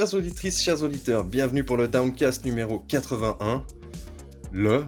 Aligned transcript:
Chères 0.00 0.14
auditrices, 0.14 0.62
chers 0.62 0.82
auditeurs, 0.82 1.24
bienvenue 1.24 1.62
pour 1.62 1.76
le 1.76 1.86
Downcast 1.86 2.46
numéro 2.46 2.78
81. 2.88 3.62
Le 4.50 4.86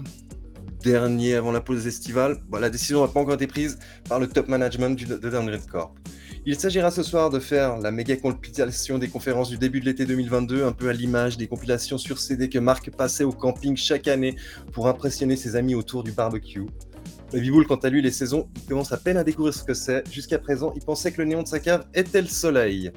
dernier 0.82 1.34
avant 1.34 1.52
la 1.52 1.60
pause 1.60 1.86
estivale. 1.86 2.38
Bon, 2.48 2.58
la 2.58 2.70
décision 2.70 3.02
n'a 3.02 3.08
pas 3.08 3.20
encore 3.20 3.34
été 3.34 3.46
prise 3.46 3.78
par 4.08 4.18
le 4.18 4.26
top 4.26 4.48
management 4.48 4.96
du, 4.96 5.04
de 5.04 5.16
Downgrade 5.16 5.66
Corp. 5.66 5.94
Il 6.46 6.58
s'agira 6.58 6.90
ce 6.90 7.02
soir 7.02 7.28
de 7.28 7.40
faire 7.40 7.76
la 7.76 7.90
méga 7.90 8.16
compilation 8.16 8.96
des 8.96 9.08
conférences 9.08 9.50
du 9.50 9.58
début 9.58 9.80
de 9.80 9.84
l'été 9.84 10.06
2022, 10.06 10.64
un 10.64 10.72
peu 10.72 10.88
à 10.88 10.94
l'image 10.94 11.36
des 11.36 11.46
compilations 11.46 11.98
sur 11.98 12.18
CD 12.18 12.48
que 12.48 12.58
Marc 12.58 12.90
passait 12.90 13.24
au 13.24 13.32
camping 13.32 13.76
chaque 13.76 14.08
année 14.08 14.36
pour 14.72 14.88
impressionner 14.88 15.36
ses 15.36 15.56
amis 15.56 15.74
autour 15.74 16.04
du 16.04 16.12
barbecue. 16.12 16.64
Bull, 17.34 17.66
quant 17.66 17.76
à 17.76 17.90
lui, 17.90 18.00
les 18.00 18.12
saisons, 18.12 18.48
il 18.56 18.62
commence 18.62 18.92
à 18.92 18.96
peine 18.96 19.18
à 19.18 19.24
découvrir 19.24 19.52
ce 19.52 19.62
que 19.62 19.74
c'est. 19.74 20.10
Jusqu'à 20.10 20.38
présent, 20.38 20.72
il 20.74 20.82
pensait 20.82 21.12
que 21.12 21.20
le 21.20 21.28
néon 21.28 21.42
de 21.42 21.48
sa 21.48 21.60
cave 21.60 21.84
était 21.92 22.22
le 22.22 22.28
soleil. 22.28 22.92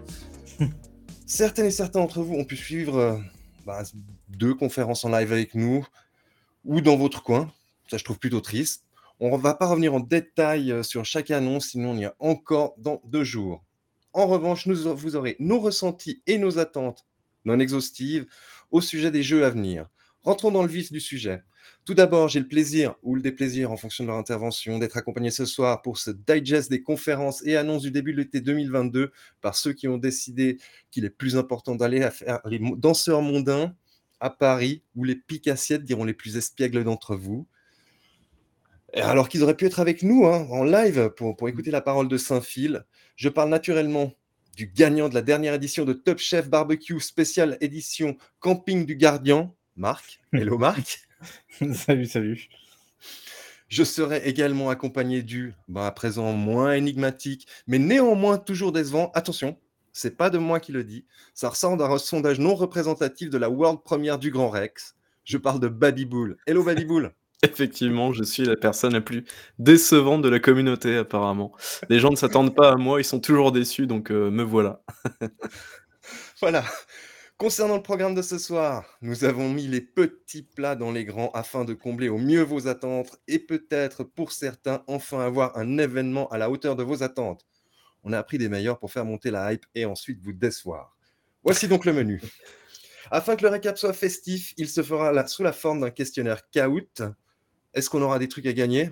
Certaines 1.28 1.66
et 1.66 1.72
certains 1.72 2.00
d'entre 2.00 2.22
vous 2.22 2.36
ont 2.36 2.46
pu 2.46 2.56
suivre 2.56 2.98
euh, 2.98 3.18
bah, 3.66 3.84
deux 4.30 4.54
conférences 4.54 5.06
en 5.06 5.10
live 5.10 5.34
avec 5.34 5.56
nous 5.56 5.86
ou 6.66 6.82
dans 6.82 6.98
votre 6.98 7.24
coin. 7.24 7.52
Ça, 7.90 7.98
je 7.98 8.04
trouve 8.04 8.20
plutôt 8.20 8.42
triste. 8.42 8.84
On 9.20 9.36
ne 9.36 9.42
va 9.42 9.56
pas 9.56 9.66
revenir 9.66 9.96
en 9.96 10.00
détail 10.00 10.72
euh, 10.72 10.84
sur 10.84 11.04
chaque 11.04 11.32
annonce, 11.32 11.70
sinon 11.70 11.92
on 11.92 11.98
y 11.98 12.06
a 12.06 12.16
encore 12.20 12.76
dans 12.78 13.02
deux 13.06 13.24
jours. 13.24 13.64
En 14.14 14.28
revanche, 14.28 14.68
vous 14.68 15.16
aurez 15.16 15.36
nos 15.40 15.60
ressentis 15.60 16.22
et 16.28 16.38
nos 16.38 16.60
attentes 16.60 17.06
non 17.44 17.60
exhaustives 17.60 18.28
au 18.72 18.82
sujet 18.82 19.12
des 19.12 19.24
jeux 19.24 19.46
à 19.46 19.50
venir. 19.50 19.88
Rentrons 20.24 20.52
dans 20.52 20.64
le 20.64 20.70
vif 20.70 20.92
du 20.92 21.00
sujet. 21.00 21.44
Tout 21.86 21.94
d'abord, 21.94 22.30
j'ai 22.30 22.40
le 22.40 22.48
plaisir 22.48 22.96
ou 23.04 23.16
le 23.16 23.22
déplaisir 23.22 23.72
en 23.72 23.78
fonction 23.78 24.04
de 24.04 24.10
leur 24.10 24.18
intervention 24.18 24.80
d'être 24.80 24.98
accompagné 24.98 25.30
ce 25.30 25.46
soir 25.46 25.82
pour 25.82 25.98
ce 25.98 26.12
digest 26.12 26.70
des 26.70 26.82
conférences 26.82 27.46
et 27.46 27.58
annonces 27.58 27.84
du 27.84 27.92
début 27.92 28.12
de 28.14 28.18
l'été 28.18 28.42
2022 28.42 29.12
par 29.42 29.56
ceux 29.56 29.74
qui 29.74 29.88
ont 29.88 29.98
décidé 29.98 30.58
qu'il 30.92 31.06
est 31.06 31.10
plus 31.10 31.38
important 31.38 31.76
d'aller 31.76 32.10
faire 32.12 32.42
les 32.46 32.60
danseurs 32.78 33.22
mondains 33.22 33.76
à 34.20 34.30
Paris 34.30 34.82
ou 34.96 35.04
les 35.04 35.16
picassiettes 35.16 35.84
diront 35.84 36.06
les 36.06 36.14
plus 36.14 36.38
espiègles 36.38 36.84
d'entre 36.84 37.16
vous. 37.16 37.48
Alors 38.94 39.30
qu'ils 39.30 39.44
auraient 39.44 39.58
pu 39.58 39.66
être 39.66 39.80
avec 39.80 40.04
nous 40.04 40.26
hein, 40.26 40.48
en 40.50 40.64
live 40.64 41.10
pour, 41.18 41.36
pour 41.36 41.50
écouter 41.50 41.70
la 41.70 41.82
parole 41.82 42.08
de 42.08 42.18
Saint-Phil, 42.18 42.86
je 43.16 43.30
parle 43.30 43.50
naturellement 43.50 44.14
du 44.56 44.68
gagnant 44.68 45.10
de 45.10 45.14
la 45.14 45.22
dernière 45.22 45.54
édition 45.54 45.84
de 45.84 45.94
Top 45.94 46.18
Chef 46.18 46.50
Barbecue 46.50 47.00
spéciale 47.00 47.58
édition 47.60 48.16
Camping 48.40 48.86
du 48.86 48.96
Gardien, 48.96 49.54
Marc. 49.76 50.22
Hello 50.32 50.58
Marc. 50.58 51.05
salut, 51.74 52.06
salut. 52.06 52.50
Je 53.68 53.84
serai 53.84 54.22
également 54.26 54.70
accompagné 54.70 55.24
du, 55.24 55.54
bah, 55.68 55.88
à 55.88 55.92
présent 55.92 56.34
moins 56.34 56.74
énigmatique, 56.74 57.48
mais 57.68 57.80
néanmoins 57.80 58.38
toujours 58.38 58.72
décevant. 58.72 59.12
Attention, 59.16 59.58
c'est 59.92 60.18
pas 60.18 60.30
de 60.30 60.38
moi 60.38 60.60
qui 60.60 60.72
le 60.72 60.84
dis. 60.84 61.06
Ça 61.34 61.50
ressemble 61.50 61.82
à 61.82 61.88
un 61.88 61.98
sondage 61.98 62.40
non 62.40 62.56
représentatif 62.56 63.30
de 63.30 63.38
la 63.38 63.50
World 63.50 63.80
Première 63.84 64.20
du 64.20 64.30
Grand 64.30 64.50
Rex. 64.50 64.96
Je 65.24 65.38
parle 65.38 65.60
de 65.60 65.68
Bull. 65.68 66.38
Hello 66.46 66.64
Bull. 66.88 67.12
Effectivement, 67.44 68.14
je 68.14 68.24
suis 68.24 68.44
la 68.44 68.56
personne 68.56 68.94
la 68.94 69.02
plus 69.02 69.24
décevante 69.60 70.22
de 70.22 70.30
la 70.30 70.40
communauté 70.40 70.98
apparemment. 70.98 71.52
Les 71.90 72.00
gens 72.00 72.12
ne 72.12 72.16
s'attendent 72.16 72.56
pas 72.56 72.72
à 72.72 72.76
moi, 72.76 73.02
ils 73.02 73.06
sont 73.06 73.20
toujours 73.20 73.52
déçus, 73.52 73.88
donc 73.88 74.12
euh, 74.12 74.32
me 74.32 74.44
voilà. 74.44 74.82
voilà. 76.42 76.64
Concernant 77.38 77.76
le 77.76 77.84
programme 77.84 78.16
de 78.16 78.22
ce 78.22 78.38
soir, 78.38 78.86
nous 79.02 79.26
avons 79.26 79.50
mis 79.50 79.68
les 79.68 79.82
petits 79.82 80.42
plats 80.42 80.78
dans 80.78 80.94
les 80.94 81.04
grands 81.04 81.32
afin 81.34 81.66
de 81.66 81.74
combler 81.74 82.08
au 82.08 82.18
mieux 82.18 82.44
vos 82.44 82.70
attentes 82.70 83.20
et 83.28 83.40
peut-être 83.40 84.06
pour 84.06 84.32
certains 84.32 84.86
enfin 84.88 85.20
avoir 85.20 85.58
un 85.58 85.78
événement 85.78 86.30
à 86.30 86.38
la 86.38 86.50
hauteur 86.50 86.78
de 86.78 86.84
vos 86.84 87.04
attentes. 87.04 87.46
On 88.06 88.14
a 88.14 88.20
appris 88.20 88.38
des 88.38 88.48
meilleurs 88.48 88.80
pour 88.80 88.90
faire 88.90 89.04
monter 89.04 89.32
la 89.32 89.52
hype 89.52 89.66
et 89.76 89.84
ensuite 89.84 90.22
vous 90.22 90.32
décevoir. 90.32 90.96
Voici 91.44 91.68
donc 91.68 91.84
le 91.84 91.92
menu. 91.92 92.22
Afin 93.12 93.36
que 93.36 93.44
le 93.44 93.50
récap 93.50 93.78
soit 93.78 93.92
festif, 93.92 94.54
il 94.56 94.70
se 94.70 94.82
fera 94.82 95.28
sous 95.28 95.44
la 95.44 95.52
forme 95.52 95.82
d'un 95.82 95.92
questionnaire 95.92 96.50
Kahoot. 96.52 97.02
Est-ce 97.74 97.90
qu'on 97.90 98.02
aura 98.02 98.18
des 98.18 98.30
trucs 98.30 98.46
à 98.46 98.54
gagner? 98.54 98.92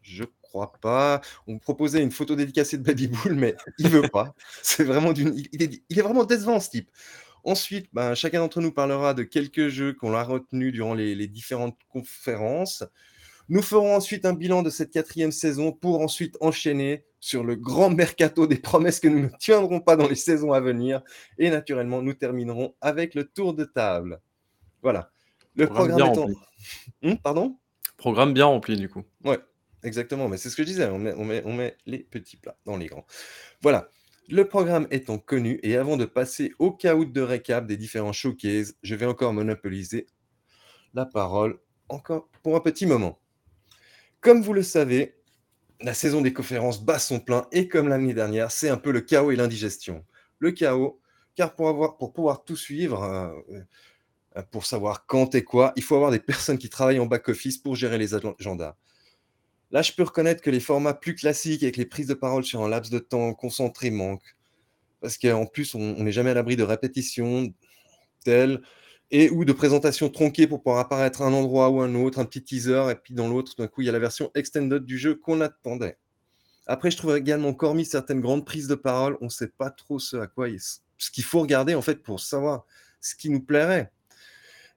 Je 0.00 0.22
crois 0.42 0.72
pas. 0.80 1.20
On 1.48 1.58
proposait 1.58 2.04
une 2.04 2.12
photo 2.12 2.36
dédicacée 2.36 2.78
de 2.78 2.84
Baby 2.84 3.08
Bull, 3.08 3.34
mais 3.34 3.56
il 3.78 3.88
veut 3.88 4.08
pas. 4.08 4.32
C'est 4.62 4.84
vraiment 4.84 5.12
d'une. 5.12 5.34
Il 5.52 5.62
est 5.62 6.02
vraiment 6.02 6.24
décevant 6.24 6.60
ce 6.60 6.70
type. 6.70 6.88
Ensuite, 7.44 7.88
ben, 7.92 8.14
chacun 8.14 8.40
d'entre 8.40 8.60
nous 8.60 8.72
parlera 8.72 9.14
de 9.14 9.22
quelques 9.22 9.68
jeux 9.68 9.92
qu'on 9.92 10.14
a 10.14 10.22
retenus 10.22 10.72
durant 10.72 10.94
les, 10.94 11.26
différentes 11.26 11.78
conférences. 11.88 12.84
Nous 13.48 13.62
ferons 13.62 13.96
ensuite 13.96 14.24
un 14.24 14.32
bilan 14.32 14.62
de 14.62 14.70
cette 14.70 14.90
quatrième 14.90 15.32
saison 15.32 15.72
pour 15.72 16.00
ensuite 16.00 16.36
enchaîner 16.40 17.04
sur 17.18 17.44
le 17.44 17.56
grand 17.56 17.90
mercato 17.90 18.46
des 18.46 18.58
promesses 18.58 19.00
que 19.00 19.08
nous 19.08 19.20
ne 19.20 19.28
tiendrons 19.38 19.80
pas 19.80 19.96
dans 19.96 20.08
les 20.08 20.14
saisons 20.14 20.52
à 20.52 20.60
venir. 20.60 21.02
Et 21.38 21.50
naturellement, 21.50 22.02
nous 22.02 22.14
terminerons 22.14 22.74
avec 22.80 23.14
le 23.14 23.24
tour 23.24 23.54
de 23.54 23.64
table. 23.64 24.20
Voilà. 24.82 25.10
Le 25.54 25.66
programme, 25.66 26.12
étant... 26.12 26.28
Hum, 27.02 27.18
pardon? 27.18 27.58
Programme 27.96 28.32
bien 28.32 28.46
rempli 28.46 28.76
du 28.76 28.88
coup. 28.88 29.02
Ouais, 29.24 29.38
exactement. 29.82 30.28
Mais 30.28 30.36
c'est 30.36 30.48
ce 30.48 30.56
que 30.56 30.62
je 30.62 30.68
disais. 30.68 30.86
On 30.86 30.98
met, 30.98 31.12
on, 31.14 31.24
met, 31.24 31.42
on 31.44 31.52
met 31.52 31.76
les 31.86 31.98
petits 31.98 32.36
plats 32.36 32.56
dans 32.64 32.76
les 32.76 32.86
grands. 32.86 33.06
Voilà. 33.62 33.90
Le 34.30 34.46
programme 34.46 34.86
étant 34.92 35.18
connu, 35.18 35.58
et 35.64 35.76
avant 35.76 35.96
de 35.96 36.04
passer 36.04 36.52
au 36.60 36.70
caout 36.70 37.04
de 37.04 37.20
récap 37.20 37.66
des 37.66 37.76
différents 37.76 38.12
showcases, 38.12 38.76
je 38.80 38.94
vais 38.94 39.06
encore 39.06 39.32
monopoliser 39.32 40.06
la 40.94 41.04
parole 41.04 41.58
encore 41.88 42.28
pour 42.44 42.54
un 42.54 42.60
petit 42.60 42.86
moment. 42.86 43.18
Comme 44.20 44.40
vous 44.40 44.52
le 44.52 44.62
savez, 44.62 45.16
la 45.80 45.94
saison 45.94 46.20
des 46.20 46.32
conférences 46.32 46.80
bat 46.80 47.00
son 47.00 47.18
plein 47.18 47.48
et 47.50 47.66
comme 47.66 47.88
l'année 47.88 48.14
dernière, 48.14 48.52
c'est 48.52 48.68
un 48.68 48.76
peu 48.76 48.92
le 48.92 49.00
chaos 49.00 49.32
et 49.32 49.36
l'indigestion. 49.36 50.04
Le 50.38 50.52
chaos, 50.52 51.00
car 51.34 51.56
pour, 51.56 51.68
avoir, 51.68 51.96
pour 51.96 52.12
pouvoir 52.12 52.44
tout 52.44 52.54
suivre, 52.54 53.02
euh, 53.02 53.32
euh, 54.36 54.42
pour 54.52 54.64
savoir 54.64 55.06
quand 55.06 55.34
et 55.34 55.42
quoi, 55.42 55.72
il 55.74 55.82
faut 55.82 55.96
avoir 55.96 56.12
des 56.12 56.20
personnes 56.20 56.58
qui 56.58 56.70
travaillent 56.70 57.00
en 57.00 57.06
back-office 57.06 57.58
pour 57.58 57.74
gérer 57.74 57.98
les 57.98 58.14
agendas. 58.14 58.76
Là, 59.72 59.82
je 59.82 59.92
peux 59.92 60.02
reconnaître 60.02 60.42
que 60.42 60.50
les 60.50 60.60
formats 60.60 60.94
plus 60.94 61.14
classiques 61.14 61.62
avec 61.62 61.76
les 61.76 61.86
prises 61.86 62.08
de 62.08 62.14
parole 62.14 62.44
sur 62.44 62.62
un 62.62 62.68
laps 62.68 62.90
de 62.90 62.98
temps 62.98 63.32
concentré 63.34 63.90
manquent. 63.90 64.36
Parce 65.00 65.16
qu'en 65.16 65.46
plus, 65.46 65.74
on 65.74 66.02
n'est 66.02 66.12
jamais 66.12 66.30
à 66.30 66.34
l'abri 66.34 66.56
de 66.56 66.62
répétitions 66.62 67.52
telles 68.24 68.60
et 69.10 69.30
ou 69.30 69.44
de 69.44 69.52
présentations 69.52 70.08
tronquées 70.08 70.46
pour 70.46 70.62
pouvoir 70.62 70.80
apparaître 70.80 71.22
à 71.22 71.26
un 71.26 71.32
endroit 71.32 71.70
ou 71.70 71.80
un 71.80 71.94
autre, 71.94 72.18
un 72.18 72.24
petit 72.24 72.42
teaser, 72.42 72.90
et 72.90 72.94
puis 72.94 73.14
dans 73.14 73.28
l'autre, 73.28 73.54
d'un 73.56 73.66
coup, 73.66 73.82
il 73.82 73.86
y 73.86 73.88
a 73.88 73.92
la 73.92 73.98
version 73.98 74.30
extended 74.34 74.84
du 74.84 74.98
jeu 74.98 75.14
qu'on 75.16 75.40
attendait. 75.40 75.98
Après, 76.66 76.90
je 76.90 76.96
trouve 76.96 77.16
également 77.16 77.48
encore 77.48 77.74
mis 77.74 77.84
certaines 77.84 78.20
grandes 78.20 78.46
prises 78.46 78.68
de 78.68 78.76
parole. 78.76 79.18
On 79.20 79.24
ne 79.24 79.30
sait 79.30 79.48
pas 79.48 79.70
trop 79.70 79.98
ce 79.98 80.16
à 80.16 80.26
quoi 80.26 80.46
ce 80.98 81.10
qu'il 81.10 81.24
faut 81.24 81.40
regarder 81.40 81.74
en 81.74 81.82
fait 81.82 82.02
pour 82.02 82.20
savoir 82.20 82.64
ce 83.00 83.14
qui 83.16 83.30
nous 83.30 83.40
plairait. 83.40 83.90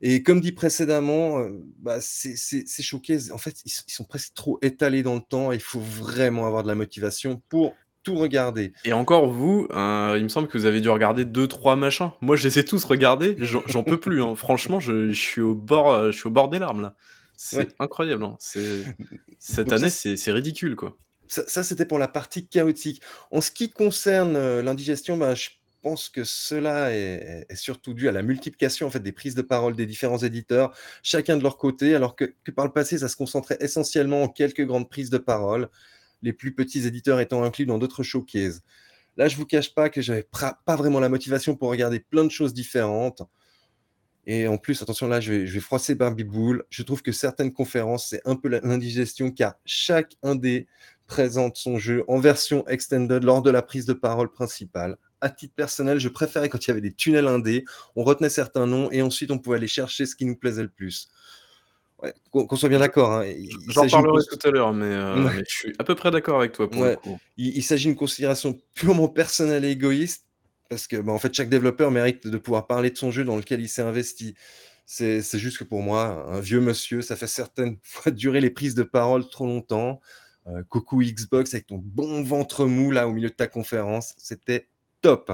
Et 0.05 0.21
comme 0.21 0.41
dit 0.41 0.51
précédemment, 0.51 1.39
euh, 1.39 1.49
bah, 1.79 1.99
ces, 2.01 2.35
showcases, 2.81 3.31
en 3.31 3.37
fait, 3.37 3.55
ils, 3.63 3.71
sont 3.71 4.03
presque 4.03 4.33
trop 4.33 4.59
étalés 4.61 5.01
dans 5.01 5.15
le 5.15 5.21
temps. 5.21 5.53
Il 5.53 5.61
faut 5.61 5.79
vraiment 5.79 6.45
avoir 6.45 6.61
de 6.61 6.67
la 6.67 6.75
motivation 6.75 7.41
pour 7.47 7.73
tout 8.03 8.15
regarder. 8.15 8.73
Et 8.83 8.91
encore, 8.91 9.29
vous, 9.29 9.65
euh, 9.71 10.15
il 10.17 10.23
me 10.23 10.27
semble 10.27 10.49
que 10.49 10.57
vous 10.57 10.65
avez 10.65 10.81
dû 10.81 10.89
regarder 10.89 11.23
deux, 11.23 11.47
trois 11.47 11.77
machins. 11.77 12.11
Moi, 12.19 12.35
je 12.35 12.45
les 12.45 12.59
ai 12.59 12.65
tous 12.65 12.83
regardés. 12.83 13.37
J'en 13.39 13.83
peux 13.83 13.97
plus. 13.97 14.21
Hein. 14.21 14.35
Franchement, 14.35 14.81
je, 14.81 15.13
suis 15.13 15.39
au 15.39 15.55
bord, 15.55 15.93
euh, 15.93 16.11
je 16.11 16.17
suis 16.17 16.27
au 16.27 16.31
bord 16.31 16.49
des 16.49 16.59
larmes 16.59 16.81
là. 16.81 16.95
C'est 17.37 17.73
incroyable. 17.79 18.25
Hein. 18.25 18.35
Cette 19.39 19.71
année, 19.71 19.89
c'est 19.89 20.31
ridicule, 20.33 20.75
quoi. 20.75 20.97
Ça, 21.29 21.63
c'était 21.63 21.85
pour 21.85 21.97
la 21.97 22.09
partie 22.09 22.45
chaotique. 22.45 23.01
En 23.31 23.39
ce 23.39 23.51
qui 23.51 23.71
concerne 23.71 24.59
l'indigestion, 24.59 25.15
bah, 25.15 25.33
je 25.33 25.47
pense 25.83 26.09
que 26.09 26.23
cela 26.23 26.93
est, 26.93 27.45
surtout 27.55 27.93
dû 27.93 28.07
à 28.07 28.11
la 28.13 28.23
multiplication 28.23 28.87
en 28.87 28.89
fait, 28.89 29.01
des 29.01 29.11
prises 29.11 29.35
de 29.35 29.41
parole 29.41 29.75
des 29.75 29.85
différents 29.85 30.17
éditeurs, 30.17 30.75
chacun 31.03 31.37
de 31.37 31.43
leur 31.43 31.57
côté, 31.57 31.93
alors 31.93 32.15
que, 32.15 32.33
par 32.55 32.65
le 32.65 32.71
passé, 32.71 32.97
ça 32.97 33.09
se 33.09 33.17
concentrait 33.17 33.57
essentiellement 33.59 34.23
en 34.23 34.29
quelques 34.29 34.65
grandes 34.65 34.89
prises 34.89 35.09
de 35.09 35.17
parole, 35.17 35.69
les 36.21 36.33
plus 36.33 36.55
petits 36.55 36.87
éditeurs 36.87 37.19
étant 37.19 37.43
inclus 37.43 37.65
dans 37.65 37.77
d'autres 37.77 38.01
showcases. 38.01 38.63
Là, 39.17 39.27
je 39.27 39.35
ne 39.35 39.39
vous 39.39 39.45
cache 39.45 39.75
pas 39.75 39.89
que 39.89 40.01
j'avais 40.01 40.25
pas 40.31 40.75
vraiment 40.75 41.01
la 41.01 41.09
motivation 41.09 41.55
pour 41.55 41.69
regarder 41.69 41.99
plein 41.99 42.23
de 42.23 42.31
choses 42.31 42.53
différentes. 42.53 43.21
Et 44.25 44.47
en 44.47 44.57
plus, 44.57 44.81
attention, 44.81 45.09
là, 45.09 45.19
je 45.19 45.33
vais, 45.33 45.47
je 45.47 45.53
vais 45.53 45.59
froisser 45.59 45.95
Barbie 45.95 46.23
Bull. 46.23 46.63
Je 46.69 46.81
trouve 46.81 47.01
que 47.01 47.11
certaines 47.11 47.51
conférences, 47.51 48.07
c'est 48.07 48.21
un 48.25 48.37
peu 48.37 48.47
l'indigestion, 48.47 49.31
car 49.31 49.55
chaque 49.65 50.15
indé 50.23 50.65
présente 51.07 51.57
son 51.57 51.77
jeu 51.77 52.05
en 52.07 52.19
version 52.19 52.65
extended 52.67 53.23
lors 53.23 53.41
de 53.41 53.51
la 53.51 53.61
prise 53.61 53.85
de 53.85 53.93
parole 53.93 54.31
principale 54.31 54.97
à 55.23 55.29
titre 55.29 55.55
personnel, 55.55 55.99
je 55.99 56.09
préférais 56.09 56.49
quand 56.49 56.63
il 56.65 56.67
y 56.67 56.71
avait 56.71 56.81
des 56.81 56.93
tunnels 56.93 57.27
indés, 57.27 57.63
on 57.95 58.03
retenait 58.03 58.29
certains 58.29 58.67
noms 58.67 58.91
et 58.91 59.01
ensuite 59.01 59.31
on 59.31 59.39
pouvait 59.39 59.55
aller 59.55 59.67
chercher 59.67 60.05
ce 60.05 60.15
qui 60.15 60.25
nous 60.25 60.35
plaisait 60.35 60.63
le 60.63 60.69
plus. 60.69 61.09
qu'on 62.29 62.55
soit 62.57 62.67
bien 62.67 62.79
d'accord. 62.79 63.13
Hein. 63.13 63.25
J'en 63.69 63.87
parlerai 63.87 64.23
tout 64.29 64.47
à 64.47 64.51
l'heure, 64.51 64.73
euh, 64.75 65.15
mais, 65.15 65.43
je 65.47 65.55
suis 65.55 65.73
à 65.79 65.85
peu 65.85 65.95
près 65.95 66.11
d'accord 66.11 66.39
avec 66.39 66.51
toi. 66.51 66.69
Pour 66.69 66.85
Il, 67.37 67.63
s'agit 67.63 67.87
d'une 67.87 67.95
considération 67.95 68.59
purement 68.75 69.07
personnelle 69.07 69.63
et 69.63 69.71
égoïste, 69.71 70.25
parce 70.69 70.87
que 70.87 70.97
bah, 70.97 71.13
en 71.13 71.19
fait, 71.19 71.33
chaque 71.33 71.49
développeur 71.49 71.89
mérite 71.89 72.27
de 72.27 72.37
pouvoir 72.37 72.67
parler 72.67 72.89
de 72.89 72.97
son 72.97 73.09
jeu 73.09 73.23
dans 73.23 73.37
lequel 73.37 73.61
il 73.61 73.69
s'est 73.69 73.81
investi. 73.81 74.35
C'est 74.85 75.21
juste 75.39 75.57
que 75.57 75.63
pour 75.63 75.81
moi, 75.81 76.27
un 76.29 76.41
vieux 76.41 76.59
monsieur, 76.59 77.01
ça 77.01 77.15
fait 77.15 77.27
certaines 77.27 77.77
fois 77.83 78.11
durer 78.11 78.41
les 78.41 78.49
prises 78.49 78.75
de 78.75 78.83
parole 78.83 79.27
trop 79.29 79.45
longtemps. 79.45 80.01
Euh, 80.47 80.61
coucou 80.67 81.01
Xbox 81.01 81.53
avec 81.53 81.67
ton 81.67 81.77
bon 81.77 82.21
ventre 82.21 82.65
mou 82.65 82.91
là 82.91 83.07
au 83.07 83.13
milieu 83.13 83.29
de 83.29 83.33
ta 83.33 83.47
conférence, 83.47 84.13
c'était 84.17 84.67
top. 85.03 85.31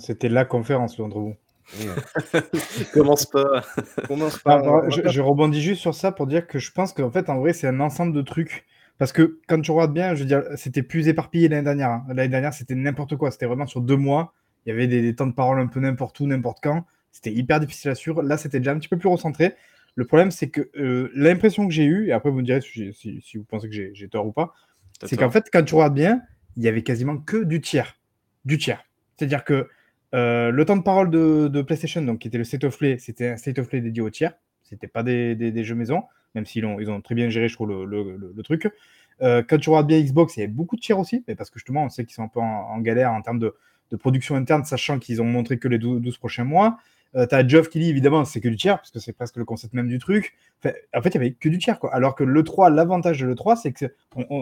C'était 0.00 0.28
la 0.28 0.44
conférence, 0.44 0.98
Londres. 0.98 1.34
Commence 2.92 3.26
pas. 3.26 3.62
Commence 4.06 4.38
pas. 4.38 4.58
Bah, 4.58 4.88
je, 4.88 5.20
rebondis 5.20 5.62
juste 5.62 5.80
sur 5.80 5.94
ça 5.94 6.12
pour 6.12 6.26
dire 6.26 6.46
que 6.46 6.58
je 6.58 6.70
pense 6.72 6.92
qu'en 6.92 7.10
fait, 7.10 7.30
en 7.30 7.38
vrai, 7.38 7.52
c'est 7.52 7.66
un 7.66 7.80
ensemble 7.80 8.12
de 8.12 8.22
trucs. 8.22 8.66
Parce 8.98 9.12
que 9.12 9.40
quand 9.46 9.60
tu 9.60 9.70
regardes 9.70 9.92
bien, 9.92 10.14
je 10.14 10.20
veux 10.20 10.26
dire, 10.26 10.42
c'était 10.56 10.82
plus 10.82 11.08
éparpillé 11.08 11.48
l'année 11.48 11.64
dernière. 11.64 11.90
Hein. 11.90 12.04
L'année 12.08 12.28
dernière, 12.28 12.52
c'était 12.52 12.74
n'importe 12.74 13.16
quoi. 13.16 13.30
C'était 13.30 13.46
vraiment 13.46 13.66
sur 13.66 13.80
deux 13.80 13.96
mois. 13.96 14.32
Il 14.64 14.70
y 14.70 14.72
avait 14.72 14.86
des, 14.86 15.14
temps 15.14 15.26
de 15.26 15.32
parole 15.32 15.60
un 15.60 15.66
peu 15.66 15.80
n'importe 15.80 16.18
où, 16.20 16.26
n'importe 16.26 16.58
quand. 16.62 16.84
C'était 17.12 17.32
hyper 17.32 17.60
difficile 17.60 17.90
à 17.90 17.94
suivre. 17.94 18.22
Là, 18.22 18.36
c'était 18.36 18.58
déjà 18.58 18.72
un 18.72 18.78
petit 18.78 18.88
peu 18.88 18.98
plus 18.98 19.08
recentré. 19.08 19.54
Le 19.94 20.04
problème, 20.04 20.30
c'est 20.30 20.48
que 20.48 20.70
euh, 20.76 21.10
l'impression 21.14 21.66
que 21.66 21.72
j'ai 21.72 21.84
eue, 21.84 22.08
et 22.08 22.12
après 22.12 22.30
vous 22.30 22.38
me 22.38 22.42
direz 22.42 22.60
si, 22.60 23.22
vous 23.34 23.44
pensez 23.44 23.68
que 23.68 23.74
j'ai 23.94 24.08
tort 24.08 24.26
ou 24.26 24.32
pas, 24.32 24.52
c'est 25.04 25.16
qu'en 25.16 25.30
fait, 25.30 25.48
quand 25.52 25.62
tu 25.62 25.74
regardes 25.74 25.94
bien, 25.94 26.20
il 26.56 26.62
y 26.62 26.68
avait 26.68 26.82
quasiment 26.82 27.16
que 27.16 27.44
du 27.44 27.60
tiers. 27.60 27.98
Du 28.44 28.58
tiers. 28.58 28.85
C'est-à-dire 29.16 29.44
que 29.44 29.68
euh, 30.14 30.50
le 30.50 30.64
temps 30.64 30.76
de 30.76 30.82
parole 30.82 31.10
de, 31.10 31.62
PlayStation, 31.62 32.02
donc, 32.02 32.20
qui 32.20 32.28
était 32.28 32.38
le 32.38 32.44
State 32.44 32.64
of 32.64 32.78
Play, 32.78 32.98
c'était 32.98 33.28
un 33.28 33.36
State 33.36 33.58
of 33.58 33.68
Play 33.68 33.80
dédié 33.80 34.02
au 34.02 34.10
tiers. 34.10 34.32
C'était 34.62 34.88
pas 34.88 35.02
des, 35.02 35.64
jeux 35.64 35.74
maison, 35.74 36.04
même 36.34 36.46
s'ils 36.46 36.64
ont, 36.64 36.80
ils 36.80 36.90
ont 36.90 37.00
très 37.00 37.14
bien 37.14 37.28
géré, 37.28 37.48
je 37.48 37.54
trouve, 37.54 37.84
le, 37.84 38.42
truc. 38.42 38.68
Euh, 39.22 39.42
quand 39.46 39.58
tu 39.58 39.70
regardes 39.70 39.86
bien 39.86 40.00
Xbox, 40.00 40.36
il 40.36 40.40
y 40.40 40.42
avait 40.42 40.52
beaucoup 40.52 40.76
de 40.76 40.80
tiers 40.80 40.98
aussi, 40.98 41.24
mais 41.26 41.34
parce 41.34 41.50
que 41.50 41.58
justement, 41.58 41.84
on 41.84 41.88
sait 41.88 42.04
qu'ils 42.04 42.14
sont 42.14 42.24
un 42.24 42.28
peu 42.28 42.40
en, 42.40 42.78
galère 42.80 43.12
en 43.12 43.22
termes 43.22 43.38
de, 43.38 43.54
production 43.98 44.34
interne, 44.34 44.64
sachant 44.64 44.98
qu'ils 44.98 45.22
ont 45.22 45.26
montré 45.26 45.58
que 45.58 45.68
les 45.68 45.78
12 45.78 46.18
prochains 46.18 46.44
mois. 46.44 46.78
Euh, 47.14 47.24
t'as 47.24 47.46
Geoff 47.46 47.70
qui 47.70 47.78
dit 47.78 47.88
évidemment 47.88 48.24
c'est 48.24 48.40
que 48.40 48.48
du 48.48 48.56
tiers, 48.56 48.78
parce 48.78 48.90
que 48.90 48.98
c'est 48.98 49.12
presque 49.12 49.36
le 49.36 49.44
concept 49.44 49.72
même 49.74 49.88
du 49.88 49.98
truc. 49.98 50.34
en 50.64 51.02
fait, 51.02 51.10
il 51.10 51.14
y 51.14 51.18
avait 51.18 51.32
que 51.32 51.48
du 51.48 51.58
tiers, 51.58 51.78
quoi. 51.78 51.94
Alors 51.94 52.14
que 52.16 52.24
l'E3, 52.24 52.74
l'avantage 52.74 53.20
de 53.20 53.26
l'E3, 53.26 53.56
c'est 53.56 53.72
que 53.72 53.86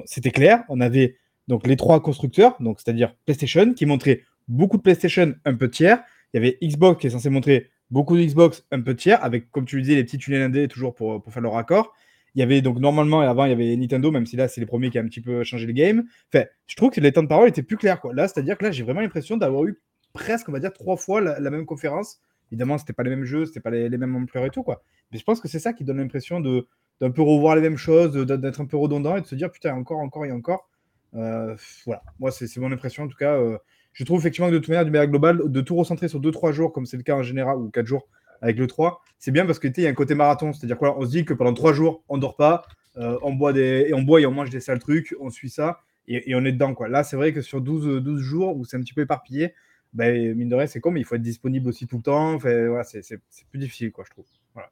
c'était 0.06 0.30
clair, 0.30 0.64
on 0.68 0.80
avait 0.80 1.16
donc 1.46 1.66
les 1.66 1.76
trois 1.76 2.00
constructeurs, 2.02 2.56
donc 2.60 2.80
c'est-à-dire 2.80 3.14
PlayStation, 3.26 3.74
qui 3.74 3.86
montraient 3.86 4.22
beaucoup 4.48 4.76
de 4.76 4.82
PlayStation, 4.82 5.34
un 5.44 5.54
peu 5.54 5.70
tiers. 5.70 6.02
Il 6.32 6.36
y 6.36 6.38
avait 6.38 6.58
Xbox 6.62 7.00
qui 7.00 7.06
est 7.06 7.10
censé 7.10 7.30
montrer 7.30 7.70
beaucoup 7.90 8.16
de 8.16 8.22
Xbox, 8.22 8.64
un 8.72 8.80
peu 8.80 8.96
tiers, 8.96 9.22
avec, 9.24 9.50
comme 9.50 9.64
tu 9.64 9.76
le 9.76 9.82
disais, 9.82 9.94
les 9.94 10.04
petits 10.04 10.18
tunnels 10.18 10.42
indés 10.42 10.68
toujours 10.68 10.94
pour, 10.94 11.22
pour 11.22 11.32
faire 11.32 11.42
leur 11.42 11.52
raccord. 11.52 11.92
Il 12.34 12.40
y 12.40 12.42
avait 12.42 12.60
donc 12.60 12.78
normalement, 12.78 13.22
et 13.22 13.26
avant, 13.26 13.44
il 13.44 13.50
y 13.50 13.52
avait 13.52 13.76
Nintendo, 13.76 14.10
même 14.10 14.26
si 14.26 14.36
là, 14.36 14.48
c'est 14.48 14.60
les 14.60 14.66
premiers 14.66 14.90
qui 14.90 14.98
ont 14.98 15.02
un 15.02 15.06
petit 15.06 15.20
peu 15.20 15.44
changé 15.44 15.66
le 15.66 15.72
game. 15.72 16.04
Enfin, 16.32 16.46
je 16.66 16.74
trouve 16.74 16.90
que 16.90 17.00
les 17.00 17.12
temps 17.12 17.22
de 17.22 17.28
parole 17.28 17.48
étaient 17.48 17.62
plus 17.62 17.76
clairs. 17.76 18.00
Quoi. 18.00 18.12
Là, 18.12 18.26
c'est-à-dire 18.26 18.58
que 18.58 18.64
là, 18.64 18.72
j'ai 18.72 18.82
vraiment 18.82 19.00
l'impression 19.00 19.36
d'avoir 19.36 19.64
eu 19.64 19.80
presque, 20.12 20.48
on 20.48 20.52
va 20.52 20.58
dire, 20.58 20.72
trois 20.72 20.96
fois 20.96 21.20
la 21.20 21.50
même 21.50 21.66
conférence 21.66 22.20
Évidemment, 22.50 22.78
c'était 22.78 22.92
pas 22.92 23.02
les 23.02 23.10
mêmes 23.10 23.24
jeux, 23.24 23.46
c'était 23.46 23.60
pas 23.60 23.70
les, 23.70 23.88
mêmes 23.98 24.14
ampleurs 24.14 24.44
et 24.44 24.50
tout, 24.50 24.62
quoi. 24.62 24.82
Mais 25.10 25.18
je 25.18 25.24
pense 25.24 25.40
que 25.40 25.48
c'est 25.48 25.58
ça 25.58 25.72
qui 25.72 25.84
donne 25.84 25.98
l'impression 25.98 26.40
de 26.40 26.66
d'un 27.00 27.10
peu 27.10 27.22
revoir 27.22 27.56
les 27.56 27.62
mêmes 27.62 27.76
choses, 27.76 28.12
d'être 28.14 28.60
un 28.60 28.66
peu 28.66 28.76
redondant 28.76 29.16
et 29.16 29.20
de 29.20 29.26
se 29.26 29.34
dire 29.34 29.50
putain, 29.50 29.74
encore, 29.74 29.98
encore 29.98 30.24
et 30.24 30.30
encore. 30.30 30.68
Euh, 31.14 31.56
voilà, 31.84 32.04
moi, 32.20 32.30
c'est 32.30 32.56
mon 32.58 32.70
impression. 32.70 33.02
En 33.02 33.08
tout 33.08 33.16
cas, 33.16 33.34
euh, 33.34 33.58
je 33.94 34.04
trouve 34.04 34.20
effectivement 34.20 34.48
que 34.48 34.54
de 34.54 34.58
toute 34.58 34.68
manière, 34.68 34.84
du 34.84 34.90
média 34.90 35.06
global, 35.06 35.40
de 35.50 35.60
tout 35.60 35.74
recentrer 35.74 36.08
sur 36.08 36.20
2-3 36.20 36.52
jours, 36.52 36.72
comme 36.72 36.84
c'est 36.84 36.96
le 36.96 37.02
cas 37.02 37.14
en 37.14 37.22
général, 37.22 37.56
ou 37.56 37.70
4 37.70 37.86
jours 37.86 38.06
avec 38.42 38.58
le 38.58 38.66
3, 38.66 39.00
c'est 39.18 39.30
bien 39.30 39.46
parce 39.46 39.58
qu'il 39.58 39.72
y 39.78 39.86
a 39.86 39.88
un 39.88 39.94
côté 39.94 40.14
marathon. 40.14 40.52
C'est-à-dire 40.52 40.76
quoi 40.76 40.98
On 40.98 41.06
se 41.06 41.10
dit 41.10 41.24
que 41.24 41.32
pendant 41.32 41.54
3 41.54 41.72
jours, 41.72 42.04
on 42.08 42.18
dort 42.18 42.36
pas, 42.36 42.62
euh, 42.96 43.18
on, 43.22 43.32
boit 43.32 43.52
des, 43.52 43.86
et 43.88 43.94
on 43.94 44.02
boit 44.02 44.20
et 44.20 44.26
on 44.26 44.32
mange 44.32 44.50
des 44.50 44.60
sales 44.60 44.78
trucs, 44.78 45.14
on 45.20 45.30
suit 45.30 45.48
ça 45.48 45.80
et, 46.06 46.34
on 46.34 46.44
est 46.44 46.52
dedans. 46.52 46.74
Quoi. 46.74 46.88
Là, 46.88 47.04
c'est 47.04 47.16
vrai 47.16 47.32
que 47.32 47.40
sur 47.40 47.60
12, 47.60 48.02
12 48.02 48.20
jours 48.20 48.56
où 48.56 48.64
c'est 48.64 48.76
un 48.76 48.80
petit 48.80 48.92
peu 48.92 49.02
éparpillé, 49.02 49.54
ben, 49.92 50.34
mine 50.34 50.48
de 50.48 50.54
rien, 50.56 50.66
c'est 50.66 50.80
con, 50.80 50.90
mais 50.90 51.00
il 51.00 51.04
faut 51.04 51.14
être 51.14 51.22
disponible 51.22 51.68
aussi 51.68 51.86
tout 51.86 51.96
le 51.96 52.02
temps. 52.02 52.36
Voilà, 52.36 52.84
c'est 52.84 53.20
plus 53.50 53.58
difficile, 53.58 53.92
quoi, 53.92 54.04
je 54.06 54.10
trouve. 54.10 54.26
Voilà. 54.52 54.70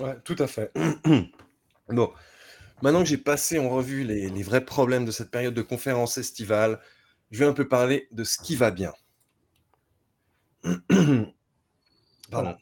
Ouais, 0.00 0.18
tout 0.24 0.36
à 0.38 0.46
fait. 0.46 0.72
bon, 1.88 2.10
maintenant 2.82 3.00
que 3.00 3.08
j'ai 3.08 3.18
passé 3.18 3.58
en 3.58 3.68
revue 3.68 4.04
les, 4.04 4.42
vrais 4.42 4.64
problèmes 4.64 5.04
de 5.04 5.10
cette 5.10 5.30
période 5.30 5.54
de 5.54 5.62
conférence 5.62 6.16
estivale, 6.18 6.80
je 7.32 7.38
vais 7.38 7.46
un 7.46 7.54
peu 7.54 7.66
parler 7.66 8.06
de 8.12 8.22
ce 8.24 8.38
qui 8.38 8.54
va 8.54 8.70
bien. 8.70 8.92
Pardon. 12.30 12.56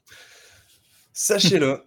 Sachez-le, 1.12 1.84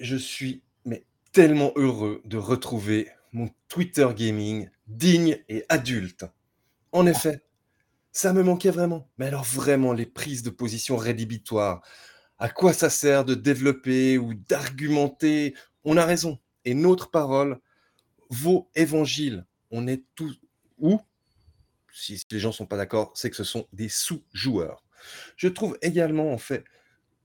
je 0.00 0.16
suis 0.16 0.62
mais 0.84 1.06
tellement 1.32 1.72
heureux 1.76 2.20
de 2.24 2.36
retrouver 2.36 3.08
mon 3.32 3.48
Twitter 3.68 4.08
gaming 4.14 4.68
digne 4.88 5.38
et 5.48 5.64
adulte. 5.68 6.26
En 6.92 7.06
effet, 7.06 7.42
ça 8.12 8.32
me 8.32 8.42
manquait 8.42 8.70
vraiment. 8.70 9.08
Mais 9.18 9.26
alors 9.26 9.44
vraiment, 9.44 9.92
les 9.92 10.06
prises 10.06 10.42
de 10.42 10.50
position 10.50 10.96
rédhibitoires. 10.96 11.82
À 12.38 12.48
quoi 12.48 12.72
ça 12.72 12.90
sert 12.90 13.24
de 13.24 13.34
développer 13.34 14.18
ou 14.18 14.34
d'argumenter? 14.34 15.54
On 15.84 15.96
a 15.96 16.04
raison. 16.04 16.38
Et 16.64 16.74
notre 16.74 17.10
parole, 17.10 17.60
vos 18.30 18.68
évangiles, 18.74 19.46
on 19.70 19.86
est 19.86 20.02
tous... 20.14 20.40
Ou, 20.78 21.00
si 21.96 22.22
les 22.30 22.38
gens 22.38 22.50
ne 22.50 22.54
sont 22.54 22.66
pas 22.66 22.76
d'accord, 22.76 23.12
c'est 23.14 23.30
que 23.30 23.36
ce 23.36 23.44
sont 23.44 23.66
des 23.72 23.88
sous-joueurs. 23.88 24.84
Je 25.36 25.48
trouve 25.48 25.78
également, 25.80 26.30
en 26.30 26.36
fait, 26.36 26.64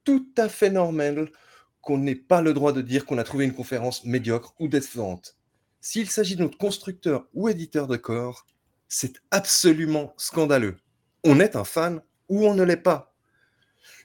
tout 0.05 0.25
à 0.37 0.47
fait 0.47 0.69
normal 0.69 1.29
qu'on 1.81 1.97
n'ait 1.97 2.15
pas 2.15 2.41
le 2.41 2.53
droit 2.53 2.71
de 2.71 2.81
dire 2.81 3.05
qu'on 3.05 3.17
a 3.17 3.25
trouvé 3.25 3.43
une 3.43 3.53
conférence 3.53 4.05
médiocre 4.05 4.55
ou 4.59 4.69
décevante. 4.69 5.37
S'il 5.81 6.09
s'agit 6.09 6.37
de 6.37 6.43
notre 6.43 6.57
constructeur 6.57 7.27
ou 7.33 7.49
éditeur 7.49 7.87
de 7.87 7.97
corps, 7.97 8.47
c'est 8.87 9.21
absolument 9.29 10.13
scandaleux. 10.17 10.77
On 11.25 11.41
est 11.41 11.57
un 11.57 11.65
fan 11.65 12.01
ou 12.29 12.47
on 12.47 12.55
ne 12.55 12.63
l'est 12.63 12.77
pas. 12.77 13.13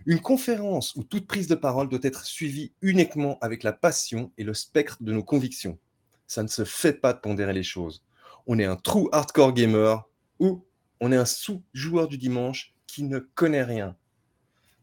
Une 0.05 0.21
conférence 0.21 0.97
où 0.97 1.05
toute 1.05 1.29
prise 1.29 1.47
de 1.47 1.55
parole 1.55 1.89
doit 1.89 2.01
être 2.03 2.25
suivie 2.25 2.73
uniquement 2.83 3.39
avec 3.41 3.63
la 3.63 3.73
passion 3.73 4.33
et 4.37 4.43
le 4.43 4.55
spectre 4.55 4.97
de 5.01 5.13
nos 5.13 5.25
convictions. 5.25 5.79
Ça 6.27 6.43
ne 6.43 6.49
se 6.49 6.65
fait 6.65 6.95
pas 6.95 7.13
de 7.13 7.21
pondérer 7.21 7.53
les 7.53 7.63
choses. 7.63 8.03
On 8.49 8.59
est 8.59 8.65
un 8.65 8.77
true 8.77 9.09
hardcore 9.13 9.53
gamer 9.53 10.05
ou 10.38 10.65
on 11.00 11.12
est 11.12 11.17
un 11.17 11.25
sous-joueur 11.25 12.09
du 12.09 12.19
dimanche 12.19 12.75
qui 12.87 13.03
ne 13.03 13.19
connaît 13.19 13.65
rien. 13.65 13.97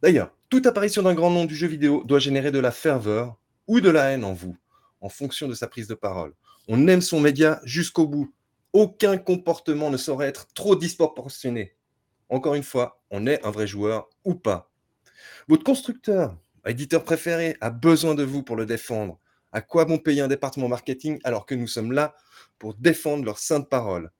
D'ailleurs, 0.01 0.35
toute 0.49 0.65
apparition 0.65 1.01
d'un 1.01 1.13
grand 1.13 1.31
nom 1.31 1.45
du 1.45 1.55
jeu 1.55 1.67
vidéo 1.67 2.03
doit 2.05 2.19
générer 2.19 2.51
de 2.51 2.59
la 2.59 2.71
ferveur 2.71 3.39
ou 3.67 3.81
de 3.81 3.89
la 3.89 4.11
haine 4.11 4.23
en 4.23 4.33
vous, 4.33 4.57
en 5.01 5.09
fonction 5.09 5.47
de 5.47 5.53
sa 5.53 5.67
prise 5.67 5.87
de 5.87 5.95
parole. 5.95 6.33
On 6.67 6.87
aime 6.87 7.01
son 7.01 7.19
média 7.19 7.59
jusqu'au 7.63 8.07
bout, 8.07 8.33
aucun 8.73 9.17
comportement 9.17 9.89
ne 9.89 9.97
saurait 9.97 10.27
être 10.27 10.47
trop 10.53 10.75
disproportionné. 10.75 11.75
Encore 12.29 12.55
une 12.55 12.63
fois, 12.63 13.01
on 13.11 13.27
est 13.27 13.43
un 13.45 13.51
vrai 13.51 13.67
joueur 13.67 14.09
ou 14.25 14.35
pas. 14.35 14.71
Votre 15.47 15.63
constructeur, 15.63 16.37
éditeur 16.65 17.03
préféré, 17.03 17.57
a 17.61 17.69
besoin 17.69 18.15
de 18.15 18.23
vous 18.23 18.43
pour 18.43 18.55
le 18.55 18.65
défendre. 18.65 19.19
À 19.51 19.61
quoi 19.61 19.85
bon 19.85 19.99
payer 19.99 20.21
un 20.21 20.27
département 20.27 20.67
marketing 20.67 21.19
alors 21.23 21.45
que 21.45 21.53
nous 21.53 21.67
sommes 21.67 21.91
là 21.91 22.15
pour 22.57 22.73
défendre 22.73 23.23
leur 23.23 23.37
sainte 23.37 23.69
parole? 23.69 24.11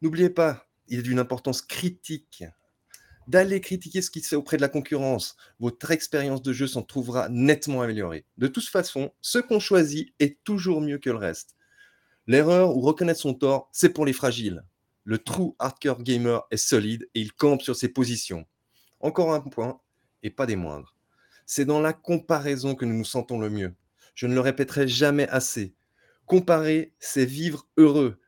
N'oubliez 0.00 0.30
pas, 0.30 0.66
il 0.92 0.98
est 0.98 1.02
d'une 1.02 1.18
importance 1.18 1.62
critique 1.62 2.44
d'aller 3.26 3.62
critiquer 3.62 4.02
ce 4.02 4.10
qui 4.10 4.20
se 4.20 4.28
fait 4.28 4.36
auprès 4.36 4.58
de 4.58 4.62
la 4.62 4.68
concurrence. 4.68 5.36
Votre 5.58 5.90
expérience 5.90 6.42
de 6.42 6.52
jeu 6.52 6.66
s'en 6.66 6.82
trouvera 6.82 7.30
nettement 7.30 7.80
améliorée. 7.80 8.26
De 8.36 8.46
toute 8.46 8.68
façon, 8.68 9.10
ce 9.22 9.38
qu'on 9.38 9.58
choisit 9.58 10.12
est 10.18 10.44
toujours 10.44 10.82
mieux 10.82 10.98
que 10.98 11.08
le 11.08 11.16
reste. 11.16 11.56
L'erreur 12.26 12.76
ou 12.76 12.80
reconnaître 12.82 13.20
son 13.20 13.32
tort, 13.32 13.70
c'est 13.72 13.88
pour 13.88 14.04
les 14.04 14.12
fragiles. 14.12 14.64
Le 15.04 15.16
true 15.16 15.54
hardcore 15.58 16.02
gamer 16.02 16.42
est 16.50 16.58
solide 16.58 17.08
et 17.14 17.20
il 17.20 17.32
campe 17.32 17.62
sur 17.62 17.74
ses 17.74 17.88
positions. 17.88 18.44
Encore 19.00 19.32
un 19.32 19.40
point, 19.40 19.80
et 20.22 20.30
pas 20.30 20.44
des 20.44 20.56
moindres. 20.56 20.94
C'est 21.46 21.64
dans 21.64 21.80
la 21.80 21.94
comparaison 21.94 22.74
que 22.74 22.84
nous 22.84 22.98
nous 22.98 23.04
sentons 23.04 23.40
le 23.40 23.48
mieux. 23.48 23.74
Je 24.14 24.26
ne 24.26 24.34
le 24.34 24.40
répéterai 24.40 24.86
jamais 24.86 25.28
assez. 25.28 25.74
Comparer, 26.26 26.92
c'est 26.98 27.24
vivre 27.24 27.66
heureux, 27.78 28.20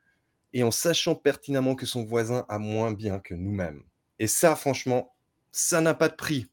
et 0.54 0.62
en 0.62 0.70
sachant 0.70 1.16
pertinemment 1.16 1.74
que 1.74 1.84
son 1.84 2.04
voisin 2.04 2.46
a 2.48 2.58
moins 2.58 2.92
bien 2.92 3.18
que 3.18 3.34
nous-mêmes. 3.34 3.82
Et 4.20 4.28
ça, 4.28 4.56
franchement, 4.56 5.14
ça 5.52 5.80
n'a 5.80 5.94
pas 5.94 6.08
de 6.08 6.14
prix. 6.14 6.46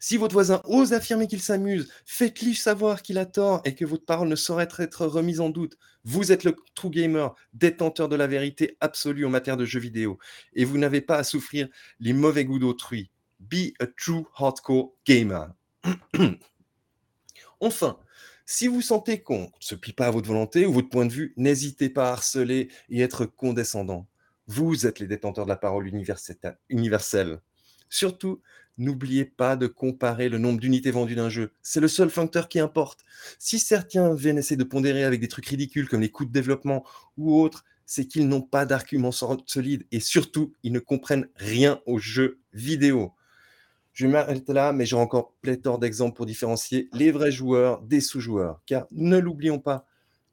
Si 0.00 0.16
votre 0.16 0.32
voisin 0.32 0.62
ose 0.64 0.94
affirmer 0.94 1.26
qu'il 1.26 1.42
s'amuse, 1.42 1.92
faites-lui 2.06 2.54
savoir 2.54 3.02
qu'il 3.02 3.18
a 3.18 3.26
tort 3.26 3.60
et 3.64 3.74
que 3.74 3.84
votre 3.84 4.06
parole 4.06 4.28
ne 4.28 4.36
saurait 4.36 4.68
être 4.78 5.06
remise 5.06 5.40
en 5.40 5.50
doute. 5.50 5.76
Vous 6.04 6.32
êtes 6.32 6.44
le 6.44 6.56
true 6.74 6.90
gamer, 6.90 7.34
détenteur 7.52 8.08
de 8.08 8.16
la 8.16 8.26
vérité 8.26 8.76
absolue 8.80 9.26
en 9.26 9.30
matière 9.30 9.56
de 9.56 9.66
jeux 9.66 9.80
vidéo, 9.80 10.18
et 10.54 10.64
vous 10.64 10.78
n'avez 10.78 11.00
pas 11.02 11.16
à 11.16 11.24
souffrir 11.24 11.68
les 12.00 12.14
mauvais 12.14 12.44
goûts 12.44 12.58
d'autrui. 12.58 13.10
Be 13.40 13.72
a 13.80 13.86
true 13.86 14.24
hardcore 14.34 14.94
gamer. 15.04 15.52
enfin, 17.60 17.98
si 18.46 18.68
vous 18.68 18.80
sentez 18.80 19.20
qu'on 19.22 19.42
ne 19.42 19.48
se 19.60 19.74
plie 19.74 19.92
pas 19.92 20.06
à 20.06 20.10
votre 20.10 20.28
volonté 20.28 20.64
ou 20.66 20.72
votre 20.72 20.88
point 20.88 21.06
de 21.06 21.12
vue, 21.12 21.34
n'hésitez 21.36 21.90
pas 21.90 22.08
à 22.08 22.12
harceler 22.12 22.68
et 22.88 23.00
être 23.00 23.26
condescendant. 23.26 24.06
Vous 24.46 24.86
êtes 24.86 25.00
les 25.00 25.06
détenteurs 25.06 25.44
de 25.44 25.50
la 25.50 25.56
parole 25.56 25.86
universelle. 26.68 27.40
Surtout, 27.88 28.40
N'oubliez 28.78 29.24
pas 29.24 29.56
de 29.56 29.66
comparer 29.66 30.28
le 30.28 30.36
nombre 30.36 30.60
d'unités 30.60 30.90
vendues 30.90 31.14
d'un 31.14 31.30
jeu. 31.30 31.52
C'est 31.62 31.80
le 31.80 31.88
seul 31.88 32.10
facteur 32.10 32.48
qui 32.48 32.60
importe. 32.60 33.04
Si 33.38 33.58
certains 33.58 34.14
viennent 34.14 34.36
essayer 34.36 34.56
de 34.56 34.64
pondérer 34.64 35.04
avec 35.04 35.20
des 35.20 35.28
trucs 35.28 35.46
ridicules 35.46 35.88
comme 35.88 36.02
les 36.02 36.10
coûts 36.10 36.26
de 36.26 36.32
développement 36.32 36.84
ou 37.16 37.40
autres, 37.40 37.64
c'est 37.86 38.06
qu'ils 38.06 38.28
n'ont 38.28 38.42
pas 38.42 38.66
d'arguments 38.66 39.12
solides 39.12 39.86
et 39.92 40.00
surtout, 40.00 40.52
ils 40.62 40.72
ne 40.72 40.78
comprennent 40.78 41.28
rien 41.36 41.80
aux 41.86 41.98
jeux 41.98 42.40
vidéo. 42.52 43.12
Je 43.96 44.06
m'arrête 44.06 44.50
là, 44.50 44.74
mais 44.74 44.84
j'ai 44.84 44.94
encore 44.94 45.32
pléthore 45.40 45.78
d'exemples 45.78 46.14
pour 46.14 46.26
différencier 46.26 46.90
les 46.92 47.10
vrais 47.10 47.32
joueurs 47.32 47.80
des 47.80 48.02
sous-joueurs. 48.02 48.60
Car 48.66 48.86
ne 48.90 49.16
l'oublions 49.16 49.58
pas, 49.58 49.86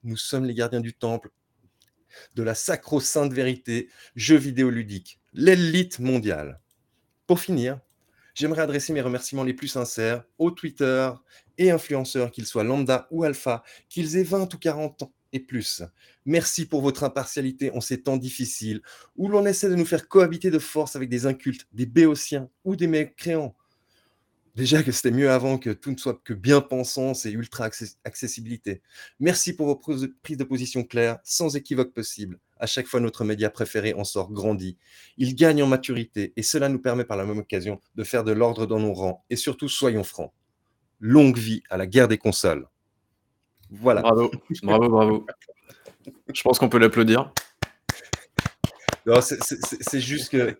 nous 0.03 0.17
sommes 0.17 0.43
les 0.43 0.53
gardiens 0.53 0.81
du 0.81 0.93
temple 0.93 1.31
de 2.35 2.43
la 2.43 2.55
sacro-sainte 2.55 3.31
vérité 3.31 3.87
jeux 4.17 4.35
vidéo 4.35 4.69
ludique, 4.69 5.21
l'élite 5.31 5.99
mondiale. 5.99 6.59
Pour 7.25 7.39
finir, 7.39 7.79
j'aimerais 8.35 8.63
adresser 8.63 8.91
mes 8.91 8.99
remerciements 8.99 9.45
les 9.45 9.53
plus 9.53 9.69
sincères 9.69 10.25
aux 10.39 10.51
Twitter 10.51 11.11
et 11.57 11.71
influenceurs, 11.71 12.31
qu'ils 12.31 12.47
soient 12.47 12.65
lambda 12.65 13.07
ou 13.11 13.23
alpha, 13.23 13.63
qu'ils 13.87 14.17
aient 14.17 14.23
20 14.23 14.53
ou 14.53 14.57
40 14.57 15.03
ans 15.03 15.13
et 15.33 15.39
plus. 15.39 15.83
Merci 16.25 16.65
pour 16.65 16.81
votre 16.81 17.03
impartialité 17.03 17.71
en 17.71 17.81
ces 17.81 18.01
temps 18.01 18.17
difficiles 18.17 18.81
où 19.17 19.27
l'on 19.27 19.45
essaie 19.45 19.69
de 19.69 19.75
nous 19.75 19.85
faire 19.85 20.07
cohabiter 20.07 20.51
de 20.51 20.59
force 20.59 20.95
avec 20.95 21.09
des 21.09 21.25
incultes, 21.25 21.67
des 21.73 21.85
béotiens 21.85 22.49
ou 22.63 22.75
des 22.75 22.87
mécréants. 22.87 23.55
Déjà 24.55 24.83
que 24.83 24.91
c'était 24.91 25.09
mieux 25.09 25.31
avant 25.31 25.57
que 25.57 25.71
tout 25.71 25.91
ne 25.91 25.97
soit 25.97 26.21
que 26.23 26.33
bien-pensance 26.33 27.25
et 27.25 27.31
ultra-accessibilité. 27.31 28.83
Merci 29.19 29.53
pour 29.53 29.65
vos 29.65 29.75
prises 29.75 30.37
de 30.37 30.43
position 30.43 30.83
claires, 30.83 31.17
sans 31.23 31.55
équivoque 31.55 31.91
possible. 31.91 32.39
À 32.59 32.67
chaque 32.67 32.85
fois, 32.85 32.99
notre 32.99 33.23
média 33.23 33.49
préféré 33.49 33.95
en 33.95 34.03
sort 34.03 34.31
grandi. 34.31 34.77
Il 35.17 35.35
gagne 35.35 35.63
en 35.63 35.67
maturité 35.67 36.33
et 36.35 36.43
cela 36.43 36.69
nous 36.69 36.77
permet 36.77 37.03
par 37.03 37.17
la 37.17 37.25
même 37.25 37.39
occasion 37.39 37.81
de 37.95 38.03
faire 38.03 38.23
de 38.23 38.31
l'ordre 38.31 38.67
dans 38.67 38.79
nos 38.79 38.93
rangs. 38.93 39.25
Et 39.31 39.35
surtout, 39.35 39.67
soyons 39.67 40.03
francs. 40.03 40.31
Longue 40.99 41.39
vie 41.39 41.63
à 41.71 41.77
la 41.77 41.87
guerre 41.87 42.07
des 42.07 42.19
consoles. 42.19 42.67
Voilà. 43.73 44.01
Bravo, 44.01 44.31
bravo, 44.61 44.89
bravo. 44.89 45.25
Je 46.33 46.41
pense 46.41 46.59
qu'on 46.59 46.69
peut 46.69 46.79
l'applaudir. 46.79 47.31
C'est 49.21 49.99
juste 49.99 50.29
que 50.31 50.55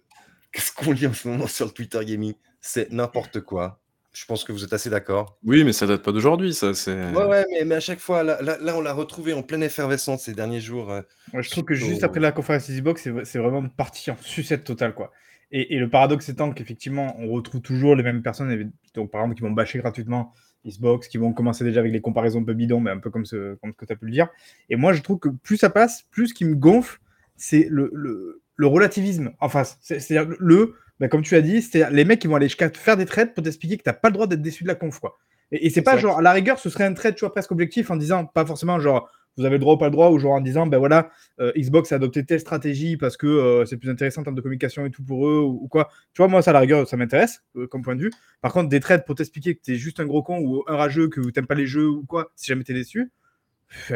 ce 0.56 0.72
qu'on 0.72 0.92
lit 0.92 1.08
en 1.08 1.14
ce 1.14 1.28
moment 1.28 1.48
sur 1.48 1.66
le 1.66 1.72
Twitter 1.72 2.04
Gaming, 2.04 2.34
c'est 2.60 2.92
n'importe 2.92 3.42
quoi. 3.42 3.80
Je 4.14 4.26
pense 4.26 4.44
que 4.44 4.52
vous 4.52 4.64
êtes 4.64 4.74
assez 4.74 4.92
d'accord. 4.92 5.40
Oui, 5.44 5.64
mais 5.64 5.74
ça 5.74 5.88
date 5.88 6.04
pas 6.04 6.12
d'aujourd'hui, 6.12 6.54
ça. 6.54 6.68
Ouais, 6.68 7.26
ouais, 7.26 7.46
mais, 7.52 7.66
mais, 7.66 7.76
à 7.76 7.80
chaque 7.80 8.00
fois, 8.00 8.22
là, 8.22 8.40
là, 8.42 8.78
on 8.78 8.82
l'a 8.82 8.94
retrouvé 8.94 9.34
en 9.34 9.42
pleine 9.42 9.64
effervescence 9.64 10.26
ces 10.26 10.34
derniers 10.34 10.60
jours. 10.60 10.92
Euh, 10.92 11.02
je 11.34 11.50
trouve 11.50 11.64
que 11.64 11.74
juste 11.74 12.04
après 12.04 12.20
la 12.20 12.32
conférence 12.32 12.70
Xbox, 12.70 13.10
c'est 13.24 13.40
vraiment 13.40 13.68
parti 13.68 14.12
en 14.12 14.18
sucette 14.22 14.66
totale, 14.66 14.94
quoi. 14.94 15.12
Et, 15.52 15.76
et 15.76 15.80
le 15.80 15.90
paradoxe 15.90 16.30
étant 16.30 16.52
qu'effectivement, 16.52 17.16
on 17.20 17.30
retrouve 17.32 17.62
toujours 17.62 17.96
les 17.96 18.04
mêmes 18.04 18.22
personnes, 18.22 18.72
donc 18.94 19.10
par 19.10 19.22
exemple, 19.22 19.36
qui 19.36 19.42
vont 19.42 19.52
bâcher 19.52 19.80
gratuitement 19.80 20.34
Xbox, 20.66 21.08
qui 21.08 21.18
vont 21.18 21.34
commencer 21.34 21.64
déjà 21.64 21.80
avec 21.80 21.92
les 21.92 22.02
comparaisons 22.02 22.42
un 22.42 22.44
peu 22.44 22.54
bidons, 22.54 22.80
mais 22.80 22.92
un 22.92 23.00
peu 23.00 23.10
comme 23.10 23.26
ce, 23.26 23.56
comme 23.56 23.74
que 23.74 23.86
tu 23.86 23.94
as 23.94 23.96
pu 23.96 24.06
le 24.06 24.12
dire. 24.12 24.30
Et 24.70 24.76
moi, 24.76 24.94
je 24.94 25.02
trouve 25.02 25.20
que 25.20 25.30
plus 25.30 25.58
ça 25.58 25.70
passe, 25.70 26.04
plus 26.12 26.28
ce 26.28 26.34
qui 26.34 26.46
me 26.46 26.56
gonfle, 26.56 27.00
c'est 27.36 27.68
le, 27.70 27.90
le, 27.94 28.42
le 28.56 28.68
relativisme 28.68 29.32
en 29.40 29.50
face. 29.50 29.78
C'est-à-dire 29.82 30.28
le 30.40 30.76
bah, 31.00 31.08
comme 31.08 31.24
tu 31.24 31.36
as 31.36 31.42
dit, 31.42 31.62
c'est 31.62 31.90
les 31.92 32.06
mecs 32.06 32.20
qui 32.20 32.28
vont 32.28 32.36
aller 32.36 32.48
jusqu'à 32.48 32.70
faire 32.70 32.96
des 32.96 33.06
trades 33.06 33.34
pour 33.34 33.44
t'expliquer 33.44 33.78
que 33.78 33.84
tu 33.84 33.90
n'as 33.90 33.94
pas 33.94 34.10
le 34.10 34.14
droit 34.14 34.28
d'être 34.28 34.42
déçu 34.42 34.64
de 34.64 34.70
la 34.70 34.76
conf. 34.76 35.00
Quoi. 35.00 35.18
Et, 35.52 35.70
c'est 35.70 35.82
pas 35.82 35.98
genre, 35.98 36.20
à 36.20 36.22
la 36.22 36.32
rigueur, 36.32 36.60
ce 36.60 36.70
serait 36.70 36.86
un 36.86 36.94
trade, 36.94 37.16
tu 37.16 37.22
vois, 37.22 37.34
presque 37.34 37.52
objectif 37.52 37.92
en 37.92 37.96
disant, 37.96 38.26
pas 38.26 38.46
forcément 38.46 38.80
genre, 38.80 39.10
vous 39.38 39.46
avez 39.46 39.56
le 39.56 39.60
droit 39.60 39.76
ou 39.76 39.78
pas 39.78 39.86
le 39.86 39.92
droit, 39.92 40.10
ou 40.10 40.20
genre 40.20 40.34
en 40.34 40.42
disant, 40.42 40.68
ben 40.68 40.78
voilà, 40.78 41.10
euh, 41.40 41.52
Xbox 41.58 41.92
a 41.92 41.96
adopté 41.96 42.26
telle 42.26 42.40
stratégie 42.40 42.98
parce 42.98 43.18
que 43.18 43.28
euh, 43.28 43.66
c'est 43.66 43.78
plus 43.78 43.90
intéressant 43.90 44.22
en 44.22 44.24
termes 44.24 44.36
de 44.36 44.42
communication 44.42 44.86
et 44.86 44.92
tout 44.92 45.04
pour 45.04 45.28
eux, 45.28 45.42
ou, 45.42 45.68
quoi. 45.68 45.90
Tu 46.14 46.22
vois, 46.22 46.28
moi, 46.28 46.42
ça, 46.42 46.52
à 46.52 46.54
la 46.54 46.60
rigueur, 46.60 46.88
ça 46.88 46.98
m'intéresse 46.98 47.44
euh, 47.56 47.68
comme 47.68 47.82
point 47.82 47.96
de 47.96 48.02
vue. 48.02 48.12
Par 48.42 48.54
contre, 48.54 48.70
des 48.70 48.80
trades 48.80 49.06
pour 49.06 49.16
t'expliquer 49.16 49.56
que 49.56 49.62
tu 49.64 49.74
es 49.74 49.76
juste 49.76 50.00
un 50.00 50.06
gros 50.06 50.24
con 50.24 50.40
ou 50.40 50.64
un 50.68 50.76
rageux, 50.76 51.08
que 51.08 51.22
tu 51.22 51.32
n'aimes 51.36 51.48
pas 51.48 51.56
les 51.56 51.68
jeux 51.68 51.88
ou 51.88 52.04
quoi, 52.06 52.32
si 52.36 52.48
jamais 52.48 52.64
tu 52.64 52.72
es 52.72 52.76
déçu, 52.76 53.12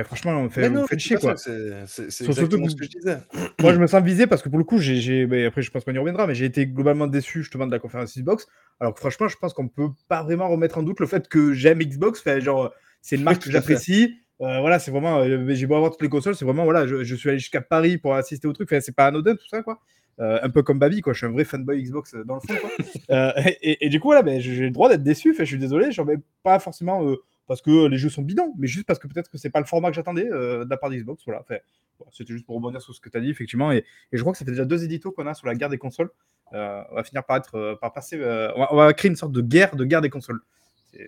franchement, 0.04 0.32
on 0.32 0.50
fait, 0.50 0.70
non, 0.70 0.88
fait 0.88 0.98
chier, 0.98 1.18
quoi. 1.18 1.36
C'est 1.38 2.26
exactement 2.26 2.68
ce 2.68 2.76
que 2.76 2.86
je 2.86 2.90
disais. 2.90 3.18
Moi, 3.62 3.74
je 3.74 3.80
me 3.80 3.88
sens 3.88 4.04
visé 4.04 4.28
parce 4.28 4.42
que 4.42 4.50
pour 4.50 4.58
le 4.58 4.64
coup, 4.64 4.80
j'ai, 4.80 5.46
après, 5.46 5.62
je 5.62 5.72
pense 5.72 5.84
qu'on 5.84 5.94
y 5.94 5.98
reviendra, 5.98 6.28
mais 6.28 6.36
j'ai 6.36 6.46
été 6.46 6.68
globalement 6.68 7.08
déçu 7.08 7.44
justement 7.44 7.68
de 7.68 7.72
la 7.72 7.80
conférence 7.80 8.18
Xbox. 8.18 8.48
Alors 8.80 8.94
que 8.94 9.00
franchement, 9.00 9.28
je 9.28 9.38
pense 9.38 9.54
qu'on 9.54 9.68
peut 9.68 9.90
pas 10.08 10.24
vraiment 10.24 10.48
remettre 10.48 10.78
en 10.78 10.84
doute 10.84 11.00
le 11.00 11.08
fait 11.08 11.28
que 11.28 11.54
j'aime 11.54 11.80
Xbox. 11.80 12.22
Fait, 12.22 12.42
genre, 12.42 12.74
c'est 13.02 13.16
une 13.16 13.24
marque 13.24 13.44
que 13.44 13.52
j'apprécie. 13.52 14.20
Euh, 14.42 14.60
voilà, 14.60 14.78
c'est 14.78 14.92
vraiment, 14.92 15.20
euh, 15.20 15.46
j'ai 15.50 15.66
beau 15.66 15.76
avoir 15.76 15.92
toutes 15.92 16.02
les 16.04 16.10
consoles, 16.10 16.36
c'est 16.36 16.46
vraiment, 16.46 16.64
voilà, 16.64 16.86
je, 16.86 17.16
suis 17.16 17.30
allé 17.30 17.40
jusqu'à 17.40 17.62
Paris 17.62 17.98
pour 17.98 18.14
assister 18.14 18.48
au 18.48 18.54
truc. 18.54 18.70
c'est 18.70 18.96
pas 18.96 19.08
anodin 19.08 19.36
tout 19.36 19.48
ça, 19.48 19.64
quoi. 19.64 19.80
Euh, 20.20 20.40
un 20.42 20.50
peu 20.50 20.64
comme 20.64 20.80
Babi, 20.80 21.02
quoi. 21.02 21.14
Je 21.14 21.20
suis 21.20 21.28
un 21.28 21.32
vrai 21.32 21.44
fanboy 21.44 21.82
Xbox 21.82 22.16
dans 22.26 22.36
le 22.36 22.42
fond, 22.42 22.56
quoi. 22.60 23.34
et, 23.62 23.90
du 23.90 24.00
coup, 24.00 24.10
voilà, 24.10 24.22
ben, 24.22 24.40
j'ai 24.40 24.64
le 24.64 24.72
droit 24.72 24.90
d'être 24.90 25.04
déçu. 25.04 25.36
Je 25.38 25.44
suis 25.44 25.58
désolé, 25.58 25.92
j'en 25.92 26.06
mets 26.06 26.18
pas 26.44 26.60
forcément 26.60 27.04
parce 27.48 27.62
que 27.62 27.88
les 27.88 27.98
jeux 27.98 28.10
sont 28.10 28.24
bidons, 28.24 28.54
mais 28.58 28.68
juste 28.68 28.86
parce 28.86 29.00
que 29.00 29.08
peut-être 29.08 29.30
que 29.30 29.38
c'est 29.38 29.50
pas 29.50 29.60
le 29.60 29.66
format 29.66 29.90
que 29.90 29.96
j'attendais 29.96 30.26
de 30.26 30.68
la 30.68 30.78
part 30.78 30.90
d'Xbox. 30.90 31.24
Voilà, 31.26 31.46
c'était 32.12 32.34
juste 32.34 32.46
pour 32.46 32.56
rebondir 32.56 32.82
sur 32.82 32.96
ce 32.96 33.02
que 33.02 33.10
tu 33.10 33.18
as 33.18 33.22
dit, 33.22 33.30
effectivement. 33.30 33.72
Et, 33.72 33.86
je 34.12 34.20
crois 34.22 34.34
que 34.34 34.40
ça 34.40 34.46
fait 34.46 34.52
déjà 34.52 34.66
deux 34.66 34.84
éditos 34.84 35.12
qu'on 35.12 35.28
a 35.28 35.36
sur 35.36 35.48
la 35.48 35.54
guerre 35.54 35.70
des 35.70 35.78
consoles. 35.78 36.10
On 36.52 36.96
va 36.96 37.04
finir 37.04 37.24
par, 37.24 37.38
être, 37.38 37.78
par 37.80 37.94
passer. 37.94 38.20
On 38.56 38.76
va, 38.76 38.94
créer 38.94 39.10
une 39.10 39.16
sorte 39.16 39.34
de 39.34 39.42
guerre 39.42 39.76
de 39.76 39.86
guerre 39.86 40.02
des 40.02 40.10
consoles. 40.10 40.42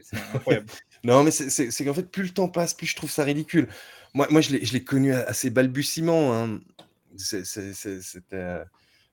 C'est 0.01 0.17
incroyable. 0.36 0.67
non, 1.03 1.24
mais 1.24 1.31
c'est 1.31 1.86
qu'en 1.86 1.93
fait, 1.93 2.10
plus 2.10 2.24
le 2.24 2.29
temps 2.29 2.50
passe, 2.50 2.74
plus 2.74 2.88
je 2.88 2.96
trouve 2.96 3.12
ça 3.12 3.24
ridicule. 3.24 3.67
Moi, 4.13 4.27
moi 4.29 4.41
je 4.41 4.55
l'ai 4.55 4.84
connu 4.84 5.13
à, 5.13 5.34
ses 5.34 5.50
balbutiements. 5.50 6.34
Hein. 6.34 6.60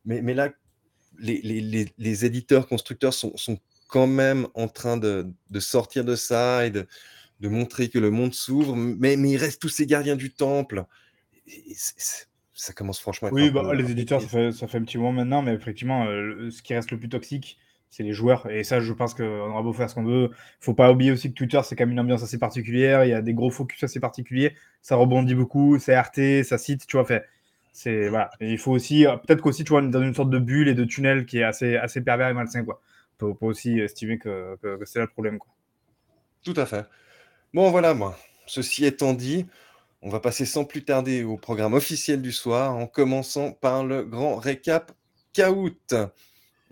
mais, 0.04 0.22
mais 0.22 0.34
là, 0.34 0.50
les, 1.18 1.40
les, 1.40 1.92
les, 1.96 2.24
éditeurs, 2.24 2.66
constructeurs 2.66 3.14
sont, 3.14 3.36
sont 3.36 3.58
quand 3.88 4.06
même 4.06 4.46
en 4.54 4.68
train 4.68 4.96
de, 4.96 5.26
de, 5.50 5.60
sortir 5.60 6.04
de 6.04 6.16
ça 6.16 6.66
et 6.66 6.70
de, 6.70 6.86
de 7.40 7.48
montrer 7.48 7.88
que 7.88 7.98
le 7.98 8.10
monde 8.10 8.34
s'ouvre, 8.34 8.74
mais, 8.76 9.16
mais 9.16 9.30
il 9.30 9.36
reste 9.36 9.60
tous 9.60 9.68
ces 9.68 9.86
gardiens 9.86 10.16
du 10.16 10.32
temple. 10.32 10.84
ça 12.54 12.72
commence 12.72 13.00
franchement 13.00 13.28
à 13.28 13.30
être 13.30 13.34
Oui, 13.34 13.50
bah, 13.50 13.74
les 13.74 13.90
éditeurs, 13.90 14.20
ça 14.20 14.28
fait, 14.28 14.52
ça 14.52 14.66
fait, 14.66 14.78
un 14.78 14.84
petit 14.84 14.98
moment 14.98 15.12
maintenant, 15.12 15.42
mais 15.42 15.54
effectivement, 15.54 16.06
euh, 16.06 16.50
ce 16.50 16.62
qui 16.62 16.74
reste 16.74 16.90
le 16.90 16.98
plus 16.98 17.08
toxique, 17.08 17.58
c'est 17.96 18.02
les 18.02 18.12
joueurs. 18.12 18.50
Et 18.50 18.62
ça, 18.62 18.80
je 18.80 18.92
pense 18.92 19.14
qu'on 19.14 19.24
aura 19.24 19.62
beau 19.62 19.72
faire 19.72 19.88
ce 19.88 19.94
qu'on 19.94 20.04
veut. 20.04 20.30
faut 20.60 20.74
pas 20.74 20.92
oublier 20.92 21.12
aussi 21.12 21.30
que 21.30 21.34
Twitter, 21.34 21.58
c'est 21.64 21.76
quand 21.76 21.84
même 21.84 21.92
une 21.92 22.00
ambiance 22.00 22.22
assez 22.22 22.38
particulière. 22.38 23.06
Il 23.06 23.08
y 23.08 23.14
a 23.14 23.22
des 23.22 23.32
gros 23.32 23.50
focus 23.50 23.82
assez 23.84 24.00
particuliers. 24.00 24.54
Ça 24.82 24.96
rebondit 24.96 25.34
beaucoup, 25.34 25.78
c'est 25.78 25.98
RT, 25.98 26.44
ça 26.44 26.58
cite, 26.58 26.86
tu 26.86 26.98
vois. 26.98 27.06
Fait, 27.06 27.24
c'est, 27.72 28.10
voilà. 28.10 28.30
il 28.40 28.58
faut 28.58 28.72
aussi, 28.72 29.06
peut-être 29.26 29.40
qu'aussi, 29.40 29.64
tu 29.64 29.70
vois, 29.70 29.80
dans 29.80 30.02
une 30.02 30.14
sorte 30.14 30.28
de 30.28 30.38
bulle 30.38 30.68
et 30.68 30.74
de 30.74 30.84
tunnel 30.84 31.24
qui 31.24 31.38
est 31.38 31.42
assez, 31.42 31.76
assez 31.76 32.02
pervers 32.02 32.28
et 32.28 32.34
malsain, 32.34 32.64
quoi. 32.64 32.82
On 33.22 33.32
peut, 33.34 33.46
aussi 33.46 33.80
estimer 33.80 34.18
que 34.18 34.58
c'est 34.84 34.98
là 34.98 35.06
le 35.06 35.10
problème, 35.10 35.38
quoi. 35.38 35.50
Tout 36.44 36.54
à 36.56 36.66
fait. 36.66 36.84
Bon, 37.54 37.70
voilà, 37.70 37.94
moi. 37.94 38.18
Ceci 38.46 38.84
étant 38.84 39.14
dit, 39.14 39.46
on 40.02 40.10
va 40.10 40.20
passer 40.20 40.44
sans 40.44 40.66
plus 40.66 40.84
tarder 40.84 41.24
au 41.24 41.38
programme 41.38 41.72
officiel 41.72 42.20
du 42.20 42.30
soir, 42.30 42.76
en 42.76 42.86
commençant 42.86 43.52
par 43.52 43.84
le 43.84 44.04
grand 44.04 44.36
récap 44.36 44.92
Kaout. 45.32 45.94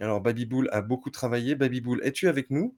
Alors, 0.05 0.21
Babyboul 0.21 0.69
a 0.71 0.83
beaucoup 0.83 1.09
travaillé. 1.09 1.55
Babyboul, 1.55 2.03
es-tu 2.05 2.29
avec 2.29 2.51
nous? 2.51 2.75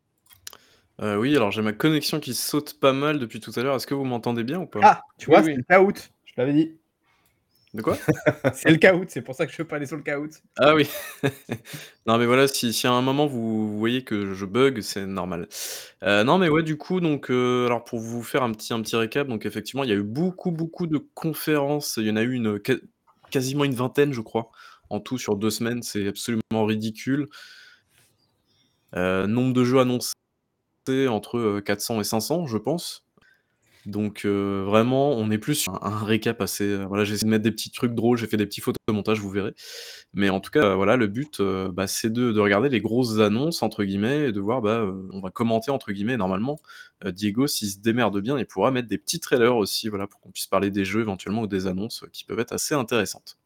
Euh, 1.02 1.16
Oui, 1.16 1.34
alors 1.36 1.50
j'ai 1.50 1.60
ma 1.60 1.72
connexion 1.72 2.20
qui 2.20 2.34
saute 2.34 2.78
pas 2.78 2.92
mal 2.92 3.18
depuis 3.18 3.40
tout 3.40 3.50
à 3.56 3.62
l'heure. 3.64 3.74
Est-ce 3.74 3.88
que 3.88 3.94
vous 3.94 4.04
m'entendez 4.04 4.44
bien 4.44 4.60
ou 4.60 4.66
pas? 4.66 4.78
Ah, 4.84 5.02
tu 5.18 5.26
vois, 5.26 5.42
c'est 5.42 5.54
le 5.54 5.64
Kaout. 5.64 5.94
Je 6.24 6.32
l'avais 6.36 6.52
dit. 6.52 6.76
De 7.74 7.82
quoi? 7.82 7.98
C'est 8.54 8.70
le 8.70 8.76
caout, 8.76 9.04
c'est 9.08 9.20
pour 9.20 9.34
ça 9.34 9.44
que 9.44 9.52
je 9.52 9.58
veux 9.58 9.66
pas 9.66 9.76
aller 9.76 9.84
sur 9.84 9.96
le 9.96 10.02
caout. 10.02 10.30
Ah 10.56 10.74
oui. 10.74 10.88
non 12.06 12.16
mais 12.16 12.24
voilà, 12.24 12.48
si, 12.48 12.72
si, 12.72 12.86
à 12.86 12.92
un 12.92 13.02
moment 13.02 13.26
vous 13.26 13.76
voyez 13.76 14.02
que 14.02 14.32
je 14.32 14.46
bug, 14.46 14.80
c'est 14.80 15.04
normal. 15.04 15.46
Euh, 16.02 16.24
non 16.24 16.38
mais 16.38 16.48
ouais, 16.48 16.62
du 16.62 16.78
coup, 16.78 17.00
donc, 17.00 17.30
euh, 17.30 17.66
alors 17.66 17.84
pour 17.84 17.98
vous 17.98 18.22
faire 18.22 18.44
un 18.44 18.52
petit, 18.52 18.72
un 18.72 18.80
petit 18.80 18.96
récap, 18.96 19.28
donc 19.28 19.44
effectivement, 19.44 19.84
il 19.84 19.90
y 19.90 19.92
a 19.92 19.96
eu 19.96 20.02
beaucoup, 20.02 20.52
beaucoup 20.52 20.86
de 20.86 20.96
conférences. 21.12 21.98
Il 21.98 22.06
y 22.06 22.10
en 22.10 22.16
a 22.16 22.22
eu 22.22 22.32
une, 22.32 22.58
quasiment 23.30 23.64
une 23.64 23.74
vingtaine, 23.74 24.14
je 24.14 24.22
crois, 24.22 24.50
en 24.90 25.00
tout 25.00 25.18
sur 25.18 25.36
deux 25.36 25.50
semaines. 25.50 25.82
C'est 25.82 26.08
absolument 26.08 26.64
ridicule. 26.64 27.28
Euh, 28.94 29.26
nombre 29.26 29.52
de 29.52 29.64
jeux 29.64 29.80
annoncés 29.80 30.12
entre 31.08 31.60
400 31.60 32.00
et 32.00 32.04
500, 32.04 32.46
je 32.46 32.58
pense. 32.58 33.06
Donc 33.86 34.24
euh, 34.24 34.64
vraiment, 34.66 35.12
on 35.12 35.30
est 35.30 35.38
plus 35.38 35.54
sur 35.54 35.84
un, 35.84 36.04
récap 36.04 36.40
assez. 36.40 36.64
Euh, 36.64 36.86
voilà, 36.86 37.04
j'ai 37.04 37.14
essayé 37.14 37.26
de 37.26 37.30
mettre 37.30 37.44
des 37.44 37.52
petits 37.52 37.70
trucs 37.70 37.94
drôles, 37.94 38.18
j'ai 38.18 38.26
fait 38.26 38.36
des 38.36 38.46
petits 38.46 38.60
photomontages, 38.60 39.20
vous 39.20 39.30
verrez. 39.30 39.54
Mais 40.12 40.28
en 40.28 40.40
tout 40.40 40.50
cas, 40.50 40.74
voilà, 40.74 40.96
le 40.96 41.06
but, 41.06 41.38
euh, 41.38 41.70
bah, 41.70 41.86
c'est 41.86 42.12
de, 42.12 42.36
regarder 42.38 42.68
les 42.68 42.80
grosses 42.80 43.20
annonces 43.20 43.62
entre 43.62 43.84
guillemets 43.84 44.28
et 44.28 44.32
de 44.32 44.40
voir, 44.40 44.60
bah, 44.60 44.84
on 45.12 45.20
va 45.20 45.30
commenter 45.30 45.70
entre 45.70 45.92
guillemets. 45.92 46.16
Normalement, 46.16 46.58
Diego, 47.04 47.46
s'il 47.46 47.68
se 47.68 47.78
démerde 47.78 48.20
bien, 48.20 48.38
il 48.38 48.46
pourra 48.46 48.72
mettre 48.72 48.88
des 48.88 48.98
petits 48.98 49.20
trailers 49.20 49.56
aussi, 49.56 49.88
voilà, 49.88 50.08
pour 50.08 50.20
qu'on 50.20 50.30
puisse 50.32 50.48
parler 50.48 50.70
des 50.72 50.84
jeux 50.84 51.00
éventuellement 51.00 51.42
ou 51.42 51.46
des 51.46 51.68
annonces 51.68 52.04
qui 52.12 52.24
peuvent 52.24 52.40
être 52.40 52.52
assez 52.52 52.74
intéressantes. 52.74 53.38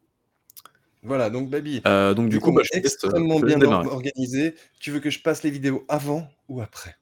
Voilà, 1.03 1.31
donc 1.31 1.49
Baby, 1.49 1.81
donc 1.81 2.29
du 2.29 2.39
coup, 2.39 2.51
bah, 2.51 2.61
je 2.63 2.77
extrêmement 2.77 3.39
bien 3.39 3.59
organisé. 3.61 4.55
Tu 4.79 4.91
veux 4.91 4.99
que 4.99 5.09
je 5.09 5.19
passe 5.19 5.43
les 5.43 5.49
vidéos 5.49 5.83
avant 5.89 6.27
ou 6.47 6.61
après? 6.61 6.95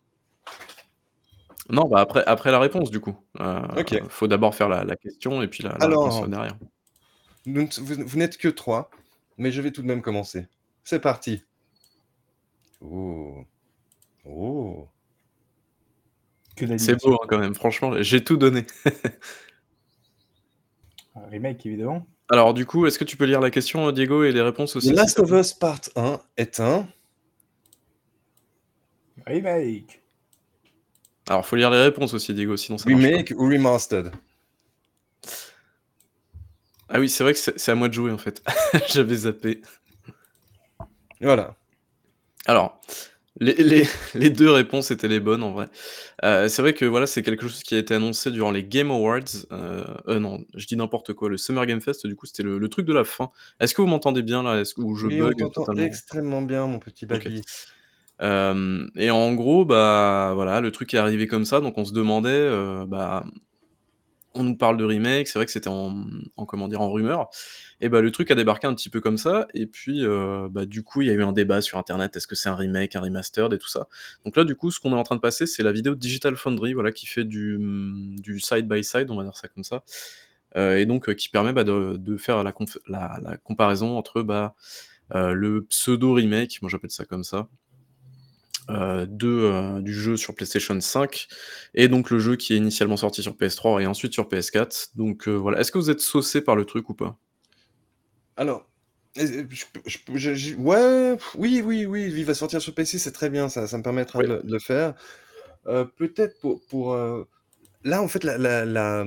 Non, 1.70 1.88
bah 1.88 2.00
après, 2.00 2.24
après 2.26 2.52
la 2.52 2.60
réponse, 2.60 2.90
du 2.90 3.00
coup. 3.00 3.16
Euh, 3.40 3.62
ok. 3.78 4.02
faut 4.10 4.28
d'abord 4.28 4.56
faire 4.56 4.70
la, 4.70 4.96
question 4.96 5.44
et 5.44 5.48
puis 5.48 5.64
la, 5.64 5.74
réponse 5.74 6.28
derrière. 6.28 6.58
vous, 7.46 8.18
n'êtes 8.18 8.38
que 8.38 8.48
trois, 8.48 8.90
mais 9.38 9.52
je 9.52 9.62
vais 9.62 9.72
tout 9.72 9.84
de 9.84 9.88
même 9.88 10.02
commencer. 10.02 10.48
C'est 10.84 11.00
parti. 11.00 11.44
Oh. 12.82 13.46
Oh. 14.26 14.88
C'est 16.78 17.02
beau 17.02 17.14
hein, 17.14 17.26
quand 17.28 17.38
même, 17.38 17.56
franchement, 17.56 18.02
j'ai 18.02 18.24
tout 18.24 18.36
donné. 18.36 18.66
Un 21.16 21.26
remake, 21.28 21.66
évidemment. 21.66 22.06
Alors, 22.32 22.54
du 22.54 22.66
coup, 22.66 22.86
est-ce 22.86 23.00
que 23.00 23.04
tu 23.04 23.18
peux 23.18 23.26
lire 23.26 23.42
la 23.42 23.50
question, 23.50 23.92
Diego, 23.92 24.24
et 24.24 24.32
les 24.32 24.42
réponses 24.42 24.76
aussi 24.76 24.94
Last 24.94 25.20
of 25.20 25.32
Us 25.32 25.54
Part 25.54 25.82
1 25.96 26.20
est 26.38 26.60
un. 26.60 26.88
Remake. 29.26 30.02
Alors, 31.28 31.46
faut 31.46 31.56
lire 31.56 31.72
les 31.72 31.82
réponses 31.82 32.14
aussi, 32.14 32.34
Diego, 32.34 32.56
sinon 32.58 32.78
ça 32.78 32.86
Remake 32.88 33.34
ou 33.36 33.48
remastered? 33.50 34.12
Ah 36.90 37.00
oui, 37.00 37.10
c'est 37.10 37.24
vrai 37.24 37.34
que 37.34 37.40
c'est 37.40 37.72
à 37.72 37.76
moi 37.76 37.88
de 37.88 37.94
jouer 37.94 38.12
en 38.12 38.18
fait. 38.18 38.44
J'avais 38.90 39.16
zappé. 39.16 39.62
Voilà. 41.22 41.56
Alors, 42.46 42.82
Les 43.40 43.54
les 43.56 43.88
les 44.16 44.30
2 44.30 44.52
réponses 44.52 44.92
étaient 44.92 45.08
les 45.08 45.20
bonnes 45.22 45.44
en 45.44 45.52
vrai. 45.54 45.70
Heu, 46.24 46.50
c'est 46.50 46.62
vrai 46.62 46.74
que 46.74 46.86
voilà, 46.86 47.08
c'est 47.08 47.24
quelque 47.24 47.44
chose 47.48 47.64
qui 47.64 47.76
a 47.76 47.78
été 47.80 47.94
annoncé 47.96 48.32
durant 48.32 48.52
les 48.52 48.64
Game 48.66 48.92
Awards, 48.92 49.24
heu 49.52 49.86
heu, 50.08 50.20
non, 50.20 50.46
je 50.56 50.66
dis 50.68 50.76
n'importe 50.76 51.14
quoi, 51.14 51.30
le 51.30 51.38
Summer 51.38 51.66
Game 51.66 51.82
Fest, 51.82 52.06
du 52.08 52.16
coup, 52.16 52.26
c'était 52.26 52.44
le 52.44 52.60
le 52.60 52.70
truc 52.70 52.86
de 52.86 52.94
la 52.94 53.06
fin. 53.06 53.32
Est-ce 53.62 53.74
que 53.74 53.82
vous 53.82 53.88
m'entendez 53.88 54.24
bien 54.24 54.44
là? 54.44 54.60
Est-ce 54.60 54.74
que 54.76 54.82
je 54.96 55.08
Oui, 55.08 55.22
on 55.22 55.30
bug 55.30 55.50
totalement? 55.52 55.86
extrêmement 55.86 56.42
bien, 56.42 56.66
mon 56.68 56.80
petit 56.80 57.06
baby. 57.06 57.44
Hem 58.20 58.90
et 58.96 59.12
en 59.12 59.34
gros, 59.34 59.66
bah, 59.66 60.32
voilà, 60.36 60.60
le 60.62 60.72
truc 60.72 60.94
est 60.94 60.98
arrivé 60.98 61.28
comme 61.28 61.46
ça, 61.46 61.62
donc 61.62 61.78
on 61.78 61.86
se 61.86 61.94
demandait, 61.94 62.50
bah, 62.88 63.26
on 64.36 64.44
nous 64.44 64.56
parle 64.56 64.78
de 64.78 64.84
remake, 64.86 65.28
c'est 65.28 65.40
vrai 65.40 65.46
que 65.46 65.52
c'était 65.52 65.70
en, 65.70 66.06
en 66.38 66.46
comment 66.46 66.68
dire? 66.68 66.82
En 66.82 66.92
rumeur 66.92 67.30
et 67.82 67.90
bah, 67.90 68.02
le 68.02 68.12
truc 68.12 68.30
a 68.32 68.36
débarqué 68.36 68.68
un 68.68 68.76
petit 68.76 68.90
peu 68.90 69.02
comme 69.02 69.18
ça 69.18 69.48
et 69.54 69.66
puis, 69.68 70.04
heu, 70.04 70.48
bah, 70.52 70.66
du 70.66 70.84
coup, 70.84 71.02
il 71.02 71.08
y 71.08 71.12
a 71.12 71.14
eu 71.14 71.24
un 71.24 71.32
débat 71.32 71.62
sur 71.62 71.78
internet. 71.78 72.16
Est-ce 72.18 72.28
que 72.28 72.36
c'est 72.36 72.50
un 72.50 72.56
remake, 72.56 72.96
un 72.96 73.02
remastered 73.02 73.54
et 73.54 73.58
tout 73.58 73.70
ça? 73.70 73.88
Donc 74.26 74.36
là, 74.38 74.44
du 74.44 74.56
coup, 74.56 74.72
ce 74.72 74.80
qu'on 74.80 74.92
est 74.92 74.96
en 74.96 75.04
train 75.04 75.16
de 75.16 75.22
passer, 75.22 75.46
c'est 75.48 75.64
la 75.64 75.72
vidéo 75.72 75.96
Digital 75.96 76.36
Foundry, 76.36 76.74
voilà, 76.74 76.92
qui 76.92 77.06
fait 77.08 77.24
du, 77.24 77.58
mmh, 77.60 78.20
du 78.20 78.40
side 78.40 78.68
by 78.68 78.84
side, 78.84 79.10
on 79.12 79.16
va 79.18 79.24
dire 79.24 79.38
ça 79.38 79.48
comme 79.48 79.64
ça, 79.64 79.84
heu 80.58 80.78
et 80.80 80.86
donc 80.86 81.10
heu, 81.10 81.14
qui 81.14 81.30
permet, 81.30 81.54
bah, 81.54 81.64
de 81.64 82.18
faire 82.18 82.44
la 82.44 82.52
comparaison 83.44 83.98
entre, 83.98 84.22
bah, 84.22 84.56
le 85.14 85.64
pseudo 85.70 86.14
remake, 86.14 86.60
moi 86.62 86.70
j'appelle 86.70 86.92
ça 86.92 87.06
comme 87.06 87.24
ça, 87.24 87.48
heu, 88.70 89.08
de, 89.08 89.28
heu, 89.28 89.82
du 89.82 89.94
jeu 89.94 90.18
sur 90.18 90.36
PlayStation 90.36 90.80
5 90.80 91.28
et 91.74 91.88
donc 91.88 92.10
le 92.10 92.20
jeu 92.20 92.36
qui 92.36 92.54
est 92.54 92.58
initialement 92.58 92.98
sorti 92.98 93.24
sur 93.24 93.36
PS3 93.36 93.82
et 93.82 93.88
ensuite 93.88 94.14
sur 94.14 94.28
PS4. 94.30 94.90
Donc 94.96 95.28
heu, 95.28 95.36
voilà. 95.36 95.60
Est-ce 95.60 95.72
que 95.72 95.78
vous 95.78 95.90
êtes 95.90 96.02
saucé 96.02 96.42
par 96.42 96.56
le 96.56 96.66
truc 96.66 96.90
ou 96.90 96.94
pas? 96.94 97.18
Alors, 98.38 98.70
je 99.16 100.56
ouais, 100.56 101.18
oui, 101.36 101.62
oui, 101.66 101.86
oui, 101.86 102.14
il 102.16 102.26
va 102.26 102.34
sortir 102.34 102.62
sur 102.62 102.74
PC, 102.74 102.98
c'est 103.00 103.12
très 103.12 103.30
bien 103.30 103.50
ça, 103.50 103.68
ça 103.68 103.78
me 103.78 103.84
permettra 103.84 104.22
de 104.22 104.28
Oui. 104.28 104.36
le 104.36 104.44
de 104.44 104.52
le 104.54 104.60
faire. 104.60 104.94
Peut-être 105.98 106.40
pour 106.70 106.96
là, 107.84 108.02
en 108.02 108.08
fait, 108.08 108.24
la 108.24 108.38
la 108.38 108.66
la, 108.66 109.06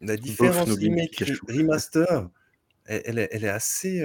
la 0.00 0.16
Bof, 0.38 0.66
no 0.66 0.74
différence 0.74 0.74
remake 0.76 1.24
remaster, 1.48 2.28
elle 2.86 3.02
elle 3.06 3.18
est 3.18 3.28
elle 3.32 3.44
est 3.44 3.48
assez, 3.48 4.00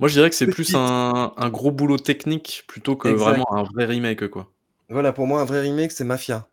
Moi, 0.00 0.08
je 0.08 0.14
dirais 0.14 0.30
que 0.30 0.36
c'est 0.36 0.46
plus 0.48 0.74
un 0.74 1.32
un 1.36 1.50
gros 1.50 1.70
boulot 1.70 1.98
technique 1.98 2.64
plutôt 2.66 2.96
que 2.96 3.08
Exact. 3.08 3.08
vraiment 3.08 3.52
un 3.52 3.62
vrai 3.64 3.84
remake, 3.84 4.28
quoi. 4.28 4.52
Voilà, 4.88 5.12
pour 5.12 5.26
moi, 5.26 5.40
un 5.40 5.44
vrai 5.44 5.60
remake, 5.60 5.92
c'est 5.92 6.04
Mafia. 6.04 6.48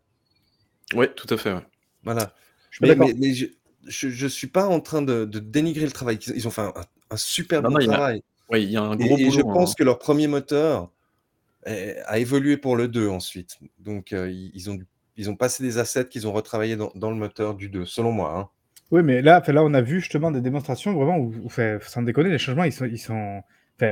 Ouais, 0.94 1.12
tout 1.14 1.32
à 1.32 1.36
fait, 1.36 1.52
ouais. 1.52 1.66
Voilà. 2.04 2.34
Je 2.70 2.80
Mais 2.80 2.96
mais 2.96 3.12
d'accord. 3.12 3.14
mais 3.14 3.34
je 3.34 3.46
je 3.86 4.08
je 4.08 4.26
suis 4.26 4.46
pas 4.46 4.66
en 4.68 4.80
train 4.80 5.02
de 5.02 5.24
de 5.24 5.38
dénigrer 5.38 5.84
le 5.86 5.92
travail 5.92 6.18
ils 6.34 6.46
ont 6.48 6.50
fait 6.50 6.62
un 6.62 6.72
un 7.10 7.16
super 7.16 7.62
Non, 7.62 7.70
bon 7.70 7.70
non, 7.70 7.80
il 7.80 7.90
y 7.90 7.94
a 7.94 7.98
travail 7.98 8.22
ouais, 8.48 8.62
il 8.62 8.70
y 8.70 8.76
a 8.76 8.82
un 8.82 8.96
gros 8.96 9.18
et 9.18 9.26
et 9.28 9.30
je 9.32 9.42
boulot, 9.42 9.50
hein. 9.50 9.58
pense 9.58 9.74
que 9.76 9.84
leur 9.84 9.98
1er 9.98 10.28
moteur 10.28 10.92
est 11.66 11.98
a 12.06 12.18
évolué 12.20 12.56
pour 12.58 12.76
le 12.76 12.88
2 12.88 13.08
ensuite. 13.08 13.58
Donc 13.78 14.12
heu, 14.14 14.30
ils 14.32 14.70
ont 14.70 14.74
dû 14.76 14.86
ils 15.16 15.30
ont 15.30 15.36
passé 15.36 15.62
des 15.64 15.78
assets 15.78 16.08
qu'ils 16.08 16.26
ont 16.28 16.32
retravaillés 16.32 16.76
dans 16.76 16.92
dans 16.96 17.10
le 17.10 17.16
moteur 17.16 17.54
du 17.56 17.68
2, 17.70 17.86
selon 17.86 18.12
moi, 18.12 18.38
hein. 18.38 18.50
Oui, 18.90 19.02
mais 19.04 19.22
là, 19.22 19.40
là, 19.46 19.62
on 19.64 19.72
a 19.74 19.80
vu 19.82 20.00
justement 20.00 20.30
des 20.32 20.40
démonstrations 20.40 20.92
vraiment 20.94 21.16
où 21.18 21.32
enfin, 21.44 21.78
sans 21.82 22.02
déconner, 22.02 22.28
les 22.30 22.38
changements, 22.38 22.64
ils 22.64 22.72
sont 22.72 23.42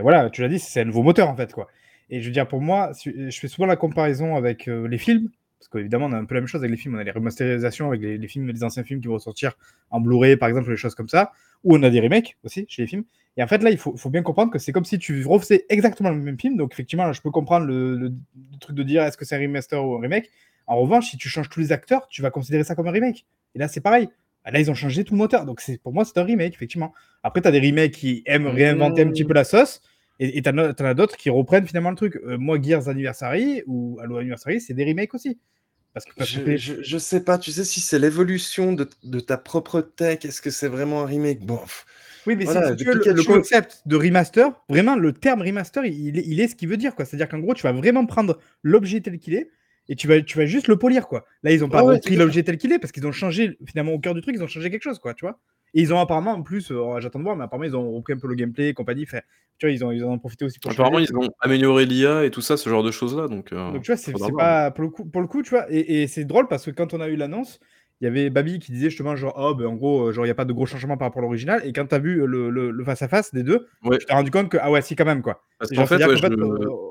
voilà, 0.02 0.28
tu 0.28 0.42
l'as 0.42 0.48
dit, 0.48 0.58
c'est 0.58 0.82
un 0.82 0.84
nouveau 0.84 1.02
moteur, 1.02 1.28
en 1.30 1.37
fait, 1.37 1.52
quoi 1.52 1.68
et 2.11 2.20
je 2.22 2.26
veux 2.26 2.32
dire, 2.32 2.48
pour 2.48 2.62
moi, 2.62 2.92
je 3.04 3.38
fais 3.38 3.48
souvent 3.48 3.66
la 3.66 3.76
comparaison 3.76 4.34
avec, 4.37 4.66
heu, 4.66 4.87
les 4.87 4.96
films, 4.96 5.28
parce 5.58 5.68
qu'évidemment, 5.68 6.06
on 6.06 6.12
a 6.12 6.16
un 6.16 6.24
peu 6.24 6.34
la 6.34 6.40
même 6.40 6.48
chose 6.48 6.62
avec 6.62 6.70
les 6.70 6.76
films. 6.78 6.94
On 6.94 6.98
a 6.98 7.04
les 7.04 7.11
remasterisations 7.11 7.88
avec 7.88 8.00
les 8.00 8.16
les 8.16 8.28
films 8.28 8.48
les 8.48 8.64
anciens 8.64 8.82
films 8.84 9.00
qui 9.02 9.08
vont 9.08 9.18
sortir 9.18 9.52
en 9.90 10.00
Blu-ray, 10.00 10.37
par 10.38 10.48
exemple, 10.48 10.70
des 10.70 10.76
choses 10.78 10.94
comme 10.94 11.08
ça, 11.08 11.32
ou 11.64 11.76
on 11.76 11.82
a 11.82 11.90
des 11.90 12.00
remakes 12.00 12.38
aussi 12.44 12.64
chez 12.68 12.82
les 12.82 12.88
films 12.88 13.04
et 13.37 13.42
en 13.42 13.46
fait, 13.46 13.62
là, 13.62 13.70
il 13.70 13.76
faut 13.78 14.11
bien 14.11 14.22
comprendre 14.22 14.50
que 14.52 14.58
c'est 14.58 14.72
comme 14.72 14.84
si 14.87 14.98
tu 14.98 15.24
refaisais 15.26 15.64
exactement 15.68 16.11
le 16.11 16.16
même 16.16 16.40
film. 16.40 16.56
Donc 16.56 16.72
effectivement, 16.72 17.04
là, 17.06 17.12
je 17.12 17.20
peux 17.20 17.30
comprendre 17.30 17.66
le 17.66 17.94
le 17.96 18.08
le 18.08 18.58
truc 18.61 18.74
de 18.76 18.82
dire: 18.82 19.02
«Est-ce 19.04 19.16
que 19.18 19.24
c'est 19.26 19.37
un 19.37 19.40
remaster 19.40 19.84
ou 19.84 19.96
un 19.96 20.00
remake?» 20.00 20.30
en 20.66 20.76
revanche, 20.78 21.11
si 21.11 21.16
tu 21.18 21.28
changes 21.28 21.48
tous 21.50 21.61
les 21.61 21.72
acteurs, 21.72 22.08
tu 22.08 22.20
vas 22.22 22.30
considérer 22.30 22.64
ça 22.64 22.74
comme 22.74 22.88
un 22.88 22.92
remake 22.92 23.26
et 23.54 23.58
là, 23.58 23.68
c'est 23.68 23.80
pareil. 23.80 24.08
Ah 24.48 24.50
là, 24.50 24.61
ils 24.61 24.70
ont 24.70 24.74
changé 24.74 25.04
tout 25.04 25.12
le 25.12 25.18
moteur, 25.18 25.44
donc 25.44 25.61
pour 25.82 25.92
moi, 25.92 26.06
c'est 26.06 26.16
un 26.16 26.24
remake, 26.24 26.54
effectivement. 26.54 26.94
Après, 27.22 27.42
tu 27.42 27.48
as 27.48 27.50
des 27.50 27.61
remakes 27.61 27.92
qui 27.92 28.22
aiment 28.24 28.46
réinventer 28.46 29.02
un 29.02 29.11
petit 29.11 29.24
peu 29.24 29.34
la 29.34 29.44
sauce 29.44 29.82
et 30.20 30.40
tu 30.40 30.48
en 30.48 30.56
as 30.56 30.94
d'autres 30.94 31.18
qui 31.18 31.28
reprennent 31.28 31.66
finalement 31.66 31.90
le 31.90 31.96
truc. 31.96 32.16
Heu, 32.24 32.38
moi, 32.38 32.58
Gears 32.58 32.88
Anniversary 32.88 33.62
ou 33.66 33.98
Halo 34.00 34.16
Anniversary, 34.16 34.62
c'est 34.62 34.72
des 34.72 34.87
remakes 34.87 35.12
aussi. 35.14 35.38
Parce 35.92 36.06
que 36.06 36.12
parce 36.16 36.30
que 36.30 36.56
Je 36.56 36.82
je 36.82 36.96
sais 36.96 37.22
pas, 37.22 37.37
tu 37.37 37.52
sais, 37.52 37.64
si 37.64 37.80
c'est 37.80 37.98
l'évolution 37.98 38.72
de 38.72 39.20
ta 39.20 39.37
propre 39.37 39.82
tech, 39.82 40.24
est-ce 40.24 40.40
que 40.40 40.50
c'est 40.50 40.68
vraiment 40.68 41.02
un 41.02 41.06
remake? 41.06 41.44
Bon, 41.44 41.61
oui, 42.26 42.34
mais 42.37 42.44
voilà, 42.46 42.70
si 42.70 42.76
tu 42.76 42.84
veux, 42.84 42.94
le 42.94 43.22
concept 43.22 43.82
de 43.84 43.96
remaster, 43.96 44.50
vraiment, 44.70 44.96
le 44.96 45.12
terme 45.12 45.42
remaster, 45.42 45.84
il 45.84 46.18
est 46.18 46.24
il 46.26 46.40
est 46.40 46.48
ce 46.48 46.54
qu'il 46.54 46.68
veut 46.68 46.78
dire. 46.78 46.92
C'est-à-dire 46.96 47.28
qu'en 47.28 47.38
gros, 47.38 47.52
tu 47.52 47.64
vas 47.64 47.72
vraiment 47.72 48.06
prendre 48.06 48.38
l'objet 48.62 49.00
tel 49.02 49.18
qu'il 49.18 49.34
est 49.34 49.50
et 49.88 49.96
tu 49.96 50.07
vas 50.09 50.20
tu 50.22 50.38
vas 50.38 50.46
juste 50.46 50.68
le 50.68 50.77
polir, 50.79 51.09
quoi. 51.09 51.24
Là, 51.42 51.53
ils 51.53 51.64
ont 51.64 51.70
pas 51.70 51.83
tout 52.01 52.11
repris 52.11 52.16
fait. 52.16 52.16
l'objet 52.16 52.42
tel 52.42 52.59
qu'il 52.59 52.72
est 52.72 52.79
parce 52.79 52.92
qu'ils 52.92 53.07
ont 53.07 53.12
changé 53.12 53.59
finalement 53.66 53.92
au 53.94 53.98
cœur 54.01 54.14
du 54.14 54.20
truc, 54.22 54.35
ils 54.37 54.42
ont 54.42 54.46
changé 54.48 54.70
quelque 54.70 54.83
chose, 54.83 54.98
quoi, 54.98 55.14
tu 55.14 55.24
vois? 55.24 55.40
Et 55.74 55.81
ils 55.83 55.92
ont 55.94 56.01
apparemment 56.01 56.33
en 56.33 56.42
plus, 56.42 56.70
heu, 56.72 56.81
j'attends 57.01 57.18
de 57.18 57.24
voir, 57.24 57.37
mais 57.37 57.44
apparemment 57.44 57.64
ils 57.68 57.77
ont 57.77 57.90
repris 57.92 58.14
un 58.14 58.18
peu 58.18 58.29
le 58.29 58.35
gameplay 58.35 58.68
et 58.70 58.74
compagnie, 58.74 59.05
enfin, 59.05 59.20
tu 59.59 59.66
vois, 59.66 59.72
ils 59.72 59.85
ont 59.85 59.92
ils 59.92 60.05
en 60.05 60.12
ont 60.12 60.18
profité 60.18 60.44
aussi 60.44 60.61
pour 60.61 60.70
Apparemment, 60.70 60.98
changer. 60.98 61.01
ils 61.01 61.09
ont 61.16 61.29
amélioré 61.40 61.85
l'IA 61.87 62.24
et 62.24 62.31
tout 62.31 62.40
ça, 62.42 62.57
ce 62.57 62.68
genre 62.70 62.83
de 62.85 62.90
choses-là, 62.92 63.27
donc 63.29 63.53
heu, 63.53 63.59
Donc 63.68 63.83
tu 63.83 63.90
vois, 63.92 63.96
c'est 63.98 64.33
pas 64.35 64.70
pour 64.70 64.83
le 64.85 64.90
coup 64.90 65.05
pour 65.05 65.20
le 65.20 65.27
coup, 65.29 65.42
tu 65.42 65.51
vois? 65.51 65.70
Et 65.70 66.03
et 66.03 66.07
c'est 66.07 66.24
drôle 66.24 66.48
parce 66.48 66.64
que 66.64 66.70
quand 66.70 66.94
on 66.94 67.01
a 67.01 67.09
eu 67.09 67.16
l'annonce, 67.16 67.61
il 68.00 68.04
y 68.04 68.08
avait 68.08 68.30
Babi 68.30 68.58
qui 68.61 68.72
disait 68.72 68.90
justement 68.90 69.16
genre: 69.16 69.34
«Oh, 69.38 69.54
ben, 69.54 69.66
en 69.66 69.74
gros, 69.74 70.08
heu, 70.08 70.12
genre, 70.12 70.24
il 70.26 70.28
y 70.28 70.32
a 70.32 70.34
pas 70.34 70.44
de 70.44 70.52
gros 70.52 70.66
changements 70.66 70.96
par 70.96 71.06
rapport 71.08 71.20
à 71.20 71.22
l'original» 71.22 71.62
et 71.66 71.72
quand 71.72 71.87
tu 71.87 71.94
as 71.94 71.98
vu 71.98 72.26
le 72.26 72.50
le 72.50 72.70
le 72.70 72.84
face 72.84 73.02
à 73.02 73.08
face 73.08 73.32
des 73.34 73.42
2, 73.42 73.66
ouais, 73.84 73.98
tu 73.98 74.06
t'es 74.06 74.12
rendu 74.14 74.30
compte 74.30 74.48
que, 74.50 74.58
ah 74.61 74.70
ouais, 74.70 74.82
si 74.82 74.94
quand 74.96 75.04
même, 75.04 75.22
quoi. 75.22 75.42
parce 75.58 75.72
qu'en 75.72 75.87
genre, 75.87 75.88
fait, 75.88 75.96
ouais, 76.04 76.16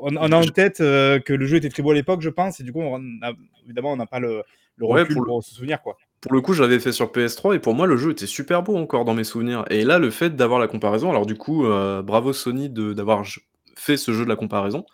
on 0.02 0.16
a 0.32 0.38
en 0.38 0.48
tête, 0.50 0.82
heu, 0.82 1.20
que 1.26 1.34
le 1.34 1.46
jeu 1.46 1.58
était 1.58 1.70
très 1.70 1.84
beau 1.84 1.92
à 1.92 1.96
l'époque, 1.96 2.22
je 2.22 2.30
pense 2.30 2.60
et 2.60 2.64
du 2.64 2.72
coup, 2.74 2.82
on 2.82 3.00
a 3.22 3.32
évidemment, 3.66 3.94
on 3.94 3.98
n'a 3.98 4.06
pas 4.08 4.20
le 4.20 4.44
le 4.76 4.86
ouais, 4.88 5.04
recul 5.04 5.16
pour 5.24 5.44
se 5.44 5.56
souvenir, 5.56 5.82
quoi. 5.82 6.00
pour 6.22 6.34
le 6.34 6.42
coup, 6.42 6.54
je 6.54 6.62
l'avais 6.64 6.80
fait 6.80 6.92
sur 6.92 7.12
PS3 7.12 7.56
et 7.56 7.60
pour 7.60 7.76
moi, 7.76 7.86
le 7.88 7.96
jeu 7.98 8.12
était 8.12 8.26
super 8.28 8.64
beau 8.64 8.76
encore 8.76 9.06
dans 9.06 9.14
mes 9.14 9.24
souvenirs 9.24 9.66
et 9.70 9.84
là, 9.84 10.00
le 10.00 10.10
fait 10.10 10.36
d'avoir 10.36 10.60
la 10.60 10.68
comparaison 10.68 11.10
alors 11.12 11.26
du 11.26 11.36
coup, 11.36 11.64
bravo 12.04 12.34
Sony 12.34 12.70
de 12.70 12.94
d'avoir 12.94 13.24
fait 13.76 13.98
ce 13.98 14.12
jeu 14.14 14.24
de 14.24 14.30
la 14.30 14.36
comparaison 14.36 14.86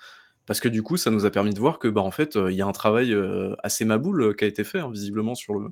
parce 0.48 0.60
que 0.62 0.70
du 0.70 0.84
coup, 0.84 0.98
ça 0.98 1.12
nous 1.12 1.26
a 1.26 1.32
permis 1.32 1.54
de 1.54 1.60
voir 1.60 1.80
que, 1.80 1.90
bah, 1.90 2.02
en 2.02 2.12
fait, 2.12 2.36
il 2.38 2.54
y 2.56 2.62
a 2.62 2.68
un 2.68 2.72
travail, 2.74 3.16
assez 3.64 3.86
maboule, 3.86 4.36
qui 4.38 4.46
a 4.46 4.48
été 4.48 4.64
fait, 4.64 4.80
hein, 4.80 4.92
visiblement 4.92 5.36
sur 5.36 5.56
le 5.56 5.70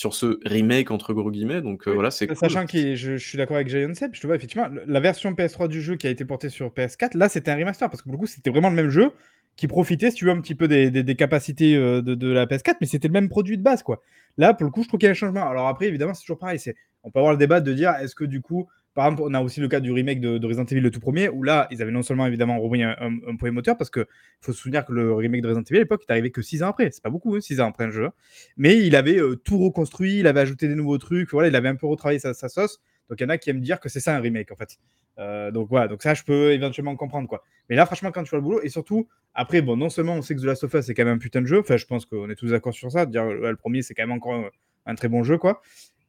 sur 0.00 0.14
ce 0.14 0.38
«remake» 0.46 0.90
entre 0.90 1.12
gros 1.14 1.30
guillemets 1.30 1.60
donc 1.62 1.86
Oui, 1.86 1.94
voilà, 1.94 2.10
c'est 2.10 2.26
cool. 2.28 2.36
sachant 2.36 2.66
que 2.66 2.94
je 2.94 3.16
je 3.16 3.28
suis 3.28 3.38
d'accord 3.38 3.56
avec 3.56 3.68
Giant 3.68 3.94
Seb, 3.94 4.14
je 4.14 4.20
te 4.20 4.26
vois 4.26 4.36
effectivement, 4.36 4.68
la 4.86 5.00
version 5.00 5.34
PS3 5.34 5.68
du 5.68 5.80
jeu 5.82 5.96
qui 5.96 6.06
a 6.06 6.10
été 6.10 6.24
portée 6.24 6.48
sur 6.48 6.70
PS4, 6.72 7.16
là, 7.16 7.28
c'était 7.28 7.50
un 7.50 7.56
remaster 7.56 7.88
parce 7.90 8.00
que 8.02 8.04
pour 8.04 8.12
le 8.12 8.18
coup, 8.18 8.26
c'était 8.26 8.50
vraiment 8.50 8.70
le 8.70 8.76
même 8.76 8.90
jeu 8.90 9.12
qui 9.56 9.66
profitait, 9.66 10.10
si 10.10 10.16
tu 10.18 10.24
veux, 10.26 10.30
un 10.30 10.40
petit 10.40 10.54
peu 10.54 10.68
des 10.68 10.90
des 10.90 11.02
des 11.02 11.16
capacités, 11.16 11.74
heu, 11.76 12.02
de 12.02 12.14
de 12.14 12.28
la 12.28 12.46
PS4, 12.46 12.76
mais 12.80 12.86
c'était 12.86 13.08
le 13.08 13.12
même 13.12 13.28
produit 13.28 13.58
de 13.58 13.62
base, 13.62 13.82
quoi. 13.82 14.00
Là, 14.36 14.54
pour 14.54 14.64
le 14.64 14.70
coup, 14.70 14.82
je 14.82 14.88
trouve 14.88 14.98
qu'il 14.98 15.06
y 15.06 15.08
a 15.08 15.12
un 15.12 15.14
changement. 15.14 15.48
Alors 15.48 15.66
après, 15.68 15.86
évidemment, 15.88 16.14
c'est 16.14 16.22
toujours 16.22 16.38
pareil, 16.38 16.58
c'est 16.58 16.76
on 17.02 17.10
peut 17.10 17.18
avoir 17.18 17.32
le 17.32 17.38
débat 17.38 17.60
de 17.60 17.72
dire: 17.72 17.90
«Est-ce 18.00 18.14
que 18.14 18.24
du 18.24 18.40
coup» 18.42 18.68
par 18.94 19.06
exemple, 19.06 19.22
on 19.24 19.34
a 19.34 19.40
aussi 19.40 19.60
le 19.60 19.68
cas 19.68 19.80
du 19.80 19.92
remake 19.92 20.20
de 20.20 20.38
de 20.38 20.46
Resident 20.46 20.64
Evil, 20.64 20.80
le 20.80 20.90
tout 20.90 21.00
premier, 21.00 21.28
où 21.28 21.42
là, 21.42 21.68
ils 21.70 21.80
avaient 21.82 21.92
non 21.92 22.02
seulement 22.02 22.26
évidemment 22.26 22.58
repris 22.60 22.82
un 22.82 22.96
un 22.98 23.36
1er 23.36 23.50
moteur 23.52 23.76
parce 23.76 23.90
qu'il 23.90 24.06
faut 24.40 24.52
se 24.52 24.58
souvenir 24.58 24.84
que 24.84 24.92
le 24.92 25.14
remake 25.14 25.42
de 25.42 25.48
Resident 25.48 25.64
Evil 25.64 25.76
à 25.76 25.80
l'époque 25.80 26.02
est 26.08 26.12
arrivé 26.12 26.30
que 26.30 26.42
6 26.42 26.62
ans 26.62 26.68
après. 26.68 26.90
C'est 26.90 27.02
pas 27.02 27.10
beaucoup, 27.10 27.34
hein, 27.36 27.40
6 27.40 27.60
ans 27.60 27.68
après 27.68 27.84
un 27.84 27.90
jeu, 27.90 28.06
hein. 28.06 28.12
Mais 28.56 28.78
il 28.78 28.96
avait 28.96 29.18
euh, 29.18 29.36
tout 29.36 29.58
reconstruit, 29.58 30.18
il 30.20 30.26
avait 30.26 30.40
ajouté 30.40 30.68
des 30.68 30.74
nouveaux 30.74 30.98
trucs, 30.98 31.30
voilà, 31.30 31.48
il 31.48 31.56
avait 31.56 31.68
un 31.68 31.76
peu 31.76 31.86
retravaillé 31.86 32.18
sa, 32.18 32.34
sa 32.34 32.48
sauce. 32.48 32.80
Donc 33.08 33.20
il 33.20 33.24
y 33.24 33.26
en 33.26 33.30
a 33.30 33.38
qui 33.38 33.50
aiment 33.50 33.60
dire 33.60 33.80
que 33.80 33.88
c'est 33.88 34.00
ça 34.00 34.16
un 34.16 34.20
remake 34.20 34.52
en 34.52 34.56
fait. 34.56 34.78
Euh, 35.18 35.50
donc 35.50 35.68
voilà, 35.68 35.88
donc 35.88 36.02
ça 36.02 36.14
je 36.14 36.22
peux 36.22 36.52
éventuellement 36.52 36.94
comprendre 36.96 37.28
quoi. 37.28 37.42
Mais 37.68 37.76
là 37.76 37.84
franchement 37.84 38.10
quand 38.12 38.22
tu 38.22 38.30
vois 38.30 38.38
le 38.38 38.44
boulot 38.44 38.60
et 38.62 38.68
surtout 38.68 39.08
après 39.34 39.62
bon 39.62 39.76
non 39.76 39.90
seulement 39.90 40.14
on 40.14 40.22
sait 40.22 40.34
que 40.34 40.40
The 40.40 40.44
Last 40.44 40.64
of 40.64 40.74
Us 40.74 40.86
c'est 40.86 40.94
quand 40.94 41.04
même 41.04 41.16
un 41.16 41.18
putain 41.18 41.42
de 41.42 41.46
jeu, 41.46 41.58
enfin 41.60 41.76
je 41.76 41.86
pense 41.86 42.06
qu'on 42.06 42.30
est 42.30 42.36
tous 42.36 42.50
d'accord 42.50 42.72
sur 42.72 42.90
ça, 42.90 43.06
dire 43.06 43.24
ouais, 43.24 43.50
le 43.50 43.56
premier 43.56 43.82
c'est 43.82 43.94
quand 43.94 44.04
même 44.04 44.12
encore 44.12 44.34
un, 44.34 44.48
un 44.86 44.94
très 44.94 45.08
bon 45.08 45.24
jeu 45.24 45.38
quoi. 45.38 45.60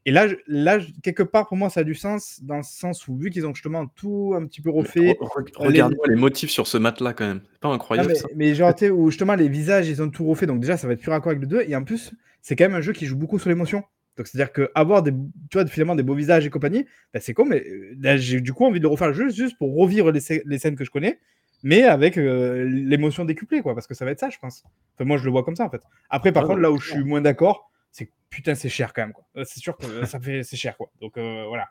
Et 0.06 0.12
là, 0.12 0.28
là 0.48 0.80
quelque 1.04 1.24
part 1.24 1.48
pour 1.48 1.58
moi 1.58 1.70
ça 1.70 1.82
a 1.82 1.84
du 1.84 1.94
sens 1.94 2.40
dans 2.42 2.58
le 2.58 2.64
sens 2.64 3.08
où 3.08 3.16
vu 3.16 3.30
qu'ils 3.30 3.46
ont 3.46 3.54
justement 3.54 3.86
tout 3.86 4.34
un 4.36 4.46
petit 4.46 4.62
peu 4.62 4.72
refait, 4.72 5.16
re 5.20 5.70
les, 5.70 6.16
motifs 6.16 6.50
sur 6.50 6.68
ce 6.68 6.78
matelas 6.78 7.14
quand 7.14 7.28
même. 7.28 7.42
C'est 7.52 7.60
pas 7.60 7.68
non, 7.68 7.76
incroyable 7.76 8.10
mais, 8.10 8.16
ça? 8.16 8.28
mais 8.36 8.56
genre, 8.56 8.74
où 8.94 9.10
justement 9.10 9.36
les 9.36 9.50
visages, 9.50 9.88
ils 9.90 10.02
ont 10.02 10.10
tout 10.10 10.26
refait. 10.26 10.46
Donc, 10.46 10.60
déjà, 10.60 10.78
ça 10.78 10.88
va 10.88 10.94
être 10.94 11.02
plus 11.02 11.12
raccord 11.12 11.32
avec 11.32 11.42
le 11.42 11.48
2. 11.48 11.64
Et 11.68 11.76
en 11.76 11.84
plus, 11.84 12.12
c'est 12.42 12.56
quand 12.56 12.66
même 12.66 12.76
un 12.76 12.82
jeu 12.82 12.94
qui 12.94 13.06
joue 13.06 13.18
beaucoup 13.18 13.40
sur 13.40 13.50
l'émotion. 13.50 13.84
Donc, 14.18 14.28
c'est-à-dire 14.28 14.52
qu'avoir 14.52 15.04
des, 15.04 15.12
tu 15.12 15.58
vois, 15.58 15.66
finalement, 15.68 15.96
des 15.96 16.04
beaux 16.04 16.16
visages 16.16 16.46
et 16.46 16.50
compagnie, 16.50 16.86
bah, 17.14 17.20
c'est 17.20 17.34
con, 17.34 17.46
mais 17.46 17.64
euh, 17.66 17.96
là, 18.00 18.18
j'ai 18.18 18.42
du 18.42 18.54
coup 18.54 18.66
envie 18.66 18.80
de 18.80 18.88
refaire 18.88 19.08
le 19.08 19.14
jeu 19.14 19.30
juste 19.30 19.58
pour 19.58 19.76
revivre 19.76 20.12
les, 20.12 20.20
scè- 20.20 20.42
les 20.46 20.60
scènes 20.60 20.76
que 20.76 20.84
je 20.84 20.92
connais, 20.92 21.20
mais 21.64 21.84
avec 21.84 22.18
euh, 22.18 22.66
l'émotion 22.66 23.24
décuplée, 23.24 23.62
quoi. 23.62 23.74
Parce 23.74 23.88
que 23.88 23.94
ça 23.94 24.04
va 24.04 24.12
être 24.12 24.20
ça, 24.20 24.30
je 24.30 24.38
pense. 24.40 24.64
Enfin, 24.96 25.06
moi, 25.06 25.18
je 25.18 25.26
le 25.26 25.32
vois 25.32 25.44
comme 25.44 25.56
ça, 25.56 25.66
en 25.66 25.70
fait. 25.70 25.82
Après, 26.10 26.32
par 26.32 26.44
Ouais, 26.44 26.50
non, 26.50 26.56
contre, 26.56 26.62
mais 26.62 26.68
là 26.68 26.72
où 26.72 26.80
je 26.80 26.90
suis 26.92 27.04
moins 27.04 27.22
d'accord, 27.22 27.71
c'est 27.92 28.10
putain, 28.30 28.56
c'est 28.56 28.70
cher 28.70 28.94
quand 28.94 29.04
même, 29.04 29.14
quoi. 29.14 29.26
Euh, 29.38 29.44
C'est 29.46 29.60
sûr 29.60 29.78
que 29.78 29.86
euh, 29.86 30.06
ça 30.06 30.20
fait, 30.20 30.44
c'est 30.44 30.58
cher, 30.58 30.78
quoi. 30.78 30.92
Donc, 31.02 31.18
euh, 31.18 31.46
voilà. 31.48 31.70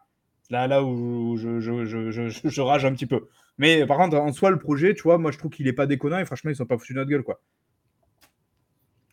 Là, 0.50 0.66
là 0.66 0.82
où 0.84 1.36
je, 1.36 1.60
je, 1.60 1.84
je, 1.84 2.28
je, 2.28 2.60
rage 2.60 2.84
un 2.84 2.92
petit 2.92 3.06
peu. 3.06 3.28
Mais 3.58 3.86
par 3.86 3.98
contre, 3.98 4.16
en 4.16 4.32
soi, 4.32 4.50
le 4.50 4.58
projet, 4.58 4.94
tu 4.94 5.02
vois, 5.02 5.18
moi, 5.18 5.30
je 5.30 5.38
trouve 5.38 5.50
qu'il 5.52 5.68
est 5.68 5.72
pas 5.72 5.86
déconnant 5.86 6.18
et 6.18 6.24
franchement, 6.24 6.50
ils 6.50 6.56
sont 6.56 6.66
pas 6.66 6.76
foutus 6.78 6.94
de 6.94 7.00
notre 7.00 7.10
gueule, 7.10 7.22
quoi. 7.22 7.40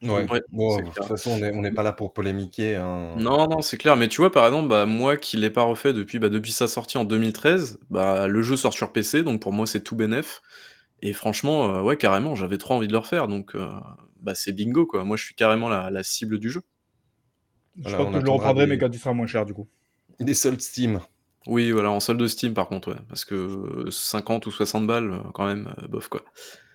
Ouais, 0.04 0.26
de 0.28 0.93
toute 0.93 1.06
façon, 1.06 1.32
on 1.32 1.43
est 1.43 1.52
on 1.56 1.62
n'est 1.62 1.72
pas 1.72 1.82
là 1.82 1.91
pour 1.91 2.13
polémiquer, 2.13 2.76
hein. 2.76 3.15
Non, 3.17 3.48
non, 3.48 3.62
c'est 3.63 3.78
clair, 3.78 3.96
mais 3.96 4.08
tu 4.08 4.22
vois, 4.22 4.32
par 4.32 4.46
exemple, 4.46 4.67
bah, 4.70 4.86
moi 4.86 5.17
qui 5.17 5.38
l'ai 5.38 5.50
pas 5.50 5.63
refait 5.63 5.91
depuis, 5.91 6.20
bah, 6.20 6.30
depuis 6.30 6.52
sa 6.52 6.67
sortie 6.67 7.00
en 7.00 7.04
2013, 7.06 7.80
bah, 7.89 8.28
le 8.28 8.41
jeu 8.43 8.58
sort 8.58 8.74
sur 8.74 8.91
PC, 8.91 9.24
donc 9.24 9.41
pour 9.41 9.54
moi, 9.54 9.65
c'est 9.65 9.82
tout 9.82 9.96
bénef 9.96 10.41
Et 11.02 11.13
franchement, 11.13 11.78
euh, 11.78 11.82
ouais, 11.82 11.98
carrément, 11.98 12.36
j'avais 12.36 12.60
trop 12.60 12.76
envie 12.76 12.88
de 12.88 12.93
le 12.93 13.00
refaire, 13.00 13.28
donc 13.28 13.56
euh, 13.56 13.70
bah, 14.22 14.36
c'est 14.36 14.54
bingo, 14.54 14.86
quoi. 14.86 15.04
Moi, 15.04 15.17
je 15.17 15.26
suis 15.26 15.36
carrément 15.36 15.70
la, 15.70 15.89
la 15.89 16.04
cible 16.04 16.39
du 16.39 16.52
jeu. 16.52 16.62
Je 17.86 17.94
crois 17.94 18.06
que 18.12 18.20
je 18.20 18.26
le 18.26 18.30
reprendrai, 18.32 18.66
des- 18.66 18.72
mais 18.72 18.78
quand 18.78 18.90
il 18.92 18.98
sera 19.00 19.13
moins 19.13 19.28
cher, 19.28 19.46
du 19.46 19.54
coup. 19.54 19.68
Des 20.20 20.34
soldes 20.34 20.62
Steam. 20.62 21.00
Oui, 21.46 21.72
voilà, 21.72 21.92
en 21.92 22.00
solde 22.00 22.20
de 22.20 22.28
Steam, 22.28 22.54
par 22.54 22.68
contre, 22.68 22.92
ouais, 22.92 23.00
parce 23.08 23.24
que 23.24 23.36
euh, 23.36 23.92
50 23.92 24.46
ou 24.48 24.52
60 24.52 24.86
balles, 24.88 25.12
euh, 25.12 25.20
quand 25.34 25.46
même, 25.46 25.74
euh, 25.82 25.88
bof, 25.88 26.08
quoi. 26.10 26.24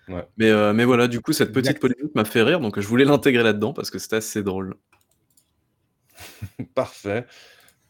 Ouais. 0.09 0.25
Mais, 0.39 0.51
euh, 0.51 0.73
mais 0.73 0.85
voilà, 0.85 1.09
du 1.09 1.21
coup, 1.21 1.33
cette 1.33 1.53
petite 1.53 1.79
polémique 1.81 2.15
m'a 2.15 2.25
fait 2.25 2.43
rire, 2.43 2.61
donc 2.61 2.79
je 2.81 2.87
voulais 2.87 3.05
l'intégrer 3.05 3.43
là-dedans 3.43 3.73
parce 3.73 3.91
que 3.91 3.99
c'était 3.99 4.17
assez 4.17 4.43
drôle. 4.43 4.77
Parfait. 6.75 7.27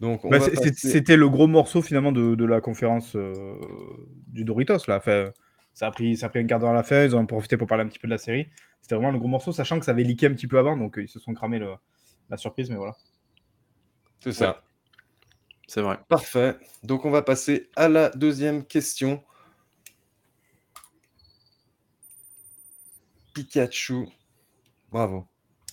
Donc, 0.00 0.24
on 0.24 0.30
Bah, 0.30 0.38
va 0.38 0.44
c'est- 0.46 0.56
c'est- 0.56 0.70
passer- 0.70 0.90
C'était 0.90 1.16
le 1.16 1.28
gros 1.28 1.46
morceau 1.46 1.80
finalement 1.82 2.12
de, 2.12 2.34
de 2.34 2.44
la 2.44 2.60
conférence 2.60 3.14
euh, 3.14 3.54
du 4.26 4.44
Doritos. 4.44 4.78
Là. 4.88 4.96
Enfin, 4.96 5.30
ça, 5.74 5.86
a 5.86 5.90
pris, 5.90 6.16
ça 6.16 6.26
a 6.26 6.28
pris 6.28 6.40
un 6.40 6.46
quart 6.46 6.58
d'heure 6.58 6.70
à 6.70 6.74
la 6.74 6.82
fin, 6.82 7.04
ils 7.04 7.14
en 7.14 7.20
ont 7.20 7.26
profité 7.26 7.56
pour 7.56 7.66
parler 7.68 7.84
un 7.84 7.88
petit 7.88 7.98
peu 7.98 8.08
de 8.08 8.12
la 8.12 8.18
série. 8.18 8.48
C'était 8.80 8.96
vraiment 8.96 9.12
le 9.12 9.18
gros 9.18 9.28
morceau, 9.28 9.52
sachant 9.52 9.78
que 9.78 9.84
ça 9.84 9.92
avait 9.92 10.02
leaké 10.02 10.26
un 10.26 10.32
petit 10.34 10.48
peu 10.48 10.58
avant, 10.58 10.76
donc 10.76 10.98
euh, 10.98 11.02
ils 11.02 11.08
se 11.08 11.20
sont 11.20 11.34
cramés 11.34 11.60
le- 11.60 11.74
la 12.30 12.36
surprise, 12.36 12.70
mais 12.70 12.76
voilà. 12.76 12.96
C'est 14.20 14.32
ça. 14.32 14.62
C'est 15.66 15.80
vrai. 15.82 15.98
Parfait. 16.08 16.56
Donc, 16.82 17.04
on 17.04 17.10
va 17.10 17.22
passer 17.22 17.70
à 17.76 17.88
la 17.88 18.10
deuxième 18.10 18.64
question. 18.64 19.22
Pikachu. 23.34 24.08
Bravo. 24.90 25.26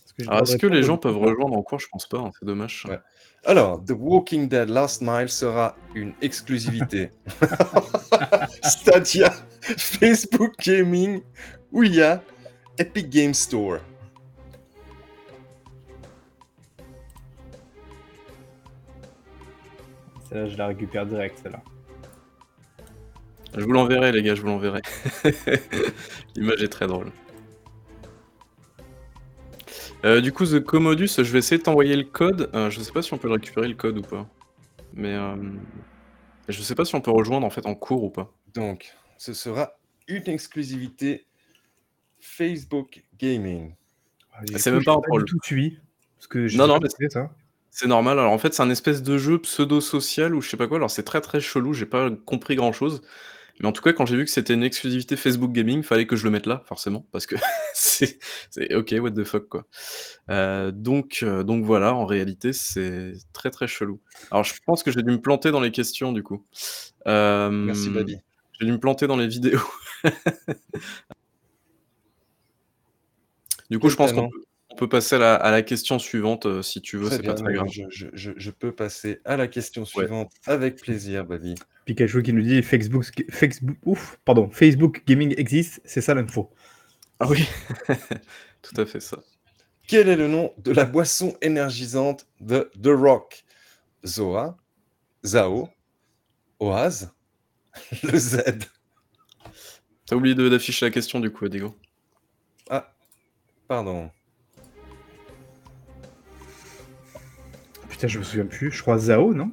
Est-ce 0.05 0.13
que, 0.13 0.41
est-ce 0.41 0.57
que 0.57 0.67
les 0.67 0.83
gens 0.83 0.97
peuvent 0.97 1.17
rejoindre 1.17 1.57
en 1.57 1.61
cours 1.61 1.79
Je 1.79 1.87
pense 1.91 2.07
pas, 2.07 2.19
hein, 2.19 2.31
c'est 2.39 2.45
dommage. 2.45 2.85
Ouais. 2.87 2.99
Alors, 3.45 3.83
The 3.83 3.91
Walking 3.97 4.47
Dead 4.47 4.69
Last 4.69 5.01
Mile 5.01 5.29
sera 5.29 5.75
une 5.95 6.13
exclusivité. 6.21 7.11
Stadia, 8.63 9.33
Facebook 9.61 10.53
Gaming, 10.59 11.21
Ouya, 11.71 12.21
Epic 12.77 13.09
Game 13.09 13.33
Store. 13.33 13.79
Celle-là, 20.29 20.47
je 20.47 20.57
la 20.57 20.67
récupère 20.67 21.05
direct, 21.05 21.39
celle-là. 21.41 21.61
Je 23.57 23.63
vous 23.63 23.71
l'enverrai, 23.71 24.11
les 24.11 24.21
gars, 24.21 24.35
je 24.35 24.41
vous 24.41 24.47
l'enverrai. 24.47 24.81
L'image 26.35 26.61
est 26.61 26.67
très 26.69 26.85
drôle. 26.87 27.11
Euh, 30.05 30.21
du 30.21 30.31
coup, 30.31 30.45
The 30.45 30.59
Commodus, 30.59 31.09
je 31.17 31.23
vais 31.23 31.39
essayer 31.39 31.57
de 31.57 31.63
t'envoyer 31.63 31.95
le 31.95 32.03
code. 32.03 32.49
Euh, 32.53 32.69
je 32.69 32.79
sais 32.79 32.91
pas 32.91 33.01
si 33.01 33.13
on 33.13 33.17
peut 33.17 33.27
le 33.27 33.33
récupérer 33.33 33.67
le 33.67 33.73
code 33.75 33.97
ou 33.97 34.01
pas. 34.01 34.27
Mais 34.93 35.13
euh, 35.13 35.35
je 36.47 36.61
sais 36.61 36.75
pas 36.75 36.85
si 36.85 36.95
on 36.95 37.01
peut 37.01 37.11
rejoindre 37.11 37.45
en 37.45 37.49
fait 37.49 37.65
en 37.65 37.75
cours 37.75 38.03
ou 38.03 38.09
pas. 38.09 38.31
Donc, 38.53 38.93
ce 39.17 39.33
sera 39.33 39.73
une 40.07 40.27
exclusivité 40.29 41.25
Facebook 42.19 43.03
Gaming. 43.19 43.73
Ah, 44.33 44.41
C'est 44.55 44.71
même 44.71 44.83
pas 44.83 44.95
j'ai 45.11 45.17
un 45.19 45.23
tout 45.25 45.39
suivi. 45.43 45.79
Parce 46.17 46.27
que 46.27 46.55
Non, 46.57 46.67
non, 46.67 46.79
pas 46.79 46.81
mais- 46.83 46.89
c'est, 46.97 47.11
ça. 47.11 47.31
C'est 47.79 47.87
normal. 47.87 48.19
Alors 48.19 48.33
en 48.33 48.37
fait, 48.37 48.53
c'est 48.53 48.61
un 48.61 48.69
espèce 48.69 49.01
de 49.03 49.17
jeu 49.17 49.39
pseudo-social 49.39 50.35
ou 50.35 50.41
je 50.41 50.49
sais 50.49 50.57
pas 50.57 50.67
quoi. 50.67 50.75
Alors 50.75 50.91
c'est 50.91 51.03
très 51.03 51.21
très 51.21 51.39
chelou. 51.39 51.71
J'ai 51.71 51.85
pas 51.85 52.09
compris 52.25 52.57
grand 52.57 52.73
chose. 52.73 53.01
Mais 53.61 53.69
en 53.69 53.71
tout 53.71 53.81
cas, 53.81 53.93
quand 53.93 54.05
j'ai 54.05 54.17
vu 54.17 54.25
que 54.25 54.31
c'était 54.31 54.53
une 54.53 54.63
exclusivité 54.63 55.15
Facebook 55.15 55.53
Gaming, 55.53 55.81
fallait 55.81 56.05
que 56.05 56.17
je 56.17 56.25
le 56.25 56.29
mette 56.29 56.45
là, 56.45 56.61
forcément, 56.65 57.07
parce 57.13 57.25
que 57.25 57.37
c'est, 57.73 58.19
ok, 58.75 58.95
what 58.99 59.11
the 59.11 59.23
fuck 59.23 59.47
quoi. 59.47 59.65
Euh, 60.29 60.71
donc, 60.71 61.19
euh, 61.23 61.43
donc 61.43 61.63
voilà, 61.63 61.95
en 61.95 62.05
réalité, 62.05 62.51
c'est 62.51 63.13
très 63.31 63.49
très 63.49 63.67
chelou. 63.67 64.01
Alors 64.29 64.43
je 64.43 64.55
pense 64.65 64.83
que 64.83 64.91
j'ai 64.91 65.01
dû 65.01 65.11
me 65.11 65.21
planter 65.21 65.51
dans 65.51 65.61
les 65.61 65.71
questions 65.71 66.11
du 66.11 66.21
coup. 66.21 66.45
Euh, 67.07 67.49
Merci, 67.49 67.89
Babi. 67.89 68.17
J'ai 68.59 68.65
dû 68.65 68.73
me 68.73 68.79
planter 68.79 69.07
dans 69.07 69.15
les 69.15 69.27
vidéos. 69.27 69.61
du 73.69 73.79
coup, 73.79 73.87
je 73.87 73.95
pense 73.95 74.11
qu'on 74.11 74.27
peut, 74.27 74.43
peut 74.79 74.89
passer 74.89 75.15
à 75.15 75.19
la, 75.19 75.35
à 75.35 75.51
la 75.51 75.61
question 75.61 75.99
suivante 75.99 76.45
euh, 76.45 76.61
si 76.61 76.81
tu 76.81 76.97
veux. 76.97 77.09
C'est 77.09 77.21
pas 77.21 77.33
très 77.33 77.53
grave. 77.53 77.67
je, 77.71 77.83
je- 77.89 78.07
je- 78.13 78.31
je 78.35 78.51
peux 78.51 78.71
passer 78.71 79.19
à 79.25 79.35
la 79.37 79.47
question 79.47 79.83
suivante 79.85 80.31
avec 80.47 80.81
plaisir, 80.81 81.25
Babi. 81.25 81.55
Pikachu 81.85 82.23
qui 82.23 82.33
nous 82.33 82.41
dit 82.41 82.61
Facebook, 82.63 83.05
Facebook, 83.29 83.77
ouf, 83.85 84.19
pardon, 84.25 84.49
Facebook 84.49 85.03
Gaming 85.05 85.33
existe, 85.37 85.81
c'est 85.85 86.01
ça 86.01 86.13
l'info. 86.13 86.49
Ah 87.19 87.27
oui, 87.27 87.45
tout 88.61 88.79
à 88.79 88.85
fait 88.85 88.99
ça. 89.01 89.19
Quel 89.87 90.07
est 90.07 90.15
le 90.15 90.27
nom 90.27 90.53
de 90.59 90.71
la 90.71 90.85
boisson 90.85 91.35
énergisante 91.41 92.27
de 92.39 92.71
The 92.81 92.87
Rock? 92.89 93.43
Zoa, 94.05 94.55
Zao, 95.25 95.67
Oaz, 96.59 97.11
le 98.03 98.17
Z. 98.17 98.37
T'as 100.05 100.15
oublié 100.15 100.35
de- 100.35 100.47
d'afficher 100.47 100.85
la 100.85 100.91
question 100.91 101.19
du 101.19 101.31
coup, 101.31 101.47
Diego. 101.49 101.75
Ah, 102.69 102.93
pardon. 103.67 104.09
Putain, 107.99 108.07
je 108.07 108.19
me 108.19 108.23
souviens 108.23 108.45
plus. 108.45 108.71
Je 108.71 108.81
crois 108.81 108.97
Zao, 108.97 109.33
non 109.33 109.51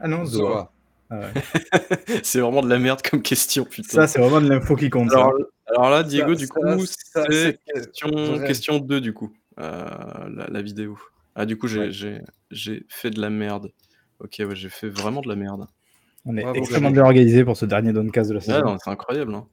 Ah 0.00 0.06
non, 0.06 0.26
Zoa. 0.26 0.70
Ah 1.08 1.18
ouais. 1.20 1.32
c'est 2.22 2.40
vraiment 2.40 2.60
de 2.60 2.68
la 2.68 2.78
merde 2.78 3.00
comme 3.00 3.22
question, 3.22 3.64
putain. 3.64 3.88
Ça, 4.02 4.06
c'est 4.06 4.20
vraiment 4.20 4.42
de 4.42 4.50
l'info 4.50 4.76
qui 4.76 4.90
compte. 4.90 5.10
alors, 5.10 5.32
alors 5.66 5.88
là, 5.88 6.02
Diego, 6.02 6.34
Ça- 6.34 6.38
du 6.40 6.46
coup, 6.48 6.84
c'est 6.84 7.58
question, 7.72 8.10
je 8.12 8.32
rêve. 8.32 8.46
question 8.46 8.78
2 8.80 9.00
du 9.00 9.14
coup, 9.14 9.32
euh, 9.58 9.86
la, 10.28 10.46
la 10.50 10.60
vidéo. 10.60 10.98
Ah, 11.34 11.46
du 11.46 11.56
coup, 11.56 11.68
j'ai 11.68 11.88
Ouais. 11.88 12.82
fait 12.90 13.10
de 13.12 13.18
la 13.22 13.30
merde. 13.30 13.70
Ok, 14.20 14.36
ouais, 14.40 14.54
j'ai 14.54 14.68
fait 14.68 14.90
vraiment 14.90 15.22
de 15.22 15.28
la 15.30 15.36
merde. 15.36 15.68
On 16.26 16.36
est 16.36 16.42
Bravo, 16.42 16.58
extrêmement 16.58 16.90
bien 16.90 17.04
organisé 17.04 17.44
pour 17.46 17.56
ce 17.56 17.64
dernier 17.64 17.94
Doncast 17.94 18.28
de 18.28 18.34
la 18.34 18.40
saison. 18.42 18.62
non, 18.62 18.76
c'est 18.84 18.90
incroyable. 18.90 19.34
hein. 19.34 19.46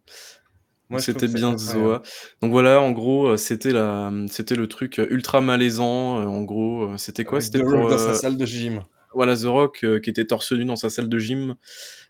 Moi, 0.90 1.00
C'était 1.00 1.28
bien. 1.28 1.58
Zoa. 1.58 2.02
Donc 2.42 2.52
voilà, 2.52 2.80
en 2.80 2.92
gros, 2.92 3.28
euh, 3.30 3.38
c'était 3.38 3.72
la, 3.72 4.12
c'était 4.30 4.56
le 4.56 4.68
truc 4.68 5.00
euh, 5.00 5.08
ultra 5.10 5.42
malaisant. 5.42 6.20
euh, 6.22 6.26
En 6.26 6.44
gros, 6.44 6.96
c'était 6.98 7.24
quoi? 7.26 7.42
C'était 7.42 7.60
The 7.60 7.64
pour 7.64 7.72
Rock 7.72 7.90
dans 7.90 7.96
euh, 7.96 8.14
sa 8.14 8.14
salle 8.14 8.38
de 8.38 8.46
gym. 8.46 8.84
voilà 9.14 9.36
The 9.36 9.46
Rock 9.46 9.80
euh, 9.84 10.00
qui 10.00 10.12
était 10.12 10.26
torse 10.26 10.52
nu 10.52 10.64
dans 10.66 10.76
sa 10.76 10.90
salle 10.92 11.10
de 11.10 11.18
gym. 11.18 11.56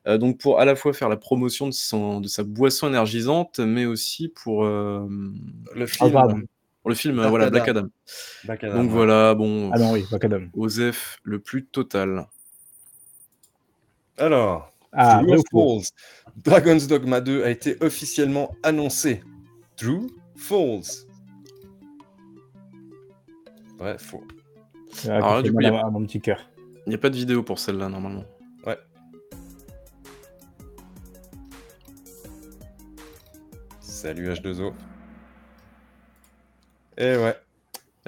Euh, 0.08 0.18
donc 0.18 0.40
pour 0.40 0.60
à 0.60 0.66
la 0.66 0.76
fois 0.76 0.92
faire 0.94 1.08
la 1.10 1.16
promotion 1.18 1.68
de 1.68 1.74
son, 1.74 2.20
de 2.20 2.28
sa 2.28 2.44
boisson 2.44 2.88
énergisante, 2.90 3.60
mais 3.60 3.86
aussi 3.86 4.28
pour 4.28 4.66
euh, 4.66 5.08
Le 5.74 5.88
film. 5.88 6.46
le 6.86 6.94
film 6.96 7.16
Black 7.16 7.30
voilà 7.30 7.46
Adam. 7.46 7.52
Black 7.58 7.68
Adam. 7.70 7.88
Black 8.44 8.64
Adam, 8.66 8.76
Donc 8.76 8.84
ouais. 8.88 8.92
voilà, 8.92 9.34
bon, 9.36 9.72
Ah 9.74 9.80
non, 9.80 9.94
oui, 9.94 10.04
Macadam. 10.12 10.50
Osef 10.54 11.18
le 11.24 11.40
plus 11.40 11.66
total. 11.66 12.28
Alors, 14.18 14.72
Ah, 14.92 15.22
vrai 15.26 15.38
Dragon's 16.44 16.88
Dogma 16.88 17.22
2 17.22 17.44
a 17.44 17.50
été 17.50 17.78
officiellement 17.82 18.56
annoncé. 18.64 19.24
True, 19.78 20.08
false. 20.36 21.08
Ouais, 23.80 23.98
faux. 23.98 24.24
Ah, 25.08 25.16
Alors 25.16 25.36
là, 25.36 25.42
du 25.42 25.52
coup, 25.52 25.60
il 25.62 25.68
y 25.68 25.70
à, 25.70 25.86
à 25.86 25.90
mon 25.90 26.06
petit 26.06 26.22
cœur. 26.22 26.50
Il 26.86 26.90
n'y 26.90 26.96
a 26.96 27.00
pas 27.00 27.10
de 27.10 27.16
vidéo 27.16 27.44
pour 27.44 27.60
celle-là 27.60 27.90
normalement. 27.90 28.24
Salut 34.06 34.30
H2O. 34.30 34.72
Et 37.00 37.16
ouais. 37.18 37.36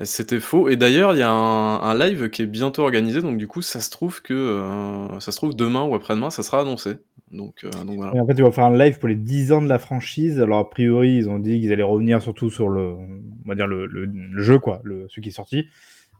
C'était 0.03 0.39
faux. 0.39 0.69
Et 0.69 0.75
d'ailleurs, 0.75 1.13
il 1.13 1.17
y 1.17 1.23
a 1.23 1.31
un, 1.31 1.81
un 1.81 1.97
live 1.97 2.29
qui 2.29 2.43
est 2.43 2.45
bientôt 2.45 2.83
organisé, 2.83 3.21
donc 3.23 3.37
du 3.39 3.47
coup, 3.47 3.63
ça 3.63 3.81
se 3.81 3.89
trouve 3.89 4.21
que 4.21 4.33
euh, 4.35 5.19
ça 5.19 5.31
se 5.31 5.37
trouve 5.37 5.55
demain 5.55 5.85
ou 5.85 5.95
après-demain, 5.95 6.29
ça 6.29 6.43
sera 6.43 6.61
annoncé. 6.61 6.97
Donc, 7.31 7.63
euh, 7.63 7.69
donc 7.83 7.97
voilà. 7.97 8.15
Et 8.15 8.19
en 8.19 8.25
fait, 8.25 8.33
ils 8.33 8.43
vont 8.43 8.51
faire 8.51 8.63
un 8.65 8.77
live 8.77 8.99
pour 8.99 9.09
les 9.09 9.15
10 9.15 9.51
ans 9.51 9.61
de 9.61 9.67
la 9.67 9.79
franchise. 9.79 10.39
Alors, 10.39 10.59
a 10.59 10.69
priori, 10.69 11.15
ils 11.17 11.29
ont 11.29 11.39
dit 11.39 11.59
qu'ils 11.59 11.71
allaient 11.73 11.83
revenir 11.83 12.21
surtout 12.21 12.49
sur 12.49 12.69
le, 12.69 12.91
on 12.93 13.21
va 13.45 13.55
dire 13.55 13.67
le, 13.67 13.85
le- 13.85 14.05
le 14.05 14.41
jeu, 14.43 14.59
quoi, 14.59 14.79
le, 14.83 15.07
celui 15.09 15.23
qui 15.23 15.29
est 15.29 15.33
sorti. 15.33 15.67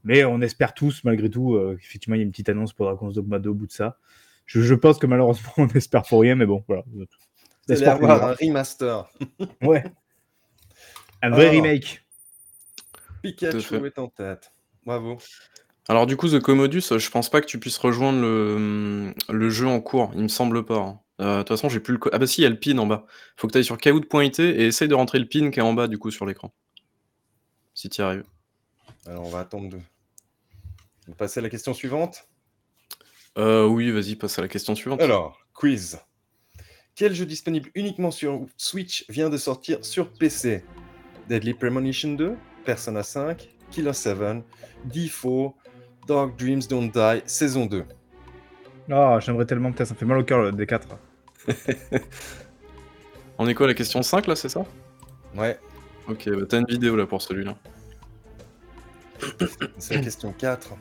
Mais 0.03 0.23
on 0.25 0.41
espère 0.41 0.73
tous, 0.73 1.03
malgré 1.05 1.29
tout, 1.29 1.55
euh, 1.55 1.77
qu'effectivement, 1.81 2.15
il 2.15 2.19
y 2.19 2.21
a 2.21 2.25
une 2.25 2.31
petite 2.31 2.49
annonce 2.49 2.73
pour 2.73 2.85
Dragon's 2.85 3.13
Dogma 3.15 3.39
2 3.39 3.49
au 3.49 3.53
bout 3.53 3.67
de 3.67 3.71
ça. 3.71 3.97
Je, 4.45 4.61
je 4.61 4.73
pense 4.75 4.97
que 4.99 5.07
malheureusement, 5.07 5.51
on 5.57 5.67
espère 5.69 6.03
pour 6.03 6.21
rien, 6.21 6.35
mais 6.35 6.45
bon, 6.45 6.63
voilà. 6.67 6.83
Vous 6.87 6.99
allez 6.99 7.07
J'espère 7.69 7.99
qu'on 7.99 8.09
avoir 8.09 8.29
un 8.31 8.33
remaster. 8.33 9.09
Ouais. 9.61 9.83
Un 11.21 11.29
vrai 11.31 11.47
Alors. 11.49 11.51
remake. 11.63 12.05
Pikachu 13.23 13.85
est 13.85 13.99
en 13.99 14.07
tête. 14.09 14.51
Bravo. 14.85 15.17
Alors 15.89 16.05
du 16.05 16.17
coup, 16.17 16.27
The 16.27 16.39
Commodus, 16.39 16.83
euh, 16.91 16.99
je 16.99 17.09
pense 17.09 17.29
pas 17.29 17.39
que 17.41 17.45
tu 17.45 17.59
puisses 17.59 17.77
rejoindre 17.77 18.19
le, 18.19 19.13
le 19.29 19.49
jeu 19.49 19.67
en 19.67 19.79
cours. 19.79 20.11
Il 20.15 20.21
me 20.23 20.27
semble 20.27 20.65
pas. 20.65 20.77
hein. 20.79 20.99
Euh, 21.21 21.37
De 21.37 21.43
toute 21.43 21.49
façon, 21.49 21.69
j'ai 21.69 21.79
plus 21.79 21.93
le. 21.93 21.99
co- 21.99 22.09
Ah 22.11 22.17
bah 22.19 22.27
si, 22.27 22.41
il 22.41 22.43
y 22.43 22.47
a 22.47 22.49
le 22.49 22.59
pin 22.59 22.77
en 22.77 22.85
bas. 22.85 23.05
Faut 23.37 23.47
que 23.47 23.53
tu 23.53 23.57
ailles 23.57 23.63
sur 23.65 23.77
kahoot.it 23.77 24.39
et 24.39 24.67
essaye 24.67 24.87
de 24.87 24.95
rentrer 24.95 25.17
le 25.19 25.25
pin 25.27 25.49
qui 25.49 25.59
est 25.59 25.63
en 25.63 25.73
bas 25.73 25.87
du 25.87 25.97
coup 25.97 26.11
sur 26.11 26.25
l'écran. 26.25 26.53
Si 27.73 27.89
tu 27.89 28.01
y 28.01 28.03
arrives. 28.03 28.25
Alors, 29.05 29.25
on 29.25 29.29
va 29.29 29.39
attendre 29.39 29.69
de... 29.69 29.77
de 31.07 31.13
passer 31.13 31.39
à 31.39 31.43
la 31.43 31.49
question 31.49 31.73
suivante. 31.73 32.27
Euh, 33.37 33.65
oui, 33.65 33.91
vas-y, 33.91 34.15
passe 34.15 34.37
à 34.39 34.41
la 34.41 34.47
question 34.47 34.75
suivante. 34.75 35.01
Alors, 35.01 35.39
quiz. 35.53 35.99
Quel 36.95 37.13
jeu 37.13 37.25
disponible 37.27 37.69
uniquement 37.75 38.09
sur 38.11 38.45
Switch 38.57 39.05
vient 39.07 39.29
de 39.29 39.37
sortir 39.37 39.85
sur 39.85 40.11
PC 40.11 40.65
Deadly 41.29 41.53
Premonition 41.53 42.13
2, 42.13 42.35
Persona 42.65 43.03
5, 43.03 43.47
Killer 43.69 43.93
7, 43.93 44.17
D4, 44.89 45.53
Dark 46.07 46.37
Dreams 46.39 46.61
Don't 46.69 46.89
Die, 46.91 47.21
saison 47.25 47.65
2. 47.65 47.83
Ah, 48.89 49.19
j'aimerais 49.19 49.45
tellement, 49.45 49.71
putain, 49.71 49.85
ça 49.85 49.93
me 49.93 49.99
fait 49.99 50.05
mal 50.05 50.17
au 50.17 50.23
cœur 50.23 50.41
le 50.41 50.51
D4. 50.51 50.81
On 53.37 53.47
est 53.47 53.53
quoi, 53.53 53.67
la 53.67 53.73
question 53.73 54.01
5 54.01 54.27
là, 54.27 54.35
c'est 54.35 54.49
ça? 54.49 54.65
Ouais. 55.35 55.59
Ok, 56.07 56.29
bah 56.29 56.45
t'as 56.47 56.59
une 56.59 56.65
vidéo 56.67 56.95
là 56.95 57.05
pour 57.05 57.21
celui-là. 57.21 57.55
C'est 59.77 59.95
la 59.95 60.01
question 60.01 60.31
4. 60.31 60.75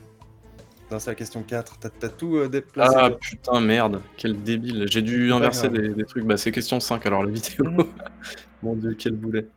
Non, 0.90 1.00
c'est 1.00 1.10
la 1.10 1.14
question 1.16 1.42
4. 1.42 1.78
T'as 1.98 2.08
tout 2.08 2.36
euh, 2.36 2.48
déplacé. 2.48 2.94
Ah 2.96 3.10
putain, 3.10 3.60
merde, 3.60 4.02
quel 4.16 4.40
débile. 4.40 4.86
J'ai 4.88 5.02
dû 5.02 5.32
inverser 5.32 5.68
des, 5.68 6.04
trucs. 6.04 6.24
Bah, 6.24 6.36
c'est 6.36 6.52
question 6.52 6.78
5 6.78 7.04
alors 7.06 7.24
la 7.24 7.30
vidéo. 7.32 7.64
Mon 8.62 8.76
dieu, 8.76 8.94
quel 8.96 9.14
boulet. 9.14 9.48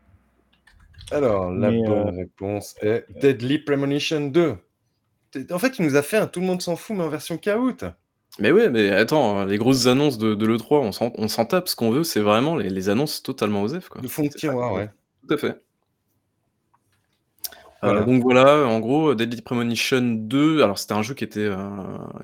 Alors, 1.12 1.52
la 1.52 1.70
bonne 1.70 2.18
réponse 2.18 2.76
est 2.82 3.06
Deadly 3.22 3.60
Premonition 3.60 4.28
2. 4.28 4.56
En 5.52 5.60
fait, 5.60 5.80
il 5.80 5.86
nous 5.86 5.96
a 5.96 6.02
fait 6.02 6.18
un 6.18 6.28
Tout 6.28 6.39
le 6.39 6.46
monde 6.46 6.62
s'en 6.62 6.76
fout, 6.76 6.96
mais 6.96 7.04
en 7.04 7.10
version 7.10 7.38
caout. 7.38 7.78
Mais 8.39 8.52
ouais, 8.52 8.70
mais 8.70 8.89
attends, 8.92 9.46
les 9.46 9.58
grosses 9.58 9.88
annonces 9.88 10.18
de, 10.18 10.34
l'E3, 10.34 11.12
on 11.18 11.28
s'en 11.28 11.46
tape. 11.46 11.68
Ce 11.68 11.76
qu'on 11.76 11.92
veut, 11.92 12.04
c'est 12.04 12.22
vraiment 12.22 12.56
les, 12.56 12.89
annonces 12.89 13.22
totalement 13.22 13.63
osef. 13.63 13.89
Quoi. 13.89 14.02
Le 14.02 14.08
fond 14.08 14.24
de 14.24 14.30
tiroir, 14.30 14.74
ouais. 14.74 14.89
Tout 15.28 15.34
à 15.34 15.38
fait. 15.38 15.62
Euh, 17.84 18.04
donc 18.04 18.22
voilà, 18.24 18.65
en 18.68 18.80
gros, 18.80 19.15
Deadly 19.15 19.42
Premonition 19.42 20.02
2, 20.02 20.62
alors 20.62 20.78
c'était 20.78 20.94
un 20.94 21.02
jeu 21.02 21.13
qui 21.13 21.24
était, 21.24 21.39
euh, 21.39 21.56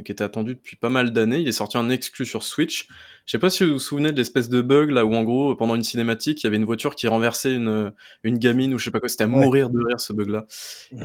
qui 0.04 0.12
était 0.12 0.24
attendu 0.24 0.56
depuis 0.56 0.76
pas 0.76 0.90
mal 0.90 1.12
d'années. 1.12 1.40
Il 1.40 1.48
est 1.48 1.54
sorti 1.54 1.78
en 1.78 1.90
exclu 1.90 2.26
sur 2.26 2.44
Switch. 2.44 2.88
Je 3.26 3.32
sais 3.32 3.40
pas 3.40 3.50
si 3.50 3.64
vous 3.64 3.74
vous 3.74 3.80
souvenez 3.80 4.12
de 4.12 4.18
l'espèce 4.18 4.50
de 4.50 4.62
bug 4.62 4.90
là 4.90 5.06
où 5.06 5.16
en 5.16 5.24
gros, 5.24 5.56
pendant 5.56 5.76
une 5.76 5.84
cinématique, 5.84 6.44
il 6.44 6.46
y 6.46 6.48
avait 6.48 6.58
une 6.58 6.66
voiture 6.66 6.96
qui 6.96 7.08
renversait 7.08 7.56
une, 7.56 7.94
une 8.24 8.38
gamine 8.38 8.74
ou 8.74 8.78
je 8.78 8.86
sais 8.86 8.92
pas 8.92 9.00
quoi. 9.00 9.08
C'était 9.08 9.24
à 9.24 9.28
mourir 9.28 9.70
de 9.70 9.82
rire 9.84 10.00
ce 10.00 10.12
bug 10.12 10.30
là. 10.30 10.46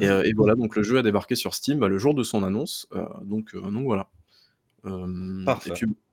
Et, 0.00 0.08
euh, 0.08 0.24
et, 0.24 0.32
voilà, 0.36 0.56
donc 0.56 0.74
le 0.74 0.82
jeu 0.82 0.98
a 0.98 1.02
débarqué 1.02 1.36
sur 1.36 1.54
Steam 1.54 1.78
bah, 1.78 1.88
le 1.88 1.98
jour 1.98 2.14
de 2.14 2.22
son 2.22 2.42
annonce. 2.42 2.88
donc, 3.22 3.54
donc 3.54 3.84
voilà. 3.84 4.08
Parfait. 5.46 5.70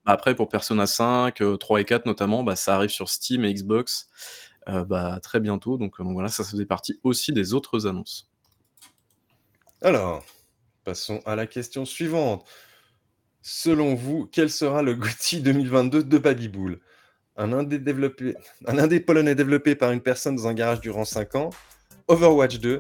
Bah, 0.08 0.14
après, 0.14 0.36
pour 0.36 0.48
Persona 0.48 0.86
5, 0.86 1.42
3 1.60 1.82
et 1.82 1.86
4 1.86 2.06
notamment, 2.06 2.44
bah, 2.44 2.56
ça 2.56 2.76
arrive 2.76 2.92
sur 2.92 3.10
Steam 3.10 3.44
et 3.44 3.54
Xbox. 3.54 4.10
Bah, 4.68 5.20
très 5.22 5.40
bientôt. 5.40 5.78
Donc, 5.78 5.98
donc, 5.98 6.14
voilà, 6.14 6.30
ça 6.30 6.44
faisait 6.44 6.66
partie 6.66 7.00
aussi 7.04 7.34
des 7.34 7.54
autres 7.54 7.88
annonces. 7.88 8.30
Alors, 9.82 10.26
passons 10.84 11.22
à 11.26 11.36
la 11.36 11.48
question 11.48 11.86
suivante. 11.86 12.46
Selon 13.42 13.96
vous, 13.96 14.28
quel 14.32 14.50
sera 14.50 14.82
le 14.82 14.96
GOTY 14.96 15.42
2022 15.42 16.04
de 16.04 16.18
Babybull 16.18 16.80
un 17.38 17.54
indé, 17.54 17.78
développé, 17.78 18.36
un 18.66 18.78
indé 18.80 19.00
polonais 19.00 19.36
développé 19.36 19.76
par 19.76 19.92
une 19.92 20.02
personne 20.02 20.36
dans 20.36 20.48
un 20.48 20.54
garage 20.54 20.82
durant 20.82 21.06
5 21.06 21.36
ans, 21.36 21.50
Overwatch 22.08 22.60
2, 22.60 22.80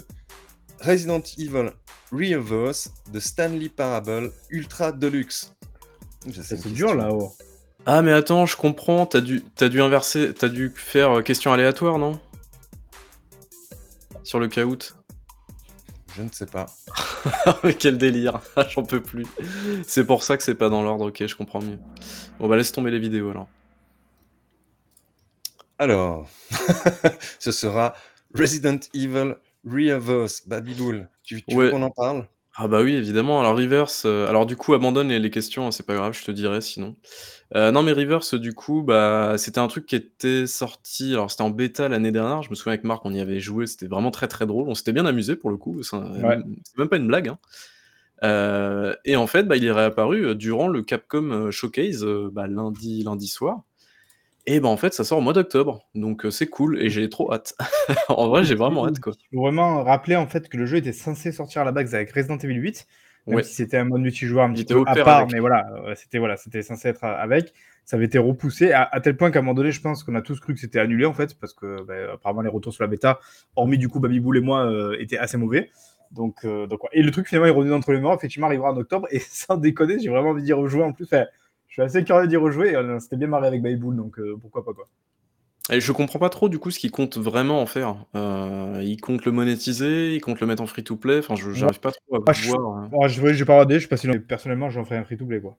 Resident 0.81 1.21
Evil 1.37 1.71
Reverse, 2.11 2.91
The 3.13 3.19
Stanley 3.19 3.69
Parable 3.69 4.31
Ultra 4.49 4.91
Deluxe. 4.91 5.53
C'est 6.31 6.67
dur 6.73 6.95
là-haut. 6.95 7.33
Ah 7.89 8.01
mais 8.01 8.11
attends, 8.11 8.45
je 8.45 8.57
comprends, 8.57 9.05
t'as 9.05 9.21
dû, 9.21 9.41
as 9.61 9.69
dû 9.69 9.81
inverser, 9.81 10.33
t'as 10.33 10.49
dû 10.49 10.73
faire 10.75 11.19
euh, 11.19 11.21
question 11.21 11.53
aléatoire, 11.53 11.97
non? 11.97 12.19
Sur 14.23 14.41
le 14.41 14.49
caout 14.49 14.93
je 16.13 16.23
ne 16.23 16.29
sais 16.29 16.47
pas. 16.47 16.65
Quel 17.79 17.97
délire, 17.97 18.41
j'en 18.69 18.83
peux 18.83 19.01
plus. 19.01 19.25
C'est 19.85 20.03
pour 20.05 20.23
ça 20.23 20.35
que 20.35 20.43
c'est 20.43 20.55
pas 20.55 20.67
dans 20.67 20.81
l'ordre, 20.83 21.07
ok, 21.07 21.25
je 21.25 21.35
comprends 21.35 21.61
mieux. 21.61 21.77
Bon 22.39 22.49
bah 22.49 22.57
laisse 22.57 22.73
tomber 22.73 22.91
les 22.91 22.99
vidéos 22.99 23.29
alors. 23.29 23.47
Alors, 25.79 26.27
ce 27.39 27.53
sera 27.53 27.95
Resident 28.33 28.79
Evil 28.93 29.35
Reverse, 29.63 30.45
Babybull. 30.45 31.07
Tu, 31.23 31.41
tu 31.43 31.55
veux 31.55 31.69
qu'on 31.69 31.83
en 31.83 31.91
parle? 31.91 32.27
Ah 32.59 32.67
bah 32.67 32.81
oui, 32.81 32.93
évidemment. 32.95 33.39
Alors 33.39 33.55
Reverse, 33.55 34.03
euh, 34.07 34.27
alors 34.27 34.47
du 34.47 34.55
coup 34.55 34.73
abandonne 34.73 35.09
les 35.09 35.29
questions, 35.29 35.67
hein, 35.67 35.71
c'est 35.71 35.85
pas 35.85 35.93
grave, 35.93 36.17
je 36.17 36.25
te 36.25 36.31
dirai 36.31 36.59
sinon. 36.59 36.95
Euh, 37.55 37.71
non 37.71 37.83
mais 37.83 37.91
Reverse 37.91 38.33
du 38.33 38.53
coup, 38.53 38.81
bah, 38.81 39.35
c'était 39.37 39.59
un 39.59 39.67
truc 39.67 39.85
qui 39.85 39.95
était 39.95 40.47
sorti 40.47 41.13
alors 41.13 41.29
c'était 41.29 41.43
en 41.43 41.51
bêta 41.51 41.87
l'année 41.87 42.11
dernière, 42.11 42.41
je 42.41 42.49
me 42.49 42.55
souviens 42.55 42.73
avec 42.73 42.83
Marc, 42.83 43.05
on 43.05 43.13
y 43.13 43.19
avait 43.19 43.39
joué, 43.39 43.67
c'était 43.67 43.85
vraiment 43.85 44.09
très, 44.09 44.27
très 44.27 44.47
drôle. 44.47 44.67
On 44.69 44.73
s'était 44.73 44.91
bien 44.91 45.05
amusé 45.05 45.35
pour 45.35 45.51
le 45.51 45.57
coup, 45.57 45.83
c'est 45.83 45.97
même 45.97 46.89
pas 46.89 46.97
une 46.97 47.07
blague, 47.07 47.27
hein. 47.29 47.37
euh, 48.23 48.95
et 49.05 49.15
en 49.17 49.27
fait, 49.27 49.43
bah, 49.43 49.55
il 49.55 49.63
est 49.63 49.71
réapparu, 49.71 50.35
durant 50.35 50.67
le 50.67 50.81
Capcom, 50.81 51.51
Showcase, 51.51 52.03
bah, 52.31 52.47
lundi 52.47 53.03
lundi 53.03 53.27
soir 53.27 53.61
et 54.49 54.61
ben 54.61 54.69
en 54.69 54.77
fait, 54.77 54.93
ça 54.93 55.03
sort 55.03 55.17
au 55.17 55.21
mois 55.21 55.33
d'octobre, 55.33 55.85
donc 55.93 56.25
c'est 56.31 56.47
cool 56.47 56.81
et 56.81 56.89
j'ai 56.89 57.09
trop 57.09 57.33
hâte. 57.33 57.53
En 58.09 58.29
vrai, 58.29 58.45
j'ai 58.45 58.55
vraiment 58.55 58.87
hâte, 58.87 59.01
quoi. 59.01 59.11
Il 59.31 59.35
faut 59.35 59.41
vraiment 59.41 59.83
rappeler, 59.83 60.15
en 60.15 60.25
fait, 60.25 60.47
que 60.47 60.55
le 60.55 60.65
jeu 60.65 60.77
était 60.77 60.93
censé 60.93 61.33
sortir 61.33 61.63
à 61.63 61.65
la 61.65 61.73
base 61.73 61.93
avec 61.93 62.11
Resident 62.13 62.37
Evil 62.37 62.55
8, 62.55 62.87
même 63.27 63.43
si 63.43 63.53
c'était 63.53 63.75
un 63.75 63.83
mode 63.83 64.01
multijoueur 64.01 64.45
un 64.45 64.53
petit 64.53 64.63
peu 64.63 64.83
à 64.87 64.95
part, 65.03 65.27
mais 65.29 65.39
voilà, 65.39 65.65
c'était 65.97 66.17
voilà, 66.17 66.37
c'était 66.37 66.61
censé 66.61 66.87
être 66.87 67.03
avec. 67.03 67.53
Ça 67.83 67.97
avait 67.97 68.05
été 68.05 68.17
repoussé 68.17 68.71
à, 68.71 68.89
tel 69.01 69.17
point 69.17 69.31
qu'à 69.31 69.39
un 69.39 69.41
moment 69.41 69.53
donné, 69.53 69.71
je 69.71 69.81
pense 69.81 70.03
qu'on 70.03 70.15
a 70.15 70.21
tous 70.21 70.39
cru 70.39 70.53
que 70.53 70.61
c'était 70.61 70.79
annulé, 70.79 71.05
en 71.05 71.13
fait, 71.13 71.37
parce 71.37 71.53
que, 71.53 71.83
bah, 71.83 72.13
apparemment, 72.13 72.41
les 72.41 72.49
retours 72.49 72.73
sur 72.73 72.83
la 72.83 72.87
bêta, 72.87 73.19
hormis 73.57 73.77
du 73.77 73.89
coup 73.89 73.99
Baby 73.99 74.21
Bull 74.21 74.37
et 74.37 74.41
moi, 74.41 74.71
étaient 74.97 75.17
assez 75.17 75.37
mauvais. 75.37 75.69
Donc, 76.11 76.45
donc 76.45 76.79
et 76.93 77.03
le 77.03 77.11
truc, 77.11 77.27
finalement, 77.27 77.47
est 77.47 77.51
revenu 77.51 77.73
entre 77.73 77.91
les 77.91 77.99
mains, 77.99 78.15
effectivement, 78.15 78.47
arrivera 78.47 78.71
en 78.71 78.77
octobre 78.77 79.07
et 79.11 79.19
sans 79.29 79.57
déconner, 79.57 79.99
j'ai 79.99 80.09
vraiment 80.09 80.29
envie 80.29 80.43
d'y 80.43 80.53
rejouer 80.53 80.83
en 80.83 80.93
plus 80.93 81.05
suis 81.77 81.81
assez 81.83 82.03
curieux 82.03 82.27
d'y 82.27 82.37
rejouer. 82.37 82.75
Euh, 82.75 82.99
c'était 82.99 83.17
bien 83.17 83.27
marré 83.27 83.47
avec 83.47 83.61
Baybull, 83.61 83.95
donc 83.95 84.19
euh, 84.19 84.37
pourquoi 84.41 84.65
pas 84.65 84.73
quoi. 84.73 84.87
Et 85.69 85.81
je 85.81 85.91
comprends 85.91 86.19
pas 86.19 86.29
trop 86.29 86.47
du 86.47 86.59
coup 86.59 86.71
ce 86.71 86.79
qu'il 86.79 86.91
compte 86.91 87.17
vraiment 87.17 87.61
en 87.61 87.65
faire. 87.65 88.05
Euh, 88.15 88.81
il 88.83 89.01
compte 89.01 89.25
le 89.25 89.33
monétiser, 89.33 90.15
il 90.15 90.21
compte 90.21 90.39
le 90.39 90.47
mettre 90.47 90.63
en 90.63 90.67
free 90.67 90.83
to 90.83 90.95
play. 90.95 91.19
Enfin, 91.19 91.35
je 91.35 91.51
j'arrive 91.51 91.81
pas 91.81 91.91
trop 91.91 92.15
à 92.15 92.19
ah, 92.25 92.31
voir. 92.31 92.77
Hein. 92.77 92.89
Ah, 93.01 93.07
je, 93.07 93.15
je, 93.15 93.21
vais 93.21 93.45
pas 93.45 93.53
regarder, 93.53 93.75
je 93.75 93.81
sais 93.81 93.87
pas 93.87 93.97
si 93.97 94.07
personnellement 94.19 94.69
j'en 94.69 94.85
ferai 94.85 94.97
un 94.97 95.03
free 95.03 95.17
to 95.17 95.25
play 95.25 95.41
quoi. 95.41 95.57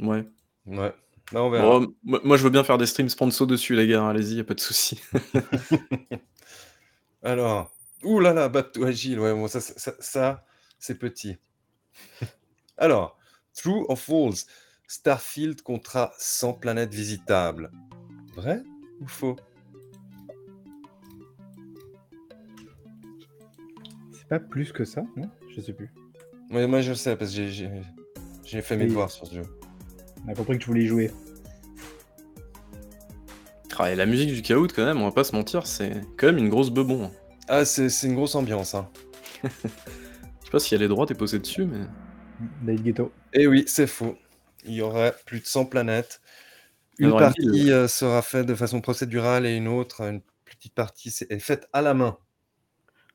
Ouais. 0.00 0.24
Ouais. 0.66 0.92
on 1.32 1.50
verra. 1.50 1.80
moi, 2.02 2.36
je 2.36 2.42
veux 2.42 2.50
bien 2.50 2.64
faire 2.64 2.78
des 2.78 2.86
streams 2.86 3.08
sponsor 3.08 3.46
dessus, 3.46 3.74
les 3.74 3.86
gars. 3.88 4.02
Hein, 4.02 4.10
allez-y, 4.10 4.36
y 4.36 4.40
a 4.40 4.44
pas 4.44 4.54
de 4.54 4.60
souci. 4.60 5.00
Alors, 7.22 7.72
ouh 8.02 8.20
là 8.20 8.34
là, 8.34 8.52
Agile, 8.84 9.18
ouais, 9.18 9.32
bon, 9.32 9.48
ça, 9.48 9.60
ça, 9.60 9.92
ça 9.98 10.44
c'est 10.78 10.98
petit. 10.98 11.38
Alors, 12.76 13.16
True 13.54 13.86
or 13.88 13.98
false? 13.98 14.46
Starfield 14.94 15.60
comptera 15.62 16.12
100 16.18 16.52
planètes 16.54 16.94
visitables. 16.94 17.72
Vrai 18.36 18.62
ou 19.00 19.08
faux? 19.08 19.34
C'est 24.12 24.28
pas 24.28 24.38
plus 24.38 24.70
que 24.70 24.84
ça, 24.84 25.02
non? 25.16 25.28
Je 25.48 25.60
sais 25.60 25.72
plus. 25.72 25.90
moi 26.48 26.80
je 26.80 26.94
sais, 26.94 27.16
parce 27.16 27.34
que 27.34 27.48
j'ai 27.48 28.62
fait 28.62 28.76
mes 28.76 28.86
devoirs 28.86 29.10
sur 29.10 29.26
ce 29.26 29.34
jeu. 29.34 29.42
On 30.24 30.28
a 30.28 30.34
compris 30.34 30.58
que 30.58 30.62
tu 30.62 30.68
voulais 30.68 30.84
y 30.84 30.86
jouer. 30.86 31.10
Ah, 33.76 33.90
et 33.90 33.96
la 33.96 34.06
musique 34.06 34.32
du 34.32 34.42
chaos, 34.42 34.68
quand 34.68 34.84
même, 34.84 35.02
on 35.02 35.06
va 35.06 35.12
pas 35.12 35.24
se 35.24 35.34
mentir, 35.34 35.66
c'est 35.66 36.02
quand 36.16 36.28
même 36.28 36.38
une 36.38 36.48
grosse 36.48 36.70
bebon. 36.70 37.06
Hein. 37.06 37.10
Ah, 37.48 37.64
c'est 37.64 37.88
une 38.04 38.14
grosse 38.14 38.36
ambiance. 38.36 38.76
Hein. 38.76 38.88
Je 39.42 39.48
sais 39.48 40.50
pas 40.52 40.60
s'il 40.60 40.78
y 40.78 40.80
a 40.80 40.84
les 40.84 40.88
droits, 40.88 41.04
t'es 41.04 41.14
posé 41.14 41.40
dessus, 41.40 41.66
mais. 41.66 41.84
David 42.62 42.84
Ghetto. 42.84 43.12
Eh 43.32 43.48
oui, 43.48 43.64
c'est 43.66 43.88
faux 43.88 44.16
il 44.64 44.74
y 44.74 44.82
aurait 44.82 45.14
plus 45.26 45.40
de 45.40 45.46
100 45.46 45.66
planètes. 45.66 46.20
Une 46.98 47.10
partie 47.10 47.72
euh, 47.72 47.88
sera 47.88 48.22
faite 48.22 48.46
de 48.46 48.54
façon 48.54 48.80
procédurale 48.80 49.46
et 49.46 49.56
une 49.56 49.68
autre, 49.68 50.02
une 50.02 50.22
petite 50.44 50.74
partie, 50.74 51.12
est 51.28 51.38
faite 51.38 51.68
à 51.72 51.82
la 51.82 51.94
main. 51.94 52.18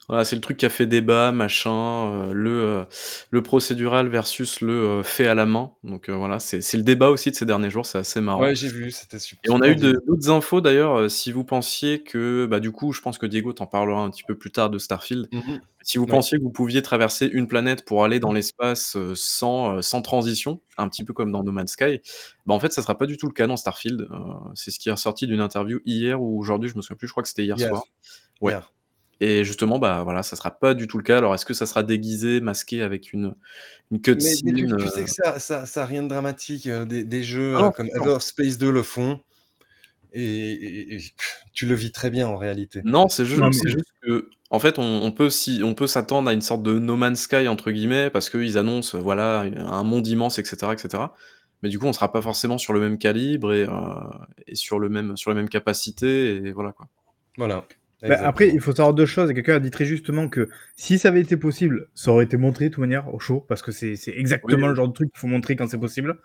Voilà, 0.10 0.26
c'est 0.26 0.36
le 0.36 0.42
truc 0.42 0.58
qui 0.58 0.66
a 0.66 0.70
fait 0.70 0.88
débat, 0.88 1.32
machin, 1.32 1.72
euh, 1.72 2.34
le, 2.34 2.64
euh, 2.64 2.84
le 3.30 3.44
procédural 3.44 4.08
versus 4.08 4.60
le 4.60 4.74
euh, 4.74 5.04
fait 5.04 5.28
à 5.28 5.36
la 5.36 5.46
main. 5.46 5.74
Donc 5.84 6.10
voilà, 6.10 6.40
c'est 6.40 6.74
le 6.74 6.82
débat 6.82 7.10
aussi 7.10 7.30
de 7.30 7.36
ces 7.36 7.46
derniers 7.46 7.70
jours, 7.70 7.86
c'est 7.86 8.00
assez 8.00 8.20
marrant. 8.20 8.42
Ouais, 8.42 8.56
j'ai 8.56 8.70
vu, 8.70 8.90
c'était 8.90 9.20
super. 9.20 9.52
Et 9.52 9.56
on 9.56 9.62
a 9.62 9.68
eu 9.68 9.76
d'autres 9.76 10.32
infos 10.32 10.62
d'ailleurs, 10.62 11.12
si 11.12 11.32
vous 11.32 11.44
pensiez 11.44 12.02
que, 12.02 12.48
bah 12.50 12.60
du 12.60 12.72
coup, 12.72 12.92
je 12.92 13.02
pense 13.02 13.20
que 13.20 13.28
Diego 13.28 13.54
t'en 13.54 13.68
parlera 13.68 14.02
un 14.02 14.10
petit 14.10 14.24
peu 14.24 14.36
plus 14.36 14.52
tard 14.52 14.72
de 14.72 14.80
Starfield. 14.80 15.28
Mmh 15.32 15.60
si 15.82 15.98
vous 15.98 16.06
pensiez 16.06 16.38
que 16.38 16.44
vous 16.44 16.52
pouviez 16.52 16.82
traverser 16.82 17.26
une 17.26 17.48
planète 17.48 17.86
pour 17.86 18.04
aller 18.04 18.20
dans 18.20 18.34
l'espace 18.34 18.98
sans, 19.16 19.82
sans 19.82 20.02
transition, 20.02 20.60
un 20.78 20.90
petit 20.90 21.06
peu 21.06 21.14
comme 21.14 21.32
dans 21.32 21.42
No 21.42 21.54
Man's 21.54 21.72
Sky, 21.72 22.02
bah 22.46 22.54
en 22.54 22.60
fait, 22.60 22.74
ça 22.74 22.82
sera 22.82 22.98
pas 22.98 23.06
du 23.06 23.16
tout 23.16 23.28
le 23.28 23.32
cas 23.32 23.48
dans 23.48 23.56
Starfield. 23.56 24.08
c'est 24.56 24.72
ce 24.72 24.78
qui 24.78 24.90
est 24.90 24.92
ressorti 24.92 25.26
d'une 25.26 25.40
interview 25.40 25.80
hier 25.86 26.22
ou 26.22 26.38
aujourd'hui, 26.38 26.70
je 26.70 26.76
me 26.76 26.82
souviens 26.82 26.98
plus, 26.98 27.08
je 27.08 27.14
crois 27.14 27.24
que 27.24 27.30
c'était 27.30 27.46
hier 27.46 27.58
soir. 27.58 27.86
Ouais. 28.42 28.54
Et 29.21 29.43
justement, 29.43 29.79
bah 29.79 30.03
voilà, 30.03 30.23
ça 30.23 30.36
sera 30.36 30.51
pas 30.51 30.73
du 30.73 30.88
tout 30.88 30.97
le 30.97 31.03
cas. 31.03 31.17
Alors, 31.17 31.36
est-ce 31.36 31.45
que 31.45 31.53
ça 31.53 31.65
sera 31.65 31.84
déguisé, 31.84 32.39
masqué 32.39 32.82
avec 32.82 33.12
une, 33.12 33.36
une 33.91 34.01
cutscene 34.01 34.51
mais, 34.53 34.77
tu, 34.77 34.88
sais 34.88 35.03
que 35.03 35.10
ça, 35.10 35.39
ça, 35.39 35.65
ça 35.65 35.86
rien 35.86 36.03
de 36.03 36.08
dramatique. 36.08 36.67
Euh, 36.67 36.86
des, 36.86 37.03
des, 37.03 37.23
jeux 37.23 37.55
ah 37.58 37.65
euh, 37.65 37.69
comme 37.71 37.88
Ever 37.88 38.19
Space 38.21 38.58
2 38.58 38.71
le 38.71 38.84
font. 38.84 39.19
Et, 40.13 40.99
tu 41.53 41.65
le 41.65 41.75
vis 41.75 41.91
très 41.91 42.10
bien 42.10 42.27
en 42.27 42.38
réalité. 42.38 42.82
Non, 42.86 43.10
c'est 43.10 43.25
juste, 43.25 43.41
juste, 43.67 43.86
que, 44.01 44.29
en 44.49 44.60
fait, 44.60 44.79
on, 44.79 45.12
peut 45.12 45.29
si, 45.29 45.62
on 45.63 45.73
peut 45.75 45.88
s'attendre 45.88 46.29
à 46.29 46.34
une 46.34 46.41
sorte 46.41 46.63
de 46.63 46.79
No 46.79 46.95
Man's 46.95 47.19
Sky 47.19 47.47
entre 47.47 47.71
guillemets 47.71 48.10
parce 48.10 48.29
qu'ils 48.29 48.58
annoncent, 48.58 48.97
voilà, 48.97 49.41
un 49.41 49.84
monde 49.84 50.08
immense, 50.08 50.39
etc., 50.39 50.71
etc. 50.71 51.03
Mais 51.62 51.67
du 51.67 51.77
coup, 51.77 51.88
on 51.88 51.93
sera 51.93 52.12
pas 52.12 52.21
forcément 52.21 52.58
sur 52.58 52.71
le 52.71 52.79
même 52.79 52.97
calibre 52.97 53.53
et, 53.53 53.63
euh, 53.63 53.73
et 54.47 54.55
sur 54.55 54.79
le 54.79 54.88
même, 54.88 55.17
sur 55.17 55.29
la 55.29 55.36
même 55.36 55.49
capacité 55.49 56.36
et 56.36 56.51
voilà 56.53 56.71
quoi. 56.71 56.88
Voilà. 57.38 57.65
Bah, 58.02 58.18
après, 58.24 58.50
il 58.50 58.62
faut 58.62 58.74
savoir 58.74 58.94
deux 58.94 59.06
choses. 59.06 59.34
Quelqu'un 59.34 59.56
a 59.56 59.60
dit 59.60 59.72
très 59.72 59.86
justement 59.86 60.30
que 60.30 60.50
si 60.78 60.98
ça 60.98 61.10
avait 61.10 61.22
été 61.22 61.36
possible, 61.36 61.90
ça 61.96 62.12
aurait 62.12 62.26
été 62.26 62.38
montré 62.38 62.66
de 62.66 62.74
toute 62.74 62.82
manière 62.82 63.14
au 63.14 63.20
show, 63.20 63.46
parce 63.48 63.62
que 63.62 63.72
c'est 63.72 63.98
exactement 64.08 64.68
le 64.68 64.76
genre 64.76 64.88
de 64.88 64.94
truc 64.94 65.12
qu'il 65.12 65.20
faut 65.20 65.28
montrer 65.28 65.56
quand 65.56 65.68
c'est 65.70 65.78
possible. 65.78 66.18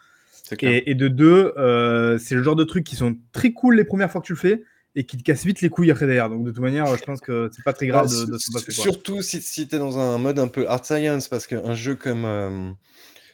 Et, 0.61 0.95
de 0.95 1.09
deux, 1.09 1.53
euh, 1.57 2.19
c'est 2.19 2.35
le 2.35 2.43
genre 2.43 2.57
de 2.57 2.65
trucs 2.65 2.85
qui 2.85 2.97
sont 2.97 3.17
très 3.33 3.53
cool 3.53 3.77
les 3.77 3.85
premières 3.85 4.11
fois 4.11 4.21
que 4.21 4.27
tu 4.27 4.35
le 4.35 4.39
fais 4.39 4.63
et 4.95 5.05
qui 5.05 5.17
te 5.17 5.23
cassent 5.23 5.45
vite 5.45 5.63
les 5.63 5.71
couilles 5.71 5.91
après 5.91 6.07
derrière. 6.07 6.29
Donc 6.29 6.45
de 6.45 6.51
toute 6.51 6.63
manière, 6.63 6.87
je 6.97 7.03
pense 7.03 7.21
que 7.21 7.51
c'est 7.53 7.65
pas 7.65 7.73
très 7.73 7.87
grave 7.87 8.09
de, 8.09 8.33
de, 8.33 8.39
se 8.39 8.53
passer. 8.53 8.71
Surtout 8.71 9.23
si, 9.23 9.41
si 9.41 9.67
tu 9.67 9.75
es 9.75 9.79
dans 9.79 9.99
un 9.99 10.19
mode 10.19 10.39
un 10.39 10.49
peu 10.49 10.69
art 10.69 10.85
science, 10.85 11.29
parce 11.29 11.47
qu'un 11.47 11.75
jeu 11.75 11.97
comme, 11.97 12.25
euh, 12.25 12.71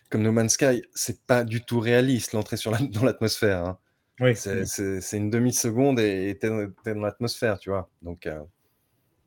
comme 0.08 0.22
No 0.22 0.32
Man's 0.32 0.52
Sky, 0.52 0.82
c'est 0.94 1.26
pas 1.26 1.44
du 1.44 1.62
tout 1.62 1.80
réaliste 1.80 2.32
l'entrée 2.32 2.56
dans 2.92 3.04
l'atmosphère. 3.04 3.64
Hein. 3.64 3.78
Oui. 4.20 4.36
C'est 4.36 5.16
une 5.16 5.30
demi-seconde 5.30 5.98
et 5.98 6.38
tu 6.40 6.46
es, 6.46 6.94
dans 6.94 7.00
l'atmosphère, 7.00 7.58
tu 7.58 7.70
vois. 7.70 7.88
Donc 8.02 8.26
euh, 8.26 8.40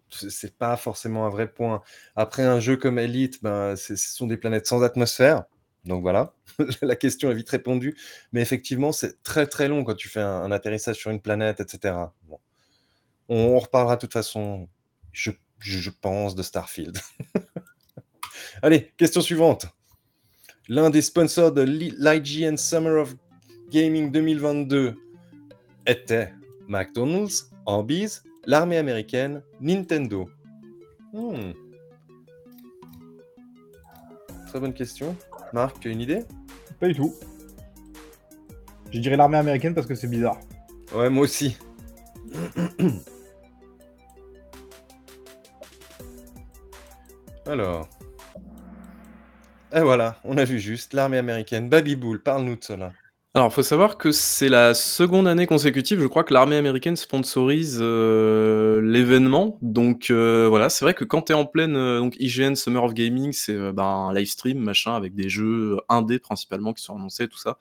c'est 0.10 0.56
pas 0.58 0.78
forcément 0.78 1.26
un 1.26 1.30
vrai 1.30 1.48
point. 1.48 1.82
Après, 2.16 2.44
un 2.44 2.60
jeu 2.60 2.78
comme 2.78 3.00
Elite, 3.00 3.42
ben, 3.42 3.76
ce 3.76 3.96
sont 3.96 4.28
des 4.28 4.38
planètes 4.38 4.68
sans 4.68 4.84
atmosphère. 4.84 5.46
Donc 5.86 6.02
voilà, 6.02 6.34
la 6.82 6.96
question 6.96 7.30
est 7.32 7.36
vite 7.36 7.50
répondue. 7.50 7.98
Mais 8.32 8.42
effectivement, 8.42 8.92
c'est 8.92 9.22
très 9.24 9.48
très 9.48 9.68
long 9.68 9.84
quand 9.84 9.96
tu 9.96 10.08
fais 10.08 10.22
un, 10.22 10.52
atterrissage 10.52 10.96
sur 10.96 11.12
une 11.12 11.22
planète, 11.22 11.60
etc. 11.60 11.96
On, 13.28 13.60
reparlera 13.60 13.96
de 13.96 14.02
toute 14.02 14.14
façon, 14.14 14.70
je, 15.12 15.32
pense, 16.02 16.36
de 16.36 16.44
Starfield. 16.44 16.98
Allez, 18.62 18.94
question 18.98 19.22
suivante. 19.22 19.66
L'un 20.70 20.90
des 20.90 21.02
sponsors 21.02 21.52
de 21.52 21.62
l'IGN 21.62 22.56
Summer 22.56 23.02
of 23.02 23.16
Gaming 23.74 24.12
2022 24.12 24.96
était 25.88 26.32
McDonald's, 26.68 27.50
Arby's, 27.66 28.22
l'armée 28.46 28.78
américaine, 28.78 29.42
Nintendo. 29.60 30.30
Hmm. 31.12 31.54
Très 34.46 34.60
bonne 34.60 34.76
question. 34.76 35.18
Marc, 35.54 35.80
tu 35.80 35.88
as 35.88 35.92
une 35.92 36.02
idée? 36.02 36.24
Pas 36.80 36.88
du 36.88 36.94
tout. 36.94 37.16
Je 38.92 39.00
dirais 39.00 39.18
l'armée 39.18 39.40
américaine 39.40 39.74
parce 39.74 39.88
que 39.88 39.96
c'est 39.96 40.08
bizarre. 40.08 40.40
Ouais, 40.94 41.10
moi 41.10 41.24
aussi. 41.24 41.58
Alors. 47.48 47.90
Et 49.74 49.80
voilà, 49.80 50.20
on 50.24 50.38
a 50.38 50.46
vu 50.46 50.60
juste 50.60 50.94
l'armée 50.94 51.18
américaine. 51.18 51.70
Baby 51.70 51.96
Bull, 51.96 52.22
parle-nous 52.22 52.58
de 52.58 52.64
cela. 52.64 52.94
Alors, 53.36 53.50
il 53.50 53.54
faut 53.56 53.64
savoir 53.64 53.98
que 53.98 54.12
c'est 54.12 54.48
la 54.48 54.76
seconde 54.76 55.28
année 55.28 55.48
consécutive, 55.48 56.00
je 56.00 56.06
crois 56.06 56.24
que 56.24 56.36
l'armée 56.36 56.56
américaine 56.56 56.96
sponsorise, 56.96 57.80
euh, 57.82 58.80
l'événement. 58.80 59.58
Donc, 59.64 60.12
euh, 60.12 60.48
voilà, 60.48 60.70
c'est 60.70 60.86
vrai 60.86 60.94
que 60.94 61.04
quand 61.04 61.24
tu 61.24 61.32
es 61.32 61.36
en 61.36 61.48
pleine, 61.48 61.76
euh, 61.76 61.98
donc 61.98 62.16
IGN 62.20 62.54
Summer 62.54 62.84
of 62.84 62.94
Gaming, 62.94 63.32
c'est, 63.32 63.58
ben, 63.72 63.84
un 63.84 64.14
live 64.14 64.28
stream, 64.28 64.60
machin, 64.60 64.94
avec 64.94 65.16
des 65.16 65.30
jeux, 65.30 65.78
indés 65.90 66.20
principalement 66.20 66.74
qui 66.74 66.84
sont 66.84 66.96
annoncés, 66.96 67.28
tout 67.28 67.40
ça. 67.40 67.58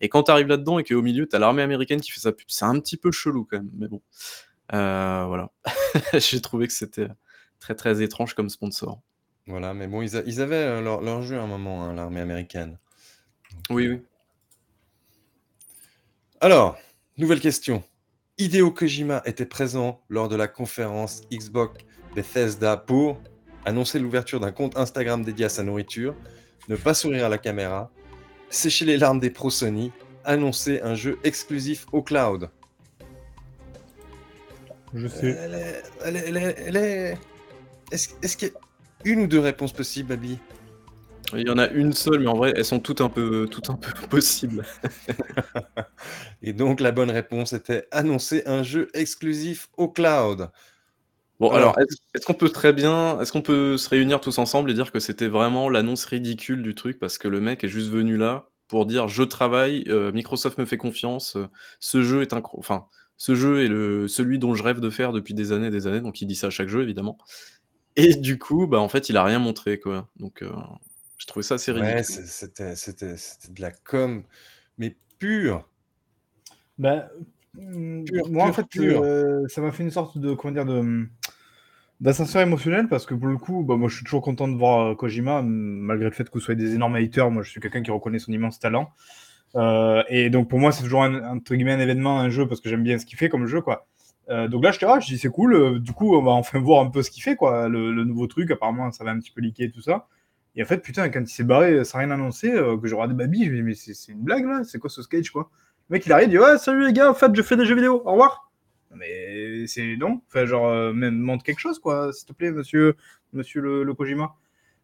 Et 0.00 0.08
quand 0.08 0.22
tu 0.22 0.30
arrives 0.30 0.46
là-dedans 0.46 0.78
et 0.78 0.84
qu'au 0.84 1.02
milieu, 1.02 1.26
tu 1.26 1.34
as 1.34 1.40
l'armée 1.40 1.62
américaine 1.62 2.00
qui 2.00 2.12
fait 2.12 2.20
sa 2.20 2.30
pub, 2.30 2.46
c'est 2.46 2.66
un 2.66 2.78
petit 2.78 2.96
peu 2.96 3.10
chelou 3.10 3.44
quand 3.44 3.56
même, 3.56 3.70
mais 3.76 3.88
bon. 3.88 4.00
voilà. 4.70 5.50
J'ai 6.16 6.40
trouvé 6.40 6.68
que 6.68 6.72
c'était, 6.72 7.08
très, 7.58 7.74
très 7.74 8.02
étrange 8.02 8.34
comme 8.34 8.50
sponsor. 8.50 9.00
Voilà, 9.48 9.74
mais 9.74 9.88
bon, 9.88 10.00
ils 10.00 10.40
avaient, 10.40 10.80
leur 10.80 11.22
jeu 11.22 11.38
à 11.38 11.42
un 11.42 11.48
moment, 11.48 11.82
hein, 11.82 11.94
l'armée 11.94 12.20
américaine. 12.20 12.78
Oui, 13.68 13.88
oui. 13.88 14.00
Alors, 16.40 16.78
nouvelle 17.16 17.40
question. 17.40 17.82
Hideo 18.38 18.70
Kojima 18.70 19.22
était 19.24 19.44
présent 19.44 20.00
lors 20.08 20.28
de 20.28 20.36
la 20.36 20.46
conférence 20.46 21.22
Xbox 21.32 21.84
Bethesda 22.14 22.76
pour 22.76 23.20
annoncer 23.64 23.98
l'ouverture 23.98 24.38
d'un 24.38 24.52
compte 24.52 24.78
Instagram 24.78 25.24
dédié 25.24 25.46
à 25.46 25.48
sa 25.48 25.64
nourriture, 25.64 26.14
ne 26.68 26.76
pas 26.76 26.94
sourire 26.94 27.26
à 27.26 27.28
la 27.28 27.38
caméra, 27.38 27.90
sécher 28.50 28.84
les 28.84 28.98
larmes 28.98 29.18
des 29.18 29.30
pros 29.30 29.50
Sony, 29.50 29.90
annoncer 30.24 30.80
un 30.80 30.94
jeu 30.94 31.18
exclusif 31.24 31.86
au 31.90 32.02
cloud. 32.02 32.48
Je 34.94 35.08
sais. 35.08 35.36
Elle 36.04 36.76
est. 36.76 37.18
Est-ce 37.90 38.36
qu'il 38.36 38.48
y 38.48 38.50
a 38.52 38.54
une 39.04 39.22
ou 39.22 39.26
deux 39.26 39.40
réponses 39.40 39.72
possibles, 39.72 40.10
Babi 40.10 40.38
il 41.36 41.46
y 41.46 41.50
en 41.50 41.58
a 41.58 41.68
une 41.68 41.92
seule, 41.92 42.20
mais 42.20 42.28
en 42.28 42.36
vrai, 42.36 42.52
elles 42.56 42.64
sont 42.64 42.80
toutes 42.80 43.00
un 43.00 43.08
peu, 43.08 43.48
toutes 43.50 43.70
un 43.70 43.76
peu 43.76 43.92
possibles. 44.10 44.64
Et 46.42 46.52
donc, 46.52 46.80
la 46.80 46.92
bonne 46.92 47.10
réponse 47.10 47.52
était 47.52 47.86
annoncer 47.90 48.42
un 48.46 48.62
jeu 48.62 48.88
exclusif 48.94 49.68
au 49.76 49.88
cloud. 49.88 50.50
Bon, 51.40 51.50
alors, 51.50 51.78
est-ce 52.14 52.26
qu'on 52.26 52.34
peut 52.34 52.48
très 52.48 52.72
bien, 52.72 53.20
est-ce 53.20 53.30
qu'on 53.30 53.42
peut 53.42 53.76
se 53.76 53.88
réunir 53.88 54.20
tous 54.20 54.38
ensemble 54.38 54.70
et 54.70 54.74
dire 54.74 54.90
que 54.90 54.98
c'était 54.98 55.28
vraiment 55.28 55.68
l'annonce 55.68 56.04
ridicule 56.04 56.62
du 56.62 56.74
truc 56.74 56.98
parce 56.98 57.16
que 57.16 57.28
le 57.28 57.40
mec 57.40 57.62
est 57.62 57.68
juste 57.68 57.90
venu 57.90 58.16
là 58.16 58.48
pour 58.66 58.86
dire 58.86 59.06
je 59.06 59.22
travaille, 59.22 59.84
euh, 59.86 60.10
Microsoft 60.10 60.58
me 60.58 60.64
fait 60.66 60.76
confiance, 60.76 61.36
euh, 61.36 61.46
ce 61.78 62.02
jeu 62.02 62.22
est 62.22 62.32
enfin, 62.32 62.86
ce 63.16 63.36
jeu 63.36 63.64
est 63.64 63.68
le, 63.68 64.08
celui 64.08 64.40
dont 64.40 64.54
je 64.54 64.64
rêve 64.64 64.80
de 64.80 64.90
faire 64.90 65.12
depuis 65.12 65.32
des 65.32 65.52
années, 65.52 65.70
des 65.70 65.86
années, 65.86 66.00
donc 66.00 66.20
il 66.20 66.26
dit 66.26 66.34
ça 66.34 66.48
à 66.48 66.50
chaque 66.50 66.68
jeu 66.68 66.82
évidemment. 66.82 67.18
Et 67.96 68.14
du 68.14 68.38
coup, 68.38 68.66
bah 68.66 68.78
en 68.80 68.88
fait, 68.88 69.08
il 69.08 69.16
a 69.16 69.24
rien 69.24 69.38
montré 69.38 69.80
quoi. 69.80 70.08
Donc, 70.16 70.42
euh, 70.42 70.50
trouvais 71.28 71.44
ça 71.44 71.54
assez 71.54 71.72
ridicule. 71.72 71.96
Ouais, 71.96 72.02
c'était, 72.02 72.74
c'était, 72.74 73.16
c'était 73.16 73.52
de 73.52 73.60
la 73.60 73.70
com, 73.70 74.22
mais 74.78 74.96
pure. 75.18 75.68
Bah, 76.78 77.08
mmh, 77.54 78.04
moi, 78.30 78.46
en 78.46 78.52
fait, 78.52 78.66
euh, 78.76 79.46
ça 79.48 79.60
m'a 79.60 79.72
fait 79.72 79.82
une 79.82 79.90
sorte 79.90 80.18
de, 80.18 80.34
comment 80.34 80.52
dire, 80.54 80.64
de, 80.64 80.80
mmh, 80.80 81.08
d'ascenseur 82.00 82.42
émotionnel 82.42 82.88
parce 82.88 83.04
que 83.04 83.14
pour 83.14 83.28
le 83.28 83.36
coup, 83.36 83.64
bah, 83.64 83.76
moi, 83.76 83.88
je 83.88 83.96
suis 83.96 84.04
toujours 84.04 84.22
content 84.22 84.48
de 84.48 84.56
voir 84.56 84.92
euh, 84.92 84.94
Kojima, 84.94 85.42
malgré 85.42 86.08
le 86.08 86.14
fait 86.14 86.24
que 86.24 86.34
vous 86.34 86.40
soyez 86.40 86.58
des 86.60 86.74
énormes 86.74 86.94
haters. 86.94 87.30
Moi, 87.30 87.42
je 87.42 87.50
suis 87.50 87.60
quelqu'un 87.60 87.82
qui 87.82 87.90
reconnaît 87.90 88.20
son 88.20 88.32
immense 88.32 88.58
talent. 88.58 88.90
Euh, 89.56 90.02
et 90.08 90.30
donc, 90.30 90.48
pour 90.48 90.58
moi, 90.58 90.72
c'est 90.72 90.82
toujours 90.82 91.02
un, 91.02 91.36
entre 91.36 91.54
guillemets 91.54 91.72
un 91.72 91.80
événement, 91.80 92.20
un 92.20 92.30
jeu 92.30 92.46
parce 92.46 92.60
que 92.60 92.68
j'aime 92.68 92.82
bien 92.82 92.98
ce 92.98 93.06
qu'il 93.06 93.18
fait 93.18 93.28
comme 93.28 93.46
jeu, 93.46 93.60
quoi. 93.62 93.86
donc 94.28 94.62
là, 94.62 94.72
je 94.72 94.78
te 94.78 94.84
je 95.00 95.06
dis 95.06 95.18
c'est 95.18 95.30
cool. 95.30 95.80
du 95.80 95.92
coup, 95.92 96.14
on 96.14 96.22
va 96.22 96.32
enfin 96.32 96.58
voir 96.58 96.84
un 96.84 96.90
peu 96.90 97.02
ce 97.02 97.10
qu'il 97.10 97.22
fait, 97.22 97.34
quoi. 97.34 97.68
Le, 97.68 97.92
le, 97.92 98.04
nouveau 98.04 98.26
truc, 98.26 98.50
apparemment, 98.50 98.92
ça 98.92 99.04
va 99.04 99.10
un 99.10 99.18
petit 99.18 99.30
peu 99.30 99.40
liquer 99.40 99.70
tout 99.70 99.80
ça. 99.80 100.06
Et 100.58 100.62
en 100.62 100.66
fait, 100.66 100.78
putain, 100.78 101.08
quand 101.08 101.20
il 101.20 101.28
s'est 101.28 101.44
barré 101.44 101.84
sans 101.84 101.98
rien 101.98 102.10
annoncer, 102.10 102.50
euh, 102.50 102.76
que 102.76 102.88
je 102.88 102.94
regardais 102.96 103.14
Babi, 103.14 103.44
je 103.44 103.50
me 103.52 103.56
dis, 103.56 103.62
mais 103.62 103.74
c'est 103.74 104.10
une 104.10 104.24
blague 104.24 104.44
là 104.44 104.64
C'est 104.64 104.80
quoi 104.80 104.90
ce 104.90 105.02
sketch 105.02 105.30
quoi? 105.30 105.50
Le 105.88 105.94
mec, 105.94 106.04
il 106.04 106.12
arrive, 106.12 106.26
il 106.26 106.30
dit, 106.32 106.38
ouais, 106.38 106.58
salut 106.58 106.84
les 106.84 106.92
gars, 106.92 107.08
en 107.08 107.14
fait, 107.14 107.32
je 107.32 107.42
fais 107.42 107.56
des 107.56 107.64
jeux 107.64 107.76
vidéo, 107.76 108.02
au 108.04 108.10
revoir. 108.10 108.50
Mais 108.92 109.68
c'est 109.68 109.96
non, 109.96 110.20
enfin, 110.26 110.46
genre, 110.46 110.66
euh, 110.66 110.92
même 110.92 111.16
montre 111.16 111.44
quelque 111.44 111.60
chose 111.60 111.78
quoi, 111.78 112.12
s'il 112.12 112.26
te 112.26 112.32
plaît, 112.32 112.50
monsieur, 112.50 112.96
monsieur 113.32 113.60
le, 113.60 113.94
Kojima. 113.94 114.34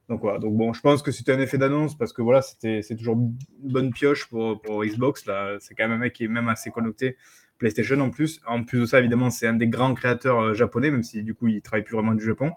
Donc 0.08 0.20
voilà, 0.20 0.38
donc 0.38 0.54
bon, 0.56 0.72
je 0.72 0.80
pense 0.80 1.02
que 1.02 1.10
c'était 1.10 1.32
un 1.32 1.40
effet 1.40 1.58
d'annonce 1.58 1.98
parce 1.98 2.12
que 2.12 2.22
voilà, 2.22 2.42
c'est 2.42 2.96
toujours 2.96 3.16
une 3.16 3.36
bonne 3.62 3.92
pioche 3.92 4.28
pour, 4.28 4.60
pour 4.60 4.84
Xbox 4.84 5.26
là. 5.26 5.56
C'est 5.58 5.74
quand 5.74 5.84
même 5.88 5.96
un 5.96 5.98
mec 5.98 6.12
qui 6.12 6.24
est 6.24 6.28
même 6.28 6.48
assez 6.48 6.70
connecté 6.70 7.16
PlayStation 7.58 7.98
en 8.00 8.10
plus. 8.10 8.40
En 8.46 8.62
plus 8.62 8.80
de 8.80 8.86
ça, 8.86 9.00
évidemment, 9.00 9.30
c'est 9.30 9.46
un 9.46 9.54
des 9.54 9.68
grands 9.68 9.94
créateurs 9.94 10.40
euh, 10.40 10.54
japonais, 10.54 10.90
même 10.90 11.02
si 11.02 11.22
du 11.22 11.34
coup 11.34 11.48
il 11.48 11.62
travaille 11.62 11.84
plus 11.84 11.96
vraiment 11.96 12.14
du 12.14 12.24
Japon. 12.24 12.52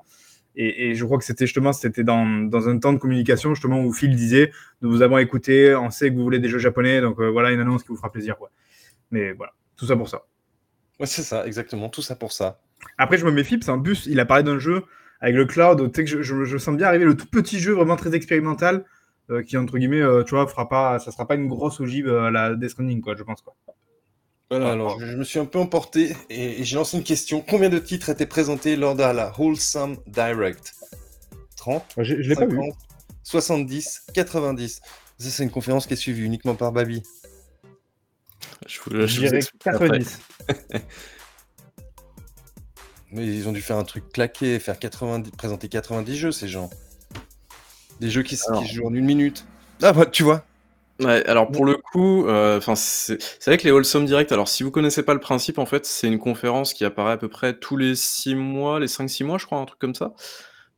Et, 0.59 0.95
je 0.95 1.05
crois 1.05 1.19
que 1.19 1.23
c'était 1.23 1.45
justement 1.45 1.71
c'était 1.71 2.03
dans, 2.03 2.25
dans, 2.25 2.67
un 2.67 2.79
temps 2.79 2.91
de 2.91 2.97
communication 2.97 3.53
justement 3.53 3.79
où 3.83 3.93
Phil 3.93 4.15
disait 4.15 4.51
nous 4.81 4.89
vous 4.89 5.03
avons 5.03 5.19
écouté, 5.19 5.75
on 5.75 5.91
sait 5.91 6.09
que 6.09 6.15
vous 6.15 6.23
voulez 6.23 6.39
des 6.39 6.49
jeux 6.49 6.57
japonais, 6.57 6.99
donc 6.99 7.19
euh, 7.19 7.29
voilà 7.29 7.51
une 7.51 7.59
annonce 7.59 7.83
qui 7.83 7.89
vous 7.89 7.95
fera 7.95 8.11
plaisir. 8.11 8.37
Quoi. 8.37 8.49
Mais 9.11 9.33
voilà, 9.33 9.53
tout 9.75 9.85
ça 9.85 9.95
pour 9.95 10.09
ça. 10.09 10.25
Ouais, 10.99 11.05
c'est 11.05 11.21
ça, 11.21 11.45
exactement, 11.45 11.89
tout 11.89 12.01
ça 12.01 12.15
pour 12.15 12.31
ça. 12.31 12.59
Après, 12.97 13.19
je 13.19 13.25
me 13.25 13.31
méfie, 13.31 13.57
parce 13.57 13.67
qu'en 13.67 13.79
plus, 13.79 14.07
il 14.07 14.19
a 14.19 14.25
parlé 14.25 14.41
d'un 14.43 14.57
jeu 14.57 14.83
avec 15.21 15.35
le 15.35 15.45
cloud, 15.45 15.91
que 15.91 16.05
je, 16.05 16.23
je, 16.23 16.57
sens 16.57 16.75
bien 16.75 16.87
arriver 16.87 17.05
le 17.05 17.15
tout 17.15 17.27
petit 17.27 17.59
jeu 17.59 17.73
vraiment 17.73 17.95
très 17.95 18.15
expérimental 18.15 18.83
euh, 19.29 19.43
qui, 19.43 19.57
entre 19.57 19.77
guillemets, 19.77 20.01
euh, 20.01 20.23
tu 20.23 20.31
vois, 20.31 20.47
fera 20.47 20.67
pas, 20.69 20.97
ça 20.97 21.11
sera 21.11 21.27
pas 21.27 21.35
une 21.35 21.47
grosse 21.47 21.79
ogive 21.79 22.09
à 22.09 22.31
la 22.31 22.55
Death 22.55 22.71
Stranding, 22.71 23.01
quoi, 23.01 23.15
je 23.15 23.21
pense. 23.21 23.41
Quoi. 23.41 23.55
Voilà, 24.49 24.71
alors 24.71 24.99
je 24.99 25.17
me 25.17 25.25
suis 25.25 25.39
un 25.39 25.45
peu 25.45 25.59
emporté 25.59 26.15
et, 26.29 26.63
j'ai 26.63 26.75
lancé 26.77 26.95
une 26.97 27.03
question. 27.03 27.43
Combien 27.47 27.69
de 27.69 27.79
titres 27.79 28.09
étaient 28.09 28.25
présentés 28.25 28.77
lors 28.77 28.95
de 28.95 29.01
la 29.01 29.33
Wholesome 29.37 29.97
Direct? 30.07 30.73
30 31.57 31.83
Je, 31.97 32.15
l'ai 32.15 32.35
pas 32.35 32.45
vu. 32.45 32.57
70, 33.23 34.03
90. 34.13 34.81
Ça, 35.19 35.29
c'est 35.29 35.43
une 35.43 35.49
conférence 35.49 35.85
qui 35.85 35.93
est 35.93 35.97
suivie 35.97 36.23
uniquement 36.23 36.55
par 36.55 36.71
Babi. 36.71 37.03
Je, 38.67 38.79
vous, 38.79 39.05
je, 39.05 39.19
dirais 39.19 39.39
90. 39.63 40.19
Mais 43.11 43.25
ils 43.25 43.47
ont 43.49 43.51
dû 43.51 43.61
faire 43.61 43.77
un 43.77 43.83
truc 43.83 44.11
claqué, 44.11 44.59
faire 44.59 44.79
90, 44.79 45.31
présenter 45.31 45.67
90 45.67 46.17
jeux, 46.17 46.31
ces 46.31 46.47
gens. 46.47 46.69
Des 47.99 48.09
jeux 48.09 48.23
qui, 48.23 48.37
qui 48.37 48.67
jouent 48.73 48.87
en 48.87 48.93
une 48.93 49.05
minute. 49.05 49.45
Ah, 49.81 49.91
bah, 49.91 50.05
tu 50.05 50.23
vois, 50.23 50.45
Ouais, 50.99 51.23
alors 51.27 51.51
pour 51.51 51.65
le 51.65 51.75
coup, 51.75 52.25
euh, 52.25 52.57
enfin 52.57 52.73
c'est 52.75 53.19
vrai 53.45 53.57
que 53.57 53.65
les 53.65 53.71
Wholesome 53.71 54.05
Direct, 54.05 54.31
alors 54.31 54.47
si 54.47 54.63
vous 54.63 54.71
connaissez 54.71 55.03
pas 55.03 55.13
le 55.13 55.19
principe, 55.19 55.59
en 55.59 55.67
fait, 55.67 55.85
c'est 55.85 56.07
une 56.07 56.17
conférence 56.17 56.73
qui 56.73 56.85
apparaît 56.85 57.11
à 57.11 57.17
peu 57.17 57.29
près 57.29 57.53
tous 57.57 57.77
les 57.77 57.95
6 57.95 58.33
mois, 58.33 58.79
les 58.79 58.87
5-6 58.87 59.23
mois, 59.23 59.37
je 59.37 59.45
crois, 59.45 59.59
un 59.59 59.65
truc 59.65 59.79
comme 59.79 59.93
ça. 59.93 60.13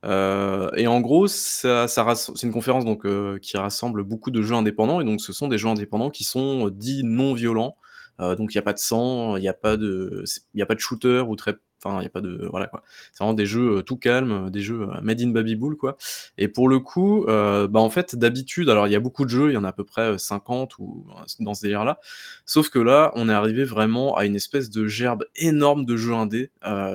Euh, 0.06 0.70
et 0.76 0.88
en 0.88 1.00
gros, 1.02 1.28
ça, 1.28 1.88
ça 1.88 2.16
c'est 2.16 2.44
une 2.44 2.54
conférence 2.54 2.86
donc 2.86 3.06
euh, 3.06 3.40
qui 3.42 3.58
rassemble 3.58 4.04
beaucoup 4.04 4.32
de 4.32 4.42
jeux 4.42 4.56
indépendants, 4.56 5.00
et 5.02 5.06
donc 5.06 5.22
ce 5.22 5.32
sont 5.34 5.48
des 5.48 5.58
jeux 5.58 5.70
indépendants 5.70 6.10
qui 6.10 6.26
sont 6.26 6.70
dits 6.70 7.04
non 7.06 7.34
violents. 7.34 7.78
donc 8.20 8.54
il 8.54 8.58
n'y 8.58 8.60
a 8.60 8.64
pas 8.64 8.74
de 8.74 8.80
sang, 8.80 9.38
il 9.38 9.42
n'y 9.42 9.48
a 9.50 9.54
pas 9.54 9.78
de, 9.78 10.24
il 10.54 10.60
y 10.60 10.64
a 10.64 10.66
pas 10.66 10.76
de 10.76 10.80
shooter 10.82 11.24
ou 11.28 11.36
très 11.38 11.56
Enfin, 11.82 11.98
il 11.98 12.02
n'y 12.02 12.08
a 12.08 12.10
pas 12.10 12.22
de. 12.22 12.48
Voilà 12.50 12.68
quoi. 12.68 12.84
C'est 13.12 13.20
vraiment 13.20 13.34
des 13.34 13.46
jeux 13.46 13.84
tout 13.84 13.98
calmes, 13.98 14.50
des 14.50 14.62
jeux 14.62 14.88
made 15.02 15.22
in 15.22 15.30
Babybull, 15.30 15.78
quoi. 15.78 15.98
Et 16.38 16.48
pour 16.48 16.68
le 16.70 16.80
coup, 16.80 17.26
bah, 17.28 17.70
en 17.80 17.90
fait, 17.90 18.16
d'habitude, 18.16 18.70
alors 18.70 18.88
il 18.88 18.92
y 18.92 18.96
a 18.96 19.00
beaucoup 19.00 19.26
de 19.26 19.30
jeux, 19.30 19.50
il 19.50 19.54
y 19.54 19.58
en 19.58 19.64
a 19.64 19.70
à 19.70 19.74
peu 19.74 19.84
près 19.84 20.18
50 20.18 20.78
ou 20.80 21.06
dans 21.40 21.54
ce 21.54 21.62
délire-là. 21.62 22.00
Sauf 22.46 22.70
que 22.70 22.80
là, 22.80 23.12
on 23.16 23.30
est 23.30 23.34
arrivé 23.34 23.64
vraiment 23.64 24.16
à 24.18 24.26
une 24.26 24.36
espèce 24.36 24.70
de 24.70 24.88
gerbe 24.88 25.26
énorme 25.36 25.86
de 25.86 25.96
jeux 25.96 26.14
indés. 26.14 26.52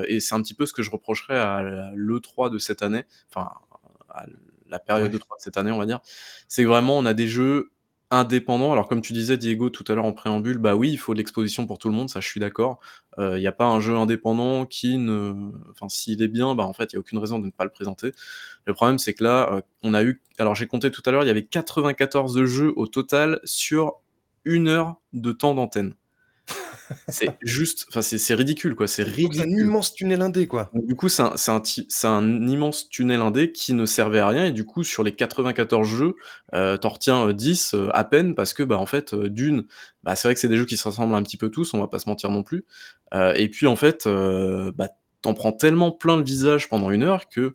et 0.09 0.20
c'est 0.20 0.35
un 0.35 0.43
petit 0.43 0.55
peu 0.55 0.66
ce 0.66 0.72
que 0.72 0.82
je 0.82 0.91
reprocherais 0.91 1.39
à 1.39 1.93
l'E3 1.95 2.51
de 2.51 2.59
cette 2.59 2.82
année. 2.82 3.05
Enfin, 3.30 3.51
à 4.11 4.26
la 4.68 4.78
période 4.78 5.11
de 5.11 5.18
3 5.18 5.37
de 5.39 5.43
cette 5.43 5.57
année, 5.57 5.70
on 5.70 5.78
va 5.78 5.87
dire. 5.87 6.01
C'est 6.49 6.64
vraiment, 6.64 6.99
on 6.99 7.07
a 7.07 7.14
des 7.14 7.28
jeux 7.28 7.70
indépendants. 8.11 8.72
Alors, 8.72 8.88
comme 8.88 9.00
tu 9.00 9.12
disais, 9.12 9.36
Diego, 9.36 9.70
tout 9.70 9.84
à 9.88 9.94
l'heure 9.94 10.05
en 10.05 10.12
préambule, 10.12 10.59
bah 10.59 10.76
oui, 10.76 10.90
il 10.90 10.96
faut 10.96 11.14
de 11.14 11.18
l'exposition 11.18 11.66
pour 11.66 11.78
tout 11.78 11.88
le 11.88 11.94
monde, 11.94 12.09
ça 12.09 12.20
je 12.20 12.28
suis 12.28 12.40
d'accord. 12.40 12.78
Il 13.18 13.38
n'y 13.38 13.46
a 13.46 13.52
pas 13.52 13.66
un 13.66 13.80
jeu 13.80 13.96
indépendant 13.96 14.66
qui 14.66 14.98
ne. 14.98 15.50
Enfin, 15.70 15.88
s'il 15.88 16.22
est 16.22 16.28
bien, 16.28 16.55
bah 16.55 16.64
en 16.64 16.72
fait, 16.72 16.92
il 16.92 16.96
n'y 16.96 16.98
a 16.98 17.00
aucune 17.00 17.18
raison 17.18 17.38
de 17.38 17.46
ne 17.46 17.50
pas 17.50 17.64
le 17.64 17.70
présenter. 17.70 18.12
Le 18.66 18.74
problème, 18.74 18.98
c'est 18.98 19.14
que 19.14 19.24
là, 19.24 19.62
on 19.82 19.94
a 19.94 20.02
eu. 20.02 20.22
Alors, 20.38 20.55
j'ai 20.55 20.66
compté 20.66 20.90
tout 20.90 21.02
à 21.07 21.11
l'heure, 21.11 21.24
il 21.24 21.28
y 21.28 21.30
avait 21.30 21.44
94 21.44 22.44
jeux 22.44 22.72
au 22.76 22.86
total 22.86 23.40
sur 23.44 23.94
une 24.44 24.68
heure 24.68 24.96
de 25.12 25.32
temps 25.32 25.55
d'antenne. 25.55 25.94
C'est 27.09 27.30
juste, 27.43 27.87
enfin 27.89 28.03
c'est 28.03 28.35
ridicule 28.35 28.74
quoi, 28.74 28.87
c'est 28.87 29.03
ridicule. 29.03 29.43
un 29.43 29.49
immense 29.49 29.95
tunnel 29.95 30.20
indé 30.20 30.47
quoi. 30.47 30.70
du 30.74 30.95
coup, 30.95 31.09
c'est 31.09 31.22
un, 31.22 31.35
un, 31.49 31.62
un, 32.05 32.49
immense 32.49 32.89
tunnel 32.89 33.20
indé 33.20 33.53
qui 33.53 33.72
ne 33.72 33.87
servait 33.87 34.20
à 34.20 34.28
rien 34.28 34.47
et 34.47 34.53
du 34.53 34.64
coup, 34.64 34.85
sur 34.85 35.03
les 35.03 35.12
94 35.12 35.87
jeux, 35.87 36.14
euh, 36.55 36.76
t'en 36.76 36.91
retiens 36.91 37.32
10 37.32 37.74
euh, 37.74 37.89
à 37.93 38.05
peine 38.05 38.35
parce 38.35 38.53
que 38.55 38.62
bah 38.62 38.78
en 38.78 38.87
fait, 38.87 39.14
euh, 39.14 39.28
d'une, 39.28 39.64
bah, 40.03 40.16
c'est 40.16 40.28
vrai 40.28 40.35
que 40.35 40.41
c'est 40.41 40.49
des 40.49 40.57
jeux 40.57 40.66
qui 40.66 40.76
se 40.76 40.87
ressemblent 40.87 41.14
un 41.14 41.22
petit 41.22 41.37
peu 41.37 41.49
tous, 41.49 41.74
on 41.74 41.78
va 41.78 41.89
pas 41.89 41.99
se 41.99 42.09
mentir 42.09 42.30
non 42.30 42.43
plus. 42.43 42.64
et 43.37 43.49
puis 43.49 43.66
en 43.66 43.76
fait, 43.76 44.07
bah 44.07 44.89
t'en 45.22 45.32
prends 45.32 45.53
tellement 45.53 45.91
plein 45.91 46.18
le 46.18 46.22
visage 46.22 46.68
pendant 46.68 46.91
une 46.91 47.03
heure 47.03 47.30
que 47.30 47.55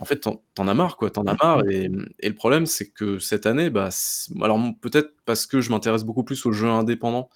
en 0.00 0.04
fait 0.04 0.16
t'en, 0.16 0.42
en 0.58 0.68
as 0.68 0.74
marre 0.74 0.98
quoi, 0.98 1.08
t'en 1.08 1.24
as 1.24 1.34
marre 1.42 1.62
et, 1.70 1.90
et 2.18 2.28
le 2.28 2.34
problème 2.34 2.66
c'est 2.66 2.90
que 2.90 3.18
cette 3.18 3.46
année, 3.46 3.70
bah 3.70 3.88
alors 4.42 4.60
peut-être 4.82 5.14
parce 5.24 5.46
que 5.46 5.62
je 5.62 5.70
m'intéresse 5.70 6.04
beaucoup 6.04 6.24
plus 6.24 6.44
aux 6.44 6.52
jeux 6.52 6.68
indépendants. 6.68 7.30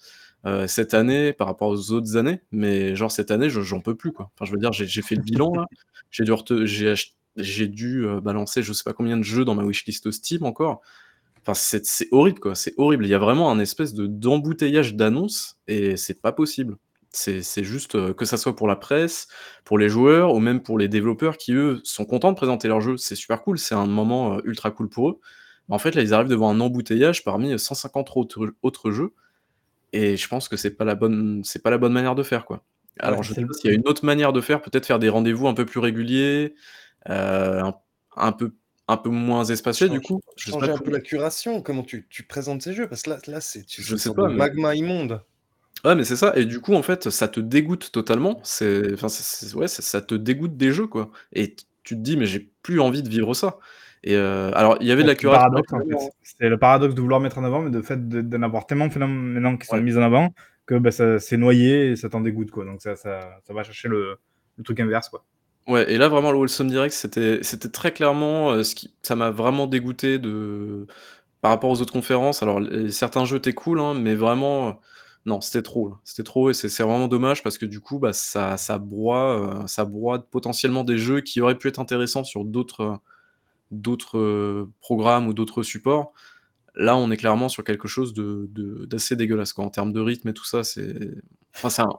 Euh, 0.45 0.67
cette 0.67 0.93
année 0.93 1.33
par 1.33 1.47
rapport 1.47 1.69
aux 1.69 1.91
autres 1.91 2.17
années, 2.17 2.39
mais 2.51 2.95
genre 2.95 3.11
cette 3.11 3.31
année, 3.31 3.49
j'en 3.49 3.81
peux 3.81 3.95
plus 3.95 4.11
quoi. 4.11 4.29
Enfin, 4.35 4.45
je 4.45 4.51
veux 4.51 4.59
dire, 4.59 4.71
j'ai 4.71 5.01
fait 5.01 5.15
le 5.15 5.23
bilan 5.23 5.55
là, 5.55 5.65
j'ai 7.37 7.67
dû, 7.67 8.05
euh, 8.05 8.21
balancer 8.21 8.61
je 8.61 8.71
sais 8.71 8.83
pas 8.83 8.93
combien 8.93 9.17
de 9.17 9.23
jeux 9.23 9.43
dans 9.43 9.55
ma 9.55 9.63
wishlist 9.63 10.11
Steam 10.11 10.43
encore. 10.43 10.81
Enfin, 11.41 11.55
c'est 11.55 12.07
horrible 12.11 12.39
quoi, 12.39 12.53
c'est 12.53 12.75
horrible. 12.77 13.05
Il 13.05 13.09
y 13.09 13.15
a 13.15 13.19
vraiment 13.19 13.51
un 13.51 13.59
espèce 13.59 13.95
de 13.95 14.05
d'embouteillage 14.05 14.93
d'annonces 14.95 15.57
et 15.67 15.97
c'est 15.97 16.21
pas 16.21 16.31
possible. 16.31 16.77
C'est 17.11 17.63
juste 17.63 17.95
euh, 17.95 18.13
que 18.13 18.25
ça 18.25 18.37
soit 18.37 18.55
pour 18.55 18.67
la 18.67 18.75
presse, 18.75 19.27
pour 19.63 19.79
les 19.79 19.89
joueurs 19.89 20.33
ou 20.35 20.39
même 20.39 20.61
pour 20.61 20.77
les 20.77 20.89
développeurs 20.89 21.37
qui 21.37 21.53
eux 21.53 21.81
sont 21.83 22.05
contents 22.05 22.31
de 22.31 22.37
présenter 22.37 22.67
leur 22.67 22.81
jeu. 22.81 22.97
C'est 22.97 23.15
super 23.15 23.41
cool, 23.41 23.57
c'est 23.57 23.75
un 23.75 23.87
moment 23.87 24.39
ultra 24.43 24.69
cool 24.71 24.89
pour 24.89 25.09
eux. 25.09 25.19
Mais 25.69 25.75
en 25.75 25.79
fait, 25.79 25.95
là, 25.95 26.03
ils 26.03 26.13
arrivent 26.13 26.27
devant 26.29 26.49
un 26.51 26.59
embouteillage 26.59 27.23
parmi 27.23 27.57
150 27.57 28.11
autres, 28.15 28.53
autres 28.61 28.91
jeux 28.91 29.13
et 29.95 30.17
je 30.17 30.27
pense 30.27 30.49
que 30.49 30.57
c'est 30.57 30.71
pas 30.71 30.85
la 30.85 30.95
bonne, 30.95 31.41
c'est 31.43 31.61
pas 31.61 31.69
la 31.69 31.77
bonne 31.77 31.93
manière 31.93 32.15
de 32.15 32.23
faire, 32.23 32.45
quoi. 32.45 32.63
Alors, 32.99 33.23
je 33.23 33.33
sais 33.33 33.45
pas 33.45 33.53
s'il 33.53 33.69
y 33.69 33.73
a 33.73 33.75
une 33.75 33.87
autre 33.87 34.05
manière 34.05 34.33
de 34.33 34.41
faire, 34.41 34.61
peut-être 34.61 34.85
faire 34.85 34.99
des 34.99 35.09
rendez-vous 35.09 35.47
un 35.47 35.53
peu 35.53 35.65
plus 35.65 35.79
réguliers, 35.79 36.55
euh, 37.09 37.71
un, 38.15 38.31
peu, 38.31 38.53
un 38.87 38.97
peu 38.97 39.09
moins 39.09 39.45
espacés, 39.45 39.89
du 39.89 40.01
coup. 40.01 40.21
Je 40.37 40.51
changer 40.51 40.71
un 40.71 40.77
peu 40.77 40.91
la 40.91 41.01
curation, 41.01 41.61
comment 41.61 41.83
tu, 41.83 42.07
tu, 42.09 42.23
présentes 42.23 42.61
ces 42.61 42.73
jeux, 42.73 42.87
parce 42.87 43.03
que 43.03 43.11
là, 43.11 43.19
là 43.27 43.41
c'est 43.41 43.65
je 43.67 43.95
sais 43.95 44.13
pas, 44.13 44.29
magma 44.29 44.75
immonde. 44.75 45.21
Ouais, 45.83 45.95
mais 45.95 46.03
c'est 46.03 46.15
ça. 46.15 46.33
Et 46.35 46.45
du 46.45 46.61
coup, 46.61 46.73
en 46.73 46.81
fait, 46.81 47.09
ça 47.09 47.27
te 47.27 47.39
dégoûte 47.39 47.91
totalement. 47.91 48.39
C'est, 48.43 48.93
enfin, 48.93 49.07
ouais, 49.55 49.67
ça 49.67 50.01
te 50.01 50.15
dégoûte 50.15 50.57
des 50.57 50.71
jeux, 50.71 50.87
quoi. 50.87 51.11
Et 51.33 51.55
tu 51.83 51.95
te 51.95 52.01
dis, 52.01 52.17
mais 52.17 52.25
j'ai 52.25 52.51
plus 52.63 52.79
envie 52.79 53.03
de 53.03 53.09
vivre 53.09 53.33
ça. 53.33 53.59
Et 54.05 54.15
euh, 54.15 54.51
alors, 54.53 54.77
il 54.81 54.87
y 54.87 54.91
avait 54.91 55.01
de 55.01 55.07
la 55.07 55.15
curation. 55.15 55.49
C'est 56.21 56.47
le 56.47 56.57
paradoxe 56.57 56.93
de 56.93 57.01
vouloir 57.01 57.19
mettre 57.19 57.39
en 57.39 57.43
avant, 57.43 57.63
mais 57.63 57.71
de 57.71 57.81
fait 57.81 58.07
d'en 58.07 58.43
avoir 58.43 58.67
tellement 58.67 58.87
maintenant 58.87 59.57
qui 59.57 59.65
sont 59.65 59.81
mis 59.81 59.97
en 59.97 60.03
avant 60.03 60.33
que 60.67 60.75
bah, 60.75 60.91
ça 60.91 61.19
s'est 61.19 61.37
noyé 61.37 61.91
et 61.91 61.95
ça 61.95 62.09
t'en 62.09 62.21
dégoûte. 62.21 62.51
Quoi. 62.51 62.65
Donc, 62.65 62.81
ça, 62.81 62.95
ça, 62.95 63.39
ça 63.43 63.53
va 63.53 63.63
chercher 63.63 63.87
le, 63.87 64.17
le, 64.57 64.63
truc 64.63 64.79
inverse. 64.79 65.09
Quoi. 65.09 65.25
Ouais, 65.67 65.91
et 65.91 65.97
là, 65.97 66.07
vraiment, 66.07 66.31
le 66.31 66.37
Wholesome 66.37 66.67
Direct, 66.67 66.93
c'était 66.93 67.69
très 67.71 67.91
clairement 67.91 68.51
euh, 68.51 68.63
ce 68.63 68.75
qui. 68.75 68.93
Ça 69.01 69.15
m'a 69.15 69.31
vraiment 69.31 69.65
dégoûté 69.65 70.19
de. 70.19 70.85
Par 71.41 71.51
rapport 71.51 71.69
aux 71.69 71.79
autres 71.79 71.93
conférences, 71.93 72.41
alors 72.41 72.59
certains 72.89 73.23
jeux 73.25 73.37
étaient 73.37 73.53
cool, 73.53 73.79
hein, 73.79 73.93
mais 73.93 74.15
vraiment, 74.15 74.79
non, 75.25 75.41
c'était 75.41 75.61
trop. 75.61 75.95
C'était 76.03 76.23
trop 76.23 76.49
et 76.49 76.53
c'est 76.53 76.81
vraiment 76.81 77.07
dommage 77.07 77.43
parce 77.43 77.59
que 77.59 77.67
du 77.67 77.79
coup, 77.81 77.99
bah, 77.99 78.13
ça, 78.13 78.57
ça, 78.57 78.79
broie, 78.79 79.61
euh, 79.63 79.67
ça 79.67 79.85
broie 79.85 80.25
potentiellement 80.29 80.83
des 80.83 80.97
jeux 80.97 81.21
qui 81.21 81.41
auraient 81.41 81.57
pu 81.57 81.67
être 81.67 81.79
intéressants 81.79 82.23
sur 82.23 82.45
d'autres 82.45 82.99
d'autres 83.71 84.17
euh, 84.17 84.71
programmes 84.81 85.27
ou 85.27 85.33
d'autres 85.33 85.63
supports. 85.63 86.13
Là, 86.75 86.97
on 86.97 87.09
est 87.11 87.17
clairement 87.17 87.49
sur 87.49 87.63
quelque 87.63 87.87
chose 87.87 88.13
d'assez 88.13 88.47
de, 88.49 88.85
d'assez 88.85 89.15
dégueulasse. 89.15 89.57
En 89.57 89.69
termes 89.69 89.93
de 89.93 90.01
rythme 90.01 90.29
et 90.29 90.33
tout 90.33 90.45
ça, 90.45 90.63
c'est. 90.63 91.11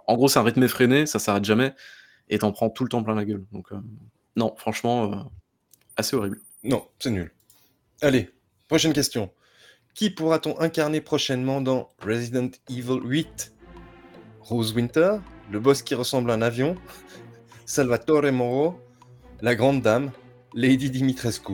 En 0.07 0.17
gros, 0.17 0.29
c'est 0.29 0.39
un 0.39 0.43
rythme 0.43 0.62
effréné, 0.62 1.07
ça 1.07 1.19
s'arrête 1.19 1.45
jamais, 1.45 1.75
et 2.29 2.39
t'en 2.39 2.53
prends 2.53 2.69
tout 2.69 2.85
le 2.85 2.91
temps 2.91 3.03
plein 3.03 3.14
la 3.14 3.25
gueule. 3.25 3.45
Donc, 3.53 3.73
euh, 3.73 3.77
non, 4.37 4.55
franchement, 4.57 5.12
euh, 5.12 5.17
assez 5.97 6.14
horrible. 6.14 6.41
Non, 6.62 6.87
c'est 6.99 7.11
nul. 7.11 7.33
Allez, 8.03 8.31
prochaine 8.69 8.93
question. 8.93 9.33
Qui 9.95 10.11
pourra-t-on 10.11 10.61
incarner 10.61 11.01
prochainement 11.01 11.62
dans 11.62 11.89
Resident 12.05 12.51
Evil 12.69 13.01
8 13.03 13.55
Rose 14.41 14.75
Winter, 14.75 15.17
le 15.51 15.59
boss 15.59 15.81
qui 15.81 15.95
ressemble 15.95 16.31
à 16.31 16.35
un 16.35 16.43
avion, 16.43 16.77
Salvatore 17.64 18.31
Moro, 18.31 18.79
la 19.41 19.55
grande 19.55 19.81
dame, 19.81 20.12
Lady 20.57 20.90
Dimitrescu. 20.90 21.52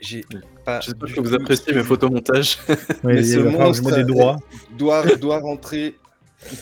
J'ai 0.00 0.24
pas. 0.64 0.80
J'espère 0.80 1.14
que 1.14 1.20
vous 1.20 1.32
appréciez 1.32 1.72
mes 1.72 1.84
photomontages. 1.84 2.58
mais 3.04 3.22
ce 3.22 3.38
monstre 3.38 3.94
des 3.94 4.02
droits. 4.02 4.36
Doit, 4.76 5.04
doit 5.16 5.38
rentrer 5.38 5.96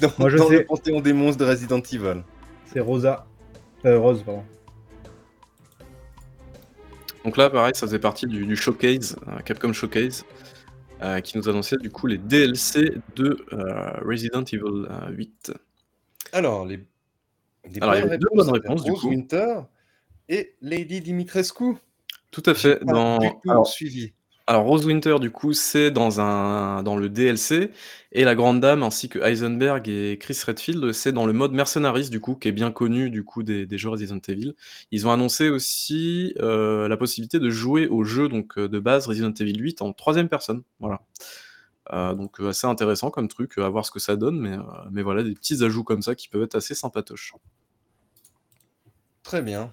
dans, 0.02 0.12
Moi, 0.18 0.28
je 0.28 0.36
dans 0.36 0.48
le 0.50 0.64
panthéon 0.64 1.00
des 1.00 1.14
monstres 1.14 1.42
de 1.42 1.50
Resident 1.50 1.80
Evil. 1.80 2.22
C'est 2.66 2.80
Rosa. 2.80 3.26
Euh, 3.86 3.98
Rose, 3.98 4.22
pardon. 4.22 4.44
Donc 7.24 7.38
là, 7.38 7.48
pareil, 7.48 7.72
ça 7.74 7.86
faisait 7.86 7.98
partie 7.98 8.26
du, 8.26 8.54
showcase, 8.54 9.16
euh, 9.26 9.38
Capcom 9.38 9.72
Showcase, 9.72 10.24
euh, 11.00 11.20
qui 11.20 11.38
nous 11.38 11.48
annonçait 11.48 11.78
du 11.78 11.90
coup 11.90 12.06
les 12.06 12.18
DLC 12.18 12.92
de 13.16 13.38
Resident 14.04 14.44
Evil 14.44 14.86
8. 15.10 15.52
Alors, 16.32 16.66
les 16.66 16.84
alors, 17.80 17.94
il 17.94 18.00
y 18.00 18.02
avait 18.02 18.18
deux 18.18 18.28
bonnes 18.32 18.50
réponses, 18.50 18.84
du 18.84 18.92
coup. 18.92 19.08
Winter 19.08 19.60
et 20.28 20.54
Lady 20.60 21.00
Dimitrescu. 21.00 21.76
Tout 22.30 22.42
à 22.46 22.54
fait. 22.54 22.84
Dans... 22.84 23.18
Alors, 23.48 23.66
suivi. 23.66 24.12
Alors, 24.48 24.64
Rose 24.64 24.84
Winter, 24.84 25.16
du 25.20 25.30
coup, 25.30 25.52
c'est 25.52 25.90
dans, 25.90 26.20
un... 26.20 26.82
dans 26.82 26.96
le 26.96 27.08
DLC. 27.08 27.70
Et 28.10 28.24
la 28.24 28.34
Grande 28.34 28.60
Dame, 28.60 28.82
ainsi 28.82 29.08
que 29.08 29.20
Heisenberg 29.20 29.88
et 29.88 30.18
Chris 30.18 30.38
Redfield, 30.44 30.92
c'est 30.92 31.12
dans 31.12 31.26
le 31.26 31.32
mode 31.32 31.52
Mercenaries, 31.52 32.10
du 32.10 32.20
coup, 32.20 32.34
qui 32.34 32.48
est 32.48 32.52
bien 32.52 32.72
connu 32.72 33.08
du 33.08 33.24
coup, 33.24 33.42
des, 33.42 33.66
des 33.66 33.78
jeux 33.78 33.88
Resident 33.88 34.18
Evil. 34.28 34.54
Ils 34.90 35.06
ont 35.06 35.12
annoncé 35.12 35.48
aussi 35.48 36.34
euh, 36.40 36.88
la 36.88 36.96
possibilité 36.96 37.38
de 37.38 37.50
jouer 37.50 37.86
au 37.86 38.02
jeu 38.02 38.28
donc, 38.28 38.58
de 38.58 38.78
base 38.80 39.06
Resident 39.06 39.32
Evil 39.32 39.58
8 39.58 39.80
en 39.82 39.92
troisième 39.92 40.28
personne. 40.28 40.62
Voilà. 40.80 41.00
Euh, 41.93 42.14
donc 42.14 42.41
euh, 42.41 42.51
assez 42.51 42.66
intéressant 42.66 43.11
comme 43.11 43.28
truc, 43.28 43.59
à 43.59 43.68
voir 43.68 43.85
ce 43.85 43.91
que 43.91 43.99
ça 43.99 44.16
donne, 44.16 44.39
mais, 44.39 44.57
mais 44.91 45.03
voilà, 45.03 45.22
des 45.22 45.35
petits 45.35 45.64
ajouts 45.64 45.85
comme 45.85 46.03
ça 46.03 46.14
qui 46.14 46.28
peuvent 46.28 46.43
être 46.43 46.55
assez 46.55 46.74
sympatoches. 46.74 47.35
Très 49.22 49.43
bien. 49.43 49.72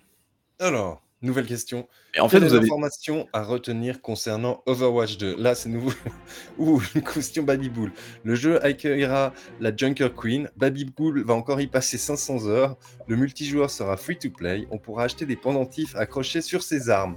Alors, 0.60 1.02
nouvelle 1.22 1.46
question. 1.46 1.88
Et 2.16 2.20
en 2.20 2.30
fait, 2.30 2.40
vous 2.40 2.54
avez 2.54 2.66
informations 2.66 3.28
à 3.34 3.44
retenir 3.44 4.02
concernant 4.02 4.64
Overwatch 4.66 5.18
2. 5.18 5.36
Là, 5.38 5.56
c'est 5.56 5.70
nouveau. 5.70 5.92
Ouh, 6.58 6.82
une 6.96 7.04
question 7.04 7.44
Bull. 7.44 7.92
Le 8.24 8.36
jeu 8.36 8.64
accueillera 8.64 9.34
la 9.60 9.76
Junker 9.76 10.10
Queen. 10.16 10.50
Bull 10.58 11.24
va 11.24 11.34
encore 11.34 11.62
y 11.62 11.68
passer 11.68 11.98
500 11.98 12.48
heures. 12.48 12.78
Le 13.08 13.16
multijoueur 13.16 13.70
sera 13.70 13.98
free 13.98 14.18
to 14.18 14.30
play. 14.30 14.68
On 14.72 14.78
pourra 14.78 15.04
acheter 15.04 15.26
des 15.26 15.36
pendentifs 15.36 15.96
accrochés 15.96 16.42
sur 16.42 16.64
ses 16.64 16.90
armes. 16.90 17.16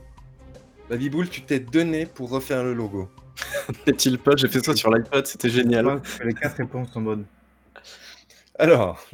Bull, 0.96 1.28
tu 1.28 1.42
t'es 1.42 1.60
donné 1.60 2.06
pour 2.06 2.30
refaire 2.30 2.62
le 2.64 2.74
logo. 2.74 3.08
N'est-il 3.86 4.18
pas 4.18 4.32
J'ai 4.36 4.48
fait 4.48 4.64
ça 4.64 4.74
sur 4.76 4.90
l'iPad, 4.90 5.26
c'était 5.26 5.48
génial. 5.48 6.00
Les 6.24 6.34
quatre 6.34 6.56
réponses 6.56 6.92
sont 6.92 7.02
bonnes. 7.02 7.26
Alors, 8.58 9.04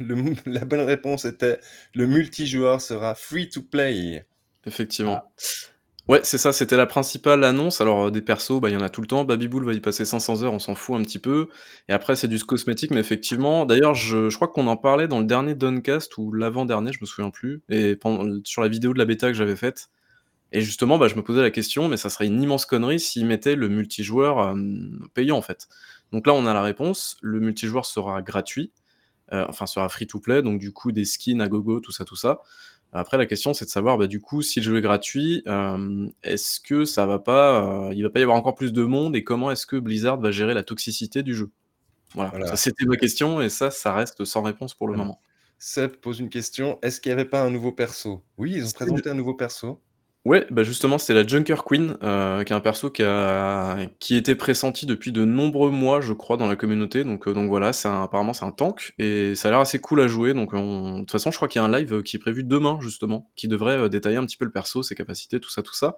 la 0.45 0.65
bonne 0.65 0.81
réponse 0.81 1.25
était 1.25 1.59
le 1.95 2.05
multijoueur 2.05 2.81
sera 2.81 3.15
free 3.15 3.49
to 3.49 3.61
play. 3.61 4.25
Effectivement. 4.65 5.23
Ah. 5.23 5.29
Ouais, 6.09 6.21
c'est 6.23 6.39
ça, 6.39 6.51
c'était 6.51 6.75
la 6.75 6.87
principale 6.87 7.43
annonce. 7.43 7.81
Alors, 7.81 8.07
euh, 8.07 8.11
des 8.11 8.21
persos, 8.21 8.59
bah, 8.59 8.69
il 8.69 8.73
y 8.73 8.75
en 8.75 8.81
a 8.81 8.89
tout 8.89 9.01
le 9.01 9.05
temps. 9.05 9.25
Babybull 9.25 9.63
va 9.63 9.73
y 9.73 9.79
passer 9.79 10.05
500 10.05 10.41
heures, 10.41 10.53
on 10.53 10.59
s'en 10.59 10.73
fout 10.73 10.99
un 10.99 11.03
petit 11.03 11.19
peu. 11.19 11.49
Et 11.87 11.93
après, 11.93 12.15
c'est 12.15 12.27
du 12.27 12.39
cosmétique, 12.43 12.89
mais 12.89 12.99
effectivement, 12.99 13.67
d'ailleurs, 13.67 13.93
je, 13.93 14.33
crois 14.33 14.47
qu'on 14.47 14.65
en 14.65 14.75
parlait 14.75 15.07
dans 15.07 15.19
le 15.19 15.25
dernier 15.25 15.53
Duncast 15.53 16.17
ou 16.17 16.33
l'avant-dernier, 16.33 16.93
je 16.93 16.97
me 17.01 17.05
souviens 17.05 17.29
plus. 17.29 17.61
Et 17.69 17.95
sur 18.43 18.63
la 18.63 18.69
vidéo 18.69 18.93
de 18.93 18.97
la 18.97 19.05
bêta 19.05 19.27
que 19.27 19.35
j'avais 19.35 19.55
faite. 19.55 19.89
Et 20.51 20.61
justement, 20.61 20.97
bah, 20.97 21.07
je 21.07 21.15
me 21.15 21.23
posais 21.23 21.41
la 21.41 21.51
question, 21.51 21.87
mais 21.87 21.97
ça 21.97 22.09
serait 22.09 22.27
une 22.27 22.41
immense 22.41 22.65
connerie 22.65 22.99
s'ils 22.99 23.25
mettaient 23.25 23.55
le 23.55 23.69
multijoueur 23.69 24.39
euh, 24.39 24.55
payant, 25.13 25.37
en 25.37 25.41
fait. 25.41 25.67
Donc 26.11 26.25
là, 26.25 26.33
on 26.33 26.45
a 26.45 26.53
la 26.53 26.61
réponse. 26.61 27.17
Le 27.21 27.39
multijoueur 27.39 27.85
sera 27.85 28.21
gratuit. 28.21 28.71
enfin, 29.31 29.67
sera 29.67 29.87
free 29.89 30.07
to 30.07 30.19
play, 30.19 30.41
donc 30.41 30.59
du 30.59 30.71
coup, 30.71 30.91
des 30.91 31.05
skins 31.05 31.41
à 31.41 31.47
gogo, 31.47 31.79
tout 31.79 31.91
ça, 31.91 32.03
tout 32.05 32.15
ça. 32.15 32.41
Après, 32.91 33.17
la 33.17 33.27
question, 33.27 33.53
c'est 33.53 33.65
de 33.65 33.69
savoir, 33.69 33.99
bah, 33.99 34.07
du 34.07 34.19
coup, 34.19 34.41
si 34.41 34.59
le 34.59 34.65
jeu 34.65 34.77
est 34.77 34.81
gratuit, 34.81 35.43
est-ce 36.23 36.59
que 36.59 36.85
ça 36.85 37.05
va 37.05 37.19
pas, 37.19 37.91
il 37.93 38.01
va 38.01 38.09
pas 38.09 38.19
y 38.19 38.23
avoir 38.23 38.37
encore 38.37 38.55
plus 38.55 38.73
de 38.73 38.83
monde 38.83 39.15
et 39.15 39.23
comment 39.23 39.51
est-ce 39.51 39.67
que 39.67 39.75
Blizzard 39.75 40.19
va 40.19 40.31
gérer 40.31 40.55
la 40.55 40.63
toxicité 40.63 41.21
du 41.21 41.35
jeu? 41.35 41.51
Voilà, 42.15 42.47
ça 42.47 42.55
c'était 42.55 42.85
ma 42.85 42.97
question 42.97 43.41
et 43.41 43.49
ça, 43.49 43.69
ça 43.69 43.93
reste 43.93 44.25
sans 44.25 44.41
réponse 44.41 44.73
pour 44.73 44.87
le 44.87 44.97
moment. 44.97 45.21
Seb 45.59 45.97
pose 45.97 46.19
une 46.19 46.29
question, 46.29 46.79
est-ce 46.81 47.01
qu'il 47.01 47.09
y 47.09 47.13
avait 47.13 47.25
pas 47.25 47.43
un 47.43 47.49
nouveau 47.49 47.71
perso? 47.71 48.23
Oui, 48.37 48.53
ils 48.55 48.65
ont 48.65 48.71
présenté 48.71 49.09
un 49.09 49.13
nouveau 49.13 49.33
perso. 49.33 49.81
Ouais, 50.29 50.45
bah, 50.51 50.61
justement, 50.61 50.99
c'est 50.99 51.15
la 51.15 51.25
Junker 51.25 51.63
Queen, 51.65 51.97
euh, 52.03 52.43
qui 52.43 52.53
est 52.53 52.55
un 52.55 52.59
perso 52.59 52.91
qui 52.91 53.01
a 53.01 53.87
qui 53.97 54.15
était 54.15 54.35
pressenti 54.35 54.85
depuis 54.85 55.11
de 55.11 55.25
nombreux 55.25 55.71
mois, 55.71 56.01
je 56.01 56.13
crois, 56.13 56.37
dans 56.37 56.45
la 56.45 56.55
communauté. 56.55 57.03
Donc, 57.03 57.27
euh, 57.27 57.33
donc 57.33 57.47
voilà, 57.47 57.71
apparemment, 57.83 58.33
c'est 58.33 58.45
un 58.45 58.51
tank 58.51 58.93
et 58.99 59.33
ça 59.33 59.47
a 59.47 59.51
l'air 59.51 59.59
assez 59.59 59.79
cool 59.79 60.01
à 60.01 60.07
jouer. 60.07 60.35
Donc, 60.35 60.53
de 60.53 60.99
toute 60.99 61.09
façon, 61.09 61.31
je 61.31 61.37
crois 61.37 61.47
qu'il 61.47 61.59
y 61.59 61.65
a 61.65 61.67
un 61.67 61.71
live, 61.71 62.03
qui 62.03 62.17
est 62.17 62.19
prévu 62.19 62.43
demain, 62.43 62.77
justement, 62.79 63.31
qui 63.35 63.47
devrait, 63.47 63.75
euh, 63.79 63.89
détailler 63.89 64.17
un 64.17 64.25
petit 64.27 64.37
peu 64.37 64.45
le 64.45 64.51
perso, 64.51 64.83
ses 64.83 64.93
capacités, 64.93 65.39
tout 65.39 65.49
ça, 65.49 65.63
tout 65.63 65.73
ça. 65.73 65.97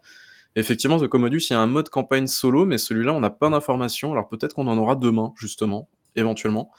Effectivement, 0.55 0.97
The 0.97 1.07
Commodus, 1.09 1.47
il 1.49 1.53
y 1.53 1.55
a 1.57 1.59
un 1.59 1.67
mode 1.67 1.89
campagne 1.89 2.27
solo, 2.27 2.65
mais 2.65 2.77
celui-là, 2.77 3.11
on 3.11 3.19
n'a 3.19 3.31
pas 3.31 3.49
d'informations. 3.49 4.13
Alors 4.13 4.29
peut-être 4.29 4.53
qu'on 4.55 4.67
en 4.67 4.77
aura 4.77 4.95
demain, 4.95 5.33
justement, 5.35 5.89
éventuellement. 6.15 6.71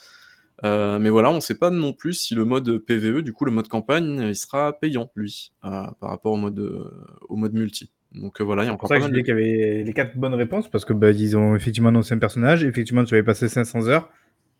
Euh, 0.65 0.99
mais 0.99 1.11
voilà, 1.11 1.31
on 1.31 1.37
ne 1.37 1.41
sait 1.41 1.57
pas 1.57 1.71
non 1.71 1.93
plus 1.93 2.15
si 2.15 2.35
le 2.35 2.45
mode 2.45 2.79
PVE, 2.79 3.23
du 3.23 3.33
coup, 3.33 3.45
le 3.45 3.51
mode 3.51 3.69
campagne, 3.69 4.23
il 4.29 4.37
sera 4.37 4.73
payant, 4.73 5.11
lui, 5.17 5.53
euh, 5.65 5.87
par 6.01 6.11
rapport 6.11 6.33
au 6.33 6.37
mode, 6.37 6.59
euh, 6.61 6.91
au 7.29 7.37
mode 7.37 7.55
multi. 7.55 7.91
Donc 8.13 8.41
voilà, 8.41 8.63
il 8.63 8.67
y 8.67 8.69
a 8.69 8.73
encore 8.73 8.89
pour 8.89 8.97
ça 8.97 8.99
que 8.99 9.15
je 9.15 9.21
qu'il 9.21 9.29
y 9.29 9.31
avait 9.31 9.83
les 9.85 9.93
quatre 9.93 10.17
bonnes 10.17 10.35
réponses, 10.35 10.71
parce 10.71 10.85
que 10.85 10.93
bah, 10.93 11.11
ils 11.11 11.37
ont 11.37 11.57
effectivement 11.57 11.89
annoncé 11.89 12.15
un 12.15 12.19
personnage, 12.19 12.63
effectivement, 12.63 13.05
tu 13.05 13.15
avais 13.15 13.23
passé 13.23 13.49
500 13.49 13.89
heures, 13.89 14.11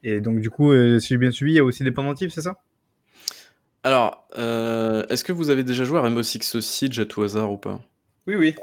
et 0.03 0.20
donc 0.20 0.40
du 0.40 0.50
coup, 0.50 0.72
si 0.98 1.09
j'ai 1.09 1.18
bien 1.18 1.30
suivi, 1.30 1.53
il 1.53 1.57
y 1.57 1.61
a 1.61 1.64
aussi 1.64 1.84
des 1.84 1.92
pendentifs, 1.92 2.32
c'est 2.32 2.40
ça? 2.40 2.57
Alors, 3.84 4.26
est-ce 4.36 5.22
que 5.22 5.32
vous 5.32 5.50
avez 5.50 5.64
déjà 5.64 5.84
joué 5.84 5.98
à 5.98 6.03
Rainbow 6.03 6.22
Six 6.22 6.61
Siege 6.61 6.98
à 6.98 7.05
tout 7.05 7.22
hasard 7.22 7.53
ou 7.53 7.59
pas? 7.59 7.78
Oui, 8.26 8.36
oui. 8.36 8.55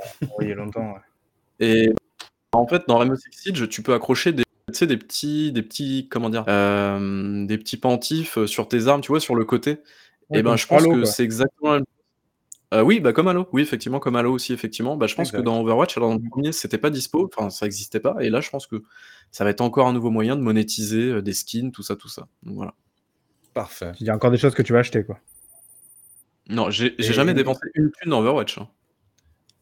il 0.42 0.50
y 0.50 0.52
a 0.52 0.56
longtemps, 0.56 0.94
ouais. 0.94 1.02
Et 1.60 1.94
en 2.52 2.66
fait, 2.66 2.84
dans 2.88 2.98
Rainbow 2.98 3.16
Six 3.16 3.30
Siege, 3.32 3.70
tu 3.70 3.84
peux 3.84 3.94
accrocher 3.94 4.32
des 4.32 4.44
tu 4.70 4.80
sais, 4.80 4.88
des 4.88 4.98
petits, 4.98 5.52
des 5.52 5.62
petits, 5.62 6.08
comment 6.10 6.30
dire, 6.30 6.46
euh, 6.48 7.46
des 7.46 7.58
petits 7.58 7.78
pentifs 7.78 8.38
euh, 8.38 8.48
sur 8.48 8.68
tes 8.68 8.88
armes, 8.88 9.02
tu 9.02 9.10
vois, 9.10 9.20
sur 9.20 9.36
le 9.36 9.46
côté. 9.46 9.72
et 9.72 9.78
eh 10.32 10.44
ben, 10.44 10.56
je 10.56 10.68
pense 10.68 10.86
que 10.86 11.06
c'est 11.06 11.24
exactement. 11.24 11.80
Euh, 12.72 12.84
oui, 12.84 13.00
bah 13.00 13.14
comme 13.14 13.28
Halo, 13.28 13.50
oui, 13.52 13.64
effectivement, 13.64 14.00
comme 14.00 14.16
Halo 14.16 14.32
aussi, 14.32 14.54
effectivement. 14.54 14.96
Bah, 14.96 15.08
je 15.08 15.16
pense 15.16 15.32
que 15.32 15.38
dans 15.38 15.62
Overwatch, 15.62 15.98
alors 15.98 16.10
dans 16.10 16.16
le 16.24 16.30
premier, 16.30 16.52
c'était 16.52 16.78
pas 16.78 16.92
dispo, 16.92 17.30
enfin, 17.34 17.50
ça 17.50 17.66
existait 17.66 18.00
pas. 18.00 18.16
Et 18.20 18.30
là, 18.30 18.42
je 18.42 18.50
pense 18.50 18.68
que 18.68 18.84
ça 19.32 19.44
va 19.44 19.50
être 19.50 19.62
encore 19.62 19.88
un 19.88 19.94
nouveau 19.94 20.12
moyen 20.12 20.36
de 20.36 20.42
monétiser 20.42 21.22
des 21.22 21.34
skins, 21.34 21.72
tout 21.72 21.82
ça, 21.82 21.96
tout 21.96 22.10
ça. 22.10 22.28
Donc 22.44 22.56
voilà. 22.56 22.76
Parfait. 23.56 23.92
Il 24.00 24.06
y 24.06 24.10
a 24.12 24.16
encore 24.16 24.30
des 24.30 24.38
choses 24.38 24.54
que 24.54 24.62
tu 24.62 24.74
vas 24.74 24.80
acheter, 24.80 25.04
quoi. 25.04 25.20
Non, 26.50 26.72
j'ai 26.72 26.96
jamais 27.00 27.34
dépensé 27.34 27.62
une 27.76 27.92
thune 27.92 28.10
dans 28.10 28.20
Overwatch. 28.20 28.58
Hein. 28.58 28.68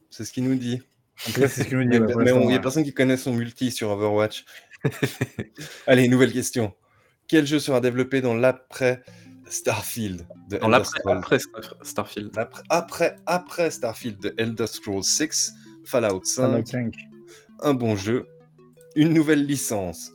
C'est 0.10 0.24
ce 0.24 0.32
qu'il 0.32 0.46
nous 0.46 0.56
dit. 0.56 0.82
En 1.28 1.32
tout 1.32 1.42
cas, 1.42 1.48
c'est 1.48 1.64
ce 1.64 1.68
qu'il 1.68 1.78
nous 1.78 1.90
dit. 1.90 2.00
mais 2.00 2.32
il 2.46 2.52
y 2.52 2.56
a 2.56 2.60
personne 2.60 2.84
qui 2.84 2.94
connaît 2.94 3.18
son 3.18 3.34
multi 3.34 3.72
sur 3.72 3.90
Overwatch. 3.90 4.46
Allez, 5.88 6.08
nouvelle 6.08 6.32
question. 6.32 6.74
Quel 7.28 7.46
jeu 7.46 7.60
sera 7.60 7.82
développé 7.82 8.22
dans 8.22 8.34
l'après 8.34 9.02
Starfield 9.50 10.26
de 10.50 10.58
Dans 10.58 10.70
l'après 10.70 11.40
Starfield. 11.82 12.32
Après, 12.70 13.16
après 13.26 13.72
Starfield 13.72 14.20
de 14.20 14.34
Elder 14.38 14.68
Scrolls 14.68 15.04
6, 15.04 15.54
Fallout 15.86 16.24
5, 16.24 16.66
un 17.62 17.74
bon 17.74 17.96
jeu, 17.96 18.28
une 18.96 19.14
nouvelle 19.14 19.46
licence. 19.46 20.12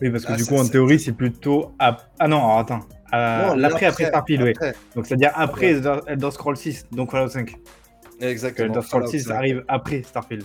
Oui, 0.00 0.10
parce 0.10 0.24
que 0.24 0.32
ah, 0.32 0.36
du 0.36 0.46
coup, 0.46 0.56
en 0.56 0.66
théorie, 0.66 0.98
c'est 0.98 1.12
plutôt. 1.12 1.74
Ah 1.78 1.96
non, 2.22 2.38
alors 2.38 2.58
attends. 2.58 2.80
Euh, 3.12 3.54
l'après 3.56 3.86
après 3.86 4.06
Starfield, 4.06 4.42
oui. 4.42 4.52
Donc, 4.94 5.06
c'est-à-dire 5.06 5.32
après 5.34 5.80
Elder 6.06 6.30
Scrolls 6.30 6.56
6, 6.56 6.86
donc 6.92 7.10
Fallout 7.10 7.28
5. 7.28 7.54
Exactement. 8.20 8.68
Elder 8.68 8.82
Scrolls 8.86 9.08
6 9.08 9.30
arrive 9.30 9.64
après 9.68 10.02
Starfield. 10.02 10.44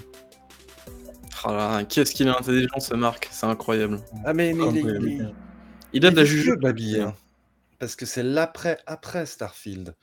Oh 1.48 1.78
Qu'est-ce 1.88 2.14
qu'il 2.14 2.28
est 2.28 2.32
intelligent 2.32 2.80
ce 2.80 2.96
Marc, 2.96 3.28
c'est 3.32 3.46
incroyable. 3.46 4.00
Ah 4.26 4.34
mais, 4.34 4.54
mais 4.54 4.66
il, 5.94 6.06
a 6.06 6.12
de 6.12 6.16
la 6.16 6.26
juge. 6.26 6.50
Hein. 6.50 7.14
Parce 7.80 7.96
que 7.96 8.06
c'est 8.06 8.24
l'après 8.24 8.80
après 8.88 9.26
Starfield. 9.26 9.96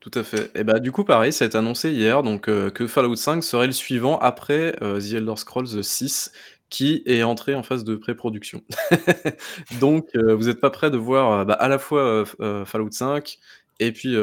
Tout 0.00 0.10
à 0.14 0.22
fait. 0.22 0.50
Et 0.54 0.64
bah 0.64 0.78
du 0.78 0.92
coup 0.92 1.04
pareil, 1.04 1.32
ça 1.32 1.44
a 1.44 1.48
été 1.48 1.58
annoncé 1.58 1.90
hier 1.90 2.22
donc 2.22 2.48
euh, 2.48 2.70
que 2.70 2.86
Fallout 2.86 3.16
5 3.16 3.42
serait 3.42 3.66
le 3.66 3.72
suivant 3.72 4.18
après 4.18 4.76
euh, 4.82 5.00
The 5.00 5.14
Elder 5.14 5.36
Scrolls 5.36 5.82
6 5.82 6.32
qui 6.70 7.02
est 7.06 7.22
entré 7.22 7.54
en 7.54 7.62
phase 7.62 7.82
de 7.84 7.96
pré-production. 7.96 8.62
donc 9.80 10.06
euh, 10.14 10.34
vous 10.34 10.44
n'êtes 10.44 10.60
pas 10.60 10.70
prêt 10.70 10.90
de 10.90 10.96
voir 10.96 11.44
bah, 11.46 11.54
à 11.54 11.68
la 11.68 11.78
fois 11.78 12.24
Fallout 12.64 12.90
5 12.90 13.38
et 13.80 13.92
puis 13.92 14.16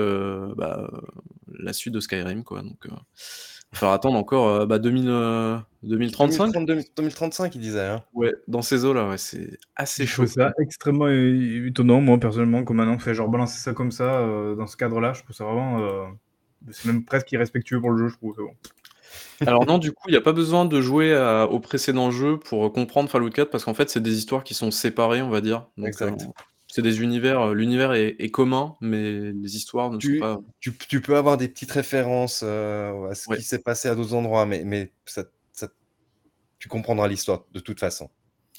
bah, 0.56 0.90
la 1.60 1.74
suite 1.74 1.94
de 1.94 2.00
Skyrim 2.00 2.44
quoi. 2.44 2.62
Donc 2.62 2.88
il 3.76 3.86
va 3.86 3.94
attendre 3.94 4.18
encore 4.18 4.68
2000, 4.68 5.62
2035 5.84 6.66
2035, 6.98 7.56
il 7.56 7.62
disait. 7.62 7.86
Hein. 7.86 8.04
Ouais, 8.14 8.34
dans 8.48 8.62
ces 8.62 8.86
eaux-là, 8.86 9.10
ouais, 9.10 9.18
c'est 9.18 9.58
assez 9.76 10.06
chaud. 10.06 10.26
ça 10.26 10.54
extrêmement 10.60 11.08
étonnant, 11.10 12.02
moi, 12.02 12.20
personnellement, 12.20 12.64
comme 12.64 12.78
maintenant, 12.78 12.98
fait 12.98 13.14
genre 13.14 13.30
balancer 13.30 13.60
ça 13.60 13.74
comme 13.74 13.92
ça, 13.92 14.20
euh, 14.20 14.56
dans 14.56 14.68
ce 14.68 14.78
cadre-là, 14.78 15.14
je 15.14 15.24
trouve 15.24 15.36
ça 15.36 15.46
vraiment. 15.46 15.80
Euh, 15.82 16.06
c'est 16.72 16.86
même 16.86 17.06
presque 17.06 17.32
irrespectueux 17.32 17.80
pour 17.80 17.92
le 17.92 17.98
jeu, 17.98 18.08
je 18.10 18.16
trouve. 18.18 18.36
Bon. 18.38 18.52
Alors, 19.46 19.66
non, 19.66 19.78
du 19.78 19.92
coup, 19.92 20.08
il 20.08 20.12
n'y 20.12 20.18
a 20.18 20.22
pas 20.22 20.34
besoin 20.34 20.66
de 20.66 20.82
jouer 20.82 21.16
au 21.50 21.60
précédent 21.60 22.10
jeu 22.10 22.38
pour 22.38 22.72
comprendre 22.72 23.10
Fallout 23.10 23.30
4, 23.30 23.50
parce 23.50 23.66
qu'en 23.66 23.74
fait, 23.74 23.90
c'est 23.90 24.02
des 24.02 24.18
histoires 24.18 24.44
qui 24.44 24.54
sont 24.54 24.72
séparées, 24.72 25.22
on 25.22 25.30
va 25.30 25.42
dire. 25.42 25.68
exact. 25.84 26.22
Euh, 26.22 26.26
c'est 26.76 26.82
des 26.82 27.02
univers, 27.02 27.40
euh, 27.40 27.54
l'univers 27.54 27.94
est, 27.94 28.32
commun, 28.32 28.76
mais 28.82 29.32
les 29.32 29.56
histoires 29.56 29.92
ne 29.92 29.98
tu, 29.98 30.20
sont 30.20 30.20
pas. 30.20 30.42
Tu, 30.60 31.00
peux 31.00 31.16
avoir 31.16 31.38
des 31.38 31.48
petites 31.48 31.72
références 31.72 32.42
euh, 32.44 33.10
à 33.10 33.16
ce 33.16 33.34
qui 33.34 33.44
s'est 33.44 33.60
passé 33.60 33.88
à 33.88 33.96
d'autres 33.96 34.14
endroits, 34.14 34.46
mais, 34.46 34.66
mais 34.66 34.92
ça, 35.06 35.24
tu 36.60 36.68
comprendras 36.68 37.08
l'histoire 37.08 37.46
de 37.54 37.62
toute 37.62 37.80
façon. 37.80 38.10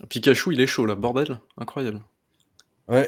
Pikachu, 0.08 0.54
il 0.54 0.62
est 0.62 0.66
chaud 0.66 0.86
là, 0.86 0.94
bordel, 0.94 1.40
incroyable. 1.58 2.00
Ouais. 2.88 3.06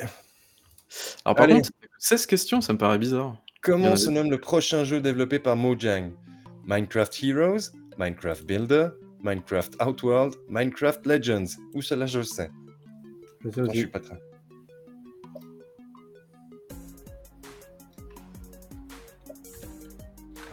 Alors 1.24 1.36
par 1.36 1.46
contre, 1.46 1.70
16 2.00 2.26
questions, 2.26 2.61
ça 2.61 2.74
me 2.74 2.78
paraît 2.78 2.98
bizarre. 2.98 3.42
Comment 3.62 3.96
se 3.96 4.11
nomme 4.11 4.30
le 4.30 4.38
prochain 4.38 4.84
jeu 4.84 5.00
développé 5.00 5.38
par 5.38 5.56
Mojang? 5.56 6.12
Minecraft 6.66 7.22
Heroes, 7.22 7.70
Minecraft 7.96 8.44
Builder, 8.44 8.88
Minecraft 9.22 9.74
Outworld, 9.82 10.34
Minecraft 10.50 11.06
Legends. 11.06 11.56
Où 11.72 11.80
cela 11.80 12.04
je 12.04 12.18
le 12.18 12.24
sais? 12.24 12.50
Je, 13.42 13.50
sais 13.50 13.62
je 13.72 13.78
suis 13.78 13.86
pas 13.86 14.00
très. 14.00 14.28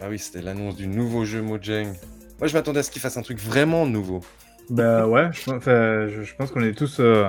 Ah 0.05 0.09
oui, 0.11 0.19
c'était 0.19 0.43
l'annonce 0.43 0.75
du 0.75 0.85
nouveau 0.85 1.25
jeu 1.25 1.41
Mojang. 1.41 1.87
Moi, 2.37 2.47
je 2.47 2.53
m'attendais 2.53 2.81
à 2.81 2.83
ce 2.83 2.91
qu'il 2.91 3.01
fasse 3.01 3.17
un 3.17 3.23
truc 3.23 3.39
vraiment 3.39 3.87
nouveau. 3.87 4.21
Bah 4.69 5.07
ouais, 5.07 5.31
je, 5.33 6.35
pense 6.35 6.51
qu'on 6.51 6.61
est 6.61 6.77
tous, 6.77 6.99
euh, 6.99 7.27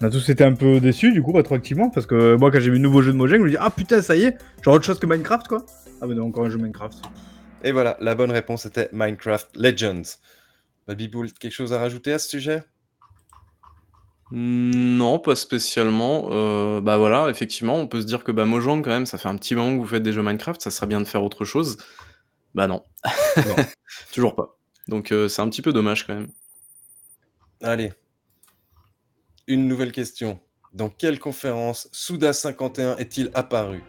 on 0.00 0.06
a 0.06 0.10
tous 0.10 0.28
été 0.28 0.42
un 0.42 0.54
peu 0.54 0.80
déçus 0.80 1.12
du 1.12 1.22
coup 1.22 1.30
rétroactivement 1.30 1.90
parce 1.90 2.06
que 2.06 2.34
moi 2.36 2.50
quand 2.50 2.58
j'ai 2.58 2.70
vu 2.70 2.76
le 2.76 2.82
nouveau 2.82 3.02
jeu 3.02 3.12
de 3.12 3.16
Mojang, 3.16 3.38
je 3.38 3.44
me 3.44 3.50
dis 3.50 3.56
ah 3.58 3.70
putain 3.70 4.02
ça 4.02 4.16
y 4.16 4.24
est, 4.24 4.36
genre 4.62 4.74
autre 4.74 4.84
chose 4.84 4.98
que 4.98 5.06
Minecraft 5.06 5.46
quoi. 5.46 5.64
Ah 6.00 6.06
mais 6.08 6.14
non 6.14 6.26
encore 6.26 6.44
un 6.44 6.50
jeu 6.50 6.58
Minecraft. 6.58 6.98
Et 7.62 7.70
voilà, 7.70 7.96
la 8.00 8.16
bonne 8.16 8.32
réponse 8.32 8.66
était 8.66 8.88
Minecraft 8.92 9.50
Legends. 9.56 10.18
Baby 10.88 11.10
quelque 11.38 11.52
chose 11.52 11.72
à 11.72 11.78
rajouter 11.78 12.12
à 12.12 12.18
ce 12.18 12.28
sujet? 12.28 12.62
Non, 14.30 15.18
pas 15.18 15.36
spécialement. 15.36 16.28
Euh, 16.30 16.80
bah 16.80 16.98
voilà, 16.98 17.28
effectivement, 17.30 17.76
on 17.76 17.86
peut 17.86 18.00
se 18.00 18.06
dire 18.06 18.24
que 18.24 18.32
bah, 18.32 18.44
Mojang, 18.44 18.82
quand 18.82 18.90
même, 18.90 19.06
ça 19.06 19.16
fait 19.16 19.28
un 19.28 19.36
petit 19.36 19.54
moment 19.54 19.74
que 19.74 19.80
vous 19.80 19.86
faites 19.86 20.02
des 20.02 20.12
jeux 20.12 20.22
Minecraft, 20.22 20.60
ça 20.60 20.70
serait 20.70 20.86
bien 20.86 21.00
de 21.00 21.06
faire 21.06 21.22
autre 21.22 21.44
chose. 21.44 21.78
Bah 22.58 22.66
non. 22.66 22.82
Toujours 24.12 24.34
pas. 24.34 24.58
Donc 24.88 25.12
euh, 25.12 25.28
c'est 25.28 25.40
un 25.40 25.48
petit 25.48 25.62
peu 25.62 25.72
dommage 25.72 26.04
quand 26.04 26.14
même. 26.16 26.26
Allez. 27.62 27.92
Une 29.46 29.68
nouvelle 29.68 29.92
question. 29.92 30.40
Dans 30.72 30.88
quelle 30.88 31.20
conférence 31.20 31.88
Souda 31.92 32.32
51 32.32 32.96
est-il 32.96 33.30
apparu? 33.34 33.84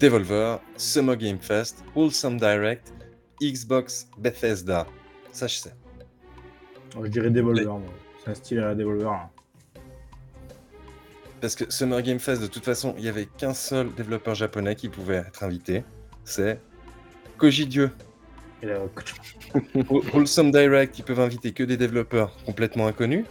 Devolver, 0.00 0.56
Summer 0.78 1.18
Game 1.18 1.38
Fest, 1.38 1.84
Wholesome 1.94 2.38
Direct, 2.38 2.94
Xbox, 3.42 4.08
Bethesda. 4.16 4.86
Ça, 5.30 5.46
je 5.46 5.56
sais. 5.56 5.74
Je 6.98 7.08
dirais 7.08 7.28
Devolver. 7.28 7.78
C'est 8.24 8.30
un 8.30 8.34
style 8.34 8.58
à 8.60 8.68
la 8.68 8.74
Devolver. 8.74 9.10
Hein. 9.10 9.30
Parce 11.42 11.54
que 11.54 11.70
Summer 11.70 12.00
Game 12.00 12.20
Fest, 12.20 12.40
de 12.40 12.46
toute 12.46 12.64
façon, 12.64 12.94
il 12.96 13.02
n'y 13.02 13.10
avait 13.10 13.26
qu'un 13.26 13.52
seul 13.52 13.94
développeur 13.94 14.34
japonais 14.34 14.76
qui 14.76 14.88
pouvait 14.88 15.16
être 15.16 15.44
invité. 15.44 15.84
C'est 16.24 16.58
Koji 17.38 17.66
Dieu. 17.66 17.90
Wholesome 20.12 20.50
Direct, 20.50 20.98
ils 20.98 21.04
peuvent 21.04 21.20
inviter 21.20 21.52
que 21.52 21.62
des 21.62 21.76
développeurs 21.76 22.36
complètement 22.44 22.86
inconnus. 22.86 23.24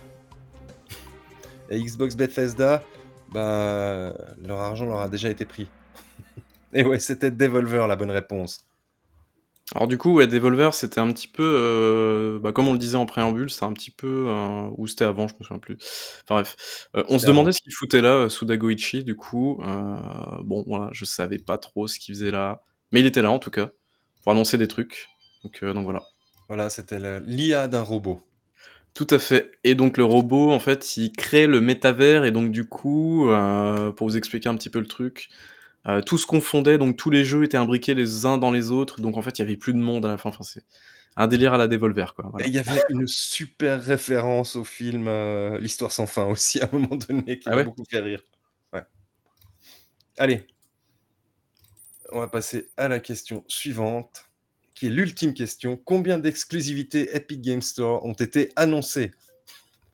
Et 1.70 1.82
Xbox 1.82 2.16
Bethesda, 2.16 2.84
bah, 3.32 4.14
leur 4.42 4.60
argent 4.60 4.86
leur 4.86 5.00
a 5.00 5.10
déjà 5.10 5.30
été 5.30 5.46
pris. 5.46 5.68
Et 6.74 6.84
ouais, 6.84 7.00
c'était 7.00 7.32
Devolver 7.32 7.88
la 7.88 7.96
bonne 7.96 8.12
réponse. 8.12 8.66
Alors 9.74 9.88
du 9.88 9.98
coup, 9.98 10.14
ouais, 10.14 10.28
Devolver, 10.28 10.76
c'était 10.76 11.00
un 11.00 11.12
petit 11.12 11.28
peu, 11.28 11.44
euh, 11.44 12.40
bah, 12.40 12.52
comme 12.52 12.68
on 12.68 12.74
le 12.74 12.78
disait 12.78 12.98
en 12.98 13.08
préambule, 13.08 13.50
c'était 13.50 13.66
un 13.66 13.74
petit 13.74 13.90
peu, 13.90 14.28
euh, 14.30 14.70
ou 14.78 14.86
c'était 14.86 15.06
avant, 15.06 15.28
je 15.28 15.34
me 15.40 15.44
souviens 15.44 15.58
plus. 15.58 15.78
Enfin 16.24 16.36
bref, 16.36 16.88
euh, 16.96 17.04
on 17.10 17.18
se 17.18 17.26
demandait 17.26 17.52
ce 17.52 17.62
qu'il 17.62 17.74
foutait 17.74 18.02
là, 18.02 18.30
Suda 18.30 18.58
Goichi, 18.58 19.04
du 19.04 19.16
coup. 19.16 19.60
bon, 20.44 20.64
voilà, 20.68 20.90
je 20.94 21.04
savais 21.04 21.40
pas 21.40 21.58
trop 21.58 21.88
ce 21.88 21.98
qu'il 21.98 22.14
faisait 22.14 22.30
là, 22.30 22.62
mais 22.92 23.00
il 23.00 23.08
était 23.08 23.24
là 23.24 23.32
en 23.32 23.40
tout 23.40 23.50
cas 23.50 23.72
pour 24.26 24.34
annoncer 24.34 24.58
des 24.58 24.68
trucs. 24.68 25.08
Donc, 25.46 25.64
donc 25.64 25.86
voilà. 25.86 26.02
Voilà, 26.50 26.70
c'était 26.70 27.00
l'IA 27.22 27.70
d'un 27.70 27.84
robot. 27.84 28.22
Tout 28.94 29.08
à 29.10 29.20
fait. 29.20 29.52
Et 29.64 29.76
donc 29.76 29.96
le 29.98 30.04
robot, 30.04 30.52
en 30.52 30.60
fait, 30.60 30.98
il 30.98 31.14
crée 31.14 31.48
le 31.48 31.62
métavers 31.62 32.26
et 32.26 32.32
donc 32.32 32.52
du 32.52 32.68
coup, 32.68 33.30
pour 33.96 34.08
vous 34.08 34.18
expliquer 34.18 34.50
un 34.50 34.56
petit 34.56 34.70
peu 34.70 34.80
le 34.80 34.88
truc, 34.88 35.30
euh, 35.88 36.02
tout 36.02 36.18
se 36.18 36.26
confondait, 36.26 36.78
donc 36.78 36.98
tous 36.98 37.12
les 37.12 37.24
jeux 37.24 37.44
étaient 37.44 37.58
imbriqués 37.58 37.94
les 37.94 38.26
uns 38.26 38.38
dans 38.38 38.52
les 38.52 38.72
autres, 38.72 39.02
donc 39.02 39.18
en 39.18 39.22
fait, 39.22 39.38
il 39.38 39.42
y 39.42 39.46
avait 39.46 39.56
plus 39.56 39.74
de 39.74 39.78
monde 39.78 40.06
à 40.06 40.10
la 40.10 40.18
fin. 40.18 40.30
Enfin, 40.30 40.44
c'est 40.44 40.64
un 41.16 41.28
délire 41.28 41.54
à 41.54 41.58
la 41.58 41.68
Devolver, 41.68 42.14
quoi. 42.16 42.32
il 42.46 42.54
y 42.54 42.58
avait 42.58 42.82
une 42.90 43.08
super 43.08 43.82
référence 43.84 44.56
au 44.56 44.64
film 44.64 45.08
euh, 45.08 45.60
L'Histoire 45.60 45.92
sans 45.92 46.08
fin 46.08 46.26
aussi, 46.26 46.60
à 46.60 46.70
un 46.72 46.80
moment 46.80 46.96
donné, 46.96 47.38
qui 47.40 47.48
ah 47.50 47.56
m'a 47.56 47.64
beaucoup 47.64 47.86
fait 47.90 48.00
rire. 48.00 48.22
Ouais. 48.74 48.82
Allez, 50.18 50.48
on 52.12 52.20
va 52.20 52.28
passer 52.28 52.70
à 52.78 52.88
la 52.88 53.00
question 53.00 53.44
suivante, 53.48 54.26
qui 54.74 54.88
est 54.88 54.90
l'ultime 54.90 55.34
question. 55.34 55.78
Combien 55.78 56.18
d'exclusivités 56.18 57.16
Epic 57.16 57.42
Game 57.42 57.62
Store 57.62 58.06
ont 58.06 58.14
été 58.14 58.52
annoncées? 58.56 59.12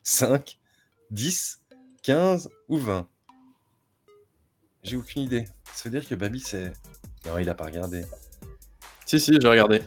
5, 0.04 0.58
10, 1.12 1.62
15 2.04 2.50
ou 2.68 2.78
20 2.78 3.08
J'ai 4.84 4.98
aucune 4.98 5.24
idée. 5.24 5.46
Ça 5.74 5.90
veut 5.90 6.00
dire 6.00 6.08
que 6.08 6.16
Babi, 6.16 6.40
c'est. 6.40 6.74
Non, 7.26 7.38
il 7.38 7.50
a 7.50 7.54
pas 7.54 7.66
regardé. 7.66 8.04
Si, 9.06 9.20
si, 9.20 9.34
j'ai 9.40 9.48
regardé. 9.48 9.82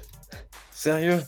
Sérieux? 0.70 1.20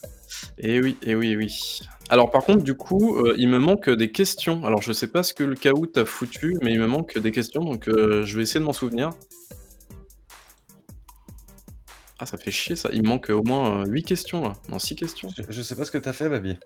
Eh 0.58 0.80
oui, 0.80 0.96
eh 1.02 1.14
oui, 1.14 1.32
eh 1.32 1.36
oui. 1.36 1.80
Alors 2.08 2.30
par 2.30 2.44
contre, 2.44 2.62
du 2.62 2.74
coup, 2.74 3.16
euh, 3.16 3.34
il 3.36 3.48
me 3.48 3.58
manque 3.58 3.90
des 3.90 4.12
questions. 4.12 4.64
Alors 4.64 4.82
je 4.82 4.92
sais 4.92 5.08
pas 5.08 5.22
ce 5.22 5.34
que 5.34 5.42
le 5.42 5.56
Kahoot 5.56 5.96
a 5.96 6.04
foutu, 6.04 6.56
mais 6.62 6.72
il 6.72 6.78
me 6.78 6.86
manque 6.86 7.18
des 7.18 7.32
questions, 7.32 7.64
donc 7.64 7.88
euh, 7.88 8.24
je 8.24 8.36
vais 8.36 8.42
essayer 8.42 8.60
de 8.60 8.64
m'en 8.64 8.72
souvenir. 8.72 9.10
Ah, 12.18 12.26
ça 12.26 12.38
fait 12.38 12.50
chier 12.50 12.76
ça. 12.76 12.88
Il 12.92 13.02
me 13.02 13.08
manque 13.08 13.30
au 13.30 13.42
moins 13.42 13.84
8 13.86 14.00
euh, 14.00 14.06
questions 14.06 14.42
là. 14.42 14.54
Non, 14.68 14.78
6 14.78 14.96
questions. 14.96 15.28
Je, 15.48 15.62
sais 15.62 15.76
pas 15.76 15.84
ce 15.84 15.90
que 15.90 15.98
t'as 15.98 16.12
fait, 16.12 16.28
Babi. 16.28 16.58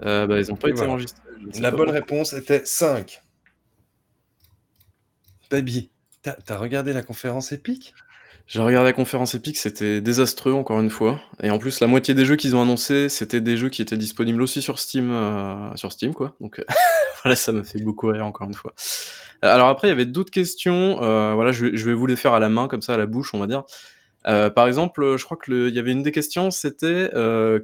bah, 0.00 0.26
ils 0.38 0.52
ont 0.52 0.56
pas 0.56 0.70
été 0.70 0.82
enregistrés. 0.82 1.22
La 1.60 1.70
bonne 1.70 1.90
réponse 1.90 2.32
était 2.32 2.64
5. 2.64 3.22
Babi, 5.50 5.90
T'as 6.44 6.56
regardé 6.56 6.92
la 6.92 7.02
conférence 7.02 7.52
épique? 7.52 7.94
J'ai 8.48 8.60
regardé 8.60 8.88
la 8.88 8.92
conférence 8.92 9.34
épique, 9.34 9.56
c'était 9.56 10.00
désastreux 10.00 10.52
encore 10.52 10.80
une 10.80 10.90
fois. 10.90 11.20
Et 11.42 11.50
en 11.50 11.58
plus, 11.58 11.80
la 11.80 11.86
moitié 11.86 12.14
des 12.14 12.24
jeux 12.24 12.36
qu'ils 12.36 12.54
ont 12.54 12.62
annoncés, 12.62 13.08
c'était 13.08 13.40
des 13.40 13.56
jeux 13.56 13.68
qui 13.68 13.82
étaient 13.82 13.96
disponibles 13.96 14.40
aussi 14.42 14.62
sur 14.62 14.78
Steam, 14.78 15.10
euh, 15.10 15.74
sur 15.76 15.92
Steam 15.92 16.14
quoi. 16.14 16.34
Donc 16.40 16.64
voilà, 17.22 17.36
ça 17.36 17.52
m'a 17.52 17.64
fait 17.64 17.80
beaucoup 17.80 18.08
rire 18.08 18.24
encore 18.24 18.46
une 18.46 18.54
fois. 18.54 18.72
Euh, 19.44 19.52
alors 19.52 19.68
après, 19.68 19.88
il 19.88 19.90
y 19.90 19.92
avait 19.92 20.06
d'autres 20.06 20.30
questions. 20.30 21.02
Euh, 21.02 21.34
voilà, 21.34 21.52
je 21.52 21.66
vais, 21.66 21.94
vous 21.94 22.06
les 22.06 22.16
faire 22.16 22.34
à 22.34 22.40
la 22.40 22.48
main, 22.48 22.68
comme 22.68 22.82
ça, 22.82 22.94
à 22.94 22.96
la 22.96 23.06
bouche, 23.06 23.34
on 23.34 23.38
va 23.38 23.46
dire. 23.46 23.64
Par 24.26 24.66
exemple, 24.66 25.16
je 25.16 25.24
crois 25.24 25.36
que 25.36 25.68
il 25.68 25.74
y 25.74 25.78
avait 25.78 25.92
une 25.92 26.02
des 26.02 26.12
questions, 26.12 26.50
c'était 26.50 27.10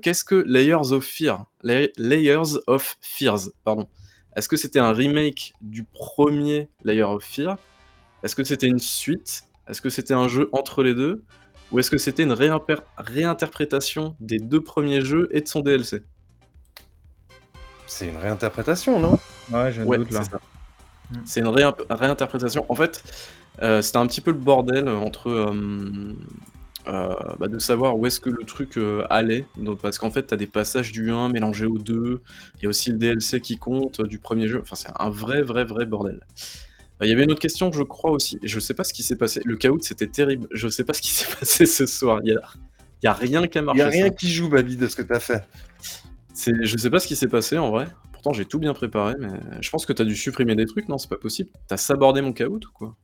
qu'est-ce 0.00 0.24
que 0.24 0.44
Layers 0.46 0.92
of 0.92 1.04
Fear, 1.04 1.44
Layers 1.62 2.56
of 2.66 2.96
Fears, 3.00 3.50
pardon. 3.64 3.88
Est-ce 4.34 4.48
que 4.48 4.56
c'était 4.56 4.78
un 4.78 4.92
remake 4.92 5.52
du 5.60 5.84
premier 5.84 6.70
Layer 6.84 7.02
of 7.02 7.22
Fear? 7.22 7.58
Est-ce 8.22 8.34
que 8.34 8.44
c'était 8.44 8.66
une 8.66 8.78
suite? 8.78 9.42
Est-ce 9.68 9.82
que 9.82 9.90
c'était 9.90 10.14
un 10.14 10.26
jeu 10.26 10.48
entre 10.52 10.82
les 10.82 10.94
deux? 10.94 11.22
Ou 11.70 11.78
est-ce 11.78 11.90
que 11.90 11.98
c'était 11.98 12.22
une 12.22 12.32
réinterprétation 12.32 14.16
des 14.20 14.38
deux 14.38 14.62
premiers 14.62 15.02
jeux 15.02 15.28
et 15.32 15.40
de 15.40 15.48
son 15.48 15.60
DLC 15.60 16.02
C'est 17.86 18.08
une 18.08 18.16
réinterprétation, 18.16 19.00
non? 19.00 19.18
Ouais, 19.50 19.72
j'ai 19.72 19.82
un 19.82 19.84
doute 19.84 20.10
là. 20.10 20.20
Hmm. 21.10 21.22
C'est 21.24 21.40
une 21.40 21.48
réinterprétation. 21.48 22.64
En 22.70 22.74
fait, 22.74 23.02
euh, 23.61 23.82
c'était 23.82 23.98
un 23.98 24.07
petit 24.07 24.20
peu 24.20 24.30
le 24.30 24.38
bordel 24.38 24.88
entre 24.88 25.28
euh, 25.28 26.14
euh, 26.88 27.14
bah, 27.38 27.48
de 27.48 27.59
savoir 27.59 27.98
où 27.98 28.07
est-ce 28.07 28.20
que 28.20 28.30
le 28.30 28.44
truc 28.44 28.78
allait. 29.11 29.46
Donc, 29.57 29.80
parce 29.80 29.98
qu'en 29.98 30.11
fait, 30.11 30.26
tu 30.26 30.34
as 30.34 30.36
des 30.36 30.46
passages 30.46 30.92
du 30.92 31.11
1 31.11 31.28
mélangés 31.28 31.66
au 31.66 31.78
2. 31.78 32.20
Il 32.57 32.62
y 32.62 32.66
a 32.66 32.68
aussi 32.68 32.90
le 32.90 32.98
DLC 32.98 33.40
qui 33.40 33.59
compte 33.59 34.00
du 34.03 34.18
premier 34.18 34.48
jeu. 34.48 34.61
Enfin, 34.62 34.76
c'est 34.76 34.90
un 34.98 35.11
vrai, 35.11 35.42
vrai, 35.42 35.64
vrai 35.64 35.86
bordel. 35.86 36.20
Il 37.03 37.09
y 37.09 37.12
avait 37.12 37.24
une 37.24 37.32
autre 37.32 37.40
question, 37.40 37.72
je 37.72 37.82
crois 37.82 38.12
aussi. 38.12 38.38
Je 38.42 38.61
sais 38.61 38.74
pas 38.74 38.84
ce 38.84 38.92
qui 38.92 39.03
s'est 39.03 39.16
passé. 39.16 39.40
Le 39.44 39.57
chaos, 39.57 39.78
c'était 39.80 40.07
terrible. 40.07 40.46
Je 40.53 40.68
sais 40.68 40.84
pas 40.84 40.92
ce 40.92 41.03
qui 41.03 41.11
s'est 41.12 41.34
passé 41.38 41.66
ce 41.66 41.86
soir. 41.86 42.20
Il 42.24 42.38
y 43.03 43.07
a, 43.07 43.12
rien 43.12 43.46
qui 43.48 43.59
a 43.59 43.62
marché. 43.62 43.80
Il 43.80 43.82
y 43.82 43.86
a 43.86 43.88
rien 43.88 44.11
qui 44.11 44.30
joue, 44.30 44.48
Babi, 44.48 44.76
de 44.76 44.86
ce 44.86 44.96
que 44.96 45.03
tu 45.03 45.12
as 45.12 45.20
fait. 45.20 45.44
Je 46.36 46.76
sais 46.76 46.90
pas 46.90 47.00
ce 47.00 47.07
qui 47.07 47.16
s'est 47.16 47.28
passé 47.28 47.59
en 47.59 47.70
vrai. 47.70 47.88
Pourtant, 48.12 48.32
j'ai 48.32 48.44
tout 48.44 48.61
bien 48.61 48.72
préparé, 48.72 49.14
mais 49.18 49.30
je 49.61 49.68
pense 49.70 49.84
que 49.84 49.92
tu 49.92 50.00
as 50.00 50.05
dû 50.05 50.14
supprimer 50.14 50.55
des 50.55 50.66
trucs. 50.66 50.88
Non, 50.88 50.96
c'est 50.96 51.09
pas 51.09 51.16
possible. 51.16 51.50
T'as 51.66 51.76
sabordé 51.76 52.22
mon 52.22 52.32
chaos 52.32 52.57
ou 52.57 52.72
quoi? 52.72 52.96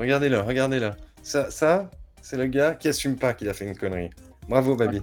Regardez-le, 0.00 0.40
regardez-le. 0.40 0.92
Ça, 1.22 1.50
ça 1.50 1.90
c'est 2.22 2.38
le 2.38 2.46
gars 2.46 2.74
qui 2.74 2.88
assume 2.88 3.16
pas 3.16 3.34
qu'il 3.34 3.50
a 3.50 3.52
fait 3.52 3.66
une 3.66 3.76
connerie. 3.76 4.08
Bravo, 4.48 4.74
Babi. 4.74 5.02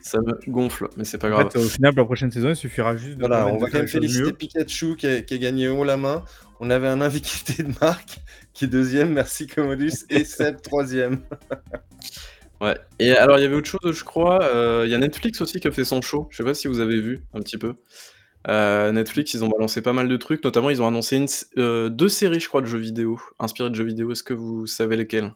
Ça 0.00 0.18
me 0.20 0.32
gonfle, 0.50 0.88
mais 0.96 1.04
c'est 1.04 1.18
pas 1.18 1.28
grave. 1.28 1.50
au 1.54 1.60
final, 1.60 1.92
la 1.94 2.04
prochaine 2.06 2.30
saison, 2.30 2.48
il 2.48 2.56
suffira 2.56 2.96
juste 2.96 3.18
de. 3.18 3.20
Voilà, 3.20 3.46
on 3.46 3.58
va 3.58 3.68
quand 3.68 3.78
même 3.78 3.86
féliciter 3.88 4.32
Pikachu 4.32 4.96
qui 4.96 5.06
a, 5.06 5.20
gagné 5.20 5.68
haut 5.68 5.84
la 5.84 5.98
main. 5.98 6.24
On 6.58 6.70
avait 6.70 6.88
un 6.88 7.02
invité 7.02 7.62
de 7.62 7.72
marque 7.82 8.20
qui 8.54 8.64
est 8.64 8.68
deuxième, 8.68 9.12
merci 9.12 9.46
Commodus, 9.46 9.92
et 10.08 10.24
Seb 10.24 10.62
troisième. 10.62 11.20
ouais, 12.62 12.78
et 12.98 13.12
alors 13.12 13.38
il 13.38 13.42
y 13.42 13.44
avait 13.44 13.56
autre 13.56 13.68
chose, 13.68 13.94
je 13.94 14.04
crois. 14.04 14.42
Euh, 14.42 14.84
il 14.86 14.90
y 14.90 14.94
a 14.94 14.98
Netflix 14.98 15.42
aussi 15.42 15.60
qui 15.60 15.68
a 15.68 15.70
fait 15.70 15.84
son 15.84 16.00
show. 16.00 16.28
Je 16.30 16.38
sais 16.38 16.44
pas 16.44 16.54
si 16.54 16.66
vous 16.66 16.80
avez 16.80 16.98
vu 16.98 17.22
un 17.34 17.40
petit 17.40 17.58
peu. 17.58 17.74
Euh, 18.48 18.92
Netflix, 18.92 19.32
ils 19.34 19.44
ont 19.44 19.48
balancé 19.48 19.80
pas 19.80 19.92
mal 19.92 20.08
de 20.08 20.16
trucs. 20.16 20.44
Notamment, 20.44 20.70
ils 20.70 20.82
ont 20.82 20.86
annoncé 20.86 21.16
une, 21.16 21.26
euh, 21.56 21.88
deux 21.88 22.08
séries, 22.08 22.40
je 22.40 22.48
crois, 22.48 22.60
de 22.60 22.66
jeux 22.66 22.78
vidéo, 22.78 23.20
inspirées 23.38 23.70
de 23.70 23.74
jeux 23.74 23.84
vidéo. 23.84 24.12
Est-ce 24.12 24.22
que 24.22 24.34
vous 24.34 24.66
savez 24.66 24.96
lesquelles? 24.96 25.32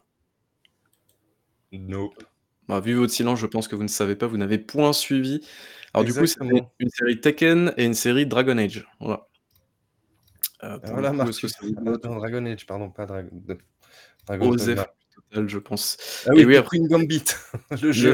Nope. 1.71 2.23
Bah, 2.67 2.79
vu 2.79 2.93
votre 2.93 3.11
silence, 3.11 3.39
je 3.39 3.47
pense 3.47 3.67
que 3.67 3.75
vous 3.75 3.83
ne 3.83 3.87
savez 3.87 4.15
pas, 4.15 4.27
vous 4.27 4.37
n'avez 4.37 4.59
point 4.59 4.93
suivi. 4.93 5.41
Alors 5.93 6.05
du 6.05 6.13
coup, 6.13 6.27
c'est 6.27 6.39
une 6.79 6.89
série 6.89 7.19
Tekken 7.19 7.73
et 7.77 7.85
une 7.85 7.95
série 7.95 8.27
Dragon 8.27 8.57
Age. 8.59 8.87
Voilà. 8.99 9.25
Euh, 10.63 10.77
voilà, 10.83 11.11
Dragon 11.11 12.45
Age, 12.45 12.65
pardon, 12.67 12.91
pas 12.91 13.07
Dragon. 13.07 13.29
Dragon 14.27 14.55
total, 14.55 15.49
je 15.49 15.57
pense. 15.57 15.97
Ah 16.27 16.31
oui, 16.33 16.41
et 16.41 16.45
oui, 16.45 16.57
après 16.57 16.77
Queen 16.77 16.87
Gambit, 16.87 17.25
le 17.81 17.91
jeu. 17.91 18.13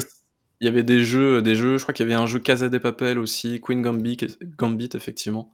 Il 0.61 0.65
y 0.65 0.67
avait 0.67 0.83
des 0.83 1.03
jeux, 1.03 1.41
des 1.41 1.55
jeux. 1.55 1.77
Je 1.77 1.83
crois 1.83 1.93
qu'il 1.93 2.05
y 2.07 2.11
avait 2.11 2.21
un 2.21 2.27
jeu 2.27 2.39
Casa 2.39 2.69
de 2.69 2.77
Papel 2.77 3.19
aussi, 3.19 3.59
Queen 3.61 3.81
Gambit, 3.81 4.17
Gambit 4.57 4.89
effectivement. 4.93 5.53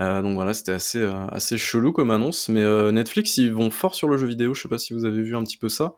Euh, 0.00 0.22
donc 0.22 0.34
voilà, 0.34 0.54
c'était 0.54 0.72
assez, 0.72 0.98
euh, 0.98 1.26
assez 1.28 1.58
chelou 1.58 1.92
comme 1.92 2.10
annonce. 2.10 2.48
Mais 2.48 2.64
Netflix, 2.92 3.36
ils 3.38 3.52
vont 3.52 3.70
fort 3.70 3.94
sur 3.94 4.08
le 4.08 4.16
jeu 4.18 4.26
vidéo. 4.26 4.54
Je 4.54 4.62
sais 4.62 4.68
pas 4.68 4.78
si 4.78 4.94
vous 4.94 5.04
avez 5.04 5.22
vu 5.22 5.36
un 5.36 5.44
petit 5.44 5.58
peu 5.58 5.68
ça. 5.68 5.96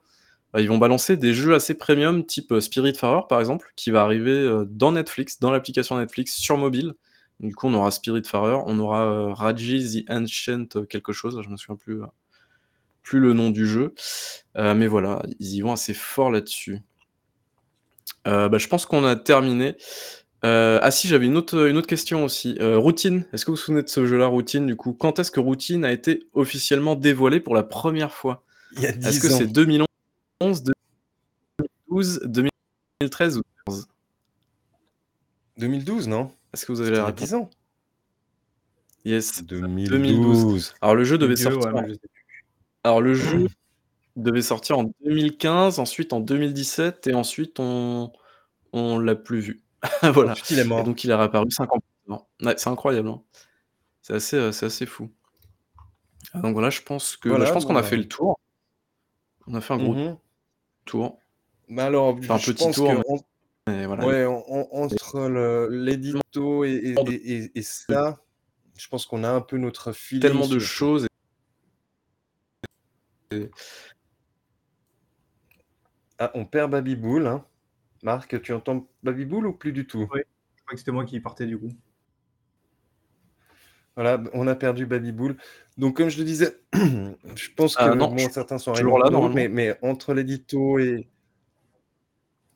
Bah, 0.53 0.63
ils 0.63 0.69
vont 0.69 0.79
balancer 0.79 1.17
des 1.17 1.35
jeux 1.35 1.55
assez 1.55 1.75
premium, 1.75 2.25
type 2.25 2.53
euh, 2.53 2.61
Spirit 2.61 2.95
Spiritfarer 2.95 3.23
par 3.29 3.41
exemple, 3.41 3.71
qui 3.77 3.91
va 3.91 4.03
arriver 4.03 4.33
euh, 4.33 4.65
dans 4.67 4.93
Netflix, 4.93 5.41
dans 5.41 5.51
l'application 5.51 5.99
Netflix 5.99 6.35
sur 6.37 6.57
mobile. 6.57 6.95
Du 7.41 7.55
coup, 7.55 7.69
on 7.69 7.75
aura 7.75 7.91
Spirit 7.91 8.25
Spiritfarer, 8.25 8.63
on 8.67 8.79
aura 8.79 9.05
euh, 9.05 9.33
Raji 9.35 10.05
the 10.07 10.11
Ancient 10.11 10.87
quelque 10.89 11.13
chose, 11.13 11.41
je 11.43 11.49
me 11.51 11.57
souviens 11.57 11.77
plus, 11.77 12.01
plus 13.03 13.21
le 13.21 13.35
nom 13.35 13.51
du 13.51 13.67
jeu. 13.67 13.95
mais 14.57 14.87
voilà, 14.87 15.23
ils 15.39 15.55
y 15.57 15.61
vont 15.61 15.73
assez 15.73 15.95
fort 15.95 16.31
là-dessus. 16.31 16.81
Bah, 18.25 18.59
je 18.59 18.69
pense 18.69 18.87
qu'on 18.87 19.05
a 19.05 19.17
terminé. 19.17 19.77
ah 20.43 20.91
si, 20.91 21.09
j'avais 21.09 21.27
une 21.27 21.37
autre, 21.37 21.69
une 21.69 21.77
autre 21.77 21.87
question 21.87 22.25
aussi. 22.25 22.59
Routine, 22.61 23.25
est-ce 23.33 23.45
que 23.45 23.51
vous 23.51 23.57
vous 23.57 23.63
souvenez 23.63 23.83
de 23.83 23.89
ce 23.89 24.07
jeu-là, 24.07 24.27
Routine, 24.27 24.67
du 24.67 24.77
coup? 24.77 24.93
Quand 24.93 25.19
est-ce 25.19 25.31
que 25.31 25.41
Routine 25.41 25.85
a 25.85 25.93
été 25.93 26.27
officiellement 26.35 26.95
dévoilé 26.95 27.41
pour 27.41 27.55
la 27.55 27.63
première 27.63 28.13
fois? 28.13 28.45
Il 28.77 28.83
y 28.83 28.87
a 28.87 28.93
10 28.93 29.07
Est-ce 29.07 29.21
que 29.21 29.29
c'est 29.29 29.47
2011 29.47 29.89
2012, 31.91 32.21
2013 32.25 33.39
ou 33.39 33.43
2014 33.67 33.89
2012, 35.59 36.09
non? 36.09 36.31
Est-ce 36.53 36.67
que 36.67 36.73
vous 36.73 36.81
avez 36.81 36.91
la 36.93 37.07
réponse? 37.07 37.33
ans. 37.33 37.51
Yes, 39.05 39.43
2012. 39.45 40.75
Alors 40.81 40.95
le 40.95 41.05
jeu 41.05 41.19
devait 41.19 41.37
sortir. 41.37 41.73
Alors 42.85 43.01
le 43.01 43.15
jeu 43.15 43.49
devait 44.23 44.43
sortir 44.43 44.79
en 44.79 44.85
2015, 45.05 45.79
ensuite 45.79 46.13
en 46.13 46.21
2017 46.21 47.07
et 47.07 47.15
ensuite 47.15 47.61
on 47.61 48.13
on 48.73 48.99
l'a 48.99 49.15
plus 49.15 49.41
vu. 49.41 49.63
voilà. 50.03 50.35
il 50.51 50.59
est 50.59 50.65
mort. 50.65 50.85
donc 50.85 51.05
il 51.05 51.11
est 51.11 51.15
réapparu 51.15 51.51
5 51.51 51.73
ans 51.73 51.79
plus 51.79 52.19
c'est 52.57 52.69
incroyable. 52.69 53.09
Hein. 53.09 53.23
C'est 54.03 54.15
assez, 54.15 54.37
euh, 54.37 54.53
c'est 54.53 54.67
assez 54.67 54.87
fou. 54.87 55.11
Ah, 56.33 56.41
donc 56.41 56.53
voilà, 56.53 56.71
je 56.71 56.81
pense 56.83 57.17
que 57.17 57.29
je 57.29 57.53
pense 57.53 57.65
qu'on 57.65 57.77
a 57.77 57.83
fait 57.83 57.97
le 57.97 58.09
tour. 58.09 58.39
On 59.47 59.55
a 59.55 59.61
fait 59.61 59.75
un 59.75 59.79
gros 59.79 59.95
mhm 59.95 60.17
tour. 60.89 61.19
Mais 61.69 61.83
alors, 61.83 62.17
un 62.17 62.39
petit 62.39 62.73
tour. 62.73 62.91
Ouais, 63.67 64.25
entre 64.27 65.69
l'édito 65.71 66.65
et, 66.65 66.95
et, 67.07 67.51
et, 67.55 67.63
ça, 67.63 68.19
je 68.77 68.89
pense 68.89 69.05
qu'on 69.05 69.23
a 69.23 69.31
un 69.31 69.43
peu 69.43 69.59
notre 69.59 69.93
fil. 69.93 70.21
Tellement 70.21 70.49
de 70.49 70.59
choses. 70.59 71.07
Ah, 76.19 76.31
on 76.35 76.45
perd 76.45 76.71
Baby 76.71 76.97
Bull. 76.97 77.27
Hein. 77.27 77.45
Marc, 78.03 78.41
tu 78.43 78.53
entends 78.53 78.89
Babyboul 79.03 79.47
ou 79.47 79.53
plus 79.53 79.73
du 79.73 79.87
tout? 79.87 80.09
Oui, 80.13 80.21
je 80.57 80.63
crois 80.63 80.73
que 80.73 80.79
c'était 80.79 80.93
moi 80.93 81.05
qui 81.05 81.21
partais 81.21 81.47
du 81.47 81.59
coup. 81.59 81.73
Voilà, 83.97 84.23
on 84.33 84.47
a 84.47 84.55
perdu 84.55 84.87
Babyboul. 84.87 85.37
Donc, 85.77 85.97
comme 85.97 86.09
je 86.09 86.19
le 86.19 86.25
disais, 86.25 86.57
je 86.75 87.49
pense 87.57 87.75
que 87.77 87.83
Ah 87.83 87.95
non, 87.97 88.09
bon, 88.09 88.19
je- 88.19 88.31
certains 88.31 88.59
sont 88.59 88.73
toujours 88.73 88.99
là, 88.99 89.07
arrivés, 89.07 89.13
normalement. 89.21 89.35
mais, 89.35 89.49
mais 89.49 89.79
entre 89.83 90.15
l'édito 90.15 90.79
et. 90.79 91.09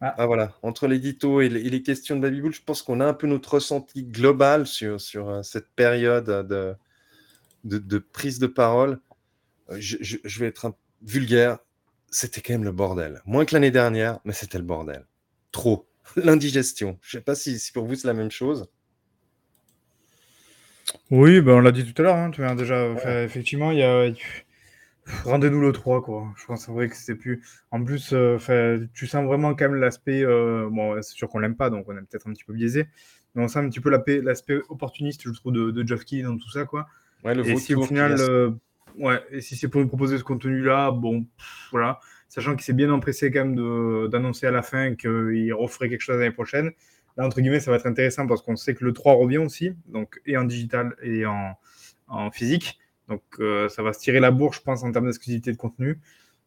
Ah. 0.00 0.14
Ah. 0.18 0.26
voilà, 0.26 0.52
entre 0.62 0.86
l'édito 0.88 1.40
et, 1.40 1.48
les- 1.48 1.60
et 1.62 1.70
les 1.70 1.82
questions 1.82 2.16
de 2.16 2.20
Babyboul, 2.20 2.52
je 2.52 2.62
pense 2.62 2.82
qu'on 2.82 3.00
a 3.00 3.06
un 3.06 3.14
peu 3.14 3.26
notre 3.26 3.54
ressenti 3.54 4.04
global 4.04 4.66
sur, 4.66 5.00
sur 5.00 5.28
euh, 5.28 5.42
cette 5.42 5.68
période 5.74 6.26
de, 6.26 6.74
de, 7.64 7.78
de 7.78 7.98
prise 7.98 8.38
de 8.38 8.46
parole. 8.48 9.00
Euh, 9.70 9.76
Je, 9.80 9.96
je- 10.00 10.18
je 10.24 10.38
vais 10.40 10.46
être 10.46 10.66
un 10.66 10.74
vulgaire, 11.02 11.58
c'était 12.12 12.42
quand 12.42 12.52
même 12.52 12.64
le 12.64 12.72
bordel. 12.72 13.20
Moins 13.26 13.44
que 13.44 13.54
l'année 13.54 13.70
dernière, 13.72 14.20
mais 14.24 14.32
c'était 14.32 14.58
le 14.58 14.64
bordel. 14.64 15.06
Trop. 15.50 15.88
L'indigestion. 16.16 16.98
Je 17.02 17.18
sais 17.18 17.22
pas 17.24 17.34
si, 17.34 17.58
si 17.58 17.72
pour 17.72 17.86
vous 17.86 17.96
c'est 17.96 18.06
la 18.06 18.14
même 18.14 18.30
chose. 18.30 18.68
Oui, 21.10 21.40
ben 21.40 21.54
on 21.54 21.60
l'a 21.60 21.72
dit 21.72 21.90
tout 21.90 22.02
à 22.02 22.04
l'heure, 22.04 22.16
hein, 22.16 22.30
tu 22.30 22.42
vois, 22.42 22.54
déjà, 22.54 22.86
effectivement, 23.24 23.70
il 23.70 23.78
y 23.78 23.82
a... 23.82 24.10
Rendez-nous 25.24 25.60
le 25.60 25.72
3, 25.72 26.02
quoi. 26.02 26.32
Je 26.36 26.46
pense 26.46 26.66
c'est 26.66 26.72
vrai 26.72 26.88
que 26.88 26.96
c'était 26.96 27.14
plus... 27.14 27.42
En 27.70 27.82
plus, 27.82 28.12
euh, 28.12 28.86
tu 28.92 29.06
sens 29.06 29.24
vraiment 29.24 29.54
quand 29.54 29.68
même 29.68 29.80
l'aspect... 29.80 30.22
euh, 30.22 30.68
Bon, 30.70 31.00
c'est 31.00 31.14
sûr 31.14 31.28
qu'on 31.28 31.38
l'aime 31.38 31.56
pas, 31.56 31.70
donc 31.70 31.88
on 31.88 31.96
est 31.96 32.00
peut-être 32.02 32.28
un 32.28 32.32
petit 32.32 32.44
peu 32.44 32.52
biaisé, 32.52 32.86
mais 33.34 33.42
on 33.42 33.48
sent 33.48 33.60
un 33.60 33.68
petit 33.68 33.80
peu 33.80 33.90
l'aspect 33.90 34.60
opportuniste, 34.68 35.22
je 35.24 35.30
trouve, 35.30 35.52
de, 35.52 35.70
de 35.70 35.86
Geoff 35.86 36.04
Keighley 36.04 36.24
dans 36.24 36.36
tout 36.36 36.50
ça, 36.50 36.64
quoi. 36.66 36.86
Ouais, 37.24 37.34
le 37.34 37.46
Et 37.46 37.56
si 37.56 37.74
au 37.74 37.82
final, 37.82 38.18
ouais, 38.98 39.22
et 39.30 39.40
si 39.40 39.56
c'est 39.56 39.68
pour 39.68 39.80
nous 39.80 39.88
proposer 39.88 40.18
ce 40.18 40.24
contenu-là, 40.24 40.90
bon, 40.90 41.26
voilà, 41.70 42.00
sachant 42.28 42.52
qu'il 42.52 42.62
s'est 42.62 42.72
bien 42.72 42.90
empressé 42.90 43.30
quand 43.30 43.44
même 43.44 44.08
d'annoncer 44.08 44.46
à 44.46 44.50
la 44.50 44.62
fin 44.62 44.94
qu'il 44.94 45.52
referait 45.54 45.88
quelque 45.88 46.00
chose 46.00 46.18
l'année 46.18 46.32
prochaine. 46.32 46.72
Là, 47.16 47.26
entre 47.26 47.40
guillemets, 47.40 47.60
ça 47.60 47.70
va 47.70 47.76
être 47.76 47.86
intéressant 47.86 48.26
parce 48.26 48.42
qu'on 48.42 48.56
sait 48.56 48.74
que 48.74 48.84
le 48.84 48.92
3 48.92 49.14
revient 49.14 49.38
aussi, 49.38 49.74
donc 49.86 50.20
et 50.24 50.36
en 50.36 50.44
digital 50.44 50.96
et 51.02 51.26
en, 51.26 51.58
en 52.08 52.30
physique. 52.30 52.78
Donc 53.08 53.22
euh, 53.40 53.68
ça 53.68 53.82
va 53.82 53.92
se 53.92 54.00
tirer 54.00 54.20
la 54.20 54.30
bourre, 54.30 54.54
je 54.54 54.62
pense, 54.62 54.82
en 54.82 54.92
termes 54.92 55.06
d'exclusivité 55.06 55.52
de 55.52 55.56
contenu. 55.56 55.98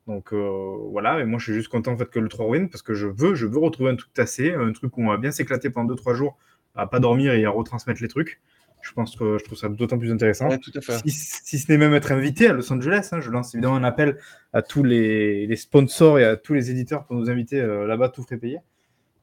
Donc 0.07 0.33
euh, 0.33 0.77
voilà, 0.91 1.19
et 1.19 1.25
moi 1.25 1.39
je 1.39 1.45
suis 1.45 1.53
juste 1.53 1.69
content 1.69 1.93
en 1.93 1.97
fait 1.97 2.09
que 2.09 2.19
le 2.19 2.29
3 2.29 2.45
revienne 2.45 2.69
parce 2.69 2.83
que 2.83 2.93
je 2.93 3.07
veux, 3.07 3.35
je 3.35 3.47
veux 3.47 3.57
retrouver 3.59 3.91
un 3.91 3.95
truc 3.95 4.13
tassé, 4.13 4.53
un 4.53 4.71
truc 4.71 4.97
où 4.97 5.01
on 5.01 5.09
va 5.09 5.17
bien 5.17 5.31
s'éclater 5.31 5.69
pendant 5.69 5.93
2-3 5.93 6.13
jours, 6.15 6.37
à 6.75 6.87
pas 6.87 6.99
dormir 6.99 7.33
et 7.33 7.45
à 7.45 7.49
retransmettre 7.49 8.01
les 8.01 8.07
trucs. 8.07 8.41
Je 8.86 8.93
pense 8.93 9.15
que 9.15 9.39
je 9.39 9.43
trouve 9.43 9.57
ça 9.57 9.67
d'autant 9.67 9.97
plus 9.97 10.11
intéressant. 10.11 10.47
Ouais, 10.47 10.59
tout 10.59 10.71
à 10.75 10.79
fait. 10.79 10.99
Si, 10.99 11.09
si 11.09 11.57
ce 11.57 11.71
n'est 11.71 11.79
même 11.79 11.95
être 11.95 12.11
invité 12.11 12.47
à 12.47 12.53
Los 12.53 12.71
Angeles, 12.71 13.09
hein, 13.11 13.19
je 13.19 13.31
lance 13.31 13.55
évidemment 13.55 13.77
un 13.77 13.83
appel 13.83 14.19
à 14.53 14.61
tous 14.61 14.83
les, 14.83 15.47
les 15.47 15.55
sponsors 15.55 16.19
et 16.19 16.23
à 16.23 16.38
tous 16.38 16.53
les 16.53 16.69
éditeurs 16.69 17.03
pour 17.05 17.15
nous 17.15 17.31
inviter 17.31 17.59
euh, 17.59 17.88
là-bas, 17.88 18.09
tout 18.09 18.21
frais 18.21 18.38
payé. 18.38 18.59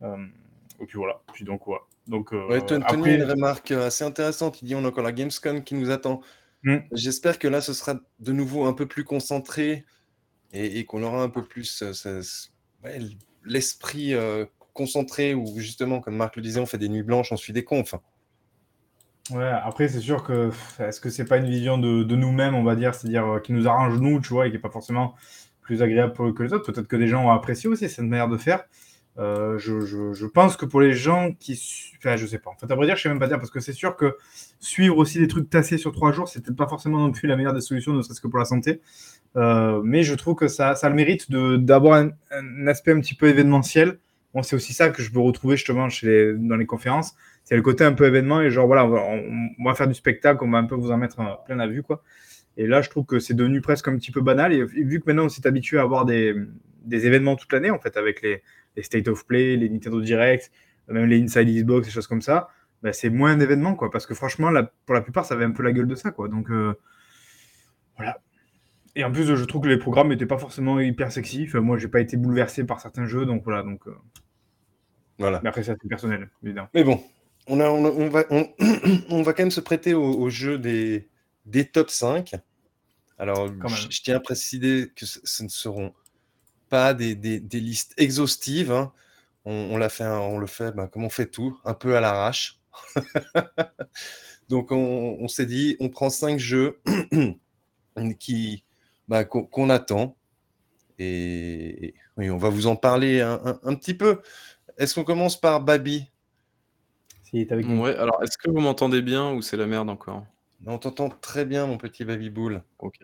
Euh, 0.02 0.16
et 0.80 0.86
puis 0.86 0.98
voilà. 0.98 1.20
Puis 1.32 1.44
donc, 1.44 1.68
ouais. 1.68 1.78
donc 2.08 2.32
euh, 2.32 2.48
Ouais, 2.48 2.60
Tony 2.60 2.82
après, 2.84 3.14
une 3.14 3.22
remarque 3.22 3.70
euh, 3.70 3.86
assez 3.86 4.02
intéressante. 4.02 4.60
Il 4.62 4.64
dit 4.66 4.74
on 4.74 4.84
a 4.84 4.88
encore 4.88 5.04
la 5.04 5.12
Gamescom 5.12 5.62
qui 5.62 5.76
nous 5.76 5.90
attend. 5.92 6.22
Hmm. 6.64 6.78
J'espère 6.90 7.38
que 7.38 7.46
là, 7.46 7.60
ce 7.60 7.72
sera 7.72 7.94
de 8.18 8.32
nouveau 8.32 8.64
un 8.64 8.72
peu 8.72 8.86
plus 8.86 9.04
concentré 9.04 9.84
et, 10.52 10.80
et 10.80 10.84
qu'on 10.84 11.04
aura 11.04 11.22
un 11.22 11.28
peu 11.28 11.44
plus 11.44 11.84
euh, 11.84 12.22
ouais, 12.82 12.98
l'esprit 13.44 14.14
concentré 14.72 15.34
où 15.34 15.60
justement, 15.60 16.00
comme 16.00 16.16
Marc 16.16 16.34
le 16.34 16.42
disait, 16.42 16.58
on 16.58 16.66
fait 16.66 16.78
des 16.78 16.88
nuits 16.88 17.04
blanches, 17.04 17.30
on 17.30 17.36
suit 17.36 17.52
des 17.52 17.62
confs. 17.62 17.94
Ouais, 19.30 19.44
après, 19.44 19.88
c'est 19.88 20.00
sûr 20.00 20.22
que 20.24 20.50
est-ce 20.78 21.00
que 21.00 21.10
c'est 21.10 21.24
pas 21.24 21.38
une 21.38 21.48
vision 21.48 21.78
de, 21.78 22.16
nous-mêmes, 22.16 22.54
on 22.54 22.64
va 22.64 22.76
dire, 22.76 22.94
c'est-à-dire 22.94 23.26
euh, 23.26 23.38
qui 23.40 23.52
nous 23.52 23.68
arrange 23.68 23.98
nous, 23.98 24.20
tu 24.20 24.28
vois, 24.28 24.46
et 24.46 24.50
qui 24.50 24.56
est 24.56 24.60
pas 24.60 24.70
forcément 24.70 25.14
plus 25.60 25.82
agréable 25.82 26.12
que 26.34 26.42
les 26.42 26.52
autres? 26.52 26.70
Peut-être 26.72 26.88
que 26.88 26.96
des 26.96 27.08
gens 27.08 27.24
ont 27.24 27.30
apprécié 27.30 27.68
aussi 27.68 27.88
cette 27.88 28.04
manière 28.04 28.28
de 28.28 28.36
faire. 28.36 28.64
Euh, 29.18 29.58
je, 29.58 30.26
pense 30.26 30.56
que 30.56 30.64
pour 30.64 30.80
les 30.80 30.94
gens 30.94 31.32
qui. 31.38 31.60
Enfin, 31.98 32.16
je 32.16 32.26
sais 32.26 32.38
pas. 32.38 32.50
En 32.50 32.56
fait, 32.56 32.70
à 32.70 32.74
vrai 32.74 32.86
dire, 32.86 32.96
je 32.96 33.02
sais 33.02 33.08
même 33.08 33.18
pas 33.18 33.28
dire 33.28 33.38
parce 33.38 33.50
que 33.50 33.60
c'est 33.60 33.74
sûr 33.74 33.96
que 33.96 34.16
suivre 34.58 34.96
aussi 34.96 35.18
des 35.18 35.28
trucs 35.28 35.50
tassés 35.50 35.76
sur 35.76 35.92
trois 35.92 36.12
jours, 36.12 36.30
peut-être 36.32 36.56
pas 36.56 36.68
forcément 36.68 36.98
non 36.98 37.12
plus 37.12 37.28
la 37.28 37.36
meilleure 37.36 37.52
des 37.52 37.60
solutions, 37.60 37.92
ne 37.92 38.00
serait-ce 38.00 38.20
que 38.20 38.28
pour 38.28 38.38
la 38.38 38.46
santé. 38.46 38.80
Euh, 39.36 39.82
mais 39.84 40.02
je 40.02 40.14
trouve 40.14 40.34
que 40.34 40.48
ça, 40.48 40.74
ça 40.74 40.86
a 40.86 40.90
le 40.90 40.96
mérite 40.96 41.30
d'avoir 41.30 42.02
un, 42.30 42.66
aspect 42.66 42.92
un 42.92 43.00
petit 43.00 43.14
peu 43.14 43.28
événementiel. 43.28 43.98
Bon, 44.34 44.42
c'est 44.42 44.56
aussi 44.56 44.72
ça 44.72 44.88
que 44.88 45.02
je 45.02 45.12
veux 45.12 45.20
retrouver 45.20 45.56
justement 45.56 45.88
dans 45.88 46.56
les 46.56 46.66
conférences. 46.66 47.14
C'est 47.44 47.56
le 47.56 47.62
côté 47.62 47.84
un 47.84 47.92
peu 47.92 48.06
événement 48.06 48.40
et 48.40 48.50
genre 48.50 48.66
voilà, 48.66 48.84
on 48.86 48.88
va, 48.90 49.00
on- 49.00 49.48
on 49.58 49.64
va 49.64 49.74
faire 49.74 49.88
du 49.88 49.94
spectacle, 49.94 50.42
on 50.44 50.50
va 50.50 50.58
un 50.58 50.64
peu 50.64 50.74
vous 50.76 50.90
en 50.92 50.96
mettre 50.96 51.16
plein 51.44 51.56
la 51.56 51.66
vue 51.66 51.82
quoi. 51.82 52.02
Et 52.56 52.66
là, 52.66 52.82
je 52.82 52.90
trouve 52.90 53.06
que 53.06 53.18
c'est 53.18 53.34
devenu 53.34 53.60
presque 53.60 53.88
un 53.88 53.96
petit 53.96 54.10
peu 54.12 54.20
banal. 54.20 54.52
Et, 54.52 54.62
vu 54.64 55.00
que 55.00 55.04
maintenant 55.06 55.24
on 55.26 55.28
s'est 55.28 55.46
habitué 55.46 55.78
à 55.78 55.82
avoir 55.82 56.04
des, 56.04 56.34
des 56.84 57.06
événements 57.06 57.36
toute 57.36 57.52
l'année, 57.52 57.70
en 57.70 57.78
fait, 57.80 57.96
avec 57.96 58.22
les, 58.22 58.42
les 58.76 58.82
State 58.82 59.08
of 59.08 59.26
Play, 59.26 59.56
les 59.56 59.68
Nintendo 59.70 60.00
Direct, 60.00 60.50
même 60.88 61.06
les 61.06 61.20
Inside 61.22 61.48
Xbox, 61.48 61.86
des 61.86 61.92
choses 61.92 62.06
comme 62.06 62.22
ça, 62.22 62.48
bah, 62.82 62.92
c'est 62.92 63.10
moins 63.10 63.32
un 63.32 63.40
événement, 63.40 63.74
quoi. 63.74 63.90
Parce 63.90 64.06
que 64.06 64.14
franchement, 64.14 64.50
la- 64.50 64.64
pour 64.86 64.94
la 64.94 65.00
plupart, 65.00 65.24
ça 65.24 65.34
avait 65.34 65.44
un 65.44 65.52
peu 65.52 65.62
la 65.62 65.72
gueule 65.72 65.86
de 65.88 65.94
ça, 65.94 66.10
quoi. 66.10 66.28
Donc, 66.28 66.50
euh, 66.50 66.74
voilà. 67.96 68.18
Et 68.96 69.04
en 69.04 69.12
plus, 69.12 69.24
je 69.36 69.44
trouve 69.46 69.62
que 69.62 69.68
les 69.68 69.78
programmes 69.78 70.08
n'étaient 70.08 70.26
pas 70.26 70.38
forcément 70.38 70.80
hyper 70.80 71.12
sexy. 71.12 71.46
Enfin, 71.48 71.60
moi, 71.60 71.78
j'ai 71.78 71.88
pas 71.88 72.00
été 72.00 72.16
bouleversé 72.16 72.64
par 72.64 72.80
certains 72.80 73.06
jeux, 73.06 73.26
donc 73.26 73.44
voilà. 73.44 73.62
Donc, 73.62 73.86
euh, 73.88 73.94
Voilà. 75.18 75.40
Mais 75.42 75.48
après, 75.48 75.62
ça, 75.62 75.74
c'est 75.80 75.88
personnel, 75.88 76.28
évidemment. 76.42 76.68
Mais 76.74 76.84
bon, 76.84 77.00
on, 77.46 77.60
a, 77.60 77.68
on, 77.68 77.84
a- 77.84 77.90
on 77.90 78.08
va, 78.08 78.24
on, 78.30 78.48
on 79.10 79.22
va 79.22 79.32
quand 79.32 79.42
même 79.42 79.50
se 79.50 79.60
prêter 79.60 79.94
au, 79.94 80.04
au 80.04 80.30
jeu 80.30 80.58
des, 80.58 81.08
des 81.46 81.64
top 81.68 81.90
5. 81.90 82.34
Alors, 83.18 83.48
je, 83.68 83.86
je 83.90 84.02
tiens 84.02 84.16
à 84.16 84.20
préciser 84.20 84.90
que 84.94 85.06
ce, 85.06 85.18
ce 85.24 85.42
ne 85.42 85.48
seront 85.48 85.92
pas 86.68 86.94
des, 86.94 87.14
des- 87.14 87.40
des 87.40 87.60
listes 87.60 87.94
exhaustives. 87.96 88.72
hein. 88.72 88.92
On, 89.44 89.76
l'a 89.76 89.88
fait, 89.88 90.06
on 90.06 90.38
le 90.38 90.46
fait 90.46 90.70
bah, 90.72 90.86
comme 90.86 91.04
on 91.04 91.10
fait 91.10 91.26
tout, 91.26 91.58
un 91.64 91.74
peu 91.74 91.96
à 91.96 92.00
l'arrache. 92.00 92.60
Donc, 94.48 94.70
on, 94.70 95.26
s'est 95.28 95.46
dit, 95.46 95.76
on 95.80 95.88
prend 95.88 96.10
5 96.10 96.38
jeux 96.38 96.80
qui, 98.18 98.64
bah, 99.08 99.24
qu'on 99.24 99.44
qu'on 99.44 99.68
attend. 99.70 100.16
Et 100.98 101.94
on 102.16 102.36
va 102.36 102.48
vous 102.50 102.66
en 102.68 102.76
parler 102.76 103.20
un, 103.20 103.40
un- 103.44 103.60
un 103.64 103.74
petit 103.74 103.94
peu. 103.94 104.20
Est-ce 104.78 104.94
qu'on 104.94 105.04
commence 105.04 105.40
par 105.40 105.60
Babi? 105.60 106.08
Si, 107.32 107.46
t'es 107.46 107.54
avec 107.54 107.68
nous. 107.68 107.82
Ouais, 107.82 107.94
alors 107.96 108.20
est-ce 108.22 108.36
que 108.38 108.50
vous 108.50 108.58
m'entendez 108.60 109.02
bien 109.02 109.32
ou 109.32 109.40
c'est 109.42 109.56
la 109.56 109.66
merde 109.66 109.88
encore? 109.88 110.26
On 110.66 110.78
t'entend 110.78 111.08
très 111.08 111.44
bien, 111.44 111.66
mon 111.66 111.78
petit 111.78 112.04
Baby 112.04 112.28
Bull. 112.30 112.64
OK. 112.78 112.94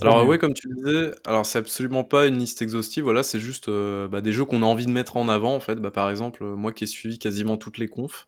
Alors, 0.00 0.26
ouais, 0.26 0.38
comme 0.38 0.54
tu 0.54 0.68
disais, 0.74 1.12
alors 1.26 1.46
c'est 1.46 1.58
absolument 1.58 2.04
pas 2.04 2.26
une 2.26 2.38
liste 2.38 2.62
exhaustive, 2.62 3.04
voilà, 3.04 3.22
c'est 3.22 3.40
juste, 3.40 3.68
heu, 3.68 4.08
bah, 4.10 4.20
des 4.20 4.32
jeux 4.32 4.44
qu'on 4.44 4.62
a 4.62 4.66
envie 4.66 4.86
de 4.86 4.90
mettre 4.92 5.16
en 5.16 5.28
avant, 5.28 5.54
en 5.54 5.60
fait. 5.60 5.76
Bah, 5.76 5.90
par 5.90 6.10
exemple, 6.10 6.42
heu, 6.44 6.54
moi 6.56 6.72
qui 6.72 6.84
ai 6.84 6.86
suivi 6.86 7.18
quasiment 7.18 7.56
toutes 7.56 7.78
les 7.78 7.88
confs, 7.88 8.26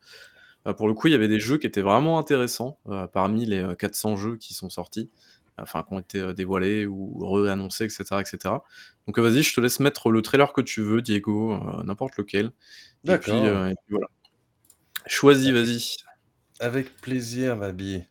bah, 0.64 0.74
pour 0.74 0.88
le 0.88 0.94
coup, 0.94 1.08
il 1.08 1.12
y 1.12 1.14
avait 1.14 1.28
des 1.28 1.40
jeux 1.40 1.58
qui 1.58 1.66
étaient 1.66 1.82
vraiment 1.82 2.18
intéressants, 2.18 2.78
heu, 2.88 3.06
parmi 3.12 3.46
les, 3.46 3.60
heu, 3.60 3.74
400 3.76 4.16
jeux 4.16 4.36
qui 4.36 4.54
sont 4.54 4.70
sortis, 4.70 5.10
enfin 5.58 5.82
qui 5.88 5.94
ont 5.94 6.00
été, 6.00 6.34
dévoilés 6.34 6.86
ou 6.86 7.18
réannoncés 7.32 7.86
et 7.86 7.88
cetera 7.90 8.22
et 8.22 8.24
cetera. 8.26 8.64
Donc, 9.06 9.18
vas-y, 9.18 9.42
je 9.42 9.54
te 9.54 9.60
laisse 9.60 9.80
mettre 9.80 10.10
le 10.10 10.22
trailer 10.22 10.52
que 10.54 10.60
tu 10.62 10.82
veux, 10.82 11.02
Diego, 11.02 11.58
n'importe 11.84 12.16
lequel. 12.18 12.52
Et 13.06 13.16
puis, 13.16 13.44
D'accord. 13.44 13.46
et 13.46 13.74
puis 13.86 13.92
voilà. 13.92 14.08
Choisis, 15.08 15.50
vas-y. 15.50 15.96
Avec 16.60 16.94
plaisir, 17.00 17.56
Babi. 17.56 18.04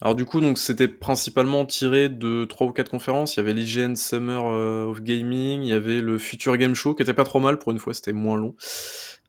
Alors 0.00 0.14
du 0.14 0.26
coup, 0.26 0.40
donc 0.40 0.58
c'était 0.58 0.88
principalement 0.88 1.64
tiré 1.64 2.08
de 2.10 2.44
3 2.44 2.66
ou 2.66 2.72
4 2.72 2.90
conférences. 2.90 3.36
Il 3.36 3.38
y 3.38 3.40
avait 3.40 3.54
l'IGN 3.54 3.94
Summer, 3.94 4.44
heu, 4.46 4.84
of 4.86 5.00
Gaming, 5.00 5.62
il 5.62 5.68
y 5.68 5.72
avait 5.72 6.00
le 6.00 6.18
Future 6.18 6.56
Game 6.58 6.74
Show 6.74 6.94
qui 6.94 7.02
était 7.02 7.14
pas 7.14 7.24
trop 7.24 7.40
mal 7.40 7.58
pour 7.58 7.72
une 7.72 7.78
fois, 7.78 7.94
c'était 7.94 8.12
moins 8.12 8.36
long. 8.36 8.54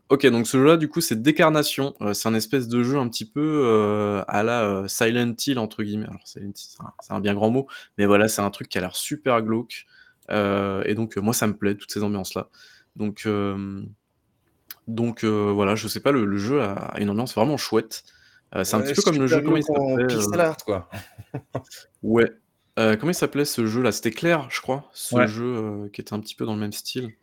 OK, 0.09 0.25
donc 0.27 0.45
ce 0.47 0.57
jeu-là, 0.57 0.77
du 0.77 0.89
coup, 0.89 0.99
c'est 1.01 1.21
Décarnation. 1.21 1.95
Heu, 2.01 2.13
c'est 2.13 2.27
un 2.27 2.33
espèce 2.33 2.67
de 2.67 2.83
jeu 2.83 2.97
un 2.97 3.07
petit 3.07 3.25
peu, 3.25 3.41
heu, 3.41 4.23
à 4.27 4.43
la, 4.43 4.83
Silent 4.87 5.35
Hill 5.47 5.59
entre 5.59 5.83
guillemets. 5.83 6.07
Alors 6.07 6.27
Silent 6.27 6.47
Hill, 6.47 6.53
c'est 6.55 6.81
un 6.81 7.15
un 7.15 7.19
bien 7.21 7.33
grand 7.33 7.49
mot, 7.49 7.67
mais 7.97 8.05
voilà, 8.05 8.27
c'est 8.27 8.41
un 8.41 8.49
truc 8.49 8.67
qui 8.67 8.77
a 8.77 8.81
l'air 8.81 8.95
super 8.95 9.41
glauque. 9.41 9.85
Et 10.29 10.95
donc, 10.95 11.15
moi 11.17 11.33
ça 11.33 11.47
me 11.47 11.55
plaît, 11.55 11.75
toutes 11.75 11.91
ces 11.91 12.03
ambiances-là. 12.03 12.49
Donc, 12.97 13.25
donc, 14.87 15.23
heu, 15.23 15.51
voilà, 15.51 15.75
je 15.75 15.87
sais 15.87 15.99
pas, 16.01 16.11
le 16.11 16.25
le 16.25 16.37
jeu 16.37 16.61
a 16.61 16.93
une 16.99 17.09
ambiance 17.09 17.35
vraiment 17.35 17.57
chouette. 17.57 18.03
Heu, 18.55 18.63
c'est 18.63 18.75
un 18.77 18.81
Ouais, 18.81 18.83
petit 18.83 18.95
peu 18.95 19.01
comme 19.03 19.19
le 19.19 19.27
jeu, 19.27 19.41
comment 19.41 19.57
il 19.57 19.63
s'appelait, 19.63 20.39
art, 20.39 20.57
quoi. 20.65 20.89
Ouais. 22.03 22.29
Comment 22.77 23.11
il 23.11 23.15
s'appelait 23.15 23.45
ce 23.45 23.65
jeu-là? 23.65 23.91
C'était 23.91 24.11
Clair, 24.11 24.49
je 24.51 24.61
crois, 24.61 24.89
ce 24.93 25.23
Ouais. 25.23 25.27
jeu, 25.27 25.89
qui 25.93 26.01
était 26.01 26.13
un 26.13 26.19
petit 26.19 26.35
peu 26.35 26.45
dans 26.45 26.53
le 26.55 26.59
même 26.59 26.73
style, 26.73 27.13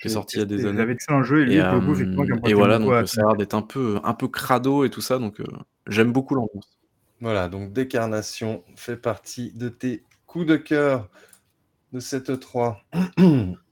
qui 0.00 0.08
est 0.08 0.10
sorti 0.10 0.38
il 0.38 0.42
y 0.42 0.44
a 0.44 0.46
des 0.46 0.66
années. 0.66 0.78
Il 0.78 0.80
avait 0.80 0.92
excellent 0.92 1.22
jeu 1.22 1.42
et 1.42 1.44
lui, 1.46 1.58
Et 1.58 1.64
pour 1.64 1.76
le 1.76 1.82
coup, 1.82 1.92
effectivement, 1.92 2.24
qui 2.24 2.32
hem, 2.32 2.38
en 2.38 2.38
et 2.44 2.54
prêtait 2.54 2.54
voilà, 2.54 2.78
beaucoup 2.78 2.80
donc, 2.80 3.02
ça 3.06 3.22
a 3.22 3.24
l'air 3.26 3.36
d'être 3.36 3.54
un 3.54 3.62
peu 3.62 4.00
un 4.04 4.14
peu 4.14 4.28
crado 4.28 4.84
et 4.84 4.90
tout 4.90 5.00
ça, 5.02 5.18
donc, 5.18 5.42
j'aime 5.88 6.12
beaucoup 6.12 6.34
l'ambiance. 6.36 6.76
Voilà, 7.20 7.48
donc 7.48 7.72
Décarnation 7.72 8.64
fait 8.76 8.96
partie 8.96 9.52
de 9.52 9.68
tes 9.68 10.06
coups 10.26 10.46
de 10.46 10.56
cœur 10.56 11.10
de 11.92 12.00
cette 12.00 12.30
E3. 12.30 12.82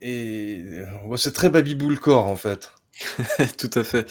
Et 0.00 0.62
c'est 1.16 1.32
très 1.32 1.50
Baby 1.50 1.76
Core, 1.96 2.26
en 2.26 2.36
fait. 2.36 2.72
Tout 3.58 3.70
à 3.74 3.84
fait. 3.84 4.06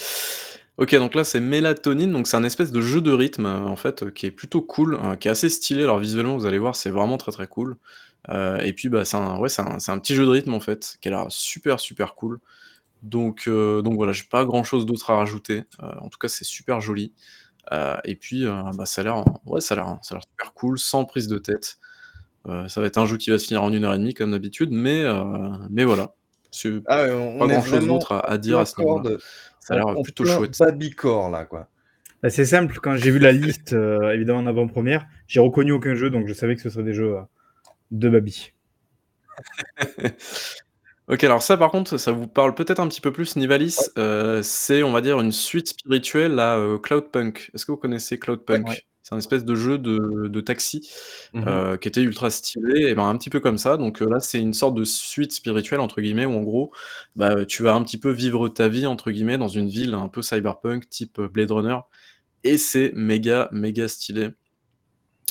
OK, 0.77 0.93
donc 0.95 1.15
là, 1.15 1.23
c'est 1.23 1.39
Mélatonine, 1.39 2.11
donc 2.11 2.27
c'est 2.27 2.37
un 2.37 2.43
espèce 2.43 2.71
de 2.71 2.81
jeu 2.81 3.01
de 3.01 3.11
rythme, 3.11 3.45
heu, 3.45 3.49
en 3.67 3.75
fait, 3.75 4.03
heu, 4.03 4.11
qui 4.11 4.25
est 4.25 4.31
plutôt 4.31 4.61
cool, 4.61 4.95
heu, 4.95 5.15
qui 5.15 5.27
est 5.27 5.31
assez 5.31 5.49
stylé. 5.49 5.83
Alors 5.83 5.99
visuellement, 5.99 6.37
vous 6.37 6.45
allez 6.45 6.59
voir, 6.59 6.75
c'est 6.75 6.89
vraiment 6.89 7.17
très, 7.17 7.31
très 7.31 7.47
cool. 7.47 7.77
et 8.31 8.73
puis, 8.73 8.89
bah, 8.89 9.05
c'est 9.05 9.17
un 9.17 9.37
ouais, 9.39 9.49
un 9.59 9.77
un 9.87 9.99
petit 9.99 10.15
jeu 10.15 10.25
de 10.25 10.31
rythme, 10.31 10.53
en 10.53 10.59
fait, 10.59 10.97
qui 11.01 11.07
a 11.09 11.11
l'air 11.11 11.25
super, 11.29 11.79
super 11.79 12.15
cool. 12.15 12.39
Donc 13.03 13.47
donc 13.49 13.95
voilà, 13.95 14.13
j'ai 14.13 14.23
pas 14.25 14.45
grand 14.45 14.63
chose 14.65 14.85
d'autre 14.87 15.09
à 15.11 15.17
rajouter. 15.17 15.63
en 15.79 16.09
tout 16.09 16.17
cas, 16.19 16.27
c'est 16.29 16.45
super 16.45 16.81
joli. 16.81 17.13
et 18.05 18.15
puis, 18.15 18.45
bah, 18.75 18.85
ça 18.87 19.01
a 19.01 19.03
l'air 19.05 19.25
ouais, 19.47 19.61
ça 19.61 19.75
a 19.75 19.77
l'air 19.77 19.99
super 20.03 20.53
cool, 20.55 20.79
sans 20.79 21.05
prise 21.05 21.27
de 21.29 21.37
tête. 21.39 21.79
Ça 22.67 22.81
va 22.81 22.87
être 22.87 22.97
un 22.97 23.05
jeu 23.05 23.17
qui 23.17 23.29
va 23.29 23.39
se 23.39 23.47
finir 23.47 23.63
en 23.63 23.71
1 23.71 23.83
heure 23.83 23.93
et 23.93 23.97
demie 23.97 24.13
comme 24.13 24.31
d'habitude, 24.31 24.69
mais 24.71 25.03
mais 25.69 25.83
voilà. 25.83 26.13
Ah 26.87 27.05
on 27.11 27.39
pas 27.39 27.47
grand 27.47 27.63
chose 27.63 27.85
d'autre 27.85 28.13
à 28.13 28.29
à 28.31 28.37
dire 28.37 28.59
à 28.59 28.65
ce 28.65 28.79
niveau-là. 28.79 29.09
de 29.11 29.19
Ça 29.59 29.73
a 29.73 29.77
l'air 29.77 30.01
plutôt 30.03 30.25
chouette. 30.25 30.57
Bah, 30.59 30.71
là, 31.31 31.45
quoi. 31.45 31.67
Bah, 32.23 32.29
c'est 32.29 32.45
simple, 32.45 32.79
quand 32.81 32.95
j'ai 32.95 33.11
vu 33.11 33.19
la 33.19 33.31
liste, 33.31 33.73
heu, 33.73 34.11
évidemment 34.13 34.39
en 34.39 34.47
avant-première, 34.47 35.05
j'ai 35.27 35.39
reconnu 35.39 35.71
aucun 35.71 35.95
jeu, 35.95 36.09
donc 36.09 36.27
je 36.27 36.33
savais 36.33 36.55
que 36.55 36.61
ce 36.61 36.69
serait 36.69 36.83
des 36.83 36.93
jeux, 36.93 37.17
de 37.91 38.09
Babi. 38.09 38.51
OK, 41.07 41.23
alors 41.23 41.43
ça, 41.43 41.55
par 41.55 41.69
contre, 41.69 41.97
ça 41.97 42.11
vous 42.11 42.27
parle 42.27 42.55
peut-être 42.55 42.79
un 42.79 42.87
petit 42.87 43.01
peu 43.01 43.11
plus, 43.11 43.35
Nivalis. 43.35 43.77
Ouais. 43.95 44.39
C'est, 44.41 44.81
on 44.81 44.91
va 44.91 45.01
dire, 45.01 45.19
une 45.19 45.31
suite 45.31 45.67
spirituelle 45.67 46.39
à, 46.39 46.59
Cloudpunk. 46.81 47.51
Est-ce 47.53 47.65
que 47.65 47.71
vous 47.71 47.77
connaissez 47.77 48.17
Ouais. 48.65 48.81
C'est 49.07 49.13
un 49.13 49.19
espèce 49.19 49.45
de 49.45 49.53
jeu 49.53 49.77
de 49.77 50.27
de 50.29 50.41
taxi, 50.41 50.89
Mmh 51.33 51.41
mh. 51.49 51.65
heu, 51.71 51.77
qui 51.77 51.87
était 51.87 52.01
ultra 52.01 52.31
stylé 52.31 52.87
et 52.89 52.95
ben, 52.95 53.07
un 53.07 53.15
petit 53.17 53.29
peu 53.29 53.39
comme 53.39 53.59
ça. 53.59 53.77
Donc, 53.77 54.01
heu, 54.01 54.09
là, 54.09 54.19
c'est 54.19 54.39
une 54.41 54.53
sorte 54.55 54.73
de 54.75 54.83
«suite 54.83 55.31
spirituelle» 55.31 55.79
entre 55.79 56.01
guillemets 56.01 56.25
où 56.25 56.33
en 56.33 56.41
gros, 56.41 56.73
bah, 57.15 57.45
tu 57.45 57.61
vas 57.61 57.75
un 57.75 57.83
petit 57.83 57.99
peu 57.99 58.09
«vivre 58.11 58.49
ta 58.49 58.67
vie» 58.67 58.87
entre 58.87 59.11
guillemets 59.11 59.37
dans 59.37 59.47
une 59.47 59.69
ville 59.69 59.93
un 59.93 60.07
peu 60.09 60.23
cyberpunk 60.23 60.89
type, 60.89 61.19
heu, 61.19 61.27
Blade 61.27 61.51
Runner 61.51 61.77
et 62.43 62.57
c'est 62.57 62.93
méga, 62.95 63.49
méga 63.51 63.87
stylé. 63.89 64.29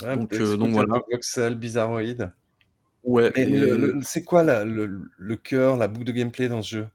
Ouais, 0.03 0.19
Donc, 0.19 0.31
peu 0.31 0.41
heu, 0.41 0.57
donc 0.57 0.73
voilà. 0.73 1.05
voxel, 1.11 1.55
bizarroïde. 1.57 2.33
Ouais 3.03 3.33
Mais 3.37 3.47
le 3.47 3.77
et 3.77 3.77
le 3.77 3.99
c'est 4.03 4.25
quoi 4.25 4.43
la 4.43 4.65
le 4.65 5.11
le 5.19 5.37
cœur, 5.37 5.77
la 5.77 5.89
boucle 5.89 6.07
de 6.07 6.13
gameplay 6.13 6.49
dans 6.49 6.63
ce 6.63 6.77
jeu? 6.77 6.89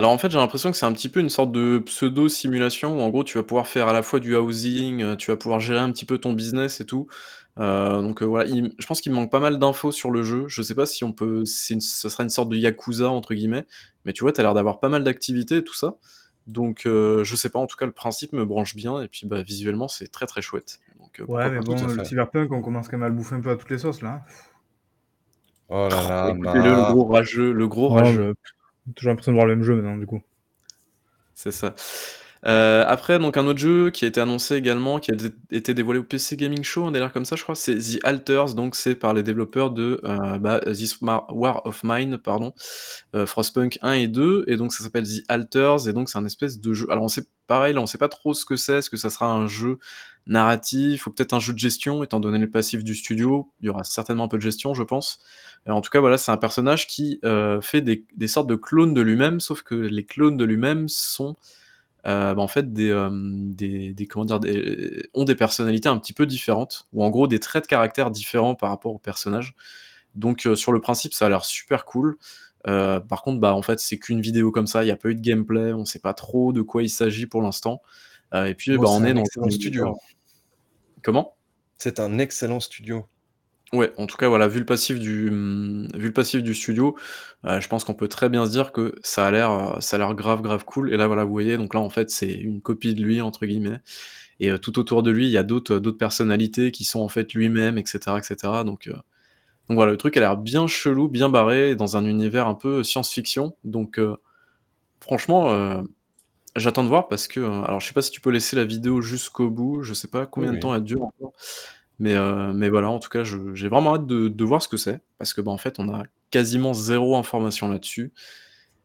Alors 0.00 0.12
en 0.12 0.18
fait, 0.18 0.30
j'ai 0.30 0.38
l'impression 0.38 0.70
que 0.70 0.78
c'est 0.78 0.86
un 0.86 0.94
petit 0.94 1.10
peu 1.10 1.20
une 1.20 1.28
sorte 1.28 1.52
de 1.52 1.78
pseudo 1.84 2.26
simulation 2.30 2.96
où 2.98 3.02
en 3.02 3.10
gros 3.10 3.22
tu 3.22 3.36
vas 3.36 3.44
pouvoir 3.44 3.66
faire 3.68 3.86
à 3.86 3.92
la 3.92 4.02
fois 4.02 4.18
du 4.18 4.34
housing, 4.34 5.02
heu, 5.02 5.14
tu 5.18 5.30
vas 5.30 5.36
pouvoir 5.36 5.60
gérer 5.60 5.78
un 5.80 5.92
petit 5.92 6.06
peu 6.06 6.16
ton 6.16 6.32
business 6.32 6.80
et 6.80 6.86
tout. 6.86 7.06
Heu, 7.58 8.00
donc, 8.00 8.22
heu, 8.22 8.24
voilà, 8.24 8.48
il 8.48 8.72
je 8.78 8.86
pense 8.86 9.02
qu'il 9.02 9.12
me 9.12 9.16
manque 9.16 9.30
pas 9.30 9.40
mal 9.40 9.58
d'infos 9.58 9.92
sur 9.92 10.10
le 10.10 10.22
jeu. 10.22 10.46
Je 10.48 10.62
sais 10.62 10.74
pas 10.74 10.86
si 10.86 11.04
on 11.04 11.12
peut 11.12 11.44
c'est 11.44 11.74
une 11.74 11.82
ce 11.82 12.08
sera 12.08 12.22
une 12.22 12.30
sorte 12.30 12.48
de 12.48 12.56
«Yakuza» 12.56 13.10
entre 13.10 13.34
guillemets, 13.34 13.66
mais 14.06 14.14
tu 14.14 14.22
vois, 14.24 14.32
tu 14.32 14.40
as 14.40 14.42
l'air 14.42 14.54
d'avoir 14.54 14.80
pas 14.80 14.88
mal 14.88 15.04
d'activités 15.04 15.58
et 15.58 15.64
tout 15.64 15.74
ça. 15.74 15.96
Donc, 16.46 16.86
heu, 16.86 17.22
je 17.22 17.36
sais 17.36 17.50
pas, 17.50 17.58
en 17.58 17.66
tout 17.66 17.76
cas, 17.76 17.84
le 17.86 17.92
principe 17.92 18.32
me 18.32 18.44
branche 18.46 18.74
bien 18.76 19.02
et 19.02 19.08
puis, 19.08 19.26
bah, 19.26 19.42
visuellement, 19.42 19.86
c'est 19.88 20.08
très, 20.08 20.24
très 20.26 20.40
chouette. 20.40 20.80
Donc, 20.98 21.20
heu, 21.20 21.26
Ouais, 21.26 21.48
pourquoi 21.50 21.50
mais 21.50 21.60
pas. 21.60 21.62
Tout 21.62 21.74
bon, 21.74 21.84
à 21.84 21.88
le 21.88 22.02
fait. 22.02 22.04
cyberpunk, 22.04 22.52
on 22.52 22.60
commence 22.60 22.88
quand 22.88 22.98
même 22.98 23.04
à 23.06 23.08
le 23.08 23.14
bouffer 23.14 23.34
un 23.36 23.40
peu 23.40 23.48
à 23.50 23.56
toutes 23.56 23.70
les 23.70 23.78
sauces, 23.78 24.02
là, 24.02 24.22
hein. 24.28 24.32
Oh 25.68 25.88
là 25.88 26.02
là, 26.02 26.28
Écoutez-le, 26.28 26.74
le 26.74 26.84
gros 26.84 27.04
rageux, 27.06 27.52
le 27.52 27.68
gros 27.68 27.88
Ouais, 27.88 27.90
rageux. 27.90 28.34
Toujours 28.94 29.10
l'impression 29.10 29.32
de 29.32 29.36
voir 29.36 29.46
le 29.46 29.56
même 29.56 29.64
jeu 29.64 29.74
maintenant, 29.74 29.96
du 29.96 30.06
coup. 30.06 30.22
C'est 31.34 31.52
ça. 31.52 31.74
Heu, 32.46 32.84
après 32.86 33.18
donc 33.18 33.36
un 33.36 33.46
autre 33.46 33.58
jeu 33.58 33.90
qui 33.90 34.04
a 34.06 34.08
été 34.08 34.20
annoncé 34.20 34.54
également, 34.56 34.98
qui 34.98 35.10
a 35.10 35.14
été 35.50 35.74
dévoilé 35.74 36.00
au 36.00 36.04
PC 36.04 36.36
Gaming 36.36 36.62
Show, 36.62 36.86
un 36.86 36.90
délire 36.92 37.12
comme 37.12 37.26
ça 37.26 37.36
je 37.36 37.42
crois, 37.42 37.54
c'est 37.54 37.76
The 37.76 37.98
Alters, 38.04 38.54
donc 38.54 38.76
c'est 38.76 38.94
par 38.94 39.12
les 39.12 39.22
développeurs 39.22 39.70
de, 39.70 40.00
heu, 40.04 40.38
bah, 40.38 40.60
Ma 41.02 41.26
War 41.30 41.66
of 41.66 41.82
Mine, 41.84 42.16
pardon, 42.18 42.54
heu, 43.14 43.26
Frostpunk 43.26 43.78
1 43.82 43.92
et 43.92 44.08
2 44.08 44.44
et 44.46 44.56
donc 44.56 44.72
ça 44.72 44.82
s'appelle 44.84 45.04
The 45.06 45.22
Alters 45.28 45.88
et 45.88 45.92
donc 45.92 46.08
c'est 46.08 46.18
un 46.18 46.24
espèce 46.24 46.60
de 46.60 46.72
jeu 46.72 46.86
alors 46.90 47.04
on 47.04 47.08
sait 47.08 47.24
pareil, 47.46 47.76
on 47.78 47.86
sait 47.86 47.98
pas 47.98 48.08
trop 48.08 48.32
ce 48.34 48.44
que 48.44 48.56
c'est. 48.56 48.74
Est-ce 48.78 48.90
que 48.90 48.96
ça 48.96 49.10
sera 49.10 49.26
un 49.32 49.46
jeu 49.48 49.78
narratif 50.26 51.06
ou 51.06 51.10
peut-être 51.12 51.32
un 51.34 51.40
jeu 51.40 51.52
de 51.52 51.58
gestion? 51.58 52.04
Étant 52.04 52.20
donné 52.20 52.38
le 52.38 52.48
passif 52.50 52.84
du 52.84 52.94
studio? 52.94 53.50
Il 53.60 53.66
y 53.66 53.68
aura 53.70 53.82
certainement 53.84 54.24
un 54.24 54.28
peu 54.28 54.36
de 54.38 54.42
gestion, 54.42 54.72
je 54.74 54.84
pense. 54.84 55.18
En 55.68 55.80
tout 55.80 55.90
cas, 55.90 55.98
voilà, 56.00 56.16
c'est 56.16 56.30
un 56.32 56.36
personnage 56.36 56.86
qui, 56.86 57.20
fait 57.62 57.80
des 57.82 58.28
sortes 58.28 58.46
de 58.48 58.54
clones 58.54 58.94
de 58.94 59.00
lui-même, 59.00 59.40
sauf 59.40 59.62
que 59.62 59.74
les 59.74 60.04
clones 60.04 60.36
de 60.36 60.44
lui-même 60.44 60.88
sont, 60.88 61.36
bah, 62.04 62.34
en 62.38 62.48
fait 62.48 62.72
des, 62.72 62.88
hem, 62.88 63.54
des 63.54 63.92
des 63.94 64.06
comment 64.06 64.24
dire? 64.24 64.40
Des 64.40 65.08
ont 65.14 65.24
des 65.24 65.34
personnalités 65.34 65.88
un 65.88 65.98
petit 65.98 66.12
peu 66.12 66.26
différentes 66.26 66.88
ou 66.92 67.04
en 67.04 67.10
gros 67.10 67.26
des 67.26 67.40
traits 67.40 67.64
de 67.64 67.68
caractère 67.68 68.10
différents 68.10 68.54
par 68.54 68.70
rapport 68.70 68.94
au 68.94 68.98
personnage. 68.98 69.54
Donc, 70.14 70.46
heu, 70.46 70.56
sur 70.56 70.72
le 70.72 70.80
principe, 70.80 71.14
ça 71.14 71.26
a 71.26 71.28
l'air 71.28 71.44
super 71.44 71.84
cool. 71.84 72.16
Par 72.64 73.22
contre, 73.22 73.40
bah, 73.40 73.54
en 73.54 73.62
fait, 73.62 73.80
c'est 73.80 73.98
qu'une 73.98 74.20
vidéo 74.20 74.50
comme 74.50 74.66
ça, 74.66 74.84
il 74.84 74.88
y 74.88 74.90
a 74.90 74.96
pas 74.96 75.08
eu 75.08 75.14
de 75.14 75.20
gameplay, 75.20 75.72
on 75.72 75.84
sait 75.84 75.98
pas 75.98 76.14
trop 76.14 76.52
de 76.52 76.62
quoi 76.62 76.82
il 76.82 76.90
s'agit 76.90 77.26
pour 77.26 77.42
l'instant. 77.42 77.80
Heu, 78.34 78.48
et 78.48 78.54
puis, 78.54 78.76
bah, 78.76 78.88
on 78.88 79.04
est 79.04 79.14
dans 79.14 79.20
un 79.20 79.24
excellent 79.24 79.46
univers 79.46 79.60
studio. 79.60 79.98
comment? 81.02 81.36
C'est 81.78 82.00
un 82.00 82.18
excellent 82.18 82.60
studio. 82.60 83.06
Ouais, 83.72 83.92
en 83.98 84.06
tout 84.08 84.16
cas, 84.16 84.26
voilà, 84.28 84.48
vu 84.48 84.58
le 84.58 84.64
passif 84.66 84.98
du, 84.98 85.28
vu 85.28 86.06
le 86.08 86.12
passif 86.12 86.42
du 86.42 86.54
studio, 86.56 86.96
heu, 87.46 87.60
je 87.60 87.68
pense 87.68 87.84
qu'on 87.84 87.94
peut 87.94 88.08
très 88.08 88.28
bien 88.28 88.44
se 88.44 88.50
dire 88.50 88.72
que 88.72 88.96
ça 89.04 89.28
a 89.28 89.30
l'air, 89.30 89.52
heu, 89.76 89.80
ça 89.80 89.94
a 89.94 89.98
l'air 90.00 90.12
grave, 90.14 90.42
grave 90.42 90.64
cool. 90.64 90.92
Et 90.92 90.96
là, 90.96 91.06
voilà, 91.06 91.22
vous 91.24 91.30
voyez, 91.30 91.56
donc 91.56 91.72
là, 91.74 91.80
en 91.80 91.88
fait, 91.88 92.10
c'est 92.10 92.32
une 92.32 92.60
«copie 92.60 92.94
de 92.96 93.02
lui» 93.04 93.20
entre 93.20 93.46
guillemets. 93.46 93.78
Et 94.40 94.50
heu, 94.50 94.58
tout 94.58 94.78
autour 94.78 95.02
de 95.04 95.10
lui, 95.12 95.26
il 95.26 95.32
y 95.32 95.38
a 95.38 95.44
d'autres, 95.44 95.74
heu, 95.76 95.80
d'autres 95.80 95.98
personnalités 95.98 96.72
qui 96.72 96.84
sont 96.84 97.00
en 97.00 97.08
fait 97.08 97.32
lui-même 97.34 97.78
et 97.78 97.84
cetera 97.86 98.18
et 98.18 98.22
cetera. 98.24 98.64
Donc 98.64 98.88
heu, 98.88 98.92
donc 98.92 99.76
voilà, 99.76 99.92
le 99.92 99.98
truc 99.98 100.16
a 100.16 100.20
l'air 100.20 100.36
bien 100.38 100.66
chelou, 100.68 101.08
bien 101.08 101.28
barré 101.30 101.76
dans 101.76 101.96
un 101.96 102.04
univers 102.06 102.48
un 102.48 102.54
peu 102.56 102.84
science-fiction. 102.84 103.56
Donc 103.64 103.98
heu, 103.98 104.16
franchement, 105.00 105.52
heu, 105.54 105.82
j'attends 106.56 106.84
de 106.84 106.88
voir 106.88 107.08
parce 107.08 107.28
que, 107.28 107.40
heu, 107.40 107.64
alors 107.66 107.80
je 107.80 107.86
sais 107.88 107.94
pas 107.94 108.02
si 108.02 108.10
tu 108.12 108.20
peux 108.20 108.30
laisser 108.30 108.56
la 108.56 108.64
vidéo 108.64 109.00
jusqu'au 109.02 109.50
bout, 109.50 109.82
je 109.82 109.94
sais 109.94 110.08
pas 110.08 110.26
Oui, 110.36 110.48
combien 110.48 110.54
de 110.54 110.58
temps 110.58 110.74
elle 110.74 110.84
dure 110.84 111.02
encore, 111.04 111.32
mais 112.00 112.14
heu, 112.16 112.52
mais 112.54 112.70
voilà, 112.70 112.90
en 112.90 112.98
tout 112.98 113.10
cas, 113.10 113.24
j'ai 113.24 113.68
vraiment 113.68 113.94
hâte 113.96 114.06
de 114.06 114.28
de 114.28 114.44
voir 114.44 114.62
ce 114.62 114.68
que 114.68 114.76
c'est 114.78 115.00
parce 115.18 115.34
que, 115.34 115.40
bah, 115.42 115.52
en 115.52 115.58
fait, 115.58 115.78
on 115.78 115.92
a 115.94 116.04
quasiment 116.30 116.74
0 116.74 117.16
information 117.16 117.68
là-dessus 117.68 118.12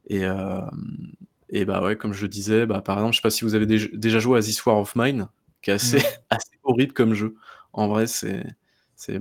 et 0.08 0.22
hem 0.22 0.70
et 1.50 1.66
bah, 1.66 1.82
ouais, 1.84 1.96
comme 1.96 2.14
je 2.14 2.24
le 2.24 2.28
disais, 2.30 2.66
bah, 2.66 2.82
par 2.82 2.98
exemple, 2.98 3.14
je 3.14 3.20
sais 3.20 3.24
pas 3.24 3.30
si 3.30 3.44
vous 3.46 3.56
avez 3.56 3.66
déj 3.68 3.92
déjà 3.94 4.20
joué 4.20 4.40
à 4.40 4.42
This 4.42 4.66
War 4.66 4.78
of 4.80 4.96
Mine, 4.96 5.28
qui 5.62 5.72
est 5.72 5.74
assez 5.76 5.98
assez 6.30 6.60
horrible 6.64 6.94
comme 6.94 7.14
jeu. 7.14 7.36
En 7.74 7.88
vrai, 7.88 8.08
c'est 8.08 8.44
c'est, 8.96 9.20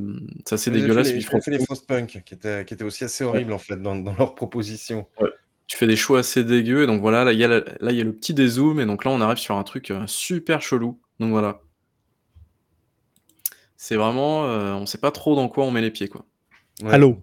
assez 0.51 0.71
fait 0.71 0.81
dégueulasse, 0.81 1.11
puis 1.13 1.21
j'avais 1.21 1.41
fait 1.43 1.51
les 1.51 1.59
franchement 1.59 1.65
Frostpunk 1.67 2.23
qui 2.25 2.35
étaient 2.35 2.65
qui 2.65 2.75
étaient 2.75 2.85
aussi 2.85 3.05
assez 3.05 3.25
Ouais. 3.25 3.31
horribles, 3.31 3.53
en 3.53 3.59
fait, 3.59 3.77
dans 3.81 3.97
dans 3.97 4.15
leurs 4.17 4.35
propositions. 4.35 5.09
Ouais, 5.21 5.31
tu 5.67 5.77
fais 5.77 5.87
des 5.87 5.97
choix 5.97 6.21
assez 6.21 6.45
dégueux 6.45 6.85
et 6.85 6.87
donc 6.87 7.01
voilà, 7.01 7.25
là, 7.25 7.33
il 7.33 7.39
y 7.39 7.43
y 7.43 7.45
a 7.45 8.05
le 8.05 8.13
petit 8.15 8.35
dézoom 8.35 8.81
et 8.81 8.87
donc 8.87 9.05
là, 9.05 9.11
on 9.11 9.21
arrive 9.21 9.39
sur 9.39 9.57
un 9.57 9.63
truc, 9.65 9.91
heu, 9.91 10.07
super 10.07 10.63
chelou, 10.63 11.01
donc 11.21 11.31
voilà. 11.31 11.61
C'est 13.87 13.97
vraiment, 13.97 14.47
heu, 14.47 14.73
on 14.73 14.87
sait 14.87 14.97
pas 14.97 15.11
trop 15.11 15.37
dans 15.37 15.47
quoi 15.51 15.63
on 15.67 15.71
met 15.71 15.83
les 15.83 15.91
pieds, 15.91 16.09
quoi. 16.09 16.25
Ouais. 16.83 16.95
Halo. 16.95 17.23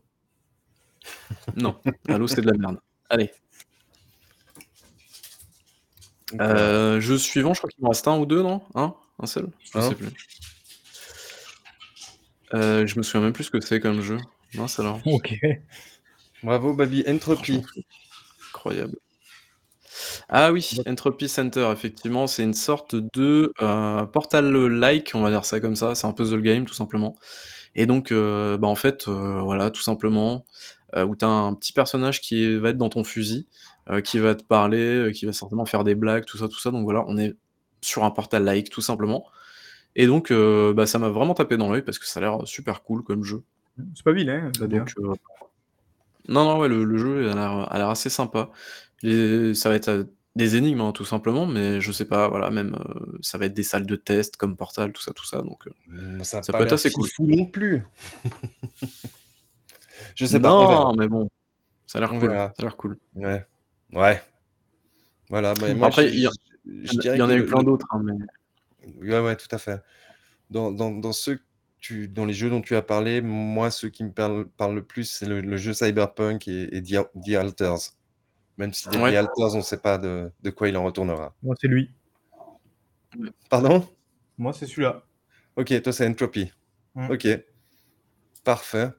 Non, 1.55 1.81
Halo, 2.07 2.27
c'est 2.27 2.41
de 2.41 2.51
la 2.51 2.55
merde. 2.55 2.77
Allez. 3.09 3.31
Voilà. 6.33 6.97
Heu, 6.97 6.99
jeu 6.99 7.17
suivant, 7.17 7.55
je 7.55 7.61
crois 7.61 7.69
qu'il 7.71 7.83
m'en 7.83 7.89
reste 7.89 8.07
1 8.07 8.15
ou 8.19 8.27
2, 8.27 8.43
non? 8.43 8.61
1? 8.75 8.93
1 9.17 9.25
seul? 9.25 9.49
Je 9.63 9.71
sais 9.71 9.87
1. 9.87 9.93
plus. 9.93 10.13
Heu, 12.53 12.85
je 12.85 12.95
me 12.95 13.01
souviens 13.01 13.21
même 13.21 13.33
plus 13.33 13.45
ce 13.45 13.49
que 13.49 13.59
c'est 13.59 13.79
comme 13.79 14.01
jeu. 14.01 14.19
Mince 14.53 14.79
alors. 14.79 14.99
OK. 15.07 15.33
Bravo 16.43 16.75
Babi, 16.75 17.01
Franchement, 17.01 17.15
Entropy. 17.15 17.63
incroyable. 18.49 18.97
Ah 20.29 20.51
oui, 20.51 20.77
Entropy 20.87 21.27
Center, 21.29 21.69
effectivement, 21.71 22.27
c'est 22.27 22.43
une 22.43 22.53
sorte 22.53 22.95
de, 22.95 23.51
heu, 23.61 24.07
Portal, 24.11 24.55
heu, 24.55 24.67
like, 24.67 25.11
on 25.13 25.21
va 25.21 25.29
dire 25.29 25.45
ça 25.45 25.59
comme 25.59 25.75
ça, 25.75 25.95
c'est 25.95 26.07
un 26.07 26.13
puzzle 26.13 26.41
game, 26.41 26.65
tout 26.65 26.73
simplement. 26.73 27.15
Et 27.75 27.85
donc 27.85 28.11
heu, 28.11 28.57
bah, 28.59 28.67
en 28.67 28.75
fait, 28.75 29.07
heu, 29.07 29.39
voilà, 29.41 29.71
tout 29.71 29.81
simplement, 29.81 30.45
où 30.97 31.15
tu 31.15 31.25
as 31.25 31.29
un 31.29 31.53
petit 31.53 31.73
personnage 31.73 32.21
qui 32.21 32.57
va 32.57 32.69
être 32.69 32.77
dans 32.77 32.89
ton 32.89 33.03
fusil, 33.03 33.47
qui 34.03 34.19
va 34.19 34.35
te 34.35 34.43
parler, 34.43 35.11
qui 35.15 35.25
va 35.25 35.33
certainement 35.33 35.65
faire 35.65 35.83
des 35.83 35.95
blagues, 35.95 36.25
tout 36.25 36.37
ça, 36.37 36.47
tout 36.49 36.59
ça, 36.59 36.71
donc 36.71 36.83
voilà, 36.83 37.03
on 37.07 37.17
est 37.17 37.35
sur 37.81 38.03
un 38.03 38.11
Portal 38.11 38.43
like, 38.43 38.69
tout 38.69 38.81
simplement. 38.81 39.25
Et 39.95 40.07
donc 40.07 40.31
bah, 40.33 40.85
ça 40.87 40.99
m'a 40.99 41.09
vraiment 41.09 41.33
tapé 41.33 41.57
dans 41.57 41.71
l'œil 41.71 41.83
parce 41.83 41.99
que 41.99 42.07
ça 42.07 42.19
a 42.19 42.23
l'air, 42.23 42.39
super 42.47 42.83
cool 42.83 43.03
comme 43.03 43.23
jeu. 43.23 43.43
C'est 43.95 44.03
pas 44.03 44.13
vilain, 44.13 44.51
heu 44.61 44.67
non, 46.27 46.45
non, 46.45 46.59
ouais, 46.59 46.67
le 46.67 46.83
le 46.83 46.97
jeu 46.97 47.29
a 47.31 47.77
l'air 47.77 47.89
assez 47.89 48.09
sympa. 48.09 48.51
Ça 49.01 49.69
va 49.69 49.75
être, 49.75 49.89
heu, 49.89 50.13
des 50.35 50.55
énigmes, 50.55 50.81
hein, 50.81 50.91
tout 50.91 51.05
simplement, 51.05 51.45
mais 51.45 51.81
je 51.81 51.91
sais 51.91 52.05
pas, 52.05 52.27
voilà, 52.29 52.49
même, 52.51 52.75
heu, 52.75 53.17
ça 53.21 53.37
va 53.37 53.45
être 53.45 53.53
des 53.53 53.63
salles 53.63 53.85
de 53.85 53.95
test 53.95 54.37
comme 54.37 54.55
Portal, 54.55 54.93
tout 54.93 55.01
ça, 55.01 55.11
tout 55.13 55.25
ça, 55.25 55.41
donc 55.41 55.67
heu, 55.67 55.71
Mmh, 55.87 56.23
ça 56.23 56.41
peut 56.41 56.63
être 56.63 56.73
assez 56.73 56.91
cool. 56.91 57.05
fifou 57.05 57.27
non 57.27 57.45
plus. 57.45 57.83
Je 60.15 60.25
sais 60.25 60.39
pas. 60.39 60.49
Non, 60.49 60.95
mais 60.95 61.07
bon, 61.07 61.29
ça 61.87 61.97
a 61.97 62.01
l'air 62.01 62.09
cool, 62.09 62.37
cool. 62.77 62.97
Ouais. 63.15 63.45
Ouais. 63.93 64.21
Voilà, 65.29 65.53
bah, 65.53 65.73
moi, 65.73 65.87
Après, 65.87 66.09
il 66.11 66.19
y 66.19 66.27
en 66.27 66.31
y 66.65 67.09
a 67.09 67.35
eu 67.35 67.39
le 67.39 67.45
plein 67.45 67.59
le 67.59 67.65
d'autres, 67.65 67.87
hein, 67.91 68.01
mais 68.03 68.13
ouais, 69.09 69.19
ouais, 69.19 69.35
tout 69.35 69.47
à 69.51 69.57
fait. 69.57 69.81
Dans 70.49 70.71
dans 70.71 70.91
dans 70.91 71.13
ceux 71.13 71.39
tu 71.79 72.07
dans 72.07 72.25
les 72.25 72.33
jeux 72.33 72.49
dont 72.49 72.61
tu 72.61 72.75
as 72.75 72.81
parlé, 72.81 73.21
moi, 73.21 73.71
ceux 73.71 73.89
qui 73.89 74.03
me 74.03 74.11
parlent 74.11 74.47
parlent 74.57 74.75
le 74.75 74.83
plus, 74.83 75.05
c'est 75.05 75.25
le 75.25 75.41
le 75.41 75.57
jeu 75.57 75.73
Cyberpunk 75.73 76.47
et 76.47 76.75
et 76.75 76.83
The 76.83 76.93
Al 76.95 77.05
The 77.25 77.35
Alters. 77.35 77.93
Même 78.61 78.73
si 78.73 78.87
The 78.89 78.95
Ouais. 78.97 79.17
Alters, 79.17 79.55
on 79.55 79.63
sait 79.63 79.79
pas 79.79 79.97
de 79.97 80.31
de 80.43 80.49
quoi 80.51 80.69
il 80.69 80.77
en 80.77 80.83
retournera. 80.83 81.33
Moi, 81.41 81.55
c'est 81.59 81.67
lui. 81.67 81.89
Pardon? 83.49 83.87
Moi, 84.37 84.53
c'est 84.53 84.67
celui-là. 84.67 85.01
OK, 85.55 85.81
toi, 85.81 85.91
c'est 85.91 86.07
Entropy. 86.07 86.51
Mmh. 86.93 87.09
OK. 87.09 87.27
Parfait. 88.43 88.89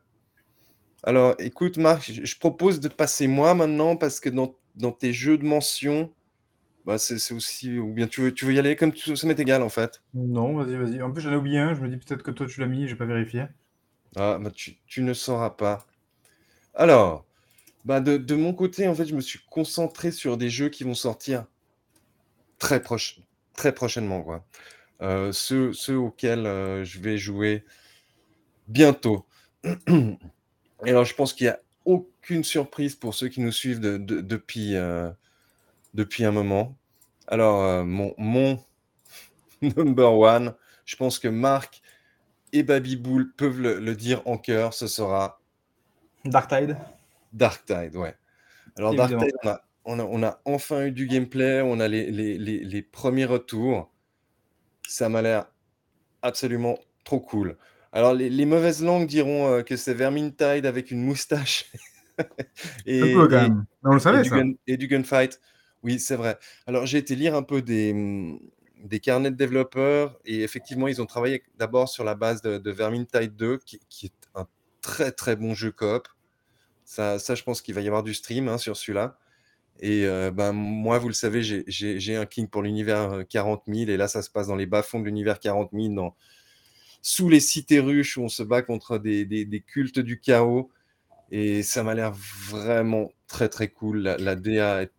Alors, 1.05 1.37
écoute, 1.39 1.77
Marc, 1.77 2.11
je 2.11 2.39
propose 2.41 2.81
de 2.81 2.89
passer 2.89 3.29
moi 3.29 3.55
maintenant 3.55 3.95
parce 3.95 4.19
que 4.19 4.29
dans, 4.29 4.57
dans 4.75 4.91
tes 4.91 5.13
jeux 5.13 5.39
de 5.39 5.45
mention, 5.45 6.13
bah, 6.85 6.99
c'est 6.99 7.33
aussi. 7.33 7.79
Ou 7.79 7.93
bien 7.93 8.09
tu 8.09 8.21
veux, 8.21 8.35
tu 8.35 8.45
veux 8.45 8.55
y 8.55 8.59
aller 8.59 8.75
comme 8.75 8.93
tu, 8.93 9.17
ça 9.17 9.29
m'est 9.29 9.39
égal 9.39 9.63
en 9.63 9.69
fait. 9.69 10.03
Non, 10.13 10.57
vas-y, 10.57 10.77
vas-y. 10.77 11.01
En 11.03 11.13
plus, 11.13 11.23
j'en 11.23 11.31
ai 11.31 11.37
oublié 11.37 11.61
un. 11.61 11.75
Je 11.75 11.81
me 11.83 11.89
dis 11.89 11.99
peut-être 11.99 12.25
que 12.25 12.33
toi 12.33 12.47
tu 12.47 12.59
l'as 12.59 12.67
mis, 12.67 12.89
j'ai 12.89 12.97
pas 12.97 13.07
vérifié. 13.07 13.45
Ah, 14.17 14.39
bah, 14.41 14.51
tu, 14.51 14.75
tu 14.87 15.03
ne 15.03 15.15
sauras 15.15 15.51
pas. 15.51 15.87
Alors, 16.75 17.27
bah 17.85 18.01
de, 18.01 18.17
de 18.17 18.35
mon 18.35 18.55
côté, 18.55 18.87
en 18.89 18.95
fait, 18.95 19.07
je 19.07 19.15
me 19.15 19.21
suis 19.21 19.41
concentré 19.51 20.13
sur 20.13 20.37
des 20.37 20.51
jeux 20.51 20.69
qui 20.69 20.85
vont 20.85 20.95
sortir 20.95 21.47
très, 22.59 22.81
proche, 22.81 23.21
très 23.55 23.73
prochainement. 23.75 24.23
Quoi. 24.23 24.45
Ceux, 25.33 25.73
ceux 25.73 25.99
auxquels 25.99 26.47
euh, 26.47 26.85
je 26.85 27.01
vais 27.01 27.19
jouer 27.19 27.65
bientôt. 28.69 29.27
Alors, 30.83 31.05
je 31.05 31.15
pense 31.15 31.33
qu'il 31.33 31.47
n'y 31.47 31.53
a 31.53 31.61
aucune 31.85 32.45
surprise 32.45 32.95
pour 32.95 33.15
ceux 33.15 33.29
qui 33.29 33.41
nous 33.41 33.53
suivent 33.53 33.81
de, 33.81 33.97
de, 33.99 34.21
depuis, 34.21 34.77
euh, 34.77 35.11
depuis 35.95 36.25
un 36.25 36.31
moment. 36.31 36.77
Alors, 37.27 37.63
euh, 37.63 37.85
mon, 37.85 38.15
mon 38.19 38.63
number 39.63 40.13
one, 40.13 40.55
je 40.85 40.97
pense 40.97 41.19
que 41.19 41.29
Marc 41.29 41.83
et 42.53 42.63
Babyboul 42.63 43.33
peuvent 43.33 43.61
le, 43.61 43.81
le 43.81 43.95
dire 43.95 44.23
en 44.27 44.39
cœur, 44.39 44.75
ce 44.75 44.87
sera 44.87 45.41
Dark 46.25 46.49
Tide. 46.49 46.77
Dark 47.33 47.65
Tide, 47.65 47.97
ouais. 47.97 48.15
Alors, 48.77 48.95
Dark 48.95 49.17
Tide, 49.17 49.35
on 49.45 49.49
a, 49.49 49.61
on, 49.85 49.99
a, 49.99 50.05
on 50.05 50.23
a, 50.23 50.41
enfin 50.45 50.87
eu 50.87 50.93
du 50.93 51.07
gameplay, 51.07 51.61
on 51.63 51.81
a 51.81 51.89
les, 51.89 52.11
les, 52.11 52.39
les, 52.39 52.65
les 52.65 52.83
premiers 52.83 53.25
retours. 53.25 53.93
Ça 54.87 55.09
m'a 55.09 55.23
l'air 55.23 55.47
absolument 56.23 56.79
trop 57.05 57.21
cool. 57.21 57.57
Alors, 57.93 58.15
les, 58.15 58.47
mauvaises 58.47 58.83
langues 58.83 59.07
diront 59.07 59.49
euh, 59.49 59.63
que 59.63 59.77
c'est 59.77 59.93
Vermintide 59.93 60.65
avec 60.65 60.91
une 60.91 61.05
moustache. 61.05 61.71
et, 62.87 63.15
on 63.15 63.93
le 63.93 63.99
savait, 63.99 64.23
et, 64.23 64.25
ça. 64.25 64.37
Du 64.37 64.43
gun, 64.43 64.53
et 64.67 64.77
du 64.79 64.87
gunfight. 64.89 65.41
Oui, 65.83 65.99
c'est 65.99 66.17
vrai. 66.17 66.39
Alors, 66.67 66.87
j'ai 66.87 66.99
été 66.99 67.15
lire 67.15 67.35
un 67.35 67.43
peu 67.43 67.61
des, 67.61 68.41
des 68.85 69.01
carnets 69.01 69.31
de 69.31 69.37
développeurs 69.37 70.19
et 70.25 70.43
effectivement, 70.43 70.89
ils 70.89 71.03
ont 71.03 71.07
travaillé 71.07 71.43
d'abord 71.59 71.89
sur 71.89 72.05
la 72.05 72.15
base 72.15 72.41
de, 72.41 72.57
de 72.59 72.71
Vermintide 72.71 73.37
2, 73.37 73.59
qui, 73.59 73.81
qui, 73.89 74.07
est 74.07 74.29
un 74.35 74.47
très 74.81 75.13
très 75.13 75.37
bon 75.37 75.55
jeu 75.55 75.71
coop. 75.71 76.09
Ça, 76.85 77.19
ça 77.19 77.35
je 77.35 77.43
pense 77.43 77.63
qu'il 77.63 77.75
va 77.75 77.81
y 77.81 77.87
avoir 77.87 78.03
du 78.03 78.15
stream 78.15 78.49
hein, 78.49 78.59
sur 78.59 78.77
celui-là. 78.77 79.19
Et 79.81 80.07
euh, 80.07 80.31
ben, 80.31 80.53
moi, 80.53 80.99
vous 80.99 81.09
le 81.09 81.15
savez, 81.15 81.43
j'ai 81.43 82.17
un 82.17 82.27
king 82.27 82.49
pour 82.49 82.63
l'univers 82.63 83.25
40 83.29 83.63
000. 83.67 83.91
Et 83.91 83.97
là, 83.97 84.07
ça 84.07 84.23
se 84.23 84.31
passe 84.31 84.47
dans 84.47 84.57
les 84.57 84.67
bas-fonds 84.67 85.01
de 85.01 85.07
l'univers 85.07 85.41
40 85.41 85.71
000, 85.73 85.95
dans, 85.95 86.15
sous 87.01 87.29
les 87.29 87.41
cités 87.41 87.81
ruches 87.81 88.17
où 88.17 88.23
on 88.23 88.29
se 88.29 88.43
bat 88.43 88.63
contre 88.63 88.99
des, 88.99 89.25
des, 89.25 89.45
des 89.45 89.61
cultes 89.61 89.99
du 89.99 90.21
chaos. 90.21 90.71
Et 91.31 91.63
ça 91.63 91.83
m'a 91.83 91.95
l'air 91.95 92.13
vraiment 92.13 93.11
très 93.27 93.49
très 93.49 93.69
cool. 93.69 93.99
La, 93.99 94.17
la, 94.19 94.37
DA 94.37 94.83
est 94.83 94.93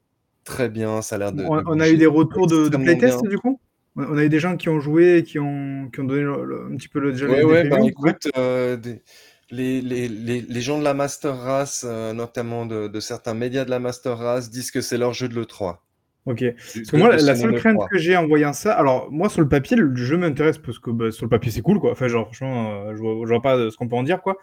très 0.44 0.68
bien. 0.68 1.02
Ça 1.02 1.16
a 1.16 1.20
l'air 1.20 1.32
de. 1.32 1.44
On, 1.44 1.64
on 1.66 1.80
a 1.80 1.90
eu 1.90 1.98
des 1.98 2.08
retours 2.08 2.48
de, 2.48 2.68
de 2.68 2.78
playtest 2.78 3.22
bien. 3.22 3.30
du 3.30 3.38
coup? 3.38 3.60
On 3.96 4.18
a 4.18 4.24
eu 4.24 4.30
des 4.30 4.40
gens 4.40 4.58
qui 4.58 4.70
ont 4.70 4.80
joué 4.80 5.18
et 5.18 5.24
qui 5.24 5.38
ont, 5.38 5.90
qui 5.94 6.00
ont 6.00 6.06
donné 6.06 6.24
le, 6.24 6.44
le, 6.44 6.66
un 6.66 6.76
petit 6.76 6.88
peu 6.88 7.00
le 7.00 7.12
déjà. 7.12 7.28
Ouais, 7.28 7.44
ouais, 7.44 7.70
bah, 7.70 7.78
écoute, 7.86 8.28
euh, 8.38 8.76
des, 8.76 9.04
les, 9.54 9.82
les, 9.82 10.08
les, 10.08 10.42
les, 10.42 10.62
gens 10.62 10.80
de 10.80 10.84
la 10.84 10.94
Master 10.94 11.38
Race, 11.38 11.86
euh, 11.88 12.14
notamment 12.14 12.66
de, 12.66 12.88
de, 12.88 13.00
certains 13.00 13.34
médias 13.34 13.66
de 13.66 13.70
la 13.70 13.80
Master 13.80 14.18
Race, 14.18 14.50
disent 14.50 14.72
que 14.72 14.82
c'est 14.82 14.98
leur 14.98 15.14
jeu 15.14 15.30
de 15.30 15.36
l'E3. 15.36 15.78
Ok. 16.26 16.44
Parce 16.56 16.90
que 16.90 16.98
moi, 16.98 17.16
la 17.16 17.36
seule 17.36 17.56
crainte 17.56 17.80
que 17.92 17.98
j'ai 17.98 18.16
en 18.18 18.28
voyant 18.28 18.54
ça, 18.54 18.74
alors 18.74 19.12
moi 19.12 19.30
sur 19.30 19.42
le 19.42 19.50
papier, 19.50 19.76
le 19.78 19.94
jeu 19.96 20.18
m'intéresse 20.18 20.58
parce 20.58 20.80
que 20.80 20.90
bah, 20.90 21.12
sur 21.12 21.26
le 21.26 21.30
papier 21.30 21.52
c'est 21.52 21.62
cool 21.62 21.80
quoi. 21.80 21.92
Enfin, 21.92 22.08
genre, 22.08 22.26
franchement, 22.26 22.72
euh, 22.72 22.96
je, 22.96 23.02
vois, 23.02 23.14
je 23.26 23.30
vois 23.30 23.42
pas 23.42 23.70
ce 23.70 23.76
qu'on 23.76 23.88
peut 23.88 23.96
en 23.96 24.04
dire 24.04 24.22
quoi. 24.22 24.38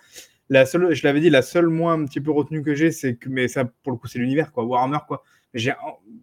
La 0.51 0.67
seule, 0.67 0.95
je 0.95 1.03
l'avais 1.05 1.21
dit, 1.21 1.31
la 1.31 1.43
seule 1.43 1.69
moi 1.69 1.93
un 1.93 2.05
petit 2.05 2.21
peu 2.21 2.31
retenue 2.31 2.63
que 2.63 2.75
j'ai, 2.75 2.91
c'est 2.91 3.17
que, 3.17 3.29
mais 3.29 3.49
ça 3.49 3.65
pour 3.65 3.93
le 3.93 3.99
coup 3.99 4.09
c'est 4.09 4.19
l'univers 4.19 4.53
quoi, 4.53 4.65
Warhammer 4.65 4.99
quoi. 5.09 5.25
J'ai 5.55 5.73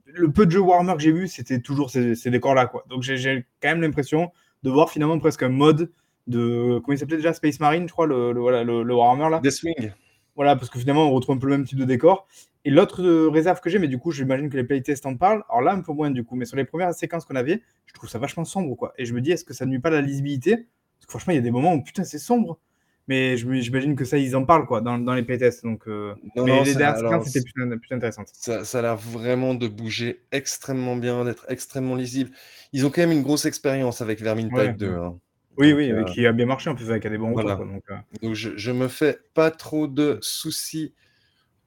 le 0.05 0.31
peu 0.31 0.45
de 0.45 0.51
jeux 0.51 0.61
Warhammer 0.61 0.93
que 0.93 1.01
j'ai 1.01 1.11
vu, 1.11 1.27
c'était 1.27 1.59
toujours 1.59 1.89
ces, 1.89 2.15
ces 2.15 2.29
décors 2.29 2.53
là 2.53 2.67
quoi. 2.67 2.85
Donc 2.87 3.01
j'ai 3.01 3.45
quand 3.61 3.69
même 3.69 3.81
l'impression 3.81 4.31
de 4.63 4.69
voir 4.69 4.91
finalement 4.91 5.19
presque 5.19 5.43
un 5.43 5.49
mode 5.49 5.91
de 6.27 6.79
comment 6.83 6.93
il 6.95 6.99
s'appelait 6.99 7.17
déjà 7.17 7.33
Space 7.33 7.59
Marine, 7.59 7.87
je 7.87 7.93
crois, 7.93 8.05
le, 8.07 8.31
le, 8.33 8.39
voilà, 8.39 8.63
le, 8.63 8.83
le 8.83 8.93
Warhammer 8.95 9.29
là. 9.29 9.39
Deathwing. 9.39 9.91
Voilà, 10.35 10.55
parce 10.55 10.69
que 10.69 10.77
finalement 10.77 11.07
on 11.09 11.11
retrouve 11.13 11.35
un 11.35 11.39
peu 11.39 11.47
le 11.47 11.57
même 11.57 11.65
type 11.65 11.79
de 11.79 11.85
décor. 11.85 12.27
Et 12.65 12.69
l'autre 12.69 13.01
réserve 13.29 13.59
que 13.61 13.69
j'ai, 13.69 13.79
mais 13.79 13.87
du 13.87 13.97
coup 13.97 14.11
j'imagine 14.11 14.49
que 14.49 14.57
les 14.57 14.63
playtests 14.63 15.05
en 15.05 15.15
parlent. 15.15 15.43
Alors 15.49 15.61
là 15.61 15.71
un 15.73 15.81
peu 15.81 15.93
moins 15.93 16.11
du 16.11 16.23
coup, 16.23 16.35
mais 16.35 16.45
sur 16.45 16.57
les 16.57 16.65
premières 16.65 16.93
séquences 16.93 17.25
qu'on 17.25 17.35
avait, 17.35 17.61
je 17.85 17.93
trouve 17.93 18.09
ça 18.09 18.19
vachement 18.19 18.43
sombre 18.45 18.75
quoi. 18.75 18.93
Et 18.97 19.05
je 19.05 19.13
me 19.13 19.21
dis 19.21 19.31
est-ce 19.31 19.45
que 19.45 19.53
ça 19.53 19.65
nuit 19.65 19.79
pas 19.79 19.89
la 19.89 20.01
lisibilité? 20.01 20.55
Parce 20.57 21.05
que 21.07 21.11
franchement 21.11 21.33
il 21.33 21.37
y 21.37 21.39
a 21.39 21.41
des 21.41 21.49
moments 21.51 21.73
où 21.73 21.81
putain 21.81 22.03
c'est 22.03 22.19
sombre. 22.19 22.59
Mais 23.07 23.37
j'imagine 23.37 23.95
que 23.95 24.03
ça 24.03 24.17
ils 24.17 24.35
en 24.35 24.43
parlent 24.43 24.65
quoi 24.65 24.81
dans, 24.81 24.97
dans 24.99 25.13
les 25.13 25.23
playtests. 25.23 25.63
Donc 25.63 25.87
euh... 25.87 26.13
non, 26.35 26.43
mais 26.43 26.57
non, 26.57 26.63
les 26.63 26.75
dernières 26.75 26.97
séquences 26.99 27.27
c'était 27.29 27.49
plus, 27.55 27.79
plus 27.79 27.95
intéressant. 27.95 28.23
Ça, 28.33 28.65
ça 28.65 28.79
a 28.79 28.81
l'air 28.81 28.97
vraiment 28.97 29.55
de 29.55 29.67
bouger 29.69 30.19
extrêmement 30.33 30.97
bien, 30.97 31.23
d'être 31.23 31.45
extrêmement 31.47 31.95
lisible. 31.95 32.31
Ils 32.73 32.85
ont 32.85 32.89
quand 32.89 32.99
même 33.01 33.13
une 33.13 33.23
grosse 33.23 33.45
expérience 33.45 34.01
avec 34.01 34.19
Vermintide 34.21 34.53
Ouais. 34.53 34.73
2. 34.73 34.89
hein. 34.93 35.17
Oui, 35.57 35.69
Donc, 35.71 35.77
oui, 35.79 35.91
euh, 35.91 36.03
qui 36.03 36.25
a 36.27 36.31
bien 36.31 36.45
marché 36.45 36.69
en 36.69 36.75
plus 36.75 36.89
avec 36.91 37.07
des 37.07 37.17
bons 37.17 37.31
voilà. 37.31 37.55
retours. 37.55 37.65
quoi, 37.65 37.73
donc, 37.73 37.83
euh, 37.91 38.25
Donc 38.27 38.35
je, 38.35 38.51
je 38.57 38.71
me 38.71 38.87
fais 38.87 39.17
pas 39.33 39.49
trop 39.51 39.87
de 39.87 40.19
soucis 40.21 40.93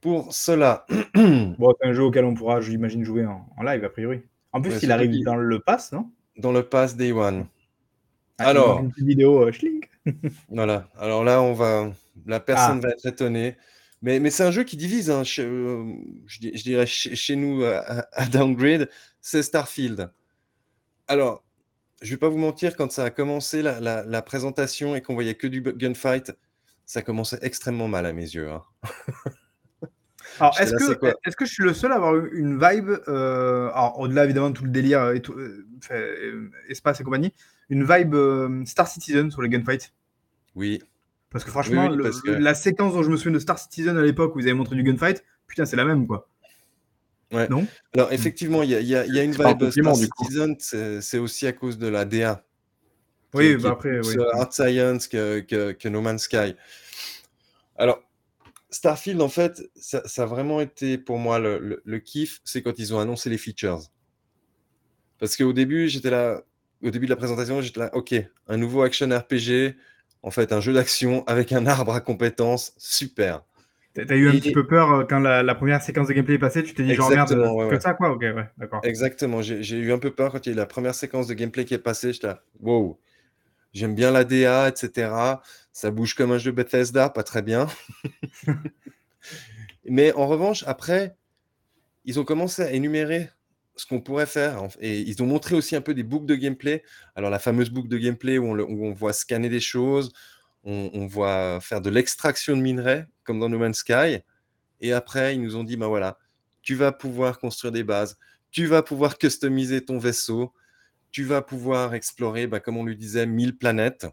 pour 0.00 0.32
cela. 0.32 0.86
Bon, 1.14 1.74
c'est 1.80 1.88
un 1.88 1.92
jeu 1.92 2.02
auquel 2.04 2.24
on 2.24 2.34
pourra, 2.34 2.60
j'imagine, 2.60 3.04
jouer 3.04 3.26
en, 3.26 3.46
en 3.56 3.62
live 3.62 3.84
a 3.84 3.88
priori. 3.90 4.22
En 4.52 4.60
plus, 4.62 4.72
Ouais, 4.72 4.78
il 4.82 4.92
arrive 4.92 5.24
dans 5.24 5.36
le 5.36 5.58
pass, 5.60 5.92
non? 5.92 6.10
Dans 6.36 6.52
le 6.52 6.62
pass 6.62 6.96
Day 6.96 7.12
One. 7.12 7.46
Ah, 8.38 8.46
Alors. 8.48 8.80
Une 8.80 8.90
petite 8.90 9.06
vidéo, 9.06 9.42
euh, 9.42 9.52
schling. 9.52 9.84
Voilà. 10.48 10.88
Alors 10.98 11.22
là, 11.24 11.42
on 11.42 11.52
va. 11.52 11.92
La 12.26 12.40
personne 12.40 12.78
Ah. 12.82 12.86
va 12.86 12.90
être 12.90 13.06
étonnée. 13.06 13.56
Mais, 14.02 14.18
mais 14.18 14.30
c'est 14.30 14.44
un 14.44 14.50
jeu 14.50 14.64
qui 14.64 14.76
divise. 14.78 15.10
hein, 15.10 15.24
chez- 15.24 15.44
euh, 15.44 15.84
je, 16.26 16.38
di- 16.40 16.56
je 16.56 16.62
dirais 16.62 16.86
chez, 16.86 17.14
chez 17.14 17.36
nous 17.36 17.62
à, 17.64 18.06
à 18.12 18.26
Downgrade, 18.26 18.88
c'est 19.20 19.42
Starfield. 19.42 20.10
Alors, 21.06 21.44
je 22.00 22.10
vais 22.10 22.16
pas 22.16 22.28
vous 22.28 22.38
mentir, 22.38 22.76
quand 22.76 22.90
ça 22.92 23.04
a 23.04 23.10
commencé 23.10 23.62
la, 23.62 23.80
la- 23.80 24.04
la 24.04 24.22
présentation 24.22 24.94
et 24.96 25.02
qu'on 25.02 25.14
voyait 25.14 25.34
que 25.34 25.46
du 25.46 25.60
gunfight, 25.62 26.32
ça 26.86 27.02
commençait 27.02 27.38
extrêmement 27.42 27.88
mal 27.88 28.06
à 28.06 28.12
mes 28.12 28.22
yeux. 28.22 28.50
hein. 28.50 28.62
Alors, 30.38 30.58
est-ce 30.60 30.72
que, 31.36 31.44
je 31.44 31.52
suis 31.52 31.62
le 31.64 31.74
seul 31.74 31.92
à 31.92 31.96
avoir 31.96 32.14
eu 32.16 32.30
une 32.38 32.54
vibe, 32.54 32.90
euh, 33.08 33.68
alors 33.74 33.98
au-delà 33.98 34.24
évidemment 34.24 34.50
de 34.50 34.54
tout 34.56 34.64
le 34.64 34.70
délire 34.70 35.10
et 35.10 35.20
tout, 35.20 35.32
euh, 35.34 35.66
euh, 35.90 36.50
espace 36.68 37.00
et 37.00 37.04
compagnie, 37.04 37.34
une 37.68 37.84
vibe 37.84 38.14
euh, 38.14 38.64
Star 38.64 38.86
Citizen 38.88 39.30
sur 39.30 39.42
les 39.42 39.48
gunfights? 39.48 39.92
Oui. 40.54 40.82
Parce 41.30 41.44
que 41.44 41.50
franchement, 41.50 41.88
oui, 41.88 41.96
le- 41.96 42.02
parce 42.04 42.22
que- 42.22 42.30
la 42.30 42.54
séquence 42.54 42.94
dont 42.94 43.02
je 43.02 43.10
me 43.10 43.16
souviens 43.16 43.32
de 43.32 43.38
Star 43.38 43.58
Citizen 43.58 43.96
à 43.98 44.02
l'époque 44.02 44.34
où 44.34 44.40
ils 44.40 44.44
avaient 44.44 44.54
montré 44.54 44.76
du 44.76 44.82
gunfight, 44.82 45.22
putain, 45.46 45.64
c'est 45.66 45.76
la 45.76 45.84
même 45.84 46.06
quoi. 46.06 46.28
Ouais. 47.32 47.48
Non? 47.48 47.66
Alors, 47.94 48.12
effectivement, 48.12 48.62
il 48.62 48.70
y 48.70 48.74
a, 48.74 48.80
il 48.80 48.88
y 48.88 48.96
a- 48.96 49.06
il 49.06 49.14
y 49.14 49.18
a 49.18 49.22
une 49.22 49.32
vibe 49.32 49.42
Star. 49.94 50.10
Citizen, 50.24 50.56
c'est 51.00 51.18
aussi 51.18 51.46
à 51.46 51.52
cause 51.52 51.78
de 51.78 51.86
la 51.88 52.04
DA. 52.04 52.44
Oui, 53.34 53.56
bah 53.56 53.70
après, 53.70 54.00
oui. 54.00 54.16
euh, 54.18 54.34
Art 54.34 54.52
Science 54.52 55.06
que, 55.06 55.38
que, 55.40 55.70
que 55.72 55.88
No 55.88 56.00
Man's 56.00 56.22
Sky. 56.24 56.56
Alors, 57.76 58.02
Starfield, 58.70 59.20
en 59.22 59.28
fait, 59.28 59.62
ça, 59.76 60.02
ça 60.06 60.24
a 60.24 60.26
vraiment 60.26 60.60
été 60.60 60.98
pour 60.98 61.18
moi 61.18 61.38
le, 61.38 61.58
le- 61.58 61.82
le 61.84 61.98
kiff, 62.00 62.40
c'est 62.44 62.62
quand 62.62 62.78
ils 62.78 62.92
ont 62.94 62.98
annoncé 63.00 63.30
les 63.30 63.38
features. 63.38 63.80
Parce 65.18 65.36
qu'au 65.36 65.52
début, 65.52 65.88
j'étais 65.88 66.10
là, 66.10 66.42
au 66.82 66.90
début 66.90 67.06
de 67.06 67.10
la 67.10 67.16
présentation, 67.16 67.60
j'étais 67.60 67.80
là, 67.80 67.90
ok, 67.94 68.14
un 68.48 68.56
nouveau 68.56 68.82
action 68.82 69.08
RPG, 69.08 69.76
en 70.22 70.30
fait, 70.30 70.52
un 70.52 70.60
jeu 70.60 70.72
d'action 70.72 71.24
avec 71.26 71.52
un 71.52 71.66
arbre 71.66 71.94
à 71.94 72.00
compétences, 72.00 72.72
super. 72.78 73.42
T'as 73.94 74.14
eu 74.16 74.28
un 74.28 74.32
Et- 74.34 74.40
petit 74.40 74.52
peu 74.52 74.66
peur 74.66 74.92
euh, 74.92 75.04
quand 75.04 75.18
la, 75.18 75.42
la 75.42 75.54
première 75.54 75.82
séquence 75.82 76.06
de 76.08 76.12
gameplay 76.12 76.34
est 76.36 76.38
passée, 76.38 76.62
tu 76.62 76.74
t'es 76.74 76.84
dit 76.84 76.94
genre 76.94 77.10
merde, 77.10 77.32
Exactement, 77.32 77.56
ouais, 77.56 77.68
que 77.68 77.74
ouais. 77.74 77.80
ça 77.80 77.94
quoi 77.94 78.10
Ok, 78.10 78.20
ouais, 78.20 78.48
d'accord. 78.56 78.80
Exactement, 78.84 79.42
j'ai 79.42 79.76
eu 79.78 79.92
un 79.92 79.98
peu 79.98 80.12
peur 80.12 80.30
quand 80.32 80.46
il 80.46 80.50
y 80.50 80.52
a 80.52 80.54
eu 80.54 80.56
la 80.56 80.66
première 80.66 80.94
séquence 80.94 81.26
de 81.26 81.34
gameplay 81.34 81.64
qui 81.64 81.74
est 81.74 81.78
passée, 81.78 82.12
j'étais 82.12 82.28
là, 82.28 82.42
wow, 82.60 83.00
j'aime 83.72 83.94
bien 83.96 84.12
la 84.12 84.24
DA, 84.24 84.68
etc. 84.68 85.42
Ça 85.72 85.90
bouge 85.90 86.14
comme 86.14 86.30
un 86.32 86.38
jeu 86.38 86.52
Bethesda, 86.52 87.08
pas 87.10 87.24
très 87.24 87.42
bien. 87.42 87.66
Mais 89.84 90.12
en 90.12 90.26
revanche, 90.26 90.64
après, 90.66 91.16
ils 92.04 92.20
ont 92.20 92.24
commencé 92.24 92.62
à 92.62 92.72
énumérer 92.72 93.30
ce 93.76 93.86
qu'on 93.86 94.00
pourrait 94.00 94.26
faire. 94.26 94.62
Et 94.80 95.00
ils 95.00 95.22
ont 95.22 95.26
montré 95.26 95.54
aussi 95.54 95.74
un 95.76 95.80
peu 95.80 95.94
des 95.94 96.02
boucles 96.02 96.26
de 96.26 96.34
gameplay. 96.36 96.82
Alors, 97.14 97.30
la 97.30 97.38
fameuse 97.38 97.70
boucle 97.70 97.88
de 97.88 97.98
gameplay 97.98 98.38
où 98.38 98.46
on, 98.46 98.54
le- 98.54 98.64
où 98.64 98.84
on 98.84 98.92
voit 98.92 99.12
scanner 99.12 99.48
des 99.48 99.60
choses, 99.60 100.12
on, 100.64 101.06
voit 101.06 101.60
faire 101.60 101.80
de 101.80 101.90
l'extraction 101.90 102.56
de 102.56 102.62
minerais, 102.62 103.06
comme 103.24 103.40
dans 103.40 103.48
No 103.48 103.58
Man's 103.58 103.78
Sky. 103.78 104.18
Et 104.80 104.92
après, 104.92 105.34
ils 105.34 105.42
nous 105.42 105.56
ont 105.56 105.64
dit, 105.64 105.76
ben 105.76 105.88
voilà, 105.88 106.18
tu 106.62 106.74
vas 106.74 106.92
pouvoir 106.92 107.38
construire 107.38 107.72
des 107.72 107.84
bases, 107.84 108.18
tu 108.50 108.66
vas 108.66 108.82
pouvoir 108.82 109.18
customiser 109.18 109.84
ton 109.84 109.98
vaisseau, 109.98 110.52
tu 111.12 111.24
vas 111.24 111.42
pouvoir 111.42 111.94
explorer, 111.94 112.46
ben, 112.46 112.60
comme 112.60 112.76
on 112.76 112.84
lui 112.84 112.96
disait, 112.96 113.26
1000 113.26 113.56
planètes. 113.56 114.06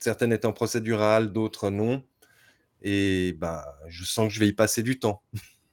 Certaines 0.00 0.32
étant 0.32 0.52
procédurales, 0.52 1.32
d'autres 1.32 1.70
non. 1.70 2.04
Et 2.82 3.34
ben, 3.38 3.64
je 3.88 4.04
sens 4.04 4.28
que 4.28 4.34
je 4.34 4.40
vais 4.40 4.48
y 4.48 4.52
passer 4.52 4.82
du 4.82 4.98
temps. 4.98 5.22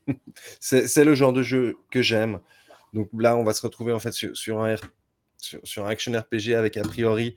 c'est 0.60 1.06
le 1.06 1.16
genre 1.16 1.34
de 1.34 1.44
jeu 1.44 1.78
que 1.92 2.02
j'aime. 2.02 2.40
Donc 2.94 3.10
là, 3.14 3.36
on 3.36 3.44
va 3.44 3.54
se 3.54 3.62
retrouver 3.62 3.94
en 3.94 4.00
fait 4.00 4.14
sur, 4.14 4.64
un, 4.64 4.76
sur, 5.38 5.86
un 5.86 5.90
action 5.90 6.12
RPG 6.14 6.54
avec 6.56 6.78
a 6.78 6.82
priori 6.82 7.36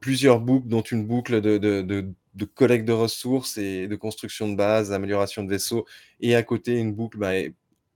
plusieurs 0.00 0.40
boucles, 0.40 0.68
dont 0.68 0.80
une 0.80 1.06
boucle 1.06 1.40
de, 1.40 1.58
de, 1.58 1.82
de, 1.82 2.12
de 2.34 2.44
collecte 2.44 2.86
de 2.86 2.92
ressources 2.92 3.58
et 3.58 3.86
de 3.86 3.96
construction 3.96 4.48
de 4.48 4.56
base, 4.56 4.92
amélioration 4.92 5.44
de 5.44 5.50
vaisseaux, 5.50 5.86
et 6.20 6.34
à 6.34 6.42
côté 6.42 6.78
une 6.78 6.94
boucle 6.94 7.18
bah, 7.18 7.32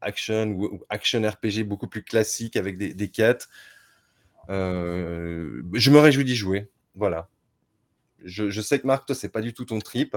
action 0.01 0.51
ou, 0.51 0.81
action 0.89 1.23
RPG 1.23 1.65
beaucoup 1.65 1.89
plus 1.89 2.03
classique 2.03 2.57
avec 2.57 2.77
des, 2.77 3.09
quêtes. 3.09 3.49
Euh, 4.51 5.63
je 5.73 5.91
me 5.91 5.99
réjouis 5.99 6.25
d'y 6.25 6.37
jouer. 6.37 6.69
Voilà. 6.95 7.29
Je, 8.25 8.61
sais 8.61 8.79
que 8.79 8.87
Marc, 8.87 9.07
toi, 9.07 9.15
c'est 9.15 9.29
pas 9.29 9.41
du 9.41 9.53
tout 9.53 9.65
ton 9.65 9.79
trip. 9.79 10.17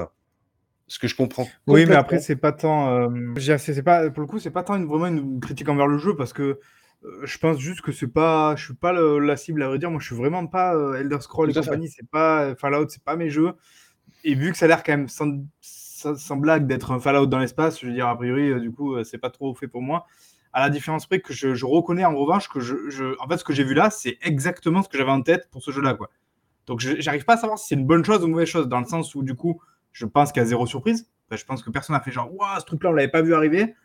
Ce 0.89 0.99
que 0.99 1.07
je 1.09 1.15
comprends. 1.15 1.47
Oui, 1.67 1.85
mais 1.85 1.95
après, 1.95 2.19
c'est 2.19 2.37
pas 2.37 2.53
tant. 2.53 3.09
Euh, 3.11 3.57
c'est 3.57 3.83
pas 3.83 4.09
pour 4.09 4.21
le 4.21 4.27
coup, 4.27 4.39
c'est 4.39 4.51
pas 4.51 4.63
tant 4.63 4.75
une, 4.75 4.85
vraiment 4.85 5.07
une 5.07 5.41
critique 5.41 5.67
envers 5.67 5.87
le 5.87 5.97
jeu 5.97 6.15
parce 6.15 6.31
que 6.31 6.61
euh, 7.03 7.25
je 7.25 7.37
pense 7.37 7.59
juste 7.59 7.81
que 7.81 7.91
c'est 7.91 8.07
pas, 8.07 8.55
je 8.55 8.65
suis 8.65 8.73
pas 8.73 8.91
la 8.91 9.37
cible 9.37 9.61
à 9.63 9.67
vrai 9.67 9.79
dire. 9.79 9.91
Moi, 9.91 9.99
je 9.99 10.05
suis 10.07 10.15
vraiment 10.15 10.47
pas 10.47 10.73
Elder 10.97 11.21
Scrolls 11.21 11.51
et 11.51 11.53
compagnie. 11.53 11.89
C'est 11.89 12.09
pas 12.09 12.55
Fallout, 12.55 12.89
c'est 12.89 13.03
pas 13.03 13.15
mes 13.15 13.29
jeux. 13.29 13.53
Et 14.23 14.35
vu 14.35 14.51
que 14.51 14.57
ça 14.57 14.65
a 14.65 14.67
l'air 14.67 14.83
quand 14.83 14.91
même 14.91 15.07
sans, 15.07 16.35
blague 16.35 16.67
d'être 16.67 16.91
un 16.91 16.99
Fallout 16.99 17.27
dans 17.27 17.39
l'espace, 17.39 17.79
je 17.79 17.87
veux 17.87 17.93
dire, 17.93 18.07
a 18.07 18.15
priori, 18.15 18.49
euh, 18.49 18.59
du 18.59 18.71
coup, 18.71 18.95
euh, 18.95 19.03
c'est 19.03 19.17
pas 19.17 19.29
trop 19.29 19.53
fait 19.55 19.67
pour 19.67 19.81
moi. 19.81 20.05
À 20.53 20.61
la 20.61 20.69
différence 20.69 21.05
près 21.05 21.19
que 21.19 21.33
je, 21.33 21.65
reconnais 21.65 22.05
en 22.05 22.15
revanche 22.15 22.49
que 22.49 22.59
je, 22.59 23.15
en 23.21 23.27
fait, 23.27 23.37
ce 23.37 23.43
que 23.43 23.53
j'ai 23.53 23.63
vu 23.63 23.73
là, 23.73 23.89
c'est 23.89 24.17
exactement 24.21 24.81
ce 24.81 24.89
que 24.89 24.97
j'avais 24.97 25.11
en 25.11 25.21
tête 25.21 25.49
pour 25.51 25.61
ce 25.61 25.71
jeu-là, 25.71 25.93
quoi. 25.93 26.09
Donc, 26.65 26.79
j'arrive 26.79 27.23
pas 27.23 27.35
à 27.35 27.37
savoir 27.37 27.57
si 27.57 27.67
c'est 27.67 27.75
une 27.75 27.85
bonne 27.85 28.03
chose 28.03 28.21
ou 28.21 28.25
une 28.25 28.31
mauvaise 28.31 28.49
chose, 28.49 28.67
dans 28.67 28.79
le 28.79 28.85
sens 28.85 29.15
où, 29.15 29.23
du 29.23 29.35
coup, 29.35 29.61
je 29.93 30.05
pense 30.05 30.31
qu'il 30.31 30.41
y 30.41 30.45
a 30.45 30.47
zéro 30.47 30.65
surprise. 30.65 31.09
je 31.31 31.45
pense 31.45 31.63
que 31.63 31.69
personne 31.69 31.95
n'a 31.95 32.01
fait 32.01 32.11
genre, 32.11 32.33
waouh, 32.33 32.59
ce 32.59 32.65
truc-là, 32.65 32.89
on 32.89 32.93
l'avait 32.93 33.07
pas 33.07 33.21
vu 33.21 33.33
arriver. 33.33 33.75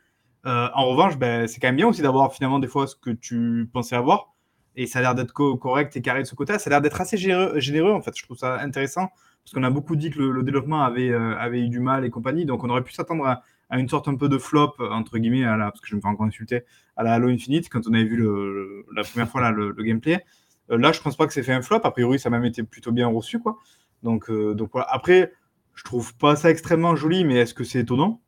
Euh, 0.47 0.69
en 0.75 0.87
revanche, 0.87 1.19
ben, 1.19 1.47
c'est 1.47 1.61
quand 1.61 1.69
même 1.69 1.77
bien 1.77 1.89
aussi 1.89 2.03
d'avoir 2.03 2.33
finalement 2.35 2.59
des 2.59 2.69
fois 2.69 2.87
ce 2.87 2.97
que 2.97 3.11
tu 3.11 3.69
pensais 3.73 3.97
avoir. 3.97 4.35
Et 4.75 4.87
ça 4.87 5.01
a 5.01 5.03
l'air 5.03 5.15
d'être 5.15 5.33
correct 5.33 5.97
et 5.97 6.03
carré 6.03 6.21
de 6.21 6.27
ce 6.27 6.35
côté-là. 6.35 6.59
Ça 6.59 6.69
a 6.69 6.71
l'air 6.71 6.81
d'être 6.81 7.01
assez 7.01 7.17
généreux, 7.17 7.93
en 7.93 8.01
fait. 8.01 8.17
Je 8.17 8.23
trouve 8.25 8.39
ça 8.39 8.59
intéressant 8.61 9.11
parce 9.45 9.55
qu'on 9.55 9.65
a 9.65 9.71
beaucoup 9.71 9.97
dit 9.97 10.11
que 10.11 10.21
le, 10.21 10.43
développement 10.43 10.83
avait, 10.83 11.11
euh, 11.11 11.37
avait 11.37 11.61
eu 11.61 11.69
du 11.69 11.81
mal 11.81 12.05
et 12.05 12.11
compagnie, 12.11 12.45
donc 12.47 12.63
on 12.63 12.71
aurait 12.71 12.85
pu 12.85 12.93
s'attendre 12.93 13.27
à, 13.27 13.43
une 13.79 13.89
sorte 13.89 14.07
un 14.07 14.17
peu 14.17 14.29
de 14.29 14.39
flop, 14.39 14.75
entre 14.79 15.19
guillemets, 15.19 15.45
à 15.45 15.57
la, 15.57 15.71
parce 15.71 15.81
que 15.81 15.89
je 15.89 15.97
me 15.97 16.01
fais 16.01 16.07
encore 16.07 16.27
insulter, 16.27 16.63
à 16.97 17.03
la 17.03 17.15
Halo 17.15 17.29
Infinite, 17.29 17.71
quand 17.71 17.81
on 17.89 17.95
avait 17.95 18.05
vu 18.05 18.23
la 18.95 19.03
première 19.03 19.29
fois 19.29 19.51
le, 19.51 19.73
gameplay. 19.83 20.25
Euh, 20.71 20.77
là, 20.77 20.93
je 20.93 21.01
pense 21.01 21.17
pas 21.17 21.27
que 21.27 21.33
c'est 21.33 21.43
fait 21.43 21.55
un 21.55 21.63
flop, 21.63 21.81
a 21.83 21.91
priori, 21.91 22.19
ça 22.19 22.29
a 22.29 22.31
même 22.31 22.45
été 22.45 22.63
plutôt 22.63 22.93
bien 22.93 23.09
reçu, 23.09 23.41
quoi. 23.41 23.59
Donc, 24.03 24.31
donc 24.31 24.71
voilà. 24.73 24.87
Après, 24.91 25.33
je 25.75 25.85
trouve 25.85 26.15
pas 26.17 26.37
ça 26.37 26.51
extrêmement 26.51 26.97
joli, 26.97 27.25
mais 27.25 27.37
est-ce 27.37 27.55
que 27.55 27.65
c'est 27.65 27.81
étonnant? 27.81 28.21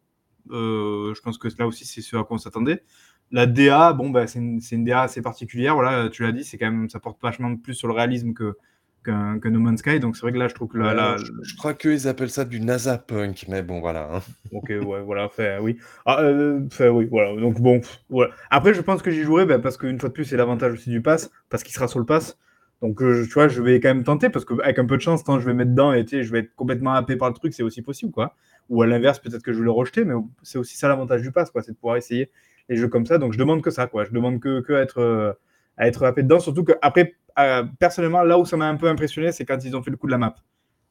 Je 0.50 1.20
pense 1.20 1.38
que 1.38 1.48
là 1.58 1.66
aussi, 1.66 1.84
c'est 1.84 2.00
ce 2.00 2.16
à 2.16 2.24
quoi 2.24 2.36
on 2.36 2.38
s'attendait. 2.38 2.82
La 3.30 3.46
DA, 3.46 3.92
bon, 3.92 4.10
bah, 4.10 4.26
c'est 4.26 4.38
une, 4.38 4.60
une, 4.70 4.84
DA 4.84 5.02
assez 5.02 5.22
particulière, 5.22 5.74
voilà, 5.74 6.08
tu 6.10 6.22
l'as 6.22 6.32
dit, 6.32 6.44
c'est 6.44 6.58
quand 6.58 6.70
même, 6.70 6.88
ça 6.90 7.00
porte 7.00 7.20
vachement 7.22 7.56
plus 7.56 7.74
sur 7.74 7.88
le 7.88 7.94
réalisme 7.94 8.34
que, 8.34 8.56
qu'un 9.04 9.50
No 9.50 9.60
Man's 9.60 9.80
Sky. 9.80 10.00
Donc 10.00 10.16
c'est 10.16 10.22
vrai 10.22 10.32
que 10.32 10.38
là, 10.38 10.48
je 10.48 10.54
trouve 10.54 10.68
que 10.68 10.78
là, 10.78 11.16
je, 11.18 11.56
crois 11.56 11.74
qu'ils 11.74 12.08
appellent 12.08 12.30
ça 12.30 12.44
du 12.44 12.60
NASA 12.60 12.98
punk, 12.98 13.46
mais 13.48 13.62
bon, 13.62 13.80
voilà. 13.80 14.08
Hein. 14.12 14.20
Ok, 14.52 14.70
ouais, 14.70 15.02
voilà, 15.02 15.28
fait, 15.28 15.58
oui. 15.58 15.76
Ah, 16.06 16.22
euh, 16.22 16.60
fait, 16.70 16.88
oui, 16.88 17.06
voilà. 17.10 17.38
Donc 17.40 17.60
bon, 17.60 17.80
voilà. 18.08 18.32
Après, 18.50 18.74
je 18.74 18.80
pense 18.80 19.02
que 19.02 19.10
j'y 19.10 19.22
jouerai 19.22 19.46
ben, 19.46 19.60
parce 19.60 19.76
qu'une 19.76 19.98
fois 19.98 20.08
de 20.08 20.14
plus, 20.14 20.24
c'est 20.24 20.36
l'avantage 20.36 20.72
aussi 20.72 20.90
du 20.90 21.02
pass, 21.02 21.30
parce 21.50 21.62
qu'il 21.62 21.74
sera 21.74 21.88
sur 21.88 21.98
le 21.98 22.06
pass. 22.06 22.38
Donc, 22.82 23.02
euh, 23.02 23.24
tu 23.24 23.32
vois, 23.32 23.48
je 23.48 23.62
vais 23.62 23.80
quand 23.80 23.88
même 23.88 24.04
tenter 24.04 24.28
parce 24.28 24.44
qu'avec 24.44 24.78
un 24.78 24.84
peu 24.84 24.96
de 24.96 25.02
chance, 25.02 25.22
quand 25.22 25.38
je 25.38 25.46
vais 25.46 25.54
mettre 25.54 25.70
dedans 25.70 25.92
et 25.92 26.04
je 26.06 26.30
vais 26.30 26.40
être 26.40 26.54
complètement 26.54 26.92
happé 26.92 27.16
par 27.16 27.28
le 27.28 27.34
truc, 27.34 27.54
c'est 27.54 27.62
aussi 27.62 27.82
possible, 27.82 28.12
quoi. 28.12 28.34
Ou 28.70 28.82
à 28.82 28.86
l'inverse, 28.86 29.18
peut-être 29.18 29.42
que 29.42 29.52
je 29.52 29.58
vais 29.58 29.64
le 29.64 29.70
rejeter, 29.70 30.04
mais 30.04 30.14
c'est 30.42 30.58
aussi 30.58 30.76
ça 30.76 30.88
l'avantage 30.88 31.22
du 31.22 31.32
pass, 31.32 31.50
quoi, 31.50 31.62
c'est 31.62 31.72
de 31.72 31.76
pouvoir 31.76 31.96
essayer 31.96 32.30
les 32.68 32.76
jeux 32.76 32.88
comme 32.88 33.06
ça. 33.06 33.18
Donc, 33.18 33.32
je 33.32 33.38
demande 33.38 33.62
que 33.62 33.70
ça, 33.70 33.86
quoi. 33.86 34.04
Je 34.04 34.10
demande 34.10 34.40
que, 34.40 34.60
que 34.60 34.72
être, 34.72 34.98
euh, 34.98 35.32
à 35.76 35.86
être 35.86 36.04
happé 36.04 36.22
dedans, 36.22 36.40
surtout 36.40 36.64
qu'après, 36.64 37.14
euh, 37.38 37.64
personnellement, 37.78 38.22
là 38.22 38.38
où 38.38 38.44
ça 38.46 38.56
m'a 38.56 38.66
un 38.66 38.76
peu 38.76 38.88
impressionné, 38.88 39.32
c'est 39.32 39.44
quand 39.44 39.62
ils 39.64 39.76
ont 39.76 39.82
fait 39.82 39.90
le 39.90 39.96
coup 39.96 40.06
de 40.06 40.12
la 40.12 40.18
map. 40.18 40.36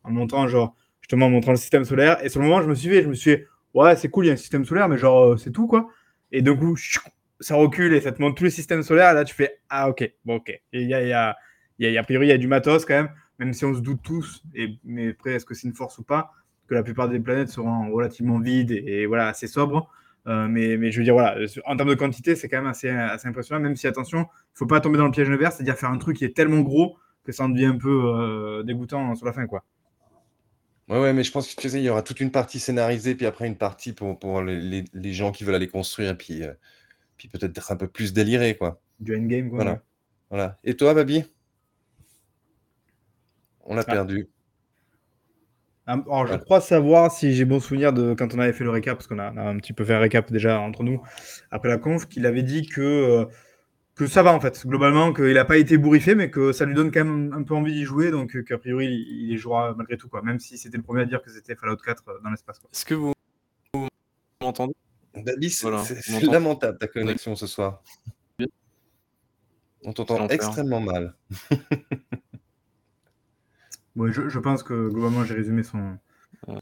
En 0.03 0.11
montrant, 0.11 0.47
genre, 0.47 0.75
justement, 1.01 1.27
en 1.27 1.29
montrant 1.29 1.51
le 1.51 1.57
système 1.57 1.85
solaire. 1.85 2.23
Et 2.23 2.29
sur 2.29 2.41
le 2.41 2.47
moment, 2.47 2.61
je 2.61 2.69
me 2.69 2.75
suis 2.75 3.01
je 3.01 3.07
me 3.07 3.13
suis 3.13 3.37
dit, 3.37 3.43
ouais, 3.73 3.95
c'est 3.95 4.09
cool, 4.09 4.25
il 4.25 4.27
y 4.27 4.31
a 4.31 4.33
un 4.33 4.37
système 4.37 4.65
solaire, 4.65 4.87
mais 4.87 4.97
genre, 4.97 5.31
euh, 5.31 5.37
c'est 5.37 5.51
tout, 5.51 5.67
quoi. 5.67 5.87
Et 6.31 6.41
d'un 6.41 6.55
coup, 6.55 6.75
ça 7.39 7.55
recule 7.55 7.93
et 7.93 8.01
ça 8.01 8.11
te 8.11 8.21
montre 8.21 8.35
tous 8.35 8.43
les 8.43 8.49
systèmes 8.49 8.83
solaires. 8.83 9.11
Et 9.11 9.15
là, 9.15 9.23
tu 9.23 9.33
fais, 9.33 9.59
ah, 9.69 9.89
ok, 9.89 10.11
bon, 10.25 10.35
ok. 10.35 10.49
Et 10.49 10.61
il 10.73 10.87
y 10.87 10.93
a, 10.93 11.01
y, 11.01 11.13
a, 11.13 11.35
y 11.79 11.97
a, 11.97 11.99
a 11.99 12.03
priori, 12.03 12.27
il 12.27 12.29
y 12.29 12.33
a 12.33 12.37
du 12.37 12.47
matos 12.47 12.85
quand 12.85 12.93
même, 12.93 13.09
même 13.39 13.53
si 13.53 13.65
on 13.65 13.73
se 13.73 13.79
doute 13.79 14.01
tous, 14.03 14.43
et, 14.53 14.77
mais 14.83 15.09
après, 15.09 15.31
est-ce 15.31 15.45
que 15.45 15.53
c'est 15.53 15.67
une 15.67 15.73
force 15.73 15.97
ou 15.97 16.03
pas, 16.03 16.31
que 16.67 16.73
la 16.73 16.83
plupart 16.83 17.09
des 17.09 17.19
planètes 17.19 17.49
seront 17.49 17.91
relativement 17.91 18.39
vides 18.39 18.71
et 18.71 19.05
voilà, 19.05 19.27
assez 19.27 19.47
sobres. 19.47 19.89
Euh, 20.25 20.47
mais, 20.47 20.77
mais, 20.77 20.91
je 20.91 20.99
veux 20.99 21.03
dire, 21.03 21.13
voilà, 21.13 21.35
en 21.65 21.75
termes 21.75 21.89
de 21.89 21.95
quantité, 21.95 22.35
c'est 22.35 22.47
quand 22.47 22.57
même 22.57 22.67
assez, 22.67 22.89
assez 22.89 23.27
impressionnant, 23.27 23.59
même 23.59 23.75
si, 23.75 23.87
attention, 23.87 24.19
il 24.19 24.21
ne 24.21 24.57
faut 24.57 24.65
pas 24.65 24.79
tomber 24.79 24.97
dans 24.97 25.05
le 25.05 25.11
piège 25.11 25.29
vert, 25.29 25.51
c'est-à-dire 25.51 25.75
faire 25.75 25.89
un 25.89 25.97
truc 25.97 26.17
qui 26.17 26.25
est 26.25 26.35
tellement 26.35 26.61
gros 26.61 26.97
que 27.25 27.31
ça 27.31 27.43
en 27.43 27.49
devient 27.49 27.65
un 27.65 27.77
peu 27.77 28.03
euh, 28.05 28.63
dégoûtant 28.63 29.15
sur 29.15 29.25
la 29.25 29.33
fin, 29.33 29.47
quoi. 29.47 29.63
Ouais, 30.89 30.99
ouais, 30.99 31.13
mais 31.13 31.23
je 31.23 31.31
pense 31.31 31.53
qu'il 31.55 31.77
y 31.77 31.89
aura 31.89 32.01
toute 32.01 32.19
une 32.19 32.31
partie 32.31 32.59
scénarisée, 32.59 33.15
puis 33.15 33.25
après 33.25 33.47
une 33.47 33.57
partie 33.57 33.93
pour, 33.93 34.19
pour 34.19 34.41
les, 34.41 34.83
les, 34.93 35.13
gens 35.13 35.31
qui 35.31 35.43
veulent 35.43 35.55
aller 35.55 35.69
construire, 35.69 36.17
puis, 36.17 36.43
euh, 36.43 36.53
puis 37.17 37.27
peut-être 37.27 37.57
être 37.57 37.71
un 37.71 37.77
peu 37.77 37.87
plus 37.87 38.13
déliré, 38.13 38.55
quoi. 38.55 38.81
Du 38.99 39.15
endgame, 39.15 39.49
quoi. 39.49 39.63
Voilà. 39.63 39.81
voilà. 40.29 40.59
Et 40.63 40.75
toi, 40.75 40.93
Babi? 40.93 41.23
On 43.65 43.75
l'a 43.75 43.83
ah. 43.87 43.91
perdu. 43.91 44.29
Alors, 45.85 46.27
je 46.27 46.35
crois 46.35 46.61
savoir 46.61 47.11
si 47.11 47.33
j'ai 47.33 47.43
bon 47.43 47.59
souvenir 47.59 47.91
de 47.91 48.13
quand 48.13 48.33
on 48.33 48.39
avait 48.39 48.53
fait 48.53 48.63
le 48.63 48.69
récap, 48.69 48.97
parce 48.97 49.07
qu'on 49.07 49.19
a, 49.19 49.29
un 49.29 49.57
petit 49.57 49.73
peu 49.73 49.83
fait 49.83 49.93
un 49.93 49.99
récap 49.99 50.31
déjà 50.31 50.59
entre 50.59 50.83
nous 50.83 51.01
après 51.51 51.67
la 51.67 51.77
conf, 51.77 52.07
qu'il 52.07 52.25
avait 52.25 52.43
dit 52.43 52.65
que, 52.65 52.81
euh, 52.81 53.25
que 53.95 54.07
ça 54.07 54.23
va 54.23 54.33
en 54.33 54.39
fait, 54.39 54.65
globalement, 54.65 55.11
qu'il 55.11 55.33
n'a 55.33 55.43
pas 55.43 55.57
été 55.57 55.77
bourriffé, 55.77 56.15
mais 56.15 56.31
que 56.31 56.53
ça 56.53 56.63
lui 56.63 56.73
donne 56.73 56.89
quand 56.89 57.03
même 57.03 57.33
un 57.33 57.43
peu 57.43 57.53
envie 57.53 57.73
d'y 57.73 57.83
jouer, 57.83 58.11
donc 58.11 58.41
qu'a 58.43 58.57
priori 58.57 58.87
il, 58.87 59.31
y 59.31 59.37
jouera 59.37 59.73
malgré 59.75 59.97
tout, 59.97 60.07
quoi, 60.07 60.21
même 60.21 60.39
si 60.39 60.57
c'était 60.57 60.77
le 60.77 60.83
premier 60.83 61.01
à 61.01 61.05
dire 61.05 61.21
que 61.21 61.29
c'était 61.29 61.55
Fallout 61.55 61.75
4 61.75 62.03
euh, 62.07 62.13
dans 62.23 62.29
l'espace. 62.29 62.61
Est-ce 62.71 62.85
que 62.85 62.93
vous, 62.93 63.13
m'entendez? 64.41 64.73
C'est 65.51 66.23
lamentable 66.23 66.77
ta 66.77 66.87
connexion 66.87 67.35
ce 67.35 67.45
soir. 67.45 67.83
On 69.83 69.91
t'entend 69.91 70.29
extrêmement 70.29 70.79
mal. 70.79 71.13
je, 73.95 74.39
pense 74.39 74.63
que 74.63 74.89
globalement, 74.89 75.23
j'ai 75.23 75.35
résumé 75.35 75.63
son, 75.63 75.97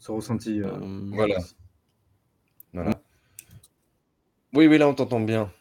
ressenti. 0.08 0.62
Euh, 0.62 0.68
euh, 0.68 1.10
voilà. 1.14 1.38
Voilà. 2.74 3.02
Oui, 4.54 4.68
oui, 4.68 4.78
là, 4.78 4.88
on 4.88 4.94
t'entend 4.94 5.22
bien. 5.22 5.52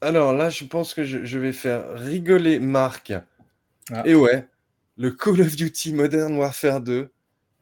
Alors 0.00 0.32
là, 0.32 0.50
je 0.50 0.64
pense 0.64 0.94
que 0.94 1.04
je, 1.04 1.38
vais 1.38 1.52
faire 1.52 1.94
rigoler 1.94 2.58
Marc. 2.58 3.12
Ah. 3.90 4.02
Et 4.04 4.14
ouais, 4.14 4.48
le 4.96 5.12
Call 5.12 5.40
of 5.40 5.54
Duty 5.54 5.94
Modern 5.94 6.34
Warfare 6.36 6.80
2, 6.80 7.12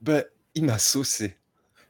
ben, 0.01 0.25
il 0.55 0.65
m'a 0.65 0.79
saucé. 0.79 1.37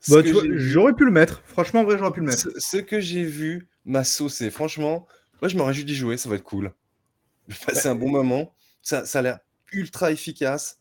Bah, 0.09 0.23
j'aurais 0.25 0.95
pu 0.95 1.05
le 1.05 1.13
mettre. 1.13 1.43
Franchement, 1.45 1.85
vrai, 1.85 1.99
j'aurais 1.99 2.13
pu 2.13 2.21
le 2.21 2.27
mettre. 2.27 2.49
Ce, 2.57 2.79
que 2.79 3.01
j'ai 3.01 3.23
vu 3.23 3.69
m'a 3.85 4.03
saucé. 4.03 4.51
Franchement, 4.51 5.07
moi, 5.41 5.49
je 5.49 5.57
m'aurais 5.57 5.75
juste 5.75 5.87
d'y 5.87 5.95
jouer. 5.95 6.17
Ça 6.17 6.29
va 6.29 6.37
être 6.37 6.43
cool. 6.43 6.73
Je 7.49 7.55
vais 7.55 7.67
passer 7.67 7.89
un 7.89 7.95
bon 7.95 8.11
moment. 8.11 8.53
Ça, 8.83 9.05
ça 9.07 9.21
a 9.21 9.23
l'air 9.23 9.39
ultra 9.73 10.11
efficace 10.11 10.80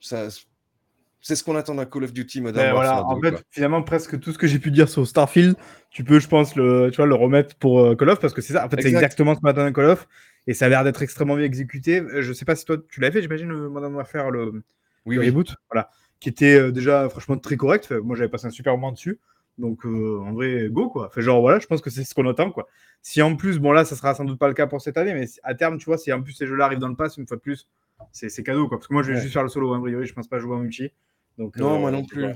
c'est 0.00 1.36
ce 1.36 1.44
qu'on 1.44 1.56
attend 1.56 1.74
d'un 1.74 1.84
Call 1.84 2.04
of 2.04 2.12
Duty 2.12 2.40
Modern 2.40 2.74
Warfare. 2.74 3.06
en 3.06 3.20
fait, 3.20 3.44
finalement, 3.50 3.82
presque 3.82 4.18
tout 4.20 4.32
ce 4.32 4.38
que 4.38 4.46
j'ai 4.46 4.58
pu 4.58 4.70
dire 4.70 4.88
sur 4.88 5.06
Starfield, 5.06 5.56
tu 5.90 6.04
peux, 6.04 6.20
je 6.20 6.28
pense, 6.28 6.54
le, 6.56 6.90
tu 6.90 6.96
vois, 6.96 7.06
le 7.06 7.14
remettre 7.14 7.56
pour 7.56 7.80
euh, 7.80 7.96
Call 7.96 8.10
of 8.10 8.20
parce 8.20 8.34
que 8.34 8.40
c'est 8.40 8.52
ça. 8.52 8.64
En 8.64 8.68
fait, 8.68 8.80
c'est 8.82 8.88
exactement 8.88 9.34
ce 9.34 9.40
d'un 9.40 9.72
Call 9.72 9.86
of 9.86 10.06
et 10.46 10.54
ça 10.54 10.66
a 10.66 10.68
l'air 10.68 10.84
d'être 10.84 11.02
extrêmement 11.02 11.36
bien 11.36 11.44
exécuté. 11.44 12.00
Euh, 12.00 12.22
je 12.22 12.32
sais 12.32 12.44
pas 12.44 12.56
si 12.56 12.64
toi, 12.64 12.76
tu 12.88 13.00
l'as 13.00 13.10
fait, 13.10 13.20
j'imagine, 13.20 13.48
le 13.48 13.68
Modern 13.68 13.94
Warfare, 13.94 14.30
le, 14.30 14.62
oui, 15.04 15.18
reboot, 15.18 15.54
voilà, 15.70 15.90
qui 16.20 16.28
était 16.28 16.58
euh, 16.58 16.72
déjà 16.72 17.08
franchement 17.08 17.36
très 17.36 17.56
correct. 17.56 17.90
moi, 17.90 18.16
j'avais 18.16 18.30
passé 18.30 18.46
un 18.46 18.50
super 18.50 18.74
moment 18.74 18.92
dessus. 18.92 19.18
Donc, 19.58 19.84
en 19.84 20.32
vrai, 20.32 20.68
go, 20.70 20.88
quoi. 20.88 21.10
Fait 21.10 21.20
genre, 21.20 21.40
voilà, 21.40 21.58
je 21.58 21.66
pense 21.66 21.80
que 21.80 21.90
c'est 21.90 22.04
ce 22.04 22.14
qu'on 22.14 22.28
attend, 22.28 22.50
quoi. 22.50 22.68
Si 23.02 23.20
en 23.22 23.36
plus, 23.36 23.58
bon, 23.58 23.72
là, 23.72 23.84
ça 23.84 23.96
sera 23.96 24.14
sans 24.14 24.24
doute 24.24 24.38
pas 24.38 24.48
le 24.48 24.54
cas 24.54 24.66
pour 24.66 24.80
cette 24.80 24.96
année, 24.96 25.14
mais 25.14 25.26
à 25.42 25.54
terme, 25.54 25.78
tu 25.78 25.86
vois, 25.86 25.98
si 25.98 26.12
en 26.12 26.22
plus 26.22 26.32
ces 26.32 26.46
jeux-là 26.46 26.66
arrivent 26.66 26.78
dans 26.78 26.88
le 26.88 26.96
pass, 26.96 27.16
une 27.16 27.26
fois 27.26 27.36
de 27.36 27.42
plus, 27.42 27.68
c'est 28.12 28.42
cadeau, 28.42 28.68
quoi. 28.68 28.78
Parce 28.78 28.88
que 28.88 28.94
moi, 28.94 29.02
je 29.02 29.12
vais 29.12 29.20
juste 29.20 29.32
faire 29.32 29.42
le 29.42 29.48
solo, 29.48 29.72
hein, 29.72 29.78
a 29.78 29.80
priori, 29.80 30.06
je 30.06 30.14
pense 30.14 30.28
pas 30.28 30.38
jouer 30.38 30.54
en 30.54 30.60
multi. 30.60 30.90
Donc, 31.38 31.56
non, 31.56 31.78
moi 31.78 31.90
euh, 31.90 31.92
non 31.92 32.04
plus. 32.04 32.26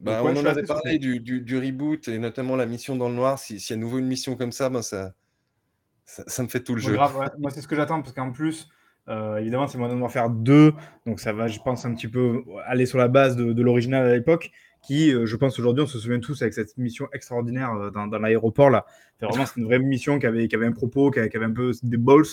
Bah, 0.00 0.22
on 0.24 0.34
en 0.34 0.46
avait 0.46 0.62
parlé 0.62 0.98
du, 0.98 1.20
du, 1.20 1.58
reboot 1.58 2.08
et 2.08 2.18
notamment 2.18 2.56
la 2.56 2.66
mission 2.66 2.96
dans 2.96 3.08
le 3.08 3.14
noir. 3.14 3.38
S'il 3.38 3.58
y 3.58 3.72
a 3.72 3.76
nouveau 3.76 3.98
une 3.98 4.06
mission 4.06 4.34
comme 4.34 4.52
ça, 4.52 4.70
ben 4.70 4.80
ça, 4.80 5.12
ça, 6.04 6.42
me 6.42 6.48
fait 6.48 6.60
tout 6.60 6.74
le 6.74 6.80
jeu. 6.80 6.96
Moi, 7.38 7.50
c'est 7.50 7.60
ce 7.60 7.68
que 7.68 7.76
j'attends 7.76 8.00
parce 8.00 8.14
qu'en 8.14 8.32
plus, 8.32 8.68
euh, 9.08 9.36
évidemment, 9.36 9.66
c'est 9.66 9.76
Modern 9.76 10.00
Warfare 10.00 10.30
2. 10.30 10.72
Donc, 11.06 11.20
ça 11.20 11.34
va, 11.34 11.48
je 11.48 11.58
pense, 11.58 11.84
un 11.84 11.94
petit 11.94 12.08
peu 12.08 12.42
aller 12.66 12.86
sur 12.86 12.96
la 12.96 13.08
base 13.08 13.36
de, 13.36 13.52
de 13.52 13.62
l'original 13.62 14.06
à 14.06 14.14
l'époque. 14.14 14.50
Qui, 14.82 15.12
euh, 15.12 15.26
je 15.26 15.36
pense, 15.36 15.58
aujourd'hui, 15.58 15.84
on 15.84 15.86
se 15.86 15.98
souvient 15.98 16.20
tous 16.20 16.40
avec 16.42 16.54
cette 16.54 16.76
mission 16.78 17.08
extraordinaire 17.12 17.90
dans, 17.92 18.06
dans 18.06 18.18
l'aéroport. 18.18 18.70
là. 18.70 18.86
Vraiment, 19.20 19.44
c'est 19.44 19.60
une 19.60 19.66
vraie 19.66 19.78
mission 19.78 20.18
qui 20.18 20.26
avait, 20.26 20.48
qui 20.48 20.56
avait 20.56 20.66
un 20.66 20.72
propos, 20.72 21.10
qui 21.10 21.18
avait, 21.18 21.28
qui 21.28 21.36
avait 21.36 21.46
un 21.46 21.52
peu 21.52 21.72
des 21.82 21.98
balls. 21.98 22.24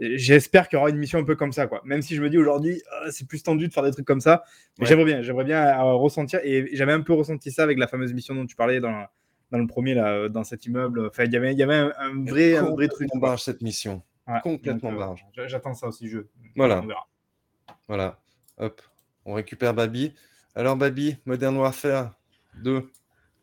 J'espère 0.00 0.68
qu'il 0.68 0.78
y 0.78 0.80
aura 0.80 0.90
une 0.90 0.96
mission 0.96 1.18
un 1.18 1.24
peu 1.24 1.36
comme 1.36 1.52
ça, 1.52 1.66
quoi. 1.66 1.82
Même 1.84 2.02
si 2.02 2.16
je 2.16 2.22
me 2.22 2.30
dis 2.30 2.38
aujourd'hui, 2.38 2.82
ah, 2.90 3.10
c'est 3.10 3.28
plus 3.28 3.42
tendu 3.42 3.68
de 3.68 3.72
faire 3.72 3.82
des 3.82 3.92
trucs 3.92 4.06
comme 4.06 4.22
ça. 4.22 4.42
J'aimerais 4.80 5.04
bien, 5.04 5.22
j'aimerais 5.22 5.44
bien 5.44 5.64
euh, 5.64 5.92
ressentir. 5.92 6.40
Et 6.42 6.70
j'avais 6.74 6.92
un 6.92 7.02
peu 7.02 7.12
ressenti 7.12 7.52
ça 7.52 7.62
avec 7.62 7.78
la 7.78 7.86
fameuse 7.86 8.12
mission 8.14 8.34
dont 8.34 8.46
tu 8.46 8.56
parlais 8.56 8.80
dans, 8.80 9.06
dans 9.50 9.58
le 9.58 9.66
premier, 9.66 9.94
là, 9.94 10.28
dans 10.28 10.44
cet 10.44 10.64
immeuble. 10.66 11.06
Enfin, 11.08 11.24
il 11.24 11.32
y 11.32 11.36
avait, 11.36 11.52
il 11.52 11.58
y 11.58 11.62
avait 11.62 11.74
un, 11.74 12.24
vrai, 12.24 12.56
un 12.56 12.70
vrai 12.70 12.88
truc. 12.88 13.08
barge 13.16 13.42
cette 13.42 13.60
mission. 13.60 14.02
Complètement 14.42 14.92
barge. 14.92 15.24
Euh, 15.38 15.46
j'attends 15.46 15.74
ça 15.74 15.88
aussi, 15.88 16.08
je. 16.08 16.20
Voilà. 16.56 16.82
Voilà. 17.86 18.18
Hop. 18.58 18.80
On 19.24 19.34
récupère 19.34 19.74
Babi. 19.74 20.14
Alors, 20.54 20.76
Babi, 20.76 21.16
Modern 21.26 21.56
Warfare 21.56 22.12
2. 22.62 22.90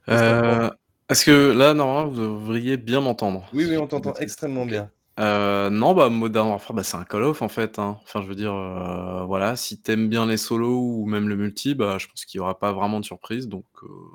Euh, 0.10 0.70
Est-ce 1.10 1.26
que 1.26 1.52
là, 1.52 1.74
normalement, 1.74 2.10
vous 2.12 2.22
devriez 2.22 2.78
bien 2.78 3.02
m'entendre? 3.02 3.50
Oui, 3.54 3.66
oui, 3.68 3.78
on 3.78 3.88
t'entend 3.88 4.14
extrêmement 4.16 4.66
bien. 4.66 4.92
Euh, 5.20 5.70
non, 5.70 5.94
bah, 5.94 6.10
Modern 6.10 6.48
Warfare, 6.50 6.76
bah, 6.76 6.84
c'est 6.84 6.96
un 6.96 7.04
Call 7.04 7.24
of 7.24 7.42
en 7.42 7.50
fait. 7.50 7.78
hein. 7.78 7.98
Enfin, 8.04 8.22
je 8.22 8.28
veux 8.28 8.36
dire, 8.36 8.54
euh, 8.54 9.26
voilà, 9.26 9.56
si 9.56 9.82
t'aimes 9.82 10.08
bien 10.08 10.26
les 10.26 10.38
solos 10.38 10.80
ou 10.80 11.06
même 11.08 11.28
le 11.28 11.36
multi, 11.36 11.76
bah, 11.76 11.98
je 11.98 12.08
pense 12.08 12.24
qu'il 12.26 12.38
y 12.38 12.42
aura 12.42 12.58
pas 12.58 12.72
vraiment 12.72 13.00
de 13.00 13.06
surprise. 13.06 13.48
Donc 13.50 13.66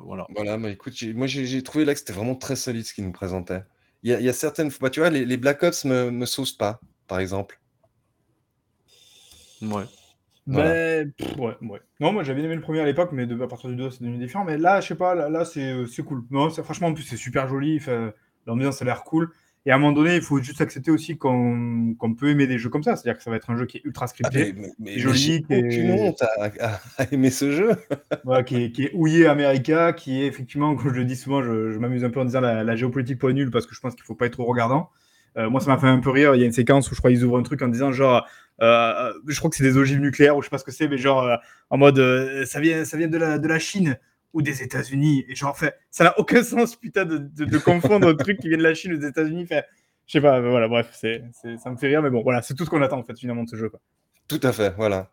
voilà. 0.04 0.26
Voilà, 0.34 0.56
bah 0.56 0.70
écoute, 0.70 0.94
moi 1.14 1.26
j'ai 1.26 1.62
trouvé 1.62 1.84
là 1.84 1.92
que 1.92 1.98
c'était 2.00 2.12
vraiment 2.14 2.36
très 2.36 2.56
solide 2.56 2.86
ce 2.86 2.94
qu'il 2.94 3.04
nous 3.04 3.12
présentait. 3.12 3.62
Il 4.02 4.10
y 4.10 4.14
a, 4.14 4.20
il 4.20 4.24
y 4.24 4.28
a 4.28 4.32
certaines 4.32 4.70
fois, 4.70 4.88
bah, 4.88 4.90
tu 4.90 5.00
vois, 5.00 5.10
les, 5.10 5.24
les 5.24 5.36
Black 5.36 5.62
Ops 5.62 5.84
me, 5.84 6.10
me 6.10 6.26
saucent 6.26 6.56
pas, 6.56 6.80
par 7.06 7.20
exemple. 7.20 7.60
Ouais. 9.62 9.86
Voilà. 10.46 10.70
Ben, 10.70 11.12
pff, 11.12 11.36
ouais, 11.38 11.56
ouais. 11.62 11.80
Non, 12.00 12.12
moi 12.12 12.22
j'avais 12.22 12.42
aimé 12.42 12.54
le 12.54 12.60
premier 12.60 12.80
à 12.80 12.84
l'époque, 12.84 13.10
mais 13.12 13.26
de, 13.26 13.40
à 13.42 13.48
partir 13.48 13.70
du 13.70 13.76
2, 13.76 13.90
c'est 13.90 14.02
devenu 14.02 14.18
différent. 14.18 14.44
Mais 14.44 14.58
là, 14.58 14.80
je 14.80 14.88
sais 14.88 14.94
pas, 14.94 15.14
là, 15.14 15.30
là, 15.30 15.44
c'est 15.44 15.72
euh, 15.72 15.86
c'est 15.86 16.02
cool. 16.02 16.22
Non, 16.30 16.50
c'est- 16.50 16.62
franchement, 16.62 16.88
en 16.88 16.94
plus, 16.94 17.04
c'est 17.04 17.16
super 17.16 17.48
joli. 17.48 17.78
enfin, 17.80 18.12
L'ambiance 18.46 18.82
a 18.82 18.84
l'air 18.84 19.04
cool. 19.04 19.30
Et 19.66 19.70
à 19.70 19.76
un 19.76 19.78
moment 19.78 19.92
donné, 19.92 20.16
il 20.16 20.20
faut 20.20 20.38
juste 20.42 20.60
accepter 20.60 20.90
aussi 20.90 21.16
qu'on 21.16 21.94
qu'on 21.98 22.14
peut 22.14 22.28
aimer 22.28 22.46
des 22.46 22.58
jeux 22.58 22.68
comme 22.68 22.82
ça. 22.82 22.94
C'est-à-dire 22.96 23.16
que 23.16 23.24
ça 23.24 23.30
va 23.30 23.36
être 23.36 23.48
un 23.50 23.56
jeu 23.56 23.64
qui 23.64 23.78
est 23.78 23.84
ultra 23.84 24.04
Ah, 24.04 24.08
scripté, 24.08 24.52
mais, 24.52 24.60
mais- 24.60 24.72
mais 24.78 24.98
joli, 24.98 25.18
j'ai 25.18 25.42
qui 25.42 25.52
est- 25.54 25.64
aucune 25.64 25.90
honte 25.92 26.22
à, 26.22 27.04
aimer 27.10 27.30
ce 27.30 27.50
jeu. 27.50 27.70
voilà, 28.24 28.42
qui, 28.42 28.64
est, 28.64 28.70
qui 28.72 28.84
est 28.84 28.90
houillé 28.92 29.26
America, 29.26 29.94
qui 29.94 30.22
est 30.22 30.26
effectivement, 30.26 30.74
comme 30.76 30.90
je 30.92 30.98
le 30.98 31.06
dis 31.06 31.16
souvent, 31.16 31.42
je, 31.42 31.70
je 31.72 31.78
m'amuse 31.78 32.04
un 32.04 32.10
peu 32.10 32.20
en 32.20 32.26
disant 32.26 32.42
la, 32.42 32.62
la 32.64 32.76
géopolitique 32.76 33.18
point 33.18 33.32
nul 33.32 33.50
parce 33.50 33.66
que 33.66 33.74
je 33.74 33.80
pense 33.80 33.94
qu'il 33.94 34.04
faut 34.04 34.14
pas 34.14 34.26
être 34.26 34.32
trop 34.34 34.44
regardant. 34.44 34.90
Euh, 35.38 35.48
moi, 35.50 35.60
ça 35.60 35.68
m'a 35.70 35.78
fait 35.78 35.86
un 35.88 35.98
peu 36.00 36.10
rire. 36.10 36.34
Il 36.34 36.40
y 36.40 36.44
a 36.44 36.46
une 36.46 36.52
séquence 36.52 36.90
où 36.90 36.94
je 36.94 37.00
crois 37.00 37.10
qu'ils 37.10 37.24
ouvrent 37.24 37.38
un 37.38 37.42
truc 37.42 37.62
en 37.62 37.68
disant 37.68 37.90
genre, 37.90 38.26
je 38.60 39.38
crois 39.38 39.50
que 39.50 39.56
c'est 39.56 39.64
des 39.64 39.76
ogives 39.76 40.00
nucléaires 40.00 40.36
ou 40.36 40.42
je 40.42 40.46
sais 40.46 40.50
pas 40.50 40.58
ce 40.58 40.64
que 40.64 40.70
c'est, 40.72 40.88
mais 40.88 40.98
genre 40.98 41.22
euh, 41.22 41.36
en 41.70 41.78
mode 41.78 41.98
euh, 41.98 42.44
ça 42.46 42.60
vient, 42.60 42.84
ça 42.84 42.96
vient 42.96 43.08
de 43.08 43.18
la, 43.18 43.38
de 43.38 43.48
la 43.48 43.58
Chine 43.58 43.98
ou 44.32 44.42
des 44.42 44.62
États-Unis. 44.62 45.24
Et 45.28 45.34
genre, 45.34 45.56
fait, 45.56 45.76
ça 45.90 46.04
n'a 46.04 46.18
aucun 46.18 46.42
sens, 46.44 46.76
putain, 46.76 47.04
de, 47.04 47.18
de, 47.18 47.44
de 47.44 47.58
confondre 47.58 48.08
un 48.08 48.14
truc 48.14 48.38
qui 48.40 48.48
vient 48.48 48.58
de 48.58 48.62
la 48.62 48.74
Chine 48.74 48.92
ou 48.94 48.96
des 48.96 49.06
États-Unis. 49.08 49.46
Fait, 49.46 49.64
je 50.06 50.12
sais 50.12 50.20
pas, 50.20 50.40
voilà, 50.40 50.68
bref, 50.68 50.90
c'est- 50.92 51.22
ça 51.62 51.70
me 51.70 51.76
fait 51.76 51.86
rire, 51.88 52.02
mais 52.02 52.10
bon, 52.10 52.22
voilà, 52.22 52.42
c'est 52.42 52.54
tout 52.54 52.64
ce 52.64 52.70
qu'on 52.70 52.82
attend 52.82 52.98
en 52.98 53.04
fait 53.04 53.18
finalement 53.18 53.44
de 53.44 53.48
ce 53.48 53.56
jeu. 53.56 53.68
Quoi. 53.70 53.80
Tout 54.28 54.40
à 54.42 54.52
fait, 54.52 54.74
voilà. 54.76 55.10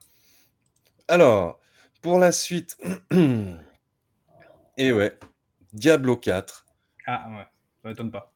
Alors, 1.07 1.59
pour 2.01 2.19
la 2.19 2.31
suite, 2.31 2.77
et 4.77 4.91
ouais, 4.91 5.18
Diablo 5.73 6.18
4. 6.18 6.65
Ah 7.07 7.27
ouais, 7.30 7.45
ça 7.84 7.89
m'étonne 7.89 8.11
pas. 8.11 8.34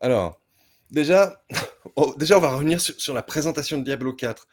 Alors, 0.00 0.40
déjà, 0.90 1.42
oh, 1.96 2.14
déjà 2.18 2.38
on 2.38 2.40
va 2.40 2.50
revenir 2.54 2.80
sur, 2.80 2.94
sur 3.00 3.14
la 3.14 3.22
présentation 3.22 3.78
de 3.78 3.84
Diablo 3.84 4.12
4. 4.12 4.46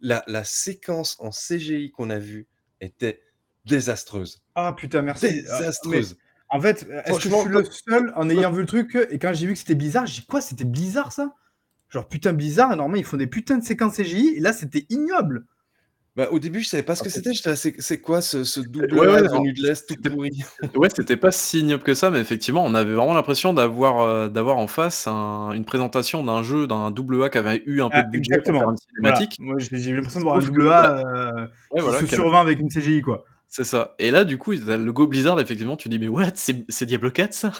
La, 0.00 0.22
la 0.28 0.44
séquence 0.44 1.16
en 1.18 1.30
CGI 1.30 1.90
qu'on 1.90 2.10
a 2.10 2.18
vue 2.18 2.46
était 2.80 3.20
désastreuse. 3.64 4.42
Ah 4.54 4.72
putain, 4.76 5.02
merci. 5.02 5.26
Ah, 5.26 5.30
mais- 5.30 5.58
Désastreuse. 5.58 6.16
En 6.50 6.60
fait, 6.62 6.86
est-ce 7.04 7.18
que 7.18 7.28
je 7.28 7.34
suis 7.36 7.48
le 7.50 7.64
seul 7.64 8.12
en 8.16 8.30
ayant 8.30 8.50
vu 8.50 8.62
le 8.62 8.66
truc 8.66 8.96
et 9.10 9.18
quand 9.18 9.34
j'ai 9.34 9.46
vu 9.46 9.52
que 9.52 9.58
c'était 9.58 9.74
bizarre, 9.74 10.06
j'ai 10.06 10.22
dit 10.22 10.26
quoi 10.26 10.40
C'était 10.40 10.64
bizarre 10.64 11.12
ça? 11.12 11.34
Genre 11.90 12.08
putain 12.08 12.32
bizarre, 12.32 12.72
et 12.72 12.76
normalement 12.76 12.96
ils 12.96 13.04
font 13.04 13.18
des 13.18 13.26
putains 13.26 13.58
de 13.58 13.64
séquences 13.64 13.96
CGI 13.96 14.34
et 14.36 14.40
là 14.40 14.54
c'était 14.54 14.86
ignoble. 14.88 15.44
Bah, 16.18 16.26
au 16.32 16.40
début, 16.40 16.60
je 16.60 16.68
savais 16.68 16.82
pas 16.82 16.96
ce 16.96 17.04
que 17.04 17.08
Ok. 17.08 17.14
c'était. 17.14 17.78
C'est 17.78 18.00
quoi 18.00 18.20
ce, 18.20 18.42
ce 18.42 18.58
double 18.58 18.92
Ouais, 18.92 19.06
ouais, 19.06 19.22
venu 19.22 19.52
de 19.52 19.62
l'Est 19.62 19.86
tout 19.86 20.10
pourri? 20.10 20.32
Ouais, 20.74 20.88
c'était 20.92 21.16
pas 21.16 21.30
si 21.30 21.60
ignoble 21.60 21.84
que 21.84 21.94
ça, 21.94 22.10
mais 22.10 22.18
effectivement, 22.18 22.64
on 22.64 22.74
avait 22.74 22.92
vraiment 22.92 23.14
l'impression 23.14 23.54
d'avoir 23.54 24.00
euh, 24.00 24.28
d'avoir 24.28 24.56
en 24.56 24.66
face 24.66 25.06
un- 25.06 25.52
une 25.52 25.64
présentation 25.64 26.24
d'un 26.24 26.42
jeu, 26.42 26.66
d'un 26.66 26.90
double 26.90 27.22
A 27.22 27.28
qui 27.30 27.38
avait 27.38 27.62
eu 27.66 27.82
un 27.82 27.88
peu 27.88 27.98
Ah, 27.98 28.02
de 28.02 28.10
budget 28.10 28.38
pour 28.38 28.48
exactement. 28.48 28.58
faire 28.58 28.70
une 28.70 28.76
Voilà. 29.00 29.16
cinématique. 29.16 29.40
Moi 29.40 29.54
j'ai 29.60 29.92
l'impression 29.94 30.18
de 30.18 30.24
voir 30.24 30.36
un 30.36 30.40
que 30.40 30.46
double 30.46 30.68
A 30.68 30.98
euh, 30.98 31.46
Ouais, 31.70 31.80
voilà, 31.82 31.98
avait- 31.98 32.06
survint 32.08 32.40
avec 32.40 32.58
une 32.58 32.68
CGI 32.68 33.00
quoi. 33.00 33.24
C'est 33.48 33.62
ça. 33.64 33.94
Et 34.00 34.10
là, 34.10 34.24
du 34.24 34.38
coup, 34.38 34.50
le 34.50 34.90
Go 34.92 35.06
Blizzard, 35.06 35.38
effectivement, 35.40 35.76
tu 35.76 35.88
dis, 35.88 36.00
mais 36.00 36.08
what, 36.08 36.32
c'est 36.34 36.64
c'est 36.68 36.84
Diablo 36.84 37.10
4, 37.12 37.32
ça? 37.32 37.52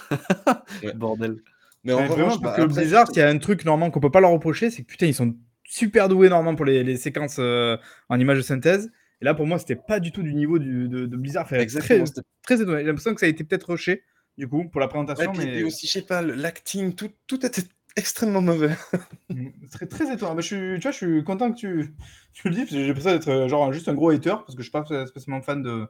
Ouais. 0.83 0.93
Bordel. 0.97 1.37
Mais 1.85 1.93
en 1.93 1.99
vraiment, 2.07 2.15
revanche, 2.15 2.41
parce 2.43 2.57
bah, 2.57 2.57
que 2.57 2.63
après, 2.71 2.83
Blizzard, 2.83 3.07
il 3.13 3.19
y 3.19 3.23
a 3.23 3.29
un 3.29 3.39
truc 3.39 3.65
normalement 3.65 3.93
qu'on 3.93 4.01
peut 4.01 4.11
pas 4.11 4.21
leur 4.21 4.31
reprocher, 4.33 4.69
c'est 4.71 4.83
que 4.83 4.89
putain 4.89 5.07
ils 5.07 5.15
sont 5.15 5.35
super 5.69 6.09
doués 6.09 6.31
normalement 6.31 6.57
pour 6.57 6.67
les, 6.67 6.85
les 6.85 6.97
séquences 6.99 7.39
euh, 7.41 7.79
en 8.11 8.21
images 8.21 8.39
de 8.39 8.43
synthèse. 8.43 8.91
Et 9.23 9.27
là 9.27 9.35
pour 9.35 9.47
moi 9.47 9.59
c'était 9.61 9.77
pas 9.77 10.01
du 10.01 10.13
tout 10.13 10.23
du 10.25 10.35
niveau 10.35 10.59
du- 10.59 10.89
de, 10.89 11.07
de 11.07 11.17
Blizzard. 11.17 11.49
Fait, 11.49 11.63
exactement. 11.63 11.79
très, 11.79 12.11
très 12.43 12.63
étonné. 12.63 12.81
J'ai 12.81 12.87
l'impression 12.87 13.15
que 13.15 13.21
ça 13.21 13.27
a 13.27 13.31
été 13.31 13.45
peut-être 13.45 13.71
rushé 13.71 14.05
du 14.39 14.49
coup 14.49 14.69
pour 14.69 14.81
la 14.81 14.89
Ouais, 15.17 15.29
présentation, 15.29 15.33
puis, 15.33 15.49
mais 15.49 15.63
puis 15.63 15.65
aussi, 15.65 15.87
je 15.87 15.93
sais 15.93 16.03
pas, 16.03 16.23
l'acting, 16.23 16.95
tout, 16.95 17.11
tout 17.27 17.45
était 17.45 17.63
extrêmement 17.97 18.41
mauvais. 18.43 18.77
Mm, 19.31 19.51
C'est 19.79 19.89
très 19.89 20.13
étonnant. 20.13 20.35
Mais 20.35 20.43
je 20.43 20.47
suis, 20.47 20.75
tu 20.77 20.83
vois, 20.83 20.91
je 20.91 20.97
suis 20.97 21.25
content 21.25 21.53
que 21.53 21.57
tu, 21.59 21.95
tu 22.33 22.49
le 22.49 22.55
dis, 22.55 22.61
parce 22.63 22.71
que 22.73 22.77
j'ai 22.79 22.87
l'impression 22.87 23.11
d'être 23.13 23.29
euh, 23.29 23.49
genre 23.49 23.73
juste 23.73 23.89
un 23.89 23.95
gros 23.95 24.11
hater, 24.11 24.31
parce 24.47 24.55
que 24.55 24.63
je 24.63 24.71
suis 24.71 24.71
pas 24.73 24.85
spécialement 25.07 25.43
fan 25.43 25.63
de, 25.63 25.87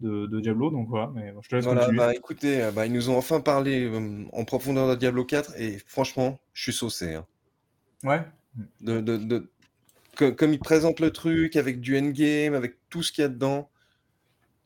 de, 0.00 0.26
de 0.26 0.40
Diablo, 0.40 0.70
donc 0.70 0.88
voilà, 0.88 1.10
mais 1.14 1.32
bon, 1.32 1.42
je 1.42 1.48
te 1.50 1.56
laisse 1.56 1.66
Voilà, 1.66 1.68
continuer. 1.68 2.02
bah 2.02 2.14
écoutez, 2.14 2.62
euh, 2.62 2.70
bah, 2.70 2.86
ils 2.86 2.92
nous 2.94 3.10
ont 3.10 3.16
enfin 3.18 3.42
parlé 3.42 3.84
euh, 3.84 4.24
en 4.32 4.44
profondeur 4.46 4.88
de 4.88 4.94
Diablo 4.94 5.26
4 5.26 5.52
et 5.60 5.76
franchement, 5.86 6.40
je 6.54 6.62
suis 6.62 6.72
saucé. 6.72 7.12
hein. 7.14 7.26
Ouais. 8.04 8.24
De, 8.80 9.00
de- 9.00 9.16
de- 9.16 9.50
que- 10.16 10.30
comme 10.30 10.52
ils 10.52 10.58
présentent 10.58 11.00
le 11.00 11.10
truc 11.10 11.56
avec 11.56 11.80
du 11.80 11.98
endgame, 11.98 12.54
avec 12.54 12.76
tout 12.90 13.02
ce 13.02 13.12
qu'il 13.12 13.22
y 13.22 13.24
a 13.24 13.28
dedans. 13.28 13.68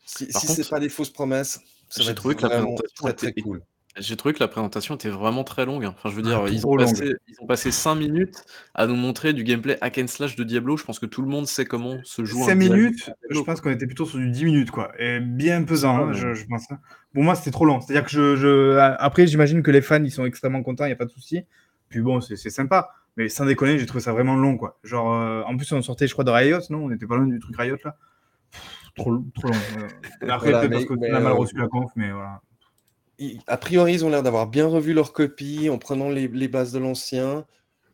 Si, 0.05 0.27
si 0.33 0.47
c'est 0.49 0.69
pas 0.69 0.81
des 0.81 0.89
fausses 0.89 1.11
promesses, 1.11 1.61
ça 1.89 2.03
être 2.11 2.35
que 2.35 2.43
la 2.43 2.49
présentation 2.51 3.05
très 3.05 3.12
très 3.15 3.29
était- 3.29 3.41
cool. 3.43 3.62
J'ai 3.99 4.17
trouvé 4.17 4.33
que 4.33 4.39
la 4.39 4.47
présentation 4.47 4.95
était 4.95 5.09
vraiment 5.09 5.43
très 5.43 5.67
longue. 5.67 5.85
hein. 5.85 5.95
Enfin, 5.97 6.11
je 6.11 6.15
veux 6.15 6.23
dire, 6.23 6.45
Ah, 6.47 6.49
ils, 6.49 6.61
trop 6.61 6.75
ont 6.75 6.77
passé, 6.77 7.12
ils 7.27 7.35
ont 7.41 7.47
passé 7.47 7.73
5 7.73 7.97
minutes 7.97 8.45
à 8.73 8.87
nous 8.87 8.95
montrer 8.95 9.33
du 9.33 9.43
gameplay 9.43 9.77
hack 9.81 9.99
and 9.99 10.07
slash 10.07 10.37
de 10.37 10.45
Diablo. 10.45 10.77
Je 10.77 10.85
pense 10.85 11.01
que 11.01 11.07
tout 11.07 11.23
le 11.23 11.29
monde 11.29 11.49
sait 11.49 11.65
comment 11.65 11.99
se 12.05 12.25
joue 12.25 12.45
5 12.45 12.53
un 12.53 12.57
Diablo. 12.57 12.77
minutes, 12.77 13.11
je 13.31 13.41
pense 13.41 13.61
qu'on 13.61 13.71
était 13.71 13.87
plutôt 13.87 14.07
sur 14.07 14.19
du 14.19 14.31
10 14.31 14.45
minutes, 14.45 14.71
quoi. 14.71 14.93
Et 15.01 15.19
bien 15.19 15.65
pesant, 15.65 15.97
hein, 15.97 16.07
mal. 16.07 16.15
je, 16.15 16.35
je 16.35 16.47
pense. 16.47 16.71
hein. 16.71 16.79
Bon, 17.15 17.25
moi, 17.25 17.35
c'était 17.35 17.51
trop 17.51 17.65
long. 17.65 17.81
C'est-à-dire 17.81 18.05
que 18.05 18.11
je, 18.12 18.37
je... 18.37 18.77
Après, 18.79 19.27
j'imagine 19.27 19.61
que 19.65 19.73
les 19.73 19.83
fans, 19.83 20.03
ils 20.05 20.12
sont 20.12 20.25
extrêmement 20.25 20.62
contents, 20.62 20.85
il 20.85 20.89
n'y 20.89 20.93
a 20.95 20.97
pas 20.97 21.05
de 21.07 21.11
souci. 21.11 21.43
Puis 21.89 22.01
bon, 22.01 22.21
c'est 22.21 22.37
sympa. 22.37 22.91
Mais 23.20 23.28
sans 23.28 23.44
déconner, 23.44 23.78
j'ai 23.78 23.84
trouvé 23.84 24.02
ça 24.02 24.12
vraiment 24.14 24.34
long, 24.34 24.56
quoi. 24.56 24.78
Genre, 24.82 25.12
euh, 25.12 25.42
en 25.42 25.55
plus, 25.55 25.70
on 25.72 25.82
sortait, 25.82 26.06
je 26.06 26.14
crois, 26.14 26.24
de 26.24 26.30
Riot, 26.30 26.60
non? 26.70 26.86
On 26.86 26.90
était 26.90 27.06
pas 27.06 27.16
loin 27.18 27.26
du 27.26 27.38
truc 27.38 27.55
Riot, 27.55 27.76
là. 27.84 27.94
Pff, 28.51 28.62
trop, 28.97 29.22
trop 29.34 29.48
long. 29.48 29.55
euh. 29.76 29.88
Après, 30.30 30.52
Voilà, 30.52 30.60
peut-être 30.66 30.86
parce 30.88 31.01
as 31.02 31.20
mal 31.20 31.26
euh, 31.26 31.34
reçu 31.34 31.56
la 31.59 31.68
conf, 31.68 31.90
mais 31.97 32.10
voilà. 32.10 32.40
A 33.47 33.59
priori, 33.59 33.92
ils 33.92 34.06
ont 34.06 34.09
l'air 34.09 34.22
d'avoir 34.22 34.47
bien 34.47 34.66
revu 34.66 34.94
leur 34.94 35.12
copie 35.12 35.68
en 35.68 35.76
prenant 35.76 36.09
les, 36.09 36.28
les 36.28 36.48
bases 36.48 36.72
de 36.72 36.78
l'ancien. 36.78 37.44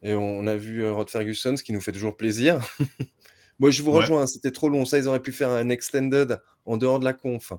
Et 0.04 0.14
on 0.14 0.46
a 0.46 0.54
vu 0.54 0.88
Rod 0.88 1.10
Ferguson, 1.10 1.56
ce 1.56 1.64
qui 1.64 1.72
nous 1.72 1.80
fait 1.80 1.90
toujours 1.90 2.16
plaisir. 2.16 2.60
Moi, 3.58 3.70
je 3.72 3.82
vous 3.82 3.90
Ouais. 3.90 3.96
rejoins, 3.98 4.28
c'était 4.28 4.52
trop 4.52 4.68
long. 4.68 4.84
Ça, 4.84 4.96
ils 4.98 5.08
auraient 5.08 5.18
pu 5.18 5.32
faire 5.32 5.50
un 5.50 5.70
extended 5.70 6.40
en 6.66 6.76
dehors 6.76 7.00
de 7.00 7.04
la 7.04 7.14
conf. 7.14 7.52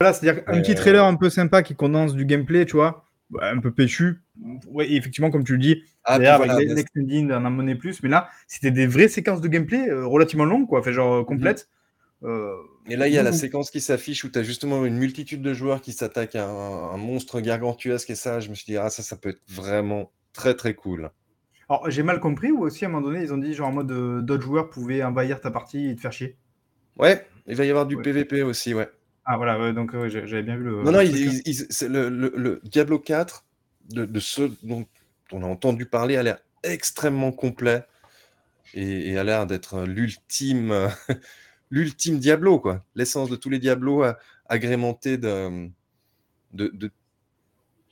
Voilà, 0.00 0.14
c'est-à-dire 0.14 0.42
un 0.46 0.62
petit 0.62 0.74
trailer 0.74 1.04
un 1.04 1.16
peu 1.16 1.28
sympa 1.28 1.62
qui 1.62 1.74
condense 1.76 2.14
du 2.14 2.24
gameplay, 2.24 2.64
tu 2.64 2.76
vois, 2.76 3.09
un 3.40 3.58
peu 3.58 3.70
péchu. 3.70 4.20
Ouais, 4.68 4.90
effectivement, 4.92 5.30
comme 5.30 5.44
tu 5.44 5.52
le 5.52 5.58
dis, 5.58 5.82
Ah, 6.04 6.18
voilà, 6.18 6.54
avec 6.54 6.68
l'extending, 6.68 7.30
on 7.30 7.44
en 7.44 7.50
monnaie 7.50 7.74
plus, 7.74 8.02
mais 8.02 8.08
là, 8.08 8.28
c'était 8.46 8.70
des 8.70 8.86
vraies 8.86 9.08
séquences 9.08 9.40
de 9.40 9.48
gameplay 9.48 9.88
euh, 9.88 10.06
relativement 10.06 10.44
longues, 10.44 10.66
quoi, 10.66 10.82
fait 10.82 10.92
genre 10.92 11.20
euh, 11.20 11.24
complètes. 11.24 11.68
Euh, 12.22 12.54
Et 12.88 12.96
là, 12.96 13.08
il 13.08 13.14
y 13.14 13.18
a 13.18 13.22
la 13.22 13.32
séquence 13.32 13.70
qui 13.70 13.80
s'affiche 13.80 14.24
où 14.24 14.28
tu 14.30 14.38
as 14.38 14.42
justement 14.42 14.84
une 14.84 14.96
multitude 14.96 15.42
de 15.42 15.54
joueurs 15.54 15.80
qui 15.80 15.92
s'attaquent 15.92 16.36
à 16.36 16.46
un, 16.48 16.92
un 16.92 16.96
monstre 16.96 17.40
gargantuesque. 17.40 18.10
Et 18.10 18.14
ça, 18.14 18.40
je 18.40 18.50
me 18.50 18.54
suis 18.54 18.66
dit, 18.66 18.76
ah, 18.76 18.90
ça, 18.90 19.02
ça 19.02 19.16
peut 19.16 19.30
être 19.30 19.42
vraiment 19.48 20.12
très, 20.32 20.54
très 20.54 20.74
cool. 20.74 21.10
Alors, 21.68 21.88
j'ai 21.90 22.02
mal 22.02 22.20
compris, 22.20 22.50
ou 22.50 22.62
aussi 22.62 22.84
à 22.84 22.88
un 22.88 22.90
moment 22.90 23.06
donné, 23.06 23.22
ils 23.22 23.32
ont 23.32 23.38
dit, 23.38 23.54
genre 23.54 23.68
en 23.68 23.72
mode 23.72 24.24
d'autres 24.26 24.42
joueurs 24.42 24.68
pouvaient 24.70 25.02
envahir 25.02 25.40
ta 25.40 25.50
partie 25.50 25.88
et 25.88 25.94
te 25.94 26.00
faire 26.00 26.12
chier? 26.12 26.36
Ouais, 26.98 27.26
il 27.46 27.56
va 27.56 27.64
y 27.64 27.70
avoir 27.70 27.86
du 27.86 27.96
Ouais. 27.96 28.02
PVP 28.02 28.42
aussi, 28.42 28.74
ouais. 28.74 28.88
Ah, 29.24 29.36
voilà, 29.36 29.58
ouais, 29.60 29.72
donc 29.72 29.92
j'avais 30.08 30.42
bien 30.42 30.56
vu 30.56 30.64
le. 30.64 30.82
non, 30.84 30.92
non, 30.92 30.98
truc, 31.04 31.26
hein. 31.26 31.52
c'est 31.70 31.88
le, 31.88 32.08
le- 32.08 32.32
le 32.36 32.60
Diablo 32.64 32.98
4, 32.98 33.44
de, 33.90 34.04
de 34.04 34.20
ceux 34.20 34.52
dont 34.62 34.86
on 35.32 35.42
a 35.42 35.46
entendu 35.46 35.86
parler, 35.86 36.16
a 36.16 36.22
l'air 36.22 36.38
extrêmement 36.62 37.32
complet 37.32 37.84
et, 38.74 39.10
et 39.10 39.18
a 39.18 39.24
l'air 39.24 39.46
d'être 39.46 39.82
l'ultime, 39.82 40.88
l'ultime 41.70 42.18
Diablo, 42.18 42.60
quoi. 42.60 42.84
L'essence 42.94 43.30
de 43.30 43.36
tous 43.36 43.50
les 43.50 43.58
Diablos 43.58 44.04
agrémenté 44.48 45.18
de, 45.18 45.68
de, 46.52 46.68
de 46.68 46.90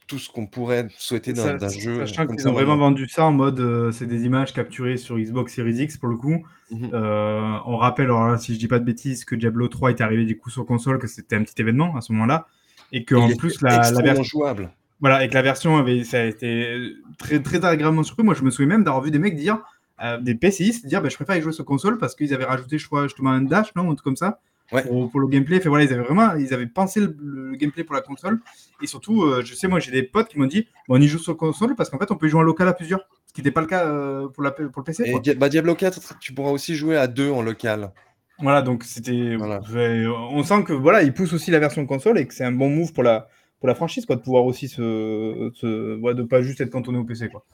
tout 0.09 0.19
ce 0.19 0.31
qu'on 0.31 0.47
pourrait 0.47 0.89
souhaiter 0.97 1.33
d'un 1.33 1.59
jeu. 1.69 2.05
Sachant 2.07 2.27
qu'ils 2.27 2.49
ont 2.49 2.53
vraiment 2.53 2.77
vendu 2.77 3.09
ça 3.09 3.27
en 3.27 3.33
mode 3.33 3.61
euh, 3.61 3.93
c'est 3.93 4.07
des 4.07 4.25
images 4.25 4.53
capturées 4.53 4.97
sur 4.97 5.19
Xbox 5.19 5.55
Series 5.55 5.83
X 5.83 5.99
pour 5.99 6.09
le 6.09 6.17
coup. 6.17 6.45
Mhm. 6.71 6.91
Euh, 6.93 7.59
on 7.67 7.77
rappelle, 7.77 8.07
alors 8.07 8.27
là, 8.27 8.39
si 8.39 8.55
je 8.55 8.59
dis 8.59 8.69
pas 8.69 8.79
de 8.79 8.85
bêtises, 8.85 9.25
que 9.25 9.35
Diablo 9.35 9.69
3 9.69 9.91
est 9.91 10.01
arrivé 10.01 10.25
du 10.25 10.37
coup 10.37 10.51
sur 10.51 10.67
console, 10.67 10.99
que 10.99 11.07
c'était 11.07 11.37
un 11.37 11.43
petit 11.45 11.61
événement 11.61 11.95
à 11.97 12.01
ce 12.01 12.13
moment-là. 12.13 12.47
Et 12.91 13.05
que 13.05 13.15
Il 13.15 13.35
en 13.35 13.37
plus, 13.37 13.61
la, 13.61 13.79
version. 14.03 14.23
jouable. 14.23 14.71
Voilà, 15.01 15.23
et 15.23 15.29
que 15.29 15.35
la 15.35 15.43
version 15.43 15.77
avait, 15.77 16.03
ça 16.05 16.21
a 16.21 16.25
été 16.25 16.95
très, 17.19 17.41
très 17.41 17.65
agréablement 17.65 18.03
surpris. 18.03 18.25
Moi, 18.25 18.35
je 18.35 18.43
me 18.43 18.51
souviens 18.51 18.69
même 18.69 18.85
d'avoir 18.85 19.03
vu 19.03 19.11
des 19.11 19.19
mecs 19.19 19.37
dire, 19.37 19.59
euh, 20.03 20.19
des 20.19 20.35
PCistes 20.35 20.87
dire, 20.87 21.03
bah, 21.03 21.11
je 21.11 21.17
préfère 21.17 21.37
y 21.37 21.43
jouer 21.43 21.53
sur 21.53 21.67
console 21.67 21.99
parce 21.99 22.15
qu'ils 22.15 22.33
avaient 22.33 22.47
rajouté, 22.47 22.79
je 22.79 22.87
crois, 22.87 23.05
justement 23.05 23.31
un 23.31 23.43
dash, 23.43 23.75
non, 23.77 23.91
un 23.91 23.95
truc 23.95 24.05
comme 24.05 24.17
ça, 24.17 24.41
Ouais. 24.73 24.83
pour, 24.83 25.11
pour 25.11 25.21
le 25.21 25.29
gameplay. 25.29 25.61
Fait, 25.61 25.69
voilà, 25.69 25.85
ils 25.85 25.93
avaient 25.93 26.03
vraiment, 26.03 26.35
ils 26.35 26.53
avaient 26.53 26.67
pensé 26.67 27.01
le, 27.01 27.17
le 27.19 27.57
gameplay 27.57 27.85
pour 27.85 27.95
la 27.95 28.03
console. 28.03 28.41
Et 28.83 28.87
surtout, 28.87 29.23
euh, 29.23 29.43
je 29.45 29.55
sais, 29.55 29.67
moi, 29.69 29.81
j'ai 29.81 29.91
des 29.91 30.03
potes 30.03 30.29
qui 30.29 30.39
m'ont 30.39 30.47
dit, 30.47 30.69
on 30.89 31.01
y 31.01 31.09
joue 31.09 31.19
sur 31.19 31.37
console 31.37 31.75
parce 31.75 31.91
qu'en 31.91 31.99
fait, 31.99 32.11
on 32.11 32.17
peut 32.17 32.27
y 32.27 32.31
jouer 32.31 32.41
en 32.41 32.45
local 32.45 32.69
à 32.69 32.75
plusieurs, 32.75 33.01
ce 33.27 33.33
qui 33.33 33.41
n'était 33.41 33.51
pas 33.51 33.61
le 33.61 33.67
cas 33.67 33.87
euh, 33.87 34.29
pour, 34.29 34.43
la, 34.43 34.51
pour 34.51 34.65
le 34.77 34.83
PC. 34.85 35.05
Et 35.25 35.35
bah, 35.35 35.49
Diablo 35.49 35.75
4, 35.75 36.19
tu 36.21 36.35
pourras 36.35 36.51
aussi 36.51 36.75
jouer 36.75 36.97
à 36.97 37.07
deux 37.07 37.31
en 37.31 37.43
local. 37.43 37.93
Voilà, 38.41 38.63
donc 38.63 38.85
c'était. 38.85 39.37
On 39.41 40.43
sent 40.45 40.63
que 40.65 40.73
voilà, 40.73 41.03
il 41.03 41.13
pousse 41.13 41.33
aussi 41.33 41.51
la 41.51 41.59
version 41.59 41.85
console 41.87 42.19
et 42.19 42.27
que 42.27 42.35
c'est 42.35 42.45
un 42.45 42.53
bon 42.53 42.71
move 42.71 42.93
pour 42.93 43.03
la, 43.03 43.29
pour 43.59 43.69
la 43.69 43.75
franchise, 43.75 44.07
quoi, 44.07 44.17
de 44.17 44.21
pouvoir 44.21 44.45
aussi 44.45 44.69
se, 44.69 45.51
se 45.55 46.13
de 46.15 46.23
pas 46.23 46.43
juste 46.43 46.61
être 46.61 46.71
cantonné 46.71 46.99
au 46.99 47.05
PC, 47.05 47.29
quoi. 47.29 47.45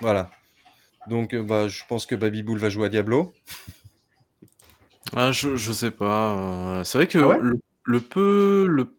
Voilà. 0.00 0.30
Donc, 1.06 1.34
euh, 1.34 1.42
bah, 1.42 1.68
je 1.68 1.82
pense 1.88 2.06
que 2.06 2.14
Baby 2.14 2.42
Bull 2.42 2.58
va 2.58 2.70
jouer 2.70 2.86
à 2.86 2.88
Diablo. 2.88 3.32
Ah, 5.12 5.32
je, 5.32 5.56
je 5.56 5.72
sais 5.72 5.90
pas. 5.90 6.36
Euh, 6.36 6.84
c'est 6.84 6.98
vrai 6.98 7.06
que 7.06 7.18
ah 7.18 7.38
le, 7.84 8.00
peu, 8.00 8.66
le, 8.66 8.96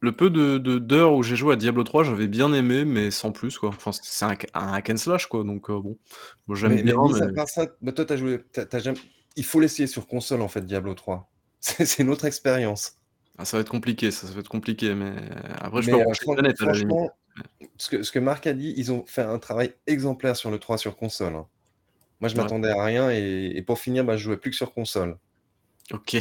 le 0.00 0.12
peu 0.12 0.28
de, 0.30 0.58
d'heures 0.58 1.14
où 1.14 1.22
j'ai 1.22 1.36
joué 1.36 1.54
à 1.54 1.56
Diablo 1.56 1.82
3, 1.84 2.04
j'avais 2.04 2.28
bien 2.28 2.52
aimé, 2.52 2.84
mais 2.84 3.10
sans 3.10 3.32
plus, 3.32 3.58
quoi. 3.58 3.70
Enfin, 3.70 3.92
c'est 3.92 4.24
un, 4.24 4.36
un 4.54 4.72
hack 4.74 4.90
and 4.90 4.96
slash, 4.98 5.26
quoi. 5.26 5.44
Donc, 5.44 5.70
euh, 5.70 5.80
bon, 5.80 5.96
moi, 6.46 6.56
j'aime 6.56 6.80
bien. 6.82 6.94
Mais, 7.34 7.46
ça, 7.46 7.66
bah, 7.80 7.92
toi, 7.92 8.04
as 8.10 8.16
joué. 8.16 8.44
Il 9.36 9.44
faut 9.44 9.60
l'essayer 9.60 9.86
sur 9.86 10.06
console, 10.06 10.42
en 10.42 10.48
fait, 10.48 10.64
Diablo 10.64 10.94
3. 10.94 11.30
C'est 11.60 11.98
une 11.98 12.10
autre 12.10 12.26
expérience. 12.26 12.98
Ah, 13.38 13.44
ça 13.44 13.56
va 13.56 13.62
être 13.62 13.70
compliqué, 13.70 14.10
ça, 14.10 14.26
va 14.28 14.40
être 14.40 14.48
compliqué, 14.48 14.94
mais 14.94 15.12
après, 15.60 15.82
je 15.82 15.90
peux 15.90 16.02
brancher 16.02 16.24
une 16.26 16.34
planète 16.34 16.62
à 16.62 16.66
la 16.66 16.72
limite 16.72 17.10
ce 17.78 17.90
que, 17.90 18.02
ce 18.02 18.12
que 18.12 18.18
Marc 18.18 18.46
a 18.46 18.52
dit, 18.52 18.74
ils 18.76 18.92
ont 18.92 19.04
fait 19.06 19.22
un 19.22 19.38
travail 19.38 19.74
exemplaire 19.86 20.36
sur 20.36 20.50
le 20.50 20.58
3 20.58 20.78
sur 20.78 20.96
console. 20.96 21.34
Hein. 21.34 21.46
Moi, 22.20 22.28
je 22.28 22.36
m'attendais 22.36 22.70
à 22.70 22.82
rien 22.82 23.10
et, 23.10 23.62
pour 23.66 23.78
finir, 23.78 24.04
bah, 24.04 24.16
je 24.16 24.24
jouais 24.24 24.36
plus 24.36 24.50
que 24.50 24.56
sur 24.56 24.72
console. 24.72 25.18
Ok. 25.92 26.16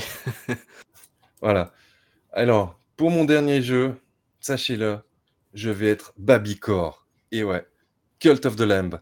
voilà. 1.42 1.74
Alors, 2.32 2.80
pour 2.98 3.12
mon 3.12 3.26
dernier 3.26 3.62
jeu, 3.62 3.96
sachez-le, 4.40 5.00
je 5.54 5.70
vais 5.70 5.88
être 5.90 6.14
Babycore. 6.18 7.08
Et 7.32 7.44
ouais, 7.44 7.66
Cult 8.20 8.46
of 8.46 8.56
the 8.56 8.62
Lamb. 8.62 9.00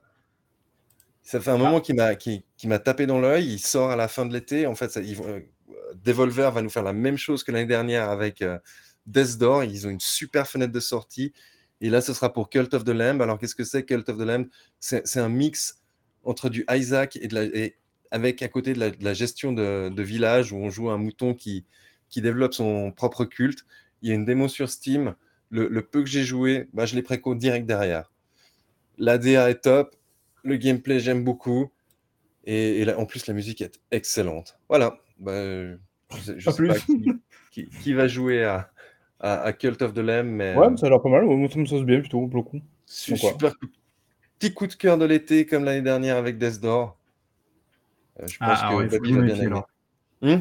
Ça 1.22 1.40
fait 1.40 1.52
un 1.52 1.57
moment 1.57 1.80
qu'il 1.80 1.95
m'a 1.95 2.15
qui, 2.15 2.44
m'a 2.65 2.80
tapé 2.80 3.06
dans 3.06 3.19
l'œil. 3.19 3.53
Il 3.53 3.60
sort 3.60 3.91
à 3.91 3.95
la 3.95 4.07
fin 4.07 4.26
de 4.26 4.34
l'été. 4.34 4.68
En 4.68 4.76
fait, 4.76 4.90
ça, 4.90 4.99
euh, 4.99 5.40
Devolver 5.95 6.52
va 6.52 6.61
nous 6.61 6.69
faire 6.69 6.84
la 6.84 6.94
même 6.94 7.18
chose 7.18 7.44
que 7.44 7.52
l'année 7.52 7.65
dernière 7.65 8.10
avec 8.10 8.41
euh, 8.41 8.57
Death 9.06 9.38
Door. 9.38 9.64
Ils 9.65 9.88
ont 9.88 9.90
une 9.90 9.99
super 9.99 10.48
fenêtre 10.48 10.73
de 10.73 10.80
sortie. 10.80 11.34
Et 11.81 11.90
là, 11.90 12.02
ce 12.02 12.14
sera 12.14 12.31
pour 12.31 12.49
Cult 12.49 12.73
of 12.73 12.84
the 12.84 12.90
Lamb. 12.90 13.22
Alors, 13.22 13.40
qu'est-ce 13.40 13.56
que 13.56 13.64
c'est 13.64 13.84
Cult 13.84 14.07
of 14.10 14.18
the 14.18 14.22
Lamb? 14.22 14.48
C'est 14.80 15.18
un 15.18 15.30
mix 15.30 15.81
entre 16.23 16.49
du 16.49 16.65
Isaac 16.69 17.18
et, 17.18 17.27
de 17.27 17.35
la, 17.35 17.69
avec 18.14 18.44
à 18.44 18.48
côté 18.48 18.73
de 18.73 18.91
la, 19.02 19.14
gestion 19.14 19.52
de, 19.53 20.02
village 20.02 20.53
où 20.53 20.57
on 20.57 20.69
joue 20.69 20.91
un 20.91 20.98
mouton 20.98 21.34
qui, 21.34 21.65
qui 22.10 22.22
développe 22.22 22.53
son 22.53 22.91
propre 22.91 23.26
culte. 23.26 23.65
Il 24.02 24.10
y 24.10 24.11
a 24.11 24.15
une 24.15 24.23
démo 24.23 24.48
sur 24.48 24.69
Steam. 24.69 25.15
Le, 25.49 25.81
peu 25.81 26.03
que 26.03 26.10
j'ai 26.10 26.23
joué, 26.23 26.69
bah, 26.73 26.85
je 26.85 26.95
l'ai 26.95 27.02
préco 27.02 27.35
direct 27.35 27.65
derrière. 27.65 28.11
L'ADA 28.98 29.49
est 29.49 29.64
top. 29.64 29.95
Le 30.44 30.57
gameplay, 30.57 30.99
j'aime 30.99 31.23
beaucoup. 31.23 31.72
Et, 32.45 32.85
en 32.95 33.06
plus, 33.06 33.26
la 33.26 33.34
musique 33.34 33.61
est 33.61 33.80
excellente. 33.91 34.60
Voilà. 34.69 34.99
Bah, 35.19 35.34
je, 35.34 35.77
sais 36.40 36.68
pas 36.68 36.76
qui, 37.52 37.94
va 37.94 38.07
jouer 38.07 38.44
à, 38.44 38.72
à, 39.19 39.53
Cult 39.53 39.81
of 39.81 39.94
the 39.94 39.99
Lamb. 39.99 40.27
Mais, 40.27 40.56
ouais, 40.56 40.77
ça 40.77 40.85
a 40.85 40.90
l'air 40.90 41.02
pas 41.02 41.10
mal. 41.10 41.26
Moi, 41.26 41.49
ça 41.49 41.57
me 41.57 41.65
sauce 41.65 41.84
bien 41.84 41.99
plutôt, 41.99 42.27
pour 42.27 42.38
le 42.38 42.44
coup. 42.44 42.61
Super 42.85 43.53
petit 44.44 44.53
coup 44.53 44.68
de 44.68 44.73
cœur 44.73 44.98
de 44.98 45.06
l'été, 45.06 45.45
comme 45.45 45.64
l'année 45.64 45.81
dernière 45.81 46.18
avec 46.18 46.38
Death 46.38 46.60
Door. 46.60 46.98
Euh, 48.22 48.27
je 48.27 48.38
pense 48.38 48.60
ah, 48.61 48.69
que, 48.72 48.84
il 48.84 48.90
faut 48.90 48.99
que 48.99 49.07
je 49.07 49.14
me 49.14 49.22
méfie, 49.23 49.45
alors. 49.45 49.68
Hmm 50.22 50.40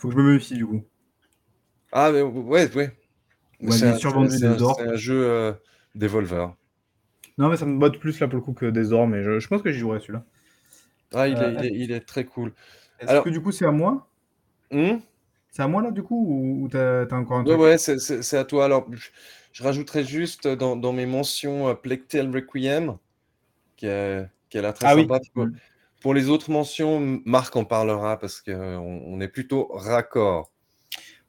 faut 0.00 0.08
que 0.08 0.14
je 0.14 0.20
me 0.20 0.32
méfie, 0.32 0.54
du 0.54 0.66
coup. 0.66 0.82
Ah, 1.92 2.10
mais 2.10 2.22
ouais, 2.22 2.74
ouais. 2.74 2.90
c'est 3.70 3.86
un, 3.86 3.94
un, 3.94 4.96
jeu 4.96 5.26
euh, 5.26 5.52
Devolver. 5.94 6.54
Non, 7.36 7.48
mais 7.48 7.56
ça 7.56 7.66
me 7.66 7.78
botte 7.78 7.98
plus 7.98 8.18
là 8.20 8.28
pour 8.28 8.36
le 8.36 8.42
coup 8.42 8.52
que 8.52 8.66
Door, 8.66 9.06
mais 9.06 9.22
je, 9.22 9.38
je 9.38 9.48
pense 9.48 9.62
que 9.62 9.70
j'y 9.70 9.78
jouerai 9.78 10.00
celui-là. 10.00 10.24
Ah, 11.12 11.28
il, 11.28 11.36
est, 11.36 11.40
euh, 11.40 11.52
il, 11.58 11.66
est, 11.66 11.72
il, 11.74 11.92
est, 11.92 12.00
très 12.00 12.24
cool. 12.24 12.52
Est-ce 13.00 13.10
Alors... 13.10 13.24
que 13.24 13.30
du 13.30 13.42
coup, 13.42 13.52
c'est 13.52 13.66
à 13.66 13.72
moi? 13.72 14.08
Hmm? 14.70 14.98
C'est 15.50 15.62
à 15.62 15.66
moi 15.66 15.82
là 15.82 15.90
du 15.90 16.04
coup 16.04 16.62
ou, 16.62 16.68
t'as 16.68 17.02
as 17.02 17.14
encore 17.14 17.38
un 17.38 17.44
truc? 17.44 17.58
Ouais, 17.58 17.76
ouais 17.76 17.78
c'est 17.78 18.36
à 18.36 18.44
toi. 18.44 18.64
Alors, 18.66 18.88
je, 19.52 19.62
rajouterai 19.62 20.04
juste 20.04 20.46
dans, 20.46 20.76
dans 20.76 20.92
mes 20.92 21.06
mentions 21.06 21.68
euh, 21.68 21.74
Plectel 21.74 22.30
Requiem, 22.32 22.96
qui 23.76 23.88
a, 23.88 24.28
qui 24.48 24.58
a 24.58 24.62
l'air 24.62 24.74
très 24.74 24.86
ah 24.86 24.94
sympa. 24.94 25.18
Pour, 26.00 26.14
les 26.14 26.28
autres 26.28 26.50
mentions, 26.50 27.20
Marc 27.24 27.54
en 27.56 27.64
parlera 27.64 28.18
parce 28.18 28.40
qu'on 28.40 28.52
on 29.06 29.20
est 29.20 29.28
plutôt 29.28 29.68
raccord. 29.72 30.50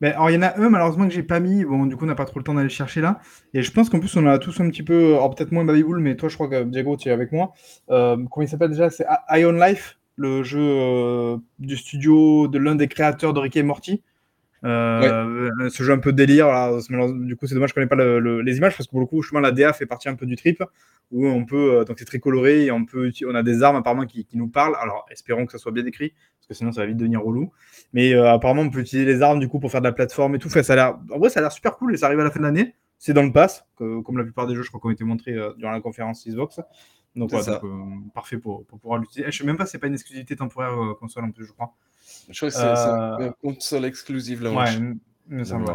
Ben, 0.01 0.13
alors, 0.13 0.31
il 0.31 0.33
y 0.33 0.37
en 0.37 0.41
a 0.41 0.59
un, 0.59 0.69
malheureusement, 0.69 1.07
que 1.07 1.13
j'ai 1.13 1.21
pas 1.21 1.39
mis. 1.39 1.63
Bon, 1.63 1.85
du 1.85 1.95
coup, 1.95 2.05
on 2.05 2.07
n'a 2.07 2.15
pas 2.15 2.25
trop 2.25 2.39
le 2.39 2.43
temps 2.43 2.55
d'aller 2.55 2.69
chercher 2.69 3.01
là. 3.01 3.19
Et 3.53 3.61
je 3.61 3.71
pense 3.71 3.89
qu'en 3.89 3.99
plus, 3.99 4.15
on 4.15 4.25
a 4.25 4.39
tous 4.39 4.59
un 4.59 4.67
petit 4.69 4.81
peu. 4.81 5.13
Alors, 5.13 5.33
peut-être 5.35 5.51
moins 5.51 5.63
Babybull, 5.63 5.99
mais 5.99 6.15
toi, 6.15 6.27
je 6.27 6.33
crois 6.35 6.47
que 6.47 6.63
Diego, 6.63 6.97
tu 6.97 7.09
es 7.09 7.11
avec 7.11 7.31
moi. 7.31 7.53
Euh, 7.91 8.17
comment 8.31 8.43
il 8.43 8.49
s'appelle 8.49 8.71
déjà? 8.71 8.89
C'est 8.89 9.05
Ion 9.29 9.51
Life, 9.51 9.99
le 10.15 10.41
jeu 10.41 10.59
euh, 10.59 11.37
du 11.59 11.77
studio 11.77 12.47
de 12.47 12.57
l'un 12.57 12.73
des 12.73 12.87
créateurs 12.87 13.33
de 13.33 13.39
Rick 13.39 13.55
et 13.57 13.63
Morty. 13.63 14.01
Euh, 14.63 15.69
ce 15.69 15.83
jeu 15.83 15.91
un 15.91 15.97
peu 15.97 16.13
délire, 16.13 16.47
du 17.13 17.35
coup 17.35 17.47
c'est 17.47 17.55
dommage 17.55 17.69
je 17.69 17.73
connais 17.73 17.87
pas 17.87 17.95
les 17.95 18.57
images 18.57 18.77
parce 18.77 18.85
que 18.85 18.91
pour 18.91 18.99
le 18.99 19.07
coup 19.07 19.23
chemin 19.23 19.41
la 19.41 19.51
DA 19.51 19.73
fait 19.73 19.87
partie 19.87 20.07
un 20.07 20.13
peu 20.13 20.27
du 20.27 20.35
trip 20.35 20.63
où 21.11 21.25
on 21.27 21.45
peut 21.45 21.79
euh, 21.79 21.83
donc 21.83 21.97
c'est 21.97 22.05
très 22.05 22.19
coloré 22.19 22.65
et 22.65 22.71
on 22.71 22.85
peut 22.85 23.11
on 23.27 23.35
a 23.35 23.43
des 23.43 23.63
armes 23.63 23.75
apparemment 23.75 24.05
qui, 24.05 24.27
nous 24.33 24.47
parlent. 24.47 24.75
Alors 24.79 25.05
espérons 25.11 25.45
que 25.45 25.51
ça 25.51 25.57
soit 25.57 25.71
bien 25.71 25.85
écrit 25.85 26.13
parce 26.39 26.47
que 26.47 26.53
sinon 26.53 26.71
ça 26.71 26.81
va 26.81 26.87
vite 26.87 26.97
devenir 26.97 27.23
relou. 27.23 27.51
Mais 27.93 28.13
euh, 28.13 28.31
apparemment 28.31 28.61
on 28.61 28.69
peut 28.69 28.79
utiliser 28.79 29.05
les 29.11 29.21
armes 29.21 29.39
du 29.39 29.47
coup 29.47 29.59
pour 29.59 29.71
faire 29.71 29.81
de 29.81 29.87
la 29.87 29.93
plateforme 29.93 30.35
et 30.35 30.39
tout. 30.39 30.49
ça 30.49 30.59
a 30.59 30.75
l'air 30.75 30.99
en 31.11 31.19
vrai 31.19 31.29
ça 31.29 31.39
a 31.39 31.43
l'air 31.43 31.51
super 31.51 31.75
cool 31.77 31.93
et 31.93 31.97
ça 31.97 32.05
arrive 32.05 32.19
à 32.19 32.23
la 32.23 32.31
fin 32.31 32.39
de 32.39 32.45
l'année. 32.45 32.75
C'est 33.03 33.13
dans 33.13 33.23
le 33.23 33.31
pass 33.31 33.65
comme 33.77 34.17
la 34.17 34.23
plupart 34.23 34.45
des 34.45 34.53
jeux 34.53 34.61
je 34.61 34.69
crois 34.69 34.79
qui 34.79 34.85
ont 34.85 34.91
été 34.91 35.03
montrés 35.03 35.35
durant 35.57 35.71
la 35.71 35.81
conférence 35.81 36.25
Xbox. 36.27 36.61
Donc, 37.15 37.31
voilà, 37.31 37.59
parfait 38.13 38.37
pour, 38.37 38.63
pour 38.65 38.79
pouvoir 38.79 38.99
l'utiliser. 38.99 39.31
Je 39.31 39.37
sais 39.39 39.43
même 39.43 39.57
pas 39.57 39.65
c'est 39.65 39.79
pas 39.79 39.87
une 39.87 39.95
exclusivité 39.95 40.35
temporaire 40.35 40.77
console 40.99 41.25
en 41.25 41.31
plus 41.31 41.45
je 41.45 41.51
crois. 41.51 41.73
Je 42.29 42.37
crois 42.37 42.49
que 42.49 42.55
c'est 42.55 42.63
euh... 42.63 43.27
une 43.27 43.33
console 43.41 43.85
exclusive 43.85 44.43
là. 44.43 44.51
Ouais, 44.51 44.95
me 45.27 45.43
semble. 45.43 45.65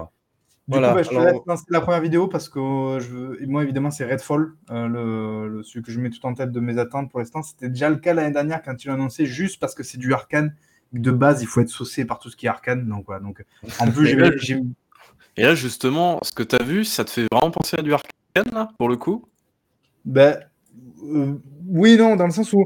Du 0.69 0.73
voilà, 0.73 0.89
coup, 0.89 0.95
bah, 0.97 1.03
je 1.05 1.09
te 1.11 1.15
laisse 1.15 1.47
lancer 1.47 1.65
la 1.69 1.81
première 1.81 2.01
vidéo 2.01 2.27
parce 2.27 2.49
que 2.49 2.99
je... 3.01 3.45
moi, 3.47 3.63
évidemment, 3.63 3.93
c'est 3.93 4.05
Redfall, 4.05 4.53
euh, 4.71 4.89
le... 4.89 5.63
celui 5.63 5.83
que 5.85 5.93
je 5.93 6.01
mets 6.01 6.11
tout 6.11 6.25
en 6.27 6.35
tête 6.35 6.51
de 6.51 6.59
mes 6.59 6.77
attentes 6.79 7.09
pour 7.09 7.21
l'instant. 7.21 7.43
C'était 7.43 7.69
déjà 7.69 7.89
le 7.89 7.97
cas 7.97 8.15
l'année 8.15 8.33
dernière 8.33 8.63
quand 8.63 8.83
il 8.83 8.89
l'a 8.89 8.95
annoncé, 8.95 9.27
juste 9.27 9.61
parce 9.61 9.77
que 9.77 9.85
c'est 9.85 9.99
du 9.99 10.13
arcane. 10.13 10.55
De 10.93 11.13
base, 11.13 11.43
il 11.43 11.47
faut 11.47 11.61
être 11.61 11.69
saucé 11.69 12.05
par 12.05 12.19
tout 12.19 12.31
ce 12.31 12.37
qui 12.37 12.47
est 12.47 12.49
arcane. 12.49 12.89
Donc, 12.89 13.05
voilà, 13.07 13.21
donc 13.21 13.45
en 13.79 13.91
plus, 13.93 14.07
j'ai. 14.39 14.61
Et 15.37 15.43
là, 15.43 15.55
justement, 15.55 16.19
ce 16.23 16.33
que 16.33 16.43
tu 16.43 16.57
as 16.57 16.63
vu, 16.63 16.85
ça 16.85 17.05
te 17.05 17.11
fait 17.11 17.27
vraiment 17.31 17.51
penser 17.51 17.77
à 17.79 17.83
du 17.83 17.93
arcane, 17.93 18.53
là, 18.53 18.69
pour 18.79 18.89
le 18.89 18.97
coup? 18.97 19.25
Ben. 20.05 20.39
Euh, 21.05 21.35
oui, 21.69 21.97
non, 21.97 22.17
dans 22.17 22.27
le 22.27 22.33
sens 22.33 22.53
où 22.53 22.65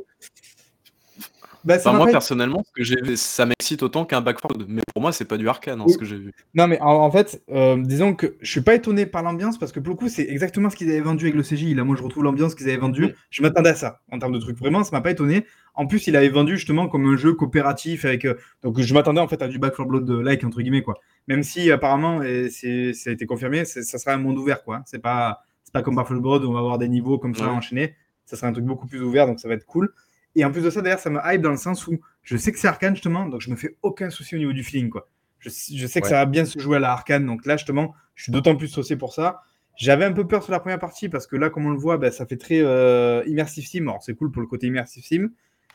bah, 1.65 1.77
moi, 1.93 2.07
personnellement, 2.07 2.63
ce 2.67 2.73
que 2.73 2.83
j'ai 2.83 3.17
ça 3.17 3.45
m'excite 3.45 3.83
autant 3.83 4.05
qu'un 4.05 4.21
Backford. 4.21 4.57
Mais 4.69 4.83
pour 4.93 5.03
moi, 5.03 5.13
c'est 5.13 5.25
pas 5.27 5.37
du 5.37 5.49
arcane, 5.49 5.81
hein, 5.81 5.87
ce 5.89 5.99
que 5.99 6.05
j'ai 6.05 6.17
vu. 6.17 6.33
Non, 6.55 6.67
mais 6.67 6.81
en, 6.81 7.11
fait, 7.11 7.43
euh, 7.51 7.77
disons 7.77 8.15
que 8.15 8.37
je 8.41 8.51
suis 8.51 8.63
pas 8.63 8.75
étonné 8.75 9.07
par 9.07 9.23
l'ambiance 9.23 9.59
parce 9.59 9.73
que 9.73 9.81
pour 9.81 9.93
le 9.93 9.99
coup, 9.99 10.09
c'est 10.09 10.27
exactement 10.27 10.71
ce 10.71 10.77
qu'ils 10.77 10.91
avaient 10.91 11.01
vendu 11.01 11.27
avec 11.27 11.37
le 11.37 11.43
CJ. 11.43 11.75
Là, 11.75 11.85
moi, 11.85 11.97
je 11.97 12.03
retrouve 12.03 12.25
l'ambiance 12.25 12.55
qu'ils 12.55 12.69
avaient 12.69 12.79
vendu. 12.79 13.15
Je 13.31 13.43
m'attendais 13.43 13.71
à 13.71 13.75
ça 13.75 14.01
en 14.11 14.19
termes 14.19 14.33
de 14.33 14.39
trucs. 14.39 14.59
Vraiment, 14.59 14.85
ça 14.85 14.91
m'a 14.93 15.03
pas 15.03 15.11
étonné. 15.11 15.47
En 15.75 15.87
plus, 15.87 16.07
il 16.07 16.17
avait 16.17 16.29
vendu 16.29 16.57
justement 16.57 16.89
comme 16.89 17.07
un 17.07 17.17
jeu 17.17 17.33
coopératif 17.35 18.05
avec. 18.05 18.25
Euh, 18.25 18.35
donc, 18.63 18.81
je 18.81 18.95
m'attendais 18.95 19.21
en 19.21 19.29
fait 19.29 19.41
à 19.43 19.49
du 19.49 19.59
Back 19.59 19.77
4 19.77 19.89
Blood-like, 19.89 20.45
entre 20.45 20.61
guillemets, 20.61 20.83
quoi. 20.83 20.99
Même 21.29 21.43
si 21.43 21.71
apparemment, 21.71 22.23
et 22.23 22.51
ça 22.51 23.11
a 23.11 23.13
été 23.13 23.27
confirmé, 23.27 23.65
ça 23.65 23.99
sera 23.99 24.13
un 24.13 24.19
monde 24.19 24.39
ouvert, 24.39 24.63
quoi. 24.63 24.83
C'est 24.85 25.01
pas, 25.01 25.43
pas 25.73 25.83
comme 25.83 25.97
Back 25.97 26.09
4 26.09 26.21
Blood 26.21 26.45
où 26.45 26.51
on 26.51 26.53
va 26.53 26.59
avoir 26.59 26.79
des 26.79 26.89
niveaux 26.89 27.19
comme 27.19 27.35
ça 27.35 27.49
enchaînés. 27.49 27.95
Ça 28.27 28.37
sera 28.37 28.49
un 28.49 28.53
truc 28.53 28.65
beaucoup 28.65 28.87
plus 28.87 29.03
ouvert, 29.03 29.27
donc 29.27 29.41
ça 29.41 29.49
va 29.49 29.55
être 29.55 29.67
cool. 29.67 29.93
Et 30.37 30.45
en 30.45 30.53
plus 30.53 30.63
de 30.63 30.71
ça, 30.71 30.81
d'ailleurs, 30.81 31.01
ça 31.01 31.11
me 31.11 31.19
hype 31.25 31.43
dans 31.43 31.51
le 31.51 31.57
sens 31.57 31.87
où 31.87 32.01
je 32.23 32.37
sais 32.37 32.53
que 32.53 32.59
c'est 32.59 32.69
arcane, 32.69 32.95
justement, 32.95 33.27
donc 33.27 33.41
je 33.41 33.51
me 33.51 33.57
fais 33.57 33.77
aucun 33.83 34.11
souci 34.11 34.37
au 34.37 34.39
niveau 34.39 34.53
du 34.53 34.63
feeling, 34.63 34.91
quoi. 34.91 35.09
Je, 35.41 35.49
sais 35.49 36.01
que 36.03 36.07
ça 36.07 36.17
va 36.17 36.27
bien 36.27 36.45
se 36.45 36.59
jouer 36.59 36.77
à 36.77 36.81
la 36.81 36.93
arcane, 36.93 37.25
donc 37.25 37.47
là, 37.47 37.57
justement, 37.57 37.95
je 38.15 38.25
suis 38.25 38.33
d'autant 38.33 38.57
plus 38.57 38.69
saucé 38.69 38.97
pour 38.97 39.15
ça. 39.15 39.41
J'avais 39.77 40.05
un 40.05 40.13
peu 40.13 40.27
peur 40.27 40.43
sur 40.43 40.53
la 40.53 40.61
première 40.61 40.79
partie 40.79 41.09
parce 41.09 41.27
que 41.27 41.37
là, 41.37 41.49
comme 41.49 41.65
on 41.65 41.71
le 41.71 41.79
voit, 41.79 41.97
ben, 41.97 42.13
ça 42.13 42.27
fait 42.27 42.37
très 42.37 42.61
euh, 42.61 43.23
immersive 43.27 43.67
sim. 43.67 43.81
Alors, 43.83 44.03
c'est 44.03 44.15
cool 44.15 44.31
pour 44.31 44.43
le 44.43 44.47
côté 44.47 44.67
immersive 44.67 45.03
sim, 45.03 45.31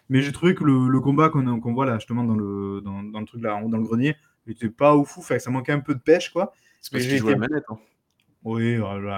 mais 0.10 0.22
j'ai 0.22 0.32
trouvé 0.32 0.56
que 0.56 0.64
le, 0.64 1.00
combat 1.00 1.30
qu'on 1.30 1.74
voit 1.74 1.86
là, 1.86 1.96
justement, 1.96 2.24
dans 2.24 2.36
le, 2.36 2.82
dans, 2.82 3.20
le 3.20 3.26
truc 3.26 3.42
là, 3.42 3.62
dans 3.66 3.78
le 3.78 3.84
grenier, 3.84 4.16
n'était 4.48 4.70
pas 4.70 4.96
ouf, 4.96 5.10
fou. 5.10 5.22
ça 5.22 5.52
manquait 5.52 5.72
un 5.72 5.80
peu 5.80 5.96
de 5.96 6.00
pêche, 6.00 6.32
quoi. 6.32 6.54
C'est 6.82 6.92
parce 6.92 7.04
que 7.04 7.10
j'ai 7.10 7.36
manette. 7.36 7.64
Hein. 7.70 7.78
Oui, 8.46 8.78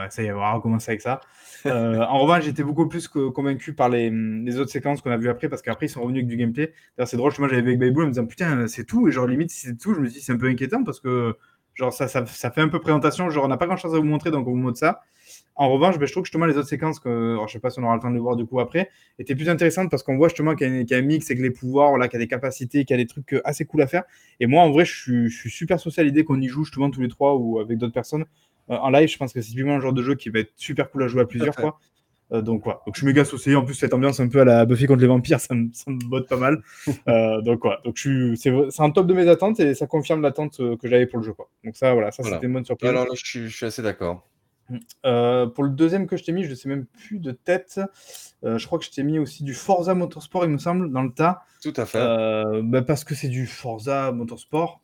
ça 0.09 0.23
y 0.23 0.27
est, 0.27 0.31
on 0.31 0.39
va 0.39 0.53
recommencer 0.53 0.91
avec 0.91 1.01
ça. 1.01 1.19
Euh, 1.65 1.99
en 1.99 2.19
revanche, 2.19 2.45
j'étais 2.45 2.63
beaucoup 2.63 2.87
plus 2.87 3.09
convaincu 3.09 3.73
par 3.73 3.89
les, 3.89 4.09
autres 4.57 4.71
séquences 4.71 5.01
qu'on 5.01 5.11
a 5.11 5.17
vues 5.17 5.27
après, 5.27 5.49
parce 5.49 5.61
qu'après, 5.61 5.87
ils 5.87 5.89
sont 5.89 6.01
revenus 6.01 6.19
avec 6.19 6.27
du 6.29 6.37
gameplay. 6.37 6.71
D'ailleurs, 6.95 7.09
c'est 7.09 7.17
drôle, 7.17 7.33
moi 7.39 7.49
j'avais 7.49 7.61
avec 7.61 7.77
Baybull 7.77 8.03
en 8.03 8.07
me 8.07 8.11
disant 8.13 8.25
putain, 8.25 8.67
c'est 8.67 8.85
tout, 8.85 9.07
et 9.09 9.11
genre 9.11 9.27
limite, 9.27 9.51
si 9.51 9.67
c'est 9.67 9.77
tout, 9.77 9.93
je 9.93 9.99
me 9.99 10.07
dis 10.07 10.21
c'est 10.21 10.31
un 10.31 10.37
peu 10.37 10.47
inquiétant 10.47 10.85
parce 10.85 11.01
que 11.01 11.35
genre 11.73 11.91
ça, 11.91 12.07
ça, 12.07 12.25
fait 12.25 12.61
un 12.61 12.69
peu 12.69 12.79
présentation, 12.79 13.29
genre 13.29 13.45
on 13.45 13.47
n'a 13.49 13.57
pas 13.57 13.65
grand 13.65 13.75
chose 13.75 13.93
à 13.93 13.97
vous 13.97 14.05
montrer, 14.05 14.31
donc 14.31 14.47
on 14.47 14.51
vous 14.51 14.57
montre 14.57 14.77
ça. 14.77 15.01
En 15.57 15.69
revanche, 15.69 15.97
ben, 15.97 16.05
je 16.05 16.11
trouve 16.11 16.23
que 16.23 16.27
justement 16.27 16.45
les 16.45 16.55
autres 16.57 16.67
séquences, 16.67 16.99
que, 16.99 17.09
alors, 17.09 17.47
je 17.47 17.53
sais 17.53 17.59
pas 17.59 17.69
si 17.69 17.79
on 17.79 17.83
aura 17.83 17.95
le 17.95 18.01
temps 18.01 18.09
de 18.09 18.15
le 18.15 18.21
voir 18.21 18.35
du 18.35 18.45
coup 18.45 18.59
après, 18.59 18.89
étaient 19.19 19.35
plus 19.35 19.49
intéressantes 19.49 19.89
parce 19.89 20.03
qu'on 20.03 20.15
voit 20.15 20.27
justement 20.27 20.55
qu'il 20.55 20.85
y, 20.89 20.93
a 20.93 20.97
un 20.97 21.01
mix 21.01 21.29
avec 21.31 21.41
les 21.41 21.51
pouvoirs, 21.51 21.93
qu'il 22.09 22.13
y 22.13 22.15
a 22.15 22.19
des 22.19 22.27
capacités, 22.27 22.85
qu'il 22.85 22.95
y 22.95 22.99
a 22.99 23.03
des 23.03 23.07
trucs 23.07 23.33
euh, 23.33 23.41
assez 23.43 23.65
cool 23.65 23.81
à 23.81 23.87
faire. 23.87 24.03
Et 24.39 24.45
moi, 24.45 24.61
en 24.61 24.71
vrai, 24.71 24.85
je 24.85 24.95
suis, 24.95 25.29
je 25.29 25.37
suis 25.37 25.49
super 25.49 25.79
social 25.79 26.05
à 26.05 26.07
l'idée 26.07 26.23
qu'on 26.23 26.39
y 26.39 26.47
joue 26.47 26.63
justement 26.63 26.89
tous 26.91 27.01
les 27.01 27.07
trois 27.09 27.35
ou 27.35 27.59
avec 27.59 27.77
d'autres 27.77 27.93
personnes 27.93 28.25
euh, 28.69 28.75
en 28.75 28.89
live, 28.89 29.07
je 29.09 29.17
pense 29.17 29.33
que 29.33 29.41
c'est 29.41 29.49
typiquement 29.49 29.75
un 29.75 29.79
genre 29.79 29.93
de 29.93 30.03
jeu 30.03 30.15
qui 30.15 30.29
va 30.29 30.39
être 30.39 30.51
super 30.55 30.89
cool 30.91 31.03
à 31.03 31.07
jouer 31.07 31.21
à 31.21 31.25
plusieurs 31.25 31.55
fois. 31.55 31.79
Euh, 32.33 32.41
donc. 32.41 32.65
Donc, 32.65 32.75
je 32.93 32.99
suis 32.99 33.07
méga 33.07 33.21
associé. 33.21 33.55
En 33.55 33.63
plus, 33.63 33.75
cette 33.75 33.93
ambiance 33.93 34.19
un 34.19 34.27
peu 34.27 34.41
à 34.41 34.45
la 34.45 34.65
Buffy 34.65 34.85
contre 34.85 35.01
les 35.01 35.07
vampires, 35.07 35.39
ça 35.39 35.55
me, 35.55 35.69
ça 35.73 35.89
me 35.89 35.99
botte 36.09 36.27
pas 36.27 36.37
mal. 36.37 36.61
Euh, 37.07 37.41
donc, 37.41 37.59
quoi. 37.59 37.79
Donc, 37.85 37.97
c'est 37.97 38.49
un 38.79 38.89
top 38.91 39.07
de 39.07 39.13
mes 39.13 39.29
attentes 39.29 39.59
et 39.61 39.73
ça 39.73 39.87
confirme 39.87 40.21
l'attente 40.21 40.57
que 40.57 40.87
j'avais 40.89 41.05
pour 41.05 41.19
le 41.19 41.25
jeu, 41.25 41.33
quoi. 41.33 41.49
Donc, 41.63 41.77
ça, 41.77 41.93
voilà, 41.93 42.11
ça, 42.11 42.23
c'était 42.23 42.47
une 42.47 42.53
bonne 42.53 42.65
surprise. 42.65 42.89
Alors 42.89 43.05
là, 43.05 43.11
je 43.13 43.47
suis, 43.47 43.65
assez 43.65 43.81
d'accord. 43.81 44.27
Pour 45.03 45.63
le 45.63 45.69
deuxième 45.69 46.07
que 46.07 46.17
je 46.17 46.23
t'ai 46.23 46.31
mis, 46.31 46.43
je 46.43 46.49
ne 46.49 46.55
sais 46.55 46.69
même 46.69 46.85
plus 46.85 47.19
de 47.19 47.31
tête. 47.31 47.79
je 48.43 48.65
crois 48.65 48.79
que 48.79 48.85
je 48.85 48.91
t'ai 48.91 49.03
mis 49.03 49.19
aussi 49.19 49.43
du 49.43 49.53
Forza 49.53 49.93
Motorsport, 49.95 50.45
il 50.45 50.51
me 50.51 50.57
semble, 50.57 50.91
dans 50.91 51.03
le 51.03 51.11
tas. 51.11 51.43
Tout 51.61 51.73
à 51.75 51.85
fait. 51.85 51.99
Bah, 52.63 52.81
parce 52.81 53.03
que 53.03 53.15
c'est 53.15 53.29
du 53.29 53.47
Forza 53.47 54.11
Motorsport. 54.11 54.81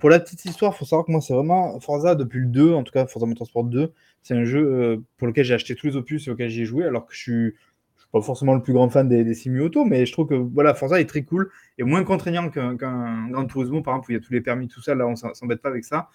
Pour 0.00 0.08
la 0.08 0.18
petite 0.18 0.46
histoire, 0.46 0.72
il 0.74 0.78
faut 0.78 0.86
savoir 0.86 1.04
que 1.04 1.12
moi, 1.12 1.20
c'est 1.20 1.34
vraiment 1.34 1.78
Forza 1.78 2.14
depuis 2.14 2.40
le 2.40 2.46
2, 2.46 2.72
en 2.72 2.84
tout 2.84 2.92
cas 2.92 3.06
Forza 3.06 3.26
Motorsport 3.26 3.64
2. 3.64 3.92
C'est 4.22 4.34
un 4.34 4.44
jeu 4.44 4.60
euh, 4.60 4.96
pour 5.18 5.28
lequel 5.28 5.44
j'ai 5.44 5.52
acheté 5.52 5.74
tous 5.74 5.88
les 5.88 5.96
opus 5.96 6.26
et 6.26 6.30
auquel 6.30 6.48
j'ai 6.48 6.64
joué, 6.64 6.86
alors 6.86 7.04
que 7.04 7.12
je 7.12 7.18
suis, 7.18 7.54
suis 7.98 8.08
pas 8.10 8.22
forcément 8.22 8.54
le 8.54 8.62
plus 8.62 8.72
grand 8.72 8.88
fan 8.88 9.08
des, 9.08 9.24
des 9.24 9.34
simu 9.34 9.60
auto, 9.60 9.84
mais 9.84 10.06
je 10.06 10.12
trouve 10.12 10.26
que 10.26 10.34
voilà, 10.34 10.72
Forza 10.72 11.00
est 11.00 11.04
très 11.04 11.22
cool 11.22 11.50
et 11.76 11.82
moins 11.82 12.02
contraignant 12.02 12.48
qu'un 12.48 12.74
Grand 12.76 13.44
Turismo, 13.44 13.82
par 13.82 13.94
exemple, 13.94 14.08
où 14.08 14.12
il 14.12 14.14
y 14.14 14.18
a 14.18 14.22
tous 14.22 14.32
les 14.32 14.40
permis, 14.40 14.68
tout 14.68 14.80
ça. 14.80 14.94
Là, 14.94 15.06
on 15.06 15.16
s'embête 15.16 15.60
pas 15.60 15.68
avec 15.68 15.84
ça. 15.84 16.08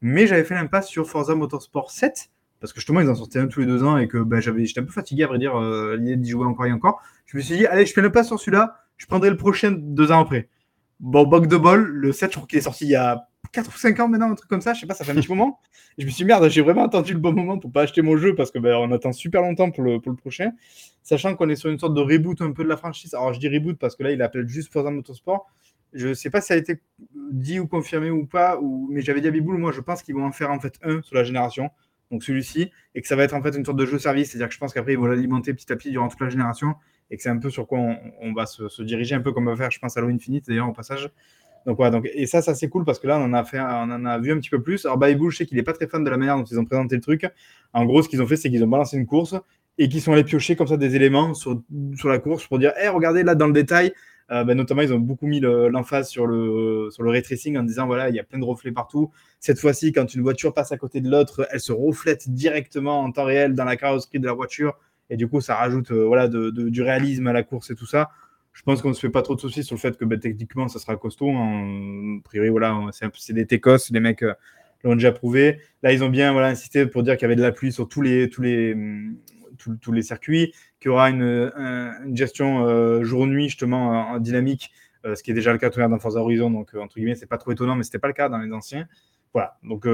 Mais 0.00 0.28
j'avais 0.28 0.44
fait 0.44 0.54
l'impasse 0.54 0.86
sur 0.86 1.08
Forza 1.08 1.34
Motorsport 1.34 1.90
7, 1.90 2.30
parce 2.62 2.72
que 2.72 2.78
justement, 2.78 3.00
ils 3.00 3.10
en 3.10 3.16
sortaient 3.16 3.40
un 3.40 3.48
tous 3.48 3.58
les 3.58 3.66
deux 3.66 3.82
ans 3.82 3.98
et 3.98 4.06
que 4.06 4.18
bah, 4.18 4.38
j'étais 4.38 4.80
un 4.80 4.84
peu 4.84 4.92
fatigué, 4.92 5.24
à 5.24 5.26
vrai 5.26 5.38
dire, 5.38 5.56
euh, 5.56 5.96
l'idée 5.96 6.16
d'y 6.16 6.30
jouer 6.30 6.46
encore 6.46 6.64
et 6.64 6.72
encore. 6.72 7.02
Je 7.26 7.36
me 7.36 7.42
suis 7.42 7.56
dit, 7.56 7.66
allez, 7.66 7.84
je 7.84 7.92
fais 7.92 8.00
l'impasse 8.00 8.28
sur 8.28 8.38
celui-là, 8.38 8.76
je 8.96 9.06
prendrai 9.06 9.30
le 9.30 9.36
prochain 9.36 9.72
deux 9.76 10.12
ans 10.12 10.20
après. 10.20 10.48
Bon, 11.00 11.26
bug 11.26 11.48
de 11.48 11.56
bol, 11.56 11.82
le 11.82 12.12
7, 12.12 12.30
je 12.30 12.36
crois 12.36 12.46
qu'il 12.46 12.60
est 12.60 12.62
sorti 12.62 12.84
il 12.84 12.90
y 12.90 12.94
a 12.94 13.26
4 13.50 13.68
ou 13.68 13.76
5 13.76 13.98
ans 13.98 14.06
maintenant, 14.06 14.30
un 14.30 14.36
truc 14.36 14.48
comme 14.48 14.60
ça, 14.60 14.74
je 14.74 14.80
sais 14.80 14.86
pas, 14.86 14.94
ça 14.94 15.04
fait 15.04 15.10
un 15.10 15.16
petit 15.16 15.28
moment. 15.28 15.58
je 15.98 16.04
me 16.04 16.10
suis 16.10 16.18
dit, 16.18 16.24
merde, 16.24 16.48
j'ai 16.48 16.62
vraiment 16.62 16.84
attendu 16.84 17.14
le 17.14 17.18
bon 17.18 17.32
moment 17.32 17.58
pour 17.58 17.72
pas 17.72 17.82
acheter 17.82 18.00
mon 18.00 18.16
jeu 18.16 18.36
parce 18.36 18.52
que 18.52 18.60
ben, 18.60 18.76
on 18.76 18.92
attend 18.92 19.10
super 19.10 19.42
longtemps 19.42 19.72
pour 19.72 19.82
le, 19.82 20.00
pour 20.00 20.12
le 20.12 20.16
prochain. 20.16 20.52
Sachant 21.02 21.34
qu'on 21.34 21.48
est 21.48 21.56
sur 21.56 21.68
une 21.68 21.80
sorte 21.80 21.94
de 21.94 22.00
reboot 22.00 22.40
un 22.42 22.52
peu 22.52 22.62
de 22.62 22.68
la 22.68 22.76
franchise. 22.76 23.12
Alors 23.12 23.32
je 23.32 23.40
dis 23.40 23.48
reboot 23.48 23.76
parce 23.76 23.96
que 23.96 24.04
là, 24.04 24.12
il 24.12 24.22
appelle 24.22 24.46
juste 24.46 24.72
Forza 24.72 24.92
Motorsport. 24.92 25.50
Je 25.92 26.14
sais 26.14 26.30
pas 26.30 26.40
si 26.40 26.46
ça 26.46 26.54
a 26.54 26.56
été 26.56 26.80
dit 27.32 27.60
ou 27.60 27.66
confirmé 27.66 28.10
ou 28.10 28.24
pas, 28.24 28.58
ou... 28.58 28.88
mais 28.90 29.02
j'avais 29.02 29.20
dit 29.20 29.28
à 29.28 29.30
Biboul, 29.30 29.58
moi 29.58 29.72
je 29.72 29.80
pense 29.80 30.02
qu'ils 30.02 30.14
vont 30.14 30.24
en 30.24 30.32
faire 30.32 30.50
en 30.50 30.58
fait 30.58 30.78
un 30.82 31.02
sur 31.02 31.14
la 31.14 31.24
génération, 31.24 31.70
donc 32.12 32.22
celui-ci, 32.22 32.70
et 32.94 33.02
que 33.02 33.08
ça 33.08 33.16
va 33.16 33.24
être 33.24 33.34
en 33.34 33.42
fait 33.42 33.56
une 33.56 33.64
sorte 33.64 33.78
de 33.78 33.86
jeu 33.86 33.98
service, 33.98 34.30
c'est-à-dire 34.30 34.48
que 34.48 34.54
je 34.54 34.58
pense 34.58 34.72
qu'après 34.72 34.92
ils 34.92 34.98
vont 34.98 35.06
l'alimenter 35.06 35.52
petit 35.54 35.72
à 35.72 35.76
petit 35.76 35.90
durant 35.90 36.08
toute 36.08 36.20
la 36.20 36.28
génération, 36.28 36.74
et 37.10 37.16
que 37.16 37.22
c'est 37.22 37.30
un 37.30 37.38
peu 37.38 37.50
sur 37.50 37.66
quoi 37.66 37.80
on, 38.20 38.32
va 38.32 38.46
se, 38.46 38.82
diriger, 38.82 39.14
un 39.14 39.20
peu 39.20 39.32
comme 39.32 39.48
on 39.48 39.50
va 39.50 39.56
faire, 39.56 39.70
je 39.70 39.78
pense, 39.78 39.96
à 39.96 40.00
Halo 40.00 40.10
Infinite 40.10 40.46
d'ailleurs 40.46 40.68
au 40.68 40.72
passage. 40.72 41.10
Donc, 41.66 41.76
voilà, 41.76 41.90
donc, 41.90 42.08
et 42.12 42.26
ça, 42.26 42.42
ça 42.42 42.54
c'est 42.54 42.68
cool 42.68 42.84
parce 42.84 42.98
que 42.98 43.06
là, 43.06 43.18
on 43.18 43.24
en, 43.24 43.32
a 43.34 43.44
fait, 43.44 43.60
on 43.60 43.90
en 43.90 44.04
a 44.04 44.18
vu 44.18 44.32
un 44.32 44.38
petit 44.38 44.50
peu 44.50 44.60
plus. 44.60 44.84
Alors, 44.84 44.98
Bible, 44.98 45.30
je 45.30 45.36
sais 45.36 45.46
qu'il 45.46 45.56
n'est 45.56 45.62
pas 45.62 45.72
très 45.74 45.86
fan 45.86 46.02
de 46.02 46.10
la 46.10 46.16
manière 46.16 46.36
dont 46.36 46.44
ils 46.44 46.58
ont 46.58 46.64
présenté 46.64 46.96
le 46.96 47.02
truc. 47.02 47.26
En 47.72 47.84
gros, 47.84 48.02
ce 48.02 48.08
qu'ils 48.08 48.20
ont 48.20 48.26
fait, 48.26 48.36
c'est 48.36 48.50
qu'ils 48.50 48.64
ont 48.64 48.68
balancé 48.68 48.96
une 48.96 49.06
course 49.06 49.36
et 49.78 49.88
qu'ils 49.88 50.00
sont 50.00 50.12
allés 50.12 50.24
piocher 50.24 50.56
comme 50.56 50.66
ça 50.66 50.76
des 50.76 50.96
éléments 50.96 51.34
sur, 51.34 51.62
sur 51.94 52.08
la 52.08 52.18
course 52.18 52.46
pour 52.46 52.58
dire, 52.58 52.72
hé, 52.82 52.88
regardez 52.88 53.22
là 53.22 53.34
dans 53.34 53.46
le 53.46 53.52
détail. 53.52 53.92
Euh, 54.30 54.44
ben, 54.44 54.56
notamment, 54.56 54.82
ils 54.82 54.92
ont 54.92 54.98
beaucoup 54.98 55.26
mis 55.26 55.40
l'emphase 55.40 56.08
sur 56.08 56.26
le, 56.26 56.88
sur 56.90 57.02
le 57.02 57.10
ray 57.10 57.22
en 57.56 57.62
disant, 57.62 57.86
voilà, 57.86 58.08
il 58.08 58.14
y 58.14 58.20
a 58.20 58.24
plein 58.24 58.38
de 58.38 58.44
reflets 58.44 58.72
partout. 58.72 59.10
Cette 59.40 59.58
fois-ci, 59.58 59.92
quand 59.92 60.14
une 60.14 60.22
voiture 60.22 60.54
passe 60.54 60.72
à 60.72 60.78
côté 60.78 61.00
de 61.00 61.10
l'autre, 61.10 61.46
elle 61.50 61.60
se 61.60 61.72
reflète 61.72 62.30
directement 62.30 63.00
en 63.00 63.12
temps 63.12 63.24
réel 63.24 63.54
dans 63.54 63.64
la 63.64 63.76
carrosserie 63.76 64.20
de 64.20 64.26
la 64.26 64.32
voiture. 64.32 64.78
Et 65.10 65.16
du 65.16 65.28
coup, 65.28 65.40
ça 65.40 65.56
rajoute 65.56 65.90
euh, 65.90 66.04
voilà, 66.04 66.28
du 66.28 66.82
réalisme 66.82 67.26
à 67.26 67.32
la 67.32 67.42
course 67.42 67.70
et 67.70 67.74
tout 67.74 67.86
ça 67.86 68.10
je 68.52 68.62
pense 68.62 68.82
qu'on 68.82 68.90
ne 68.90 68.94
se 68.94 69.00
fait 69.00 69.10
pas 69.10 69.22
trop 69.22 69.34
de 69.34 69.40
soucis 69.40 69.64
sur 69.64 69.76
le 69.76 69.80
fait 69.80 69.96
que 69.96 70.04
bah, 70.04 70.16
techniquement 70.18 70.68
ça 70.68 70.78
sera 70.78 70.96
costaud. 70.96 71.30
Hein. 71.30 72.18
A 72.18 72.22
priori, 72.22 72.50
voilà, 72.50 72.78
c'est 72.92 73.32
des 73.32 73.46
Técos, 73.46 73.90
les 73.90 74.00
mecs 74.00 74.22
euh, 74.22 74.34
l'ont 74.84 74.94
déjà 74.94 75.12
prouvé. 75.12 75.58
Là, 75.82 75.92
ils 75.92 76.04
ont 76.04 76.08
bien 76.08 76.32
voilà, 76.32 76.48
insisté 76.48 76.86
pour 76.86 77.02
dire 77.02 77.16
qu'il 77.16 77.22
y 77.22 77.26
avait 77.26 77.36
de 77.36 77.42
la 77.42 77.52
pluie 77.52 77.72
sur 77.72 77.88
tous 77.88 78.02
les, 78.02 78.28
tous 78.28 78.42
les, 78.42 78.76
tous, 79.80 79.92
les 79.92 80.02
circuits, 80.02 80.54
qu'il 80.80 80.88
y 80.88 80.92
aura 80.92 81.10
une, 81.10 81.50
gestion 82.14 82.66
euh, 82.66 83.02
jour-nuit 83.02 83.48
justement 83.48 84.10
en, 84.12 84.18
dynamique, 84.18 84.72
euh, 85.04 85.14
ce 85.14 85.22
qui 85.22 85.30
est 85.30 85.34
déjà 85.34 85.52
le 85.52 85.58
cas 85.58 85.70
dans 85.70 85.98
Forza 85.98 86.20
Horizon. 86.20 86.50
Donc, 86.50 86.74
entre 86.74 86.96
guillemets, 86.96 87.14
c'est 87.14 87.26
pas 87.26 87.38
trop 87.38 87.52
étonnant, 87.52 87.76
mais 87.76 87.82
ce 87.82 87.88
n'était 87.88 87.98
pas 87.98 88.08
le 88.08 88.14
cas 88.14 88.28
dans 88.28 88.38
les 88.38 88.52
anciens. 88.52 88.86
Voilà, 89.32 89.56
donc 89.62 89.86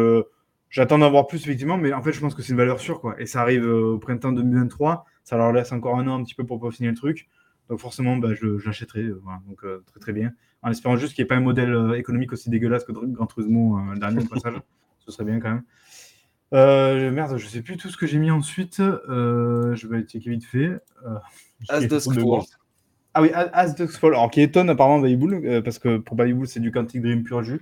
j'attends 0.69 0.99
d'en 0.99 1.11
voir 1.11 1.27
plus 1.27 1.43
effectivement, 1.43 1.79
mais 1.79 1.93
en 1.93 2.03
fait, 2.03 2.13
je 2.13 2.21
pense 2.21 2.35
que 2.35 2.43
c'est 2.43 2.53
une 2.53 2.59
valeur 2.59 2.81
sûre. 2.81 3.01
Quoi. 3.01 3.21
Et 3.21 3.27
ça 3.27 3.41
arrive 3.41 3.65
au 3.65 3.99
printemps 3.99 4.33
2023, 4.33 5.05
ça 5.23 5.37
leur 5.37 5.53
laisse 5.53 5.73
encore 5.73 5.99
un 5.99 6.09
an 6.09 6.19
un 6.19 6.25
petit 6.25 6.35
peu 6.35 6.45
pour 6.45 6.59
peaufiner 6.59 6.89
le 6.89 6.97
truc. 6.97 7.29
Donc 7.69 7.81
forcément, 7.81 8.17
bah, 8.17 8.35
je, 8.35 8.65
l'achèterai. 8.65 9.03
Euh, 9.03 9.21
donc 9.47 9.65
euh, 9.65 9.85
très 9.87 10.01
très 10.01 10.13
bien. 10.13 10.33
En 10.63 10.71
espérant 10.71 10.97
juste 10.97 11.15
qu'il 11.15 11.23
n'y 11.23 11.27
ait 11.27 11.29
pas 11.29 11.37
un 11.37 11.41
modèle 11.41 11.73
euh, 11.73 11.99
économique 11.99 12.33
aussi 12.33 12.51
dégueulasse 12.51 12.85
que 12.85 12.93
Gran 12.93 13.27
Turismo 13.27 13.79
dernier 13.97 14.25
passage. 14.25 14.55
Ce 15.01 15.13
serait 15.13 15.25
bien 15.25 15.41
quand 15.41 15.51
même. 15.51 15.63
Merde, 16.53 17.37
je 17.37 17.47
sais 17.47 17.63
plus 17.63 17.77
tout 17.77 17.89
ce 17.89 17.97
que 17.97 18.07
j'ai 18.07 18.19
mis 18.19 18.31
ensuite. 18.31 18.79
je 18.79 19.87
vais 19.87 20.03
checker 20.03 20.31
vite 20.31 20.45
fait. 20.45 20.71
As 21.69 21.81
Dusk 21.81 22.13
Fall. 22.15 22.41
Ah 23.15 23.23
oui, 23.23 23.31
As 23.33 23.75
Dusk 23.75 23.99
Fall. 23.99 24.15
Alors 24.15 24.31
qui 24.31 24.41
étonne 24.41 24.71
apparemment 24.71 25.01
Bull, 25.01 25.63
parce 25.63 25.79
que 25.79 25.99
pour 25.99 26.17
Bull, 26.17 26.47
c'est 26.47 26.61
du 26.61 26.71
Quantic 26.71 27.03
Dream 27.03 27.25
pur 27.25 27.43
jus. 27.43 27.61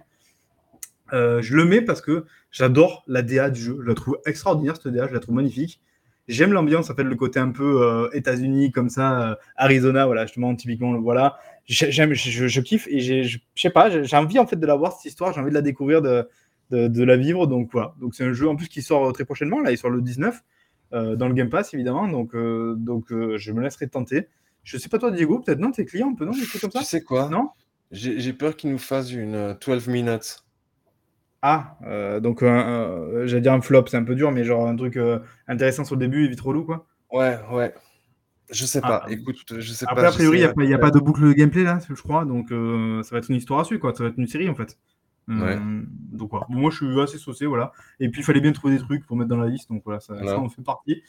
je 1.13 1.57
le 1.57 1.65
mets 1.65 1.83
parce 1.83 2.01
que 2.01 2.25
j'adore 2.51 3.05
la 3.07 3.23
DA 3.23 3.51
du 3.51 3.61
jeu. 3.61 3.79
Je 3.83 3.89
la 3.89 3.95
trouve 3.95 4.19
extraordinaire 4.27 4.77
cette 4.77 4.93
DA, 4.93 5.09
je 5.09 5.15
la 5.15 5.21
trouve 5.21 5.35
magnifique. 5.35 5.81
J'aime 6.29 6.53
l'ambiance, 6.53 6.91
en 6.91 6.95
fait, 6.95 7.05
le 7.05 7.15
côté 7.15 7.39
un 7.39 7.51
peu 7.51 7.83
euh, 7.83 8.09
États-Unis, 8.13 8.73
comme 8.73 8.89
ça, 8.89 9.31
euh, 9.31 9.35
Arizona, 9.55 10.07
voilà, 10.07 10.27
justement, 10.27 10.55
typiquement, 10.57 10.99
voilà. 11.01 11.39
J'aime, 11.67 12.15
je, 12.15 12.61
kiffe 12.61 12.87
et 12.89 13.25
je 13.25 13.39
sais 13.57 13.71
pas, 13.71 14.03
j'ai 14.03 14.17
envie 14.17 14.39
en 14.39 14.47
fait 14.47 14.57
de 14.57 14.67
la 14.67 14.77
voir 14.77 14.93
cette 14.93 15.07
histoire, 15.07 15.33
j'ai 15.33 15.41
envie 15.41 15.51
de 15.51 15.55
la 15.55 15.63
découvrir, 15.63 16.01
de, 16.01 16.29
de, 16.71 17.05
la 17.05 17.17
vivre. 17.17 17.47
Donc 17.47 17.71
voilà. 17.73 17.95
Donc 18.01 18.15
c'est 18.15 18.25
un 18.25 18.33
jeu 18.33 18.49
en 18.49 18.57
plus 18.57 18.69
qui 18.69 18.83
sort 18.83 19.13
très 19.13 19.25
prochainement, 19.25 19.61
là, 19.61 19.71
il 19.71 19.79
sort 19.79 19.91
le 19.91 20.03
19 20.03 20.43
euh, 20.93 21.17
dans 21.17 21.29
le 21.29 21.35
Game 21.35 21.51
Pass 21.51 21.75
évidemment. 21.75 22.09
Donc, 22.09 22.35
donc 22.35 23.07
je 23.11 23.53
me 23.53 23.63
laisserai 23.63 23.89
tenter. 23.89 24.29
Je 24.63 24.79
sais 24.79 24.89
pas 24.89 24.99
toi, 24.99 25.13
Diego, 25.13 25.39
peut-être 25.39 25.61
non, 25.61 25.71
tes 25.71 25.85
clients 25.85 26.11
un 26.11 26.15
peu, 26.15 26.25
non, 26.25 26.33
des 26.33 26.45
trucs 26.45 26.61
comme 26.61 26.73
ça? 26.73 26.81
Tu 26.81 26.87
sais 26.87 27.03
quoi? 27.03 27.29
Non? 27.29 27.51
J'ai 27.93 28.33
peur 28.33 28.57
qu'il 28.57 28.71
nous 28.71 28.79
fasse 28.79 29.13
une 29.13 29.57
12 29.65 29.87
minutes. 29.89 30.47
Ah, 31.43 31.77
euh, 31.87 32.19
donc 32.19 32.43
euh, 32.43 33.27
j'allais 33.27 33.43
dire 33.43 33.53
un 33.53 33.61
flop, 33.61 33.85
c'est 33.87 33.97
un 33.97 34.03
peu 34.03 34.17
dur, 34.17 34.33
mais 34.33 34.43
genre 34.43 34.67
un 34.67 34.75
truc 34.75 34.97
euh, 34.97 35.21
intéressant 35.47 35.85
sur 35.85 35.95
le 35.95 36.01
début 36.01 36.25
et 36.25 36.29
vite 36.29 36.41
relou, 36.41 36.65
quoi. 36.65 36.87
Ouais, 37.13 37.39
ouais. 37.53 37.73
Je 38.51 38.65
sais 38.65 38.81
pas. 38.81 39.05
Ah. 39.05 39.11
Écoute, 39.13 39.37
je 39.57 39.73
sais 39.73 39.85
Après, 39.89 40.03
pas. 40.03 40.09
a 40.09 40.13
priori, 40.13 40.39
il 40.39 40.67
n'y 40.67 40.75
a, 40.75 40.79
pas 40.79 40.91
de 40.91 40.99
boucle 40.99 41.23
de 41.23 41.33
gameplay 41.33 41.63
là, 41.63 41.79
je 41.89 41.95
crois, 41.95 42.25
donc 42.25 42.49
ça 42.49 43.11
va 43.15 43.19
être 43.19 43.31
une 43.31 43.37
histoire 43.37 43.61
à 43.61 43.65
suivre, 43.65 43.81
quoi. 43.81 43.95
Ça 43.95 44.03
va 44.03 44.09
être 44.11 44.19
une 44.19 44.27
série 44.27 44.49
en 44.49 44.55
fait. 44.57 44.77
Ouais. 45.29 45.59
Donc 46.13 46.31
voilà. 46.31 46.47
moi, 46.49 46.71
je 46.71 46.85
suis 46.85 47.01
assez 47.01 47.19
saucé, 47.19 47.47
voilà. 47.47 47.73
Et 48.01 48.09
puis, 48.09 48.21
il 48.21 48.25
fallait 48.25 48.41
bien 48.41 48.53
trouver 48.53 48.75
des 48.75 48.83
trucs 48.83 49.05
pour 49.07 49.17
mettre 49.17 49.31
dans 49.31 49.37
la 49.37 49.49
liste, 49.49 49.71
donc 49.71 49.83
voilà, 49.85 50.01
ça, 50.01 50.15
en 50.15 50.49
fait 50.49 50.63
partie. 50.63 51.03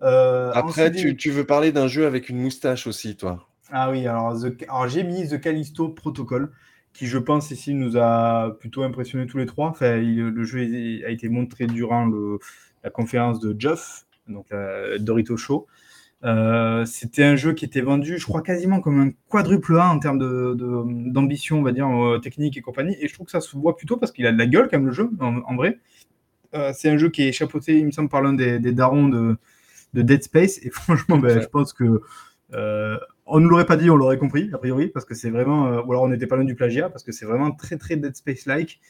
Après, 0.00 0.92
tu, 0.92 1.16
tu, 1.16 1.30
veux 1.30 1.44
parler 1.44 1.72
d'un 1.72 1.88
jeu 1.88 2.06
avec 2.06 2.28
une 2.28 2.40
moustache 2.40 2.86
aussi, 2.86 3.16
toi. 3.16 3.48
Ah 3.70 3.90
oui, 3.90 4.06
alors, 4.06 4.36
alors 4.68 4.88
j'ai 4.88 5.02
mis 5.02 5.28
The 5.28 5.40
Callisto 5.40 5.88
Protocol 5.88 6.52
qui, 6.92 7.06
je 7.06 7.18
pense, 7.18 7.50
ici 7.50 7.74
nous 7.74 7.96
a 7.96 8.56
plutôt 8.60 8.84
impressionné 8.84 9.26
tous 9.26 9.38
les 9.38 9.46
trois. 9.46 9.68
Enfin, 9.68 9.96
le 9.96 10.44
jeu 10.44 10.60
a 11.04 11.10
été 11.10 11.28
montré 11.28 11.66
durant 11.66 12.06
le, 12.06 12.38
la 12.84 12.90
conférence 12.90 13.40
de 13.40 13.54
Jeff, 13.58 14.06
donc 14.28 14.46
la 14.50 14.98
Dorito 14.98 15.36
Show. 15.36 15.66
Euh, 16.24 16.86
c'était 16.86 17.24
un 17.24 17.36
jeu 17.36 17.52
qui 17.52 17.64
était 17.64 17.82
vendu, 17.82 18.18
je 18.18 18.24
crois, 18.24 18.40
quasiment 18.40 18.80
comme 18.80 19.00
un 19.00 19.10
quadruple 19.28 19.76
A 19.78 19.90
en 19.90 19.98
termes 19.98 20.18
d'ambition, 21.10 21.58
on 21.58 21.62
va 21.62 21.72
dire, 21.72 21.86
euh, 21.86 22.18
technique 22.18 22.56
et 22.56 22.62
compagnie. 22.62 22.96
Et 23.00 23.08
je 23.08 23.14
trouve 23.14 23.26
que 23.26 23.32
ça 23.32 23.40
se 23.40 23.56
voit 23.56 23.76
plutôt 23.76 23.98
parce 23.98 24.10
qu'il 24.10 24.26
a 24.26 24.32
de 24.32 24.38
la 24.38 24.46
gueule, 24.46 24.68
comme 24.68 24.86
le 24.86 24.92
jeu, 24.92 25.10
en, 25.20 25.56
vrai. 25.56 25.78
Euh, 26.54 26.72
c'est 26.74 26.88
un 26.88 26.96
jeu 26.96 27.10
qui 27.10 27.22
est 27.22 27.32
chapeauté, 27.32 27.78
il 27.78 27.86
me 27.86 27.90
semble, 27.90 28.08
par 28.08 28.22
l'un 28.22 28.32
des, 28.32 28.58
darons 28.72 29.08
de, 29.08 29.36
de, 29.92 30.02
Dead 30.02 30.22
Space. 30.22 30.58
Et 30.62 30.70
franchement, 30.72 31.18
ben, 31.18 31.40
je 31.40 31.46
pense 31.46 31.72
que 31.72 32.00
on 33.26 33.40
ne 33.40 33.48
l'aurait 33.48 33.66
pas 33.66 33.76
dit, 33.76 33.90
on 33.90 33.96
l'aurait 33.96 34.18
compris, 34.18 34.50
a 34.52 34.58
priori, 34.58 34.88
parce 34.88 35.04
que 35.04 35.14
c'est 35.14 35.30
vraiment. 35.30 35.82
Ou 35.82 35.92
alors 35.92 36.04
on 36.04 36.08
n'était 36.08 36.26
pas 36.26 36.36
loin 36.36 36.44
du 36.44 36.54
plagiat, 36.54 36.88
parce 36.88 37.04
que 37.04 37.12
c'est 37.12 37.26
vraiment 37.26 37.50
très, 37.52 37.76
très 37.76 37.96
Dead 37.96 38.16
Space-like. 38.16 38.80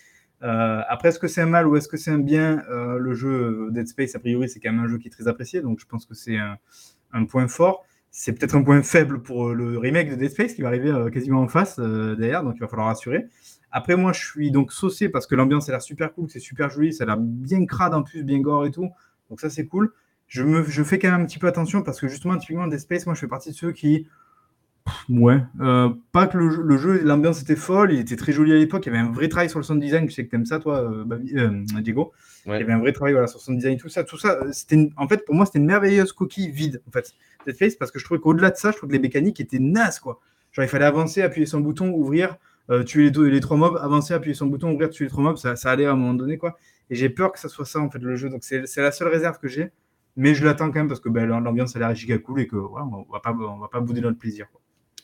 Après, 0.41 1.09
est-ce 1.09 1.19
que 1.19 1.29
c'est 1.29 1.41
un 1.41 1.47
mal 1.47 1.67
ou 1.67 1.75
est-ce 1.75 1.89
que 1.89 1.97
c'est 1.97 2.11
un 2.13 2.19
bien 2.19 2.63
Le 2.69 3.13
jeu 3.15 3.71
Dead 3.73 3.89
Space, 3.89 4.15
a 4.15 4.21
priori, 4.21 4.49
c'est 4.49 4.61
quand 4.61 4.73
même 4.73 4.85
un 4.85 4.89
jeu 4.89 4.99
qui 4.99 5.09
est 5.09 5.11
très 5.11 5.27
apprécié, 5.27 5.63
donc 5.63 5.81
je 5.81 5.87
pense 5.87 6.07
que 6.07 6.15
c'est 6.15 6.37
un, 6.37 6.59
point 7.25 7.47
fort. 7.47 7.85
C'est 8.11 8.33
peut-être 8.33 8.57
un 8.57 8.63
point 8.63 8.83
faible 8.83 9.23
pour 9.23 9.55
le 9.55 9.79
remake 9.79 10.11
de 10.11 10.17
Dead 10.17 10.31
Space 10.31 10.55
qui 10.55 10.63
va 10.63 10.69
arriver 10.69 10.93
quasiment 11.13 11.41
en 11.41 11.49
face 11.49 11.79
derrière, 11.81 12.45
donc 12.45 12.55
il 12.57 12.61
va 12.61 12.69
falloir 12.69 12.89
assurer. 12.89 13.27
Après, 13.73 13.97
moi, 13.97 14.13
je 14.13 14.25
suis 14.25 14.53
donc 14.53 14.73
saucé 14.73 15.09
parce 15.09 15.27
que 15.27 15.35
l'ambiance 15.35 15.69
a 15.69 15.73
l'air 15.73 15.83
super 15.83 16.13
cool, 16.13 16.31
c'est 16.31 16.39
super 16.39 16.71
joli, 16.71 16.93
ça 16.93 17.03
a 17.03 17.07
l'air 17.09 17.17
bien 17.19 17.67
crade 17.67 17.93
en 17.93 18.05
plus, 18.05 18.23
bien 18.23 18.41
gore 18.41 18.67
et 18.67 18.71
tout. 18.71 18.89
Donc 19.31 19.41
ça, 19.41 19.51
c'est 19.51 19.67
cool. 19.67 19.93
Je, 20.29 20.45
me, 20.45 20.63
je 20.63 20.83
fais 20.85 21.01
quand 21.01 21.11
même 21.11 21.23
un 21.23 21.27
petit 21.27 21.41
peu 21.41 21.49
attention 21.49 21.83
parce 21.83 22.01
que 22.01 22.07
justement, 22.07 22.37
typiquement, 22.37 22.69
Dead 22.69 22.79
Space, 22.79 23.05
moi, 23.07 23.17
je 23.17 23.21
fais 23.21 23.27
partie 23.27 23.51
de 23.51 23.57
ceux 23.57 23.73
qui 23.73 24.07
Ouais, 25.09 25.43
euh, 25.61 25.91
pas 26.13 26.27
que 26.27 26.37
le, 26.37 26.77
jeu, 26.77 27.03
l'ambiance 27.03 27.41
était 27.41 27.57
folle, 27.57 27.93
il 27.93 28.01
était 28.01 28.17
très 28.17 28.33
joli 28.33 28.53
à 28.53 28.57
l'époque, 28.57 28.85
il 28.87 28.93
y 28.93 28.97
avait 28.97 29.07
un 29.07 29.11
vrai 29.11 29.29
travail 29.29 29.49
sur 29.49 29.59
le 29.59 29.63
sound 29.63 29.81
design, 29.81 30.09
je 30.09 30.15
sais 30.15 30.27
que 30.27 30.31
t'aimes 30.31 30.45
ça 30.45 30.59
toi, 30.59 30.83
euh, 30.83 31.05
euh, 31.37 31.65
Il 32.47 32.53
y 32.53 32.55
avait 32.57 32.73
un 32.73 32.79
vrai 32.79 32.93
travail 32.93 33.15
voilà, 33.15 33.27
sur 33.27 33.41
sound 33.41 33.59
design, 33.59 33.79
tout 33.79 33.89
ça, 33.89 34.05
tout 34.05 34.19
ça. 34.19 34.39
C'était 34.53 34.91
en 34.97 35.09
fait, 35.09 35.25
pour 35.25 35.35
moi, 35.35 35.47
c'était 35.47 35.59
une 35.59 35.67
merveilleuse 35.67 36.13
coquille 36.13 36.51
vide, 36.51 36.83
en 36.87 36.91
fait, 36.91 37.13
Dead 37.47 37.57
Face, 37.57 37.75
parce 37.75 37.91
que 37.91 37.99
je 37.99 38.05
trouvais 38.05 38.21
qu'au-delà 38.21 38.51
de 38.51 38.57
ça, 38.57 38.71
je 38.71 38.77
trouve 38.77 38.89
que 38.89 38.95
les 38.95 39.01
mécaniques 39.01 39.41
étaient 39.41 39.59
nazes, 39.59 39.99
quoi. 39.99 40.21
Genre, 40.53 40.65
il 40.65 40.69
fallait 40.69 40.85
avancer, 40.85 41.23
appuyer 41.23 41.47
sur 41.47 41.59
le 41.59 41.65
bouton, 41.65 41.91
ouvrir, 41.91 42.37
tuer 42.87 43.05
les, 43.05 43.11
deux, 43.11 43.27
les 43.27 43.41
trois 43.41 43.57
mobs, 43.57 43.79
avancer, 43.81 44.15
appuyer 44.15 44.35
sur 44.35 44.45
le 44.45 44.51
bouton, 44.51 44.73
ouvrir, 44.73 44.91
tuer 44.91 45.07
les 45.07 45.11
trois 45.11 45.25
mobs, 45.25 45.37
ça, 45.37 45.57
ça 45.57 45.71
allait 45.71 45.87
à 45.87 45.93
un 45.93 45.97
moment 45.97 46.15
donné, 46.15 46.39
quoi. 46.39 46.57
Et 46.91 46.95
j'ai 46.95 47.09
peur 47.09 47.33
que 47.33 47.41
ça 47.41 47.49
soit 47.49 47.65
ça, 47.65 47.81
en 47.81 47.91
fait, 47.91 47.99
le 47.99 48.15
jeu. 48.15 48.29
Donc, 48.29 48.45
c'est 48.45 48.77
la 48.77 48.93
seule 48.93 49.09
réserve 49.09 49.39
que 49.39 49.49
j'ai. 49.49 49.71
Mais 50.17 50.35
je 50.35 50.45
l'attends 50.45 50.67
quand 50.67 50.79
même 50.79 50.89
parce 50.89 51.01
que 51.01 51.09
ben, 51.09 51.27
l'ambiance 51.27 51.75
a 51.75 51.81
l'air 51.81 51.95
giga 51.95 52.19
cool 52.19 52.41
et 52.41 52.47
que 52.47 52.57
voilà, 52.57 52.87
on 52.87 53.05
va 53.11 53.21
pas, 53.21 53.33
on 53.33 53.59
va 53.59 53.69
pas 53.69 53.81
bouder 53.81 54.01
notre 54.01 54.19
plaisir. 54.19 54.47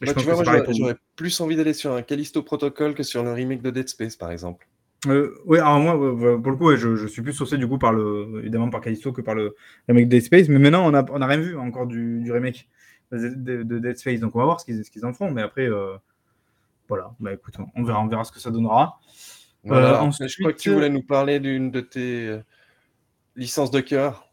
Bah, 0.00 0.14
tu 0.14 0.24
vois, 0.24 0.44
j'aurais 0.44 0.96
plus 1.16 1.40
envie 1.40 1.56
d'aller 1.56 1.74
sur 1.74 1.92
un 1.92 2.02
Callisto 2.02 2.42
Protocol 2.42 2.94
que 2.94 3.02
sur 3.02 3.22
le 3.22 3.32
remake 3.32 3.60
de 3.60 3.70
Dead 3.70 3.88
Space, 3.88 4.16
par 4.16 4.30
exemple. 4.30 4.68
Euh, 5.06 5.34
oui, 5.46 5.58
alors 5.58 5.80
moi, 5.80 5.92
pour 5.94 6.50
le 6.50 6.56
coup, 6.56 6.76
je, 6.76 7.06
suis 7.06 7.22
plus 7.22 7.32
saucé 7.32 7.56
du 7.56 7.66
coup 7.66 7.78
par 7.78 7.92
le, 7.92 8.40
évidemment 8.40 8.68
par 8.68 8.80
Callisto 8.80 9.12
que 9.12 9.22
par 9.22 9.34
le 9.34 9.56
remake 9.88 10.06
de 10.06 10.10
Dead 10.10 10.22
Space. 10.22 10.48
Mais 10.48 10.58
maintenant, 10.58 10.86
on 10.86 10.90
n'a 10.90 11.04
on 11.10 11.22
a 11.22 11.26
rien 11.26 11.38
vu 11.38 11.56
encore 11.56 11.86
du, 11.86 12.30
remake 12.30 12.68
de, 13.10 13.62
Dead 13.62 13.96
Space, 13.96 14.20
donc 14.20 14.34
on 14.34 14.38
va 14.38 14.44
voir 14.44 14.60
ce 14.60 14.66
qu'ils 14.66 15.06
en 15.06 15.12
font. 15.12 15.30
Mais 15.30 15.42
après, 15.42 15.66
euh, 15.66 15.96
voilà, 16.88 17.12
bah 17.20 17.32
écoute, 17.32 17.54
on 17.74 17.82
verra, 17.82 18.00
on 18.02 18.08
verra 18.08 18.24
ce 18.24 18.32
que 18.32 18.40
ça 18.40 18.50
donnera. 18.50 19.00
Voilà, 19.64 20.02
ensuite, 20.02 20.28
je 20.28 20.38
crois 20.38 20.52
que 20.52 20.58
tu 20.58 20.70
voulais 20.70 20.88
nous 20.88 21.02
parler 21.02 21.38
d'une 21.40 21.70
de 21.70 21.80
tes 21.80 22.26
euh, 22.26 22.42
licences 23.36 23.70
de 23.70 23.80
cœur. 23.80 24.28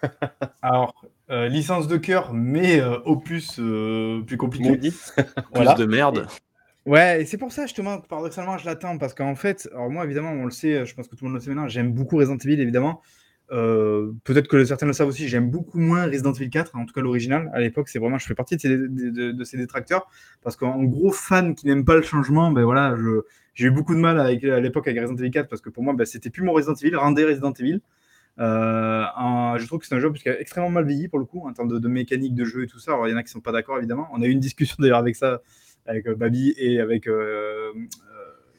alors, 0.62 0.94
licence 1.28 1.88
de 1.88 1.96
cœur, 1.96 2.32
mais 2.32 2.80
opus 3.04 3.54
plus 3.54 4.36
compliqué. 4.36 4.76
plus 4.76 5.74
de 5.76 5.84
merde. 5.86 6.28
Ouais, 6.86 7.22
et 7.22 7.24
c'est 7.24 7.38
pour 7.38 7.50
ça, 7.50 7.62
justement, 7.62 7.98
paradoxalement, 8.00 8.58
je 8.58 8.66
l'attends, 8.66 8.98
parce 8.98 9.14
qu'en 9.14 9.34
fait, 9.34 9.68
alors 9.72 9.90
moi, 9.90 10.04
évidemment, 10.04 10.32
on 10.32 10.44
le 10.44 10.50
sait, 10.50 10.84
je 10.84 10.94
pense 10.94 11.08
que 11.08 11.16
tout 11.16 11.24
le 11.24 11.30
monde 11.30 11.40
le 11.40 11.44
sait 11.44 11.48
maintenant, 11.50 11.66
j'aime 11.66 11.92
beaucoup 11.92 12.16
Resident 12.16 12.36
Evil, 12.36 12.60
évidemment. 12.60 13.00
Euh, 13.52 14.12
peut-être 14.24 14.48
que 14.48 14.64
certains 14.64 14.86
le 14.86 14.92
savent 14.92 15.08
aussi, 15.08 15.28
j'aime 15.28 15.50
beaucoup 15.50 15.78
moins 15.78 16.06
Resident 16.06 16.32
Evil 16.32 16.50
4, 16.50 16.76
en 16.76 16.84
tout 16.84 16.92
cas 16.92 17.00
l'original. 17.00 17.50
À 17.54 17.60
l'époque, 17.60 17.88
c'est 17.88 17.98
vraiment, 17.98 18.18
je 18.18 18.26
fais 18.26 18.34
partie 18.34 18.56
de 18.56 18.60
ces, 18.60 18.68
de, 18.76 19.56
détracteurs, 19.56 20.08
parce 20.42 20.56
qu'en 20.56 20.82
gros 20.84 21.12
fan 21.12 21.54
qui 21.54 21.66
n'aime 21.66 21.84
pas 21.84 21.94
le 21.94 22.02
changement, 22.02 22.50
ben 22.50 22.64
voilà, 22.64 22.94
j'ai 23.54 23.66
eu 23.66 23.70
beaucoup 23.70 23.94
de 23.94 24.00
mal 24.00 24.18
à 24.20 24.60
l'époque 24.60 24.86
avec 24.86 25.00
Resident 25.00 25.16
Evil 25.16 25.30
4, 25.30 25.48
parce 25.48 25.62
que 25.62 25.70
pour 25.70 25.82
moi, 25.82 25.94
ben, 25.94 26.04
c'était 26.04 26.30
plus 26.30 26.42
mon 26.42 26.52
Resident 26.52 26.74
Evil, 26.74 26.96
rendez 26.96 27.24
Resident 27.24 27.52
Evil. 27.52 27.80
Euh, 28.40 29.04
je 29.58 29.66
trouve 29.66 29.78
que 29.78 29.86
c'est 29.86 29.94
un 29.94 30.00
jeu 30.00 30.12
qui 30.12 30.28
a 30.28 30.40
extrêmement 30.40 30.70
mal 30.70 30.86
vieilli 30.86 31.08
pour 31.08 31.18
le 31.18 31.24
coup, 31.24 31.46
en 31.46 31.52
termes 31.52 31.78
de, 31.78 31.88
mécanique 31.88 32.34
de 32.34 32.44
jeu 32.44 32.64
et 32.64 32.66
tout 32.66 32.78
ça. 32.78 32.92
Alors, 32.92 33.08
il 33.08 33.12
y 33.12 33.14
en 33.14 33.16
a 33.16 33.22
qui 33.22 33.30
sont 33.30 33.40
pas 33.40 33.52
d'accord, 33.52 33.78
évidemment. 33.78 34.08
On 34.12 34.22
a 34.22 34.26
eu 34.26 34.30
une 34.30 34.40
discussion 34.40 34.76
d'ailleurs 34.78 34.98
avec 34.98 35.16
ça 35.16 35.40
avec 35.86 36.06
euh, 36.06 36.14
Babi 36.14 36.54
et 36.56 36.80
avec 36.80 37.06
euh, 37.06 37.12
euh, 37.12 37.74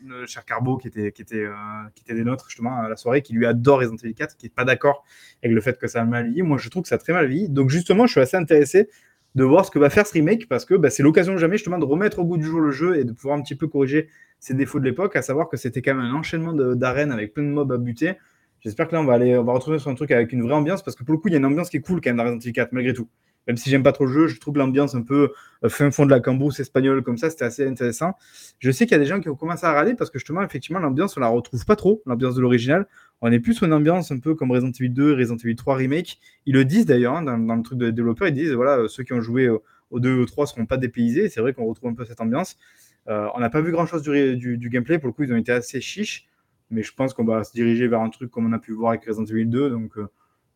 le 0.06 0.26
cher 0.26 0.45
Carbo 0.45 0.77
qui 0.77 0.88
était, 0.88 1.11
qui, 1.11 1.22
était, 1.22 1.47
des 2.07 2.23
nôtres 2.23 2.45
justement 2.49 2.77
à 2.77 2.89
la 2.89 2.95
soirée, 2.95 3.22
qui 3.22 3.34
lui 3.34 3.45
adore 3.45 3.80
Resident 3.80 3.97
Evil 4.03 4.14
4, 4.14 4.38
qui 4.38 4.45
n'est 4.45 4.52
pas 4.52 4.65
d'accord 4.65 5.03
avec 5.43 5.53
le 5.53 5.61
fait 5.61 5.77
que 5.80 5.88
ça 5.88 6.02
a 6.02 6.06
mal 6.06 6.26
vieilli. 6.26 6.43
Moi, 6.43 6.57
je 6.57 6.69
trouve 6.69 6.84
que 6.84 6.89
ça 6.89 6.95
a 6.95 6.97
très 6.99 7.14
mal 7.14 7.27
vieilli. 7.27 7.49
Donc, 7.49 7.69
justement, 7.69 8.06
je 8.06 8.11
suis 8.11 8.22
assez 8.22 8.38
intéressé 8.38 8.89
de 9.34 9.43
voir 9.43 9.65
ce 9.65 9.72
que 9.72 9.80
va 9.80 9.89
faire 9.89 10.06
ce 10.07 10.14
remake 10.14 10.47
parce 10.47 10.64
que 10.64 10.76
bah, 10.76 10.89
c'est 10.89 11.03
l'occasion 11.03 11.38
jamais 11.38 11.57
justement 11.57 11.77
de 11.77 11.85
remettre 11.85 12.19
au 12.19 12.26
goût 12.26 12.38
du 12.38 12.45
jour 12.45 12.61
le 12.61 12.72
jeu 12.72 12.97
et 12.97 13.03
de 13.03 13.11
pouvoir 13.11 13.38
un 13.38 13.41
petit 13.41 13.56
peu 13.56 13.68
corriger 13.68 14.07
ses 14.39 14.53
défauts 14.53 14.80
de 14.80 14.85
l'époque, 14.85 15.15
à 15.15 15.22
savoir 15.22 15.49
que 15.49 15.57
c'était 15.57 15.81
quand 15.81 15.95
même 15.95 16.06
un 16.06 16.14
enchaînement 16.14 16.53
d'arènes 16.53 17.11
avec 17.11 17.34
plein 17.34 17.43
de 17.43 17.49
mobs 17.49 17.72
à 17.72 17.77
buter. 17.77 18.14
J'espère 18.61 18.88
que 18.88 18.93
là, 18.93 19.02
on 19.02 19.06
va 19.06 19.14
aller, 19.14 19.38
on 19.38 19.43
va 19.43 19.53
retrouver 19.53 19.80
sur 19.80 19.89
un 19.89 19.95
truc 19.95 20.11
avec 20.11 20.31
une 20.31 20.41
vraie 20.41 20.53
ambiance 20.53 20.84
parce 20.84 20.95
que 20.95 21.03
pour 21.03 21.14
le 21.14 21.19
coup, 21.19 21.27
il 21.27 21.31
y 21.31 21.35
a 21.35 21.39
une 21.39 21.45
ambiance 21.45 21.69
qui 21.69 21.77
est 21.77 21.81
cool 21.81 21.99
quand 21.99 22.10
même 22.10 22.18
dans 22.18 22.23
Resident 22.23 22.39
Evil 22.39 22.53
4, 22.53 22.72
malgré 22.72 22.93
tout 22.93 23.10
même 23.47 23.57
si 23.57 23.69
j'aime 23.69 23.84
pas 23.84 23.91
trop 23.91 24.05
le 24.05 24.11
jeu, 24.11 24.27
je 24.27 24.39
trouve 24.39 24.57
l'ambiance 24.57 24.95
un 24.95 25.01
peu 25.01 25.31
euh, 25.63 25.69
fin 25.69 25.91
fond 25.91 26.05
de 26.05 26.11
la 26.11 26.19
cambrousse 26.19 26.59
espagnole 26.59 27.03
comme 27.03 27.17
ça, 27.17 27.30
c'était 27.30 27.45
assez 27.45 27.67
intéressant. 27.67 28.13
Je 28.59 28.72
sais 28.72 28.85
qu'il 28.85 28.93
y 28.93 28.99
a 28.99 29.03
des 29.03 29.05
gens 29.05 29.19
qui 29.19 29.30
ont 29.30 29.35
commencé 29.35 29.65
à 29.65 29.73
râler 29.73 29.93
parce 29.95 30.09
que 30.09 30.19
justement, 30.19 30.41
effectivement, 30.41 30.80
l'ambiance, 30.80 31.17
on 31.17 31.19
la 31.19 31.27
retrouve 31.27 31.65
pas 31.65 31.76
trop, 31.76 32.01
l'ambiance 32.05 32.35
de 32.35 32.41
l'original. 32.41 32.88
On 33.22 33.31
est 33.31 33.39
plus 33.39 33.53
sur 33.53 33.65
une 33.65 33.73
ambiance 33.73 34.11
un 34.11 34.19
peu 34.19 34.35
comme 34.35 34.51
Resident 34.51 34.72
Evil 34.72 34.89
2, 34.89 35.13
Resident 35.13 35.38
Evil 35.38 35.55
3 35.55 35.76
Remake. 35.76 36.19
Ils 36.45 36.53
le 36.53 36.65
disent 36.65 36.85
d'ailleurs, 36.85 37.15
hein, 37.15 37.23
dans, 37.23 37.55
le 37.55 37.63
truc 37.63 37.77
de 37.77 37.89
développeur, 37.89 38.27
ils 38.27 38.34
disent, 38.34 38.53
voilà, 38.53 38.80
euh, 38.80 38.88
ceux 38.88 39.03
qui 39.03 39.13
ont 39.13 39.22
joué 39.22 39.47
au 39.47 39.99
2 39.99 40.15
ou 40.15 40.22
au 40.22 40.26
3 40.26 40.47
seront 40.47 40.65
pas 40.65 40.77
dépaysés. 40.77 41.30
C'est 41.30 41.41
vrai 41.41 41.53
qu'on 41.53 41.65
retrouve 41.65 41.89
un 41.89 41.93
peu 41.93 42.05
cette 42.05 42.22
ambiance. 42.22 42.57
Euh, 43.07 43.27
on 43.35 43.39
n'a 43.39 43.49
pas 43.49 43.61
vu 43.61 43.72
grand-chose 43.72 44.01
du, 44.01 44.57
du, 44.57 44.69
gameplay, 44.69 44.97
pour 44.97 45.07
le 45.07 45.13
coup, 45.13 45.23
ils 45.23 45.31
ont 45.31 45.38
été 45.38 45.51
assez 45.51 45.80
chiches. 45.80 46.27
Mais 46.72 46.81
je 46.81 46.93
pense 46.93 47.13
qu'on 47.13 47.26
va 47.26 47.43
se 47.43 47.53
diriger 47.53 47.88
vers 47.88 48.01
un 48.01 48.09
truc 48.09 48.31
comme 48.31 48.47
on 48.47 48.51
a 48.51 48.59
pu 48.59 48.73
voir 48.73 48.89
avec 48.89 49.05
Resident 49.05 49.26
Evil 49.26 49.45
2. 49.45 49.69
Donc, 49.69 49.97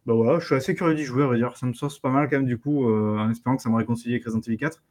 bah 0.09 0.15
voilà, 0.15 0.39
je 0.39 0.45
suis 0.47 0.55
assez 0.55 0.73
curieux 0.73 0.95
d'y 0.95 1.03
jouer, 1.03 1.37
dire. 1.37 1.55
Ça 1.55 1.67
me 1.67 1.73
sauce 1.73 1.99
pas 1.99 2.09
mal 2.09 2.27
quand 2.27 2.37
même, 2.37 2.47
du 2.47 2.57
coup, 2.57 2.89
euh, 2.89 3.19
en 3.19 3.29
espérant 3.29 3.55
que 3.55 3.61
ça 3.61 3.69
me 3.69 3.75
réconcilie 3.75 4.15
avec 4.15 4.25
Resident 4.25 4.41
Evil 4.41 4.57
4. 4.57 4.81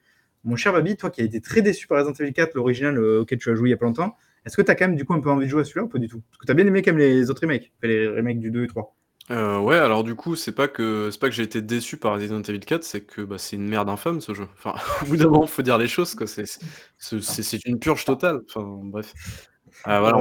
Mon 0.45 0.55
cher 0.55 0.73
Babi, 0.73 0.97
toi 0.97 1.11
qui 1.11 1.23
as 1.23 1.24
été 1.24 1.40
très 1.40 1.61
déçu 1.61 1.89
par 1.89 1.99
Resident 1.99 2.15
Evil 2.24 2.32
4, 2.32 2.55
l'original 2.55 2.97
euh, 2.99 3.23
auquel 3.23 3.40
tu 3.40 3.51
as 3.51 3.57
joué 3.57 3.69
il 3.69 3.73
y 3.73 3.74
a 3.74 3.77
pas 3.77 3.86
longtemps, 3.86 4.16
est-ce 4.47 4.57
que 4.57 4.62
tu 4.62 4.70
as 4.70 4.77
quand 4.77 4.86
même 4.86 4.95
du 4.95 5.05
coup 5.05 5.15
un 5.15 5.20
peu 5.20 5.28
envie 5.28 5.47
de 5.47 5.51
jouer 5.51 5.62
à 5.62 5.65
celui-là 5.65 5.86
ou 5.86 5.89
pas 5.89 5.99
du 5.99 6.07
tout? 6.07 6.23
Parce 6.31 6.39
que 6.39 6.47
tu 6.47 6.53
as 6.53 6.55
bien 6.55 6.69
aimé 6.69 6.82
quand 6.82 6.93
même 6.93 7.01
les 7.01 7.31
autres 7.31 7.40
remakes, 7.40 7.73
les 7.82 8.07
remakes 8.07 8.39
du 8.39 8.53
2 8.53 8.62
et 8.62 8.69
3. 8.69 8.95
Euh, 9.32 9.59
ouais, 9.59 9.77
alors 9.77 10.05
du 10.05 10.15
coup, 10.15 10.36
c'est 10.36 10.53
pas 10.53 10.69
que 10.69 11.11
c'est 11.11 11.20
pas 11.20 11.28
que 11.28 11.35
j'ai 11.35 11.43
été 11.43 11.62
déçu 11.62 11.97
par 11.97 12.15
Resident 12.15 12.40
Evil 12.40 12.61
4, 12.61 12.85
c'est 12.85 13.01
que 13.01 13.23
bah, 13.23 13.39
c'est 13.39 13.57
une 13.57 13.69
merde 13.69 13.89
infâme 13.89 14.20
ce 14.20 14.35
jeu. 14.35 14.47
Enfin, 14.57 14.74
au 15.03 15.07
bout 15.07 15.16
d'un 15.16 15.28
moment, 15.28 15.49
faut 15.49 15.62
dire 15.62 15.78
les 15.78 15.89
choses, 15.89 16.15
quoi. 16.15 16.28
C'est, 16.28 16.47
c'est 16.97 17.66
une 17.66 17.81
purge 17.81 18.05
totale. 18.05 18.43
Enfin, 18.49 18.62
bref. 18.85 19.15
Ah, 19.85 20.13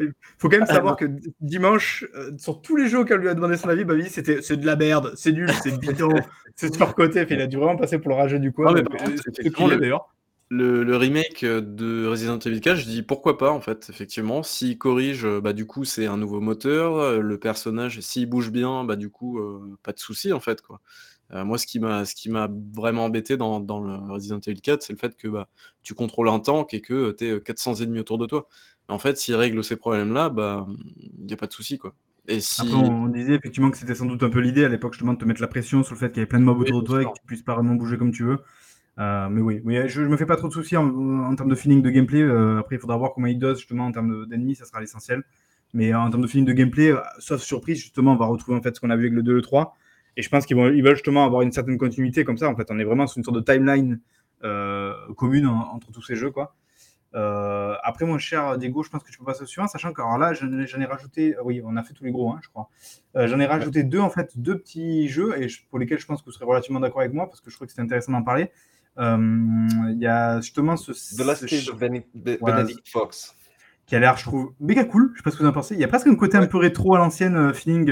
Il 0.00 0.12
faut 0.38 0.48
quand 0.48 0.58
même 0.58 0.66
savoir 0.66 0.96
que 0.96 1.06
dimanche, 1.40 2.04
euh, 2.14 2.30
sur 2.38 2.62
tous 2.62 2.76
les 2.76 2.88
jeux 2.88 3.00
auxquels 3.00 3.20
lui 3.20 3.28
a 3.28 3.34
demandé 3.34 3.56
son 3.56 3.68
avis, 3.68 3.84
Babi, 3.84 4.08
c'était 4.08 4.40
c'est 4.42 4.56
de 4.56 4.66
la 4.66 4.76
merde, 4.76 5.12
c'est 5.16 5.32
nul, 5.32 5.50
c'est 5.62 5.76
bidon, 5.80 6.14
c'est 6.54 6.74
surcoté. 6.74 7.26
Il 7.30 7.40
a 7.40 7.46
dû 7.46 7.56
vraiment 7.56 7.76
passer 7.76 7.98
pour 7.98 8.10
le 8.10 8.16
rageux 8.16 8.38
du 8.38 8.52
coin. 8.52 8.74
Euh, 8.74 8.82
le, 10.48 10.84
le, 10.84 10.96
remake 10.96 11.44
de 11.44 12.06
Resident 12.06 12.38
Evil 12.38 12.60
4, 12.60 12.76
je 12.76 12.84
dis 12.84 13.02
pourquoi 13.02 13.36
pas 13.36 13.50
en 13.50 13.60
fait, 13.60 13.88
effectivement. 13.90 14.44
S'il 14.44 14.78
corrige, 14.78 15.26
bah 15.42 15.52
du 15.52 15.66
coup 15.66 15.84
c'est 15.84 16.06
un 16.06 16.16
nouveau 16.16 16.40
moteur, 16.40 17.20
le 17.20 17.38
personnage, 17.38 17.98
s'il 18.00 18.28
bouge 18.28 18.52
bien, 18.52 18.84
bah 18.84 18.94
du 18.94 19.10
coup 19.10 19.40
pas 19.82 19.92
de 19.92 19.98
souci 19.98 20.32
en 20.32 20.38
fait 20.38 20.62
quoi. 20.62 20.80
Euh, 21.32 21.44
moi, 21.44 21.58
ce 21.58 21.66
qui 21.66 21.80
m'a, 21.80 22.04
ce 22.04 22.14
qui 22.14 22.30
m'a 22.30 22.48
vraiment 22.74 23.06
embêté 23.06 23.36
dans, 23.36 23.60
dans 23.60 23.80
le 23.80 23.94
Resident 24.12 24.38
Evil 24.46 24.60
4, 24.60 24.82
c'est 24.82 24.92
le 24.92 24.98
fait 24.98 25.16
que 25.16 25.28
bah, 25.28 25.48
tu 25.82 25.94
contrôles 25.94 26.28
un 26.28 26.38
tank 26.38 26.72
et 26.72 26.80
que 26.80 27.12
tu 27.12 27.26
es 27.26 27.40
400 27.40 27.76
ennemis 27.76 28.00
autour 28.00 28.18
de 28.18 28.26
toi. 28.26 28.48
En 28.88 28.98
fait, 28.98 29.18
s'il 29.18 29.34
règle 29.34 29.64
ces 29.64 29.76
problèmes-là, 29.76 30.28
bah, 30.28 30.66
il 31.18 31.26
n'y 31.26 31.32
a 31.32 31.36
pas 31.36 31.48
de 31.48 31.52
souci, 31.52 31.78
quoi. 31.78 31.94
Et 32.28 32.40
si... 32.40 32.60
Après, 32.60 32.74
on 32.74 33.06
disait 33.06 33.34
effectivement 33.34 33.70
que 33.70 33.76
c'était 33.76 33.94
sans 33.94 34.06
doute 34.06 34.22
un 34.22 34.30
peu 34.30 34.40
l'idée 34.40 34.64
à 34.64 34.68
l'époque, 34.68 34.92
justement, 34.94 35.12
de 35.12 35.18
te 35.18 35.24
mettre 35.24 35.40
la 35.40 35.48
pression 35.48 35.82
sur 35.82 35.94
le 35.94 36.00
fait 36.00 36.08
qu'il 36.08 36.18
y 36.18 36.20
avait 36.20 36.28
plein 36.28 36.40
de 36.40 36.44
mobs 36.44 36.60
autour 36.60 36.82
de 36.82 36.86
toi 36.86 37.02
et 37.02 37.04
que 37.04 37.10
tu 37.10 37.26
puisses 37.26 37.42
pas 37.42 37.54
vraiment 37.54 37.74
bouger 37.74 37.98
comme 37.98 38.12
tu 38.12 38.24
veux. 38.24 38.38
Euh, 38.98 39.28
mais 39.28 39.40
oui, 39.40 39.60
oui, 39.64 39.88
je, 39.88 40.00
ne 40.00 40.08
me 40.08 40.16
fais 40.16 40.26
pas 40.26 40.36
trop 40.36 40.48
de 40.48 40.52
soucis 40.52 40.76
en, 40.76 41.34
termes 41.36 41.50
de 41.50 41.54
feeling 41.54 41.82
de 41.82 41.90
gameplay. 41.90 42.22
Euh, 42.22 42.58
après, 42.58 42.76
il 42.76 42.78
faudra 42.78 42.96
voir 42.96 43.12
comment 43.12 43.26
il 43.26 43.38
dose 43.38 43.58
justement 43.58 43.86
en 43.86 43.92
termes 43.92 44.26
d'ennemis, 44.26 44.56
ça 44.56 44.64
sera 44.64 44.80
l'essentiel. 44.80 45.22
Mais 45.74 45.94
en 45.94 46.08
termes 46.10 46.22
de 46.22 46.26
feeling 46.26 46.46
de 46.46 46.52
gameplay, 46.52 46.94
sauf 47.18 47.42
surprise, 47.42 47.78
justement, 47.78 48.12
on 48.12 48.16
va 48.16 48.26
retrouver 48.26 48.56
en 48.56 48.62
fait 48.62 48.74
ce 48.74 48.80
qu'on 48.80 48.90
a 48.90 48.96
vu 48.96 49.04
avec 49.04 49.14
le 49.14 49.22
2 49.22 49.32
et 49.32 49.34
le 49.34 49.42
3. 49.42 49.76
Et 50.16 50.22
je 50.22 50.28
pense 50.28 50.46
qu'ils 50.46 50.56
ils 50.56 50.82
veulent 50.82 50.94
justement 50.94 51.24
avoir 51.24 51.42
une 51.42 51.52
certaine 51.52 51.78
continuité 51.78 52.24
comme 52.24 52.38
ça. 52.38 52.48
En 52.48 52.56
fait, 52.56 52.70
on 52.70 52.78
est 52.78 52.84
vraiment 52.84 53.06
sur 53.06 53.18
une 53.18 53.24
sorte 53.24 53.36
de 53.36 53.42
timeline 53.42 54.00
euh, 54.44 54.92
commune 55.16 55.46
entre 55.46 55.92
tous 55.92 56.02
ces 56.02 56.16
jeux, 56.16 56.30
quoi. 56.30 56.54
Euh, 57.14 57.74
après, 57.82 58.04
mon 58.04 58.18
cher 58.18 58.58
Diego, 58.58 58.82
je 58.82 58.90
pense 58.90 59.02
que 59.02 59.10
tu 59.10 59.18
peux 59.18 59.24
passer 59.24 59.42
au 59.42 59.46
suivant, 59.46 59.66
sachant 59.66 59.92
que 59.92 60.02
alors 60.02 60.18
là, 60.18 60.34
j'en 60.34 60.50
ai, 60.50 60.84
rajouté, 60.84 61.34
oui, 61.42 61.62
on 61.64 61.76
a 61.76 61.82
fait 61.82 61.94
tous 61.94 62.04
les 62.04 62.10
gros, 62.10 62.32
hein, 62.32 62.40
je 62.42 62.48
crois. 62.48 62.68
Euh, 63.16 63.26
j'en 63.26 63.40
ai 63.40 63.46
rajouté 63.46 63.84
deux, 63.84 64.00
en 64.00 64.10
fait, 64.10 64.38
deux 64.38 64.58
petits 64.58 65.08
jeux, 65.08 65.40
et 65.40 65.46
pour 65.70 65.78
lesquels 65.78 65.98
je 65.98 66.06
pense 66.06 66.20
que 66.20 66.26
vous 66.26 66.32
serez 66.32 66.44
relativement 66.44 66.80
d'accord 66.80 67.00
avec 67.00 67.14
moi, 67.14 67.26
parce 67.26 67.40
que 67.40 67.50
je 67.50 67.56
trouve 67.56 67.68
que 67.68 67.72
c'est 67.72 67.80
intéressant 67.80 68.12
d'en 68.12 68.22
parler. 68.22 68.50
Il 68.98 69.98
y 69.98 70.06
a 70.06 70.40
justement 70.40 70.76
ce. 70.76 70.92
The 70.92 71.26
Last 71.26 71.46
Case 71.46 71.68
of 71.68 71.78
Benedict 71.78 72.88
Fox. 72.88 73.34
Qui 73.86 73.94
a 73.94 74.00
l'air, 74.00 74.16
je 74.16 74.24
trouve, 74.24 74.52
méga 74.58 74.84
cool. 74.84 75.12
Je 75.12 75.18
sais 75.18 75.22
pas 75.22 75.30
ce 75.30 75.36
que 75.36 75.42
vous 75.42 75.48
en 75.48 75.52
pensez. 75.52 75.74
Il 75.74 75.80
y 75.80 75.84
a 75.84 75.88
presque 75.88 76.08
un 76.08 76.16
côté 76.16 76.36
un 76.36 76.46
peu 76.46 76.58
rétro 76.58 76.94
à 76.96 76.98
l'ancienne, 76.98 77.54
feeling 77.54 77.90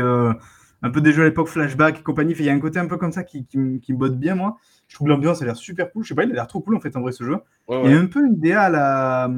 un 0.84 0.90
peu 0.90 1.00
des 1.00 1.12
jeux 1.12 1.22
à 1.22 1.24
l'époque 1.24 1.48
flashback 1.48 2.00
et 2.00 2.02
compagnie. 2.02 2.34
Il 2.38 2.44
y 2.44 2.50
a 2.50 2.52
un 2.52 2.60
côté 2.60 2.78
un 2.78 2.86
peu 2.86 2.98
comme 2.98 3.10
ça 3.10 3.24
qui, 3.24 3.46
qui, 3.46 3.58
me 3.58 3.96
botte 3.96 4.18
bien, 4.18 4.34
moi. 4.34 4.58
Je 4.86 4.94
trouve 4.94 5.08
l'ambiance 5.08 5.40
a 5.40 5.46
l'air 5.46 5.56
super 5.56 5.90
cool. 5.90 6.04
Je 6.04 6.08
sais 6.10 6.14
pas, 6.14 6.24
il 6.24 6.30
a 6.30 6.34
l'air 6.34 6.46
trop 6.46 6.60
cool 6.60 6.76
en 6.76 6.80
fait, 6.80 6.94
en 6.94 7.00
vrai, 7.00 7.12
ce 7.12 7.24
jeu. 7.24 7.38
Il 7.70 7.90
y 7.90 7.94
a 7.94 7.98
un 7.98 8.06
peu 8.06 8.24
une 8.24 8.38
DA 8.38 8.64
à 8.64 8.70
la 8.70 9.30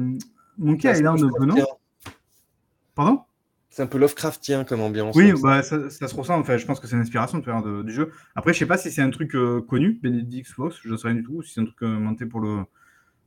Monkey 0.57 0.91
Island, 0.91 1.19
non 1.39 1.55
Pardon 2.93 3.21
c'est 3.69 3.83
un 3.83 3.87
peu 3.87 3.99
Lovecraftien 3.99 4.63
comme 4.63 4.81
ambiance. 4.81 5.15
Oui, 5.15 5.33
bah, 5.39 5.61
ça, 5.61 5.91
ça, 5.91 6.07
se 6.07 6.15
ressent. 6.15 6.39
Enfin, 6.39 6.57
je 6.57 6.65
pense 6.65 6.79
que 6.79 6.87
c'est 6.87 6.95
une 6.95 7.03
inspiration 7.03 7.37
de, 7.37 7.83
du 7.83 7.93
jeu. 7.93 8.11
Après, 8.35 8.51
je 8.51 8.57
sais 8.57 8.65
pas 8.65 8.75
si 8.75 8.89
c'est 8.89 9.03
un 9.03 9.11
truc 9.11 9.35
euh, 9.35 9.61
connu, 9.61 9.99
Benedict 10.01 10.49
Fox, 10.49 10.79
je 10.83 10.91
ne 10.91 10.97
sais 10.97 11.09
rien 11.09 11.17
du 11.17 11.23
tout, 11.23 11.43
si 11.43 11.53
c'est 11.53 11.61
un 11.61 11.65
truc 11.65 11.83
euh, 11.83 11.99
monté 11.99 12.25
pour 12.25 12.39
le, 12.39 12.61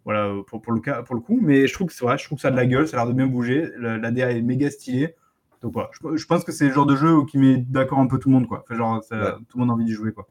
voilà, 0.05 0.35
pour, 0.49 0.61
pour, 0.61 0.73
le 0.73 0.81
cas, 0.81 1.05
pour 1.05 1.15
le 1.15 1.21
coup. 1.21 1.39
Mais 1.41 1.69
je 1.69 1.73
trouve 1.73 1.87
que 1.87 2.05
vrai, 2.05 2.19
je 2.19 2.25
trouve 2.25 2.39
que 2.39 2.43
ça 2.43 2.49
a 2.49 2.51
de 2.51 2.57
la 2.57 2.67
gueule, 2.67 2.89
ça 2.89 2.97
a 2.97 3.05
l'air 3.05 3.13
de 3.13 3.17
bien 3.17 3.29
bouger. 3.29 3.71
La, 3.79 3.97
la 3.97 4.11
DA 4.11 4.33
est 4.33 4.43
méga 4.43 4.73
stylée. 4.73 5.15
Donc 5.63 5.75
voilà, 5.75 5.91
je, 6.15 6.25
pense 6.25 6.45
que 6.45 6.53
c'est 6.53 6.69
le 6.69 6.73
genre 6.73 6.87
de 6.87 6.97
jeu 6.97 7.25
qui 7.27 7.37
met 7.37 7.59
d'accord 7.59 7.99
un 7.99 8.07
peu 8.07 8.19
tout 8.19 8.31
le 8.31 8.35
monde, 8.35 8.47
quoi. 8.47 8.65
genre, 8.71 9.03
tout 9.09 9.15
le 9.17 9.59
monde 9.59 9.71
a 9.71 9.73
envie 9.75 9.85
d'y 9.85 9.93
jouer, 9.93 10.13
quoi. 10.13 10.27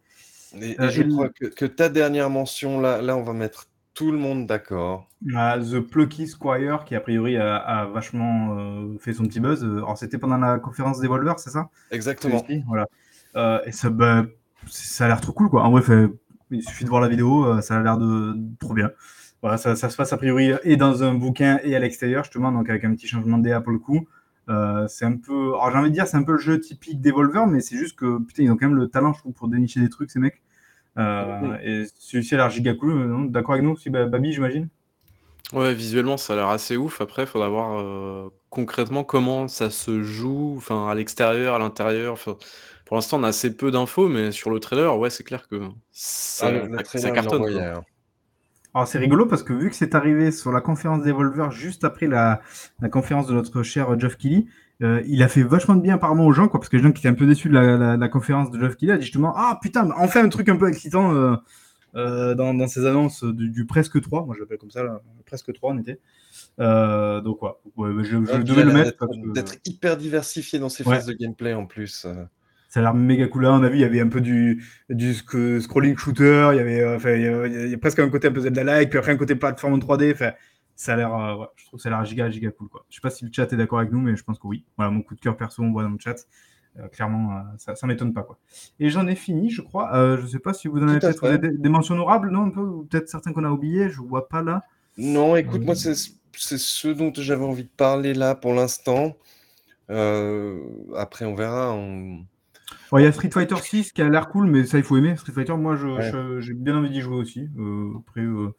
Et, 0.60 0.80
euh, 0.80 0.90
je 0.90 1.04
crois 1.04 1.30
que, 1.30 1.66
ta 1.66 1.90
dernière 1.90 2.30
mention, 2.30 2.80
là, 2.80 3.02
là, 3.02 3.16
on 3.16 3.24
va 3.24 3.34
mettre 3.34 3.68
tout 3.94 4.12
le 4.12 4.18
monde 4.18 4.48
d'accord. 4.48 5.08
The 5.24 5.80
Plucky 5.80 6.28
Squire, 6.28 6.86
qui 6.86 6.96
a 6.96 7.02
priori 7.02 7.38
a, 7.38 7.86
vachement 7.94 8.58
euh, 8.58 8.98
fait 9.00 9.14
son 9.14 9.26
petit 9.26 9.40
buzz. 9.40 9.64
Alors, 9.64 9.98
c'était 9.98 10.18
pendant 10.18 10.38
la 10.38 10.58
conférence 10.60 11.00
des 11.00 11.08
Volvers, 11.08 11.40
c'est 11.40 11.52
ça? 11.52 11.70
Exactement. 11.92 12.44
voilà. 12.68 12.88
Euh, 13.36 13.60
et 13.66 13.72
ça, 13.72 13.90
bah, 13.90 14.26
ça 14.68 15.06
a 15.06 15.08
l'air 15.08 15.22
trop 15.22 15.34
cool, 15.34 15.50
quoi. 15.50 15.64
En 15.64 15.72
vrai, 15.72 15.84
il 16.50 16.64
suffit 16.64 16.86
de 16.86 16.90
voir 16.90 17.02
la 17.02 17.10
vidéo, 17.10 17.62
ça 17.62 17.78
a 17.78 17.84
l'air 17.84 17.98
de, 17.98 18.36
trop 18.60 18.74
bien. 18.74 18.92
Voilà, 19.42 19.58
ça, 19.58 19.76
ça, 19.76 19.90
se 19.90 19.96
passe 19.96 20.12
a 20.12 20.18
priori 20.18 20.52
et 20.64 20.76
dans 20.76 21.04
un 21.04 21.14
bouquin 21.14 21.60
et 21.64 21.76
à 21.76 21.80
l'extérieur, 21.80 22.24
justement, 22.24 22.52
donc 22.52 22.70
avec 22.70 22.84
un 22.84 22.94
petit 22.94 23.08
changement 23.08 23.38
de 23.38 23.44
DA 23.44 23.62
pour 23.62 23.72
le 23.72 23.80
coup. 23.80 24.08
Euh, 24.50 24.88
c'est 24.88 25.06
un 25.06 25.18
peu. 25.18 25.50
Alors 25.56 25.72
j'ai 25.72 25.78
envie 25.78 25.90
de 25.90 25.94
dire, 25.96 26.08
c'est 26.08 26.18
un 26.18 26.24
peu 26.24 26.34
le 26.34 26.38
jeu 26.40 26.60
typique 26.60 27.02
d'Evolver, 27.02 27.46
mais 27.48 27.62
c'est 27.62 27.78
juste 27.78 27.96
que 27.98 28.20
putain, 28.20 28.44
ils 28.44 28.52
ont 28.52 28.58
quand 28.58 28.68
même 28.68 28.76
le 28.78 28.88
talent, 28.90 29.14
je 29.14 29.20
trouve, 29.20 29.34
pour 29.34 29.48
dénicher 29.48 29.80
des 29.82 29.90
trucs, 29.90 30.12
ces 30.12 30.20
mecs. 30.20 30.42
Euh, 30.98 31.58
et 31.64 31.86
celui-ci 32.00 32.36
a 32.36 32.38
l'air 32.40 32.50
giga 32.52 32.74
cool. 32.76 32.92
Euh, 32.94 33.28
d'accord 33.30 33.54
avec 33.54 33.64
nous 33.66 33.72
aussi, 33.72 33.90
Babi, 33.90 34.34
j'imagine? 34.34 34.70
Ouais, 35.54 35.74
visuellement, 35.74 36.18
ça 36.18 36.34
a 36.34 36.36
l'air 36.36 36.50
assez 36.50 36.78
ouf. 36.78 37.02
Après, 37.02 37.24
il 37.24 37.28
faudra 37.28 37.50
voir 37.50 38.32
concrètement 38.52 39.04
comment 39.04 39.48
ça 39.48 39.70
se 39.72 40.04
joue, 40.04 40.54
enfin, 40.58 40.88
à 40.90 40.94
l'extérieur, 40.96 41.56
à 41.56 41.60
l'intérieur. 41.60 42.20
Pour 42.86 42.96
l'instant, 42.96 43.20
on 43.20 43.24
a 43.24 43.30
assez 43.30 43.56
peu 43.56 43.72
d'infos, 43.72 44.08
mais 44.10 44.32
sur 44.32 44.52
le 44.52 44.60
trailer, 44.60 44.98
ouais, 44.98 45.10
c'est 45.10 45.24
clair 45.24 45.48
que 45.48 45.60
ça, 45.92 46.48
Ah, 46.48 46.52
le- 46.52 46.68
le 46.68 46.78
ça- 46.78 46.84
trailer, 46.84 47.02
ça 47.02 47.10
il 47.10 47.14
cartonne. 47.14 47.44
hein. 47.44 47.84
Alors 48.76 48.88
c'est 48.88 49.00
rigolo 49.00 49.26
parce 49.26 49.42
que 49.44 49.54
vu 49.54 49.70
que 49.70 49.76
c'est 49.76 49.96
arrivé 49.96 50.32
sur 50.32 50.52
la 50.52 50.62
conférence 50.62 51.02
des 51.04 51.12
Volvers 51.12 51.52
juste 51.52 51.84
après 51.84 52.08
la, 52.08 52.42
la 52.82 52.90
conférence 52.90 53.26
de 53.28 53.34
notre 53.34 53.64
cher 53.64 54.00
Geoff 54.00 54.16
Kelly, 54.18 54.48
euh, 54.82 55.02
il 55.08 55.24
a 55.24 55.28
fait 55.28 55.42
vachement 55.44 55.76
de 55.76 55.82
bien 55.82 55.96
apparemment 55.96 56.26
aux 56.26 56.32
gens, 56.34 56.48
quoi, 56.48 56.60
parce 56.60 56.70
que 56.70 56.78
les 56.78 56.84
gens 56.84 56.92
qui 56.92 57.00
étaient 57.02 57.10
un 57.10 57.14
peu 57.16 57.26
déçus 57.26 57.50
de 57.50 57.54
la, 57.56 57.78
la- 57.78 57.98
la 57.98 58.10
conférence 58.10 58.52
de 58.52 58.60
Geoff 58.60 58.76
Kelly 58.76 58.92
a 58.92 58.98
dit 58.98 59.04
justement 59.04 59.34
Ah 59.36 59.58
putain, 59.62 59.90
enfin 59.98 60.24
un 60.24 60.30
truc 60.30 60.48
un 60.50 60.56
peu 60.56 60.70
excitant 60.70 61.14
euh, 61.16 61.36
euh, 61.96 62.36
dans, 62.36 62.54
dans 62.54 62.68
ces 62.68 62.86
annonces 62.86 63.24
du, 63.24 63.50
du 63.50 63.66
presque 63.66 64.00
3, 64.00 64.26
moi 64.26 64.36
je 64.36 64.42
l'appelle 64.42 64.60
comme 64.60 64.70
ça, 64.72 64.84
là, 64.84 65.02
presque 65.26 65.52
3 65.52 65.74
on 65.74 65.78
était. 65.80 66.00
Euh, 66.60 67.22
donc 67.22 67.42
ouais, 67.42 67.50
ouais, 67.78 68.04
je, 68.04 68.18
puis 68.18 68.44
devais 68.44 68.64
le 68.64 68.72
mettre. 68.72 69.06
d'être- 69.34 69.54
que- 69.56 69.60
hyper 69.70 69.98
diversifié 69.98 70.60
dans 70.60 70.70
ses 70.70 70.84
Ouais. 70.88 70.96
phases 70.96 71.08
de 71.08 71.14
gameplay 71.14 71.54
en 71.56 71.66
plus. 71.66 72.06
Ça 72.70 72.80
a 72.80 72.84
l'air 72.84 72.94
méga 72.94 73.28
cool. 73.28 73.44
Là, 73.44 73.54
on 73.54 73.64
a 73.64 73.70
vu, 73.70 73.76
il 73.78 73.82
y 73.82 73.84
avait 73.84 74.00
un 74.00 74.08
peu 74.08 74.22
du, 74.22 74.64
du 74.90 75.12
sc- 75.14 75.60
scrolling 75.60 75.98
shooter, 75.98 76.50
il 76.54 76.58
y 76.58 76.60
avait, 76.60 76.82
euh, 76.82 76.96
enfin, 76.98 77.16
il 77.16 77.24
y 77.24 77.28
a, 77.28 77.48
il 77.48 77.70
y 77.72 77.74
a 77.74 77.78
presque 77.78 78.00
un 78.00 78.10
côté 78.10 78.28
un 78.28 78.32
peu 78.32 78.42
Zelda-like, 78.42 78.90
puis 78.92 79.00
après 79.00 79.12
un 79.12 79.18
côté 79.18 79.36
plateforme 79.36 79.74
en 79.74 79.80
3D. 79.80 80.12
Enfin, 80.14 80.32
ça 80.76 80.94
a 80.94 80.96
l'air, 80.98 81.14
euh, 81.14 81.36
ouais, 81.38 81.48
je 81.56 81.66
trouve 81.66 81.80
que 81.80 81.82
ça 81.84 81.90
a 81.90 81.92
l'air 81.94 82.06
giga, 82.06 82.30
giga 82.30 82.52
cool. 82.52 82.70
Quoi. 82.70 82.86
Je 82.90 82.96
sais 82.96 83.02
pas 83.02 83.10
si 83.10 83.26
le 83.26 83.32
chat 83.34 83.52
est 83.52 83.56
d'accord 83.58 83.80
avec 83.80 83.92
nous, 83.92 84.00
mais 84.00 84.16
je 84.16 84.24
pense 84.24 84.38
que 84.40 84.48
oui. 84.48 84.64
Voilà, 84.78 84.92
mon 84.92 85.02
coup 85.02 85.16
de 85.16 85.20
cœur 85.20 85.36
perso, 85.36 85.64
on 85.64 85.72
voit 85.72 85.84
dans 85.84 85.90
le 85.90 85.98
chat. 86.00 86.16
Euh, 86.80 86.88
clairement, 86.90 87.34
euh, 87.36 87.42
ça, 87.58 87.76
ça 87.76 87.88
m'étonne 87.88 88.14
pas. 88.14 88.22
Quoi. 88.22 88.38
Et 88.80 88.90
j'en 88.92 89.08
ai 89.08 89.16
fini, 89.16 89.50
je 89.50 89.64
crois. 89.64 89.96
Euh, 89.96 90.18
je 90.22 90.28
sais 90.28 90.38
pas 90.40 90.54
si 90.54 90.68
vous 90.68 90.78
en 90.78 90.88
avez 90.88 91.00
peut-être 91.00 91.26
des, 91.42 91.58
des 91.58 91.70
mentions 91.70 91.96
honorables, 91.96 92.30
non 92.30 92.44
un 92.46 92.50
peu, 92.52 92.62
ou 92.62 92.84
peut-être 92.84 93.10
certains 93.10 93.34
qu'on 93.34 93.44
a 93.44 93.50
oubliés, 93.50 93.90
je 93.90 94.00
vois 94.00 94.30
pas 94.30 94.44
là. 94.44 94.64
Non, 94.98 95.36
écoute, 95.36 95.62
moi, 95.66 95.74
c'est 95.76 95.96
c'est 96.38 96.60
ce 96.60 96.88
dont 96.90 97.12
j'avais 97.16 97.44
envie 97.44 97.64
de 97.64 97.70
parler 97.76 98.14
là 98.14 98.36
pour 98.36 98.54
l'instant. 98.54 99.18
Après, 100.96 101.26
on 101.26 101.36
verra. 101.36 101.74
on- 101.74 102.26
Ouais, 102.92 103.02
Il 103.02 103.06
y 103.06 103.08
a 103.08 103.12
Street 103.12 103.30
Fighter 103.32 103.56
6 103.56 103.92
qui 103.92 104.02
a 104.02 104.10
l'air 104.10 104.30
cool, 104.30 104.48
mais 104.48 104.66
ça, 104.66 104.78
il 104.78 104.84
faut 104.84 104.98
aimer. 104.98 105.16
Street 105.16 105.32
Fighter, 105.34 105.54
moi, 105.56 105.76
Ouais. 105.76 106.12
j'ai 106.40 106.54
bien 106.54 106.76
envie 106.78 106.90
d'y 106.90 107.02
jouer 107.02 107.16
aussi. 107.18 107.48
Euh, 107.58 107.92
après, 108.00 108.22
euh, 108.22 108.54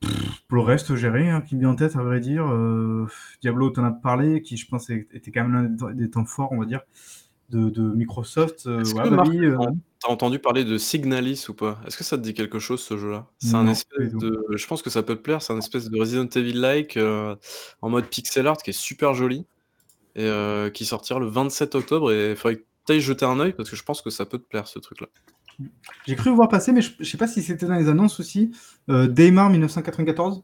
pff, 0.00 0.42
pour 0.48 0.56
le 0.56 0.62
reste, 0.62 0.94
j'ai 0.96 1.08
rien 1.08 1.40
qui 1.40 1.54
me 1.56 1.60
vient 1.60 1.70
en 1.70 1.76
tête, 1.76 1.96
à 1.96 2.02
vrai 2.02 2.20
dire. 2.20 2.46
Euh, 2.46 3.06
Diablo, 3.40 3.70
t'en 3.70 3.84
as 3.84 3.90
parlé, 3.92 4.42
qui, 4.42 4.56
je 4.56 4.66
pense, 4.68 4.90
était 4.90 5.30
quand 5.30 5.46
même 5.48 5.76
l'un 5.78 5.92
des 5.92 6.10
temps- 6.10 6.24
forts, 6.24 6.52
on 6.52 6.58
va 6.58 6.66
dire, 6.66 6.80
de, 7.50 7.70
de 7.70 7.82
Microsoft. 7.82 8.66
Euh, 8.66 8.82
ouais, 8.84 9.44
euh, 9.46 9.56
T'as 10.00 10.08
entendu 10.12 10.38
parler 10.38 10.64
de 10.64 10.76
Signalis 10.76 11.46
ou 11.48 11.54
pas? 11.54 11.80
Est-ce 11.86 11.96
que 11.96 12.04
ça 12.04 12.18
te 12.18 12.22
dit 12.22 12.34
quelque 12.34 12.58
chose 12.58 12.80
ce 12.82 12.96
jeu-là? 12.98 13.26
C'est 13.38 13.54
un 13.54 13.66
espèce 13.68 14.12
de. 14.14 14.44
Je 14.50 14.66
pense 14.66 14.82
que 14.82 14.90
ça 14.90 15.02
peut 15.02 15.14
te 15.16 15.22
plaire. 15.22 15.40
C'est 15.40 15.52
un 15.54 15.58
espèce 15.58 15.88
de 15.88 15.98
Resident 15.98 16.26
Evil-like 16.28 16.96
euh, 16.98 17.34
en 17.80 17.88
mode 17.88 18.06
pixel 18.06 18.46
art 18.46 18.58
qui 18.58 18.70
est 18.70 18.78
super 18.78 19.14
joli 19.14 19.46
et 20.14 20.24
euh, 20.28 20.68
qui 20.68 20.84
sortira 20.84 21.18
le 21.20 21.26
27 21.26 21.74
octobre. 21.74 22.12
Et 22.12 22.30
il 22.32 22.36
faudrait 22.36 22.56
que 22.56 22.64
ailles 22.92 23.00
jeter 23.00 23.24
un 23.26 23.38
œil 23.40 23.52
parce 23.52 23.70
que 23.70 23.76
je 23.76 23.82
pense 23.82 24.02
que 24.02 24.10
ça 24.10 24.26
peut 24.26 24.38
te 24.38 24.46
plaire 24.46 24.66
ce 24.68 24.78
truc-là. 24.78 25.08
j'ai 26.06 26.16
cru 26.16 26.30
voir 26.30 26.48
passer, 26.48 26.72
mais 26.72 26.82
je, 26.82 26.90
je 26.98 27.04
sais 27.04 27.16
pas 27.18 27.26
si 27.28 27.42
c'était 27.42 27.66
dans 27.66 27.74
les 27.76 27.88
annonces 27.88 28.20
aussi. 28.20 28.50
Euh, 28.90 29.06
Daymar 29.06 29.50
1994. 29.50 30.42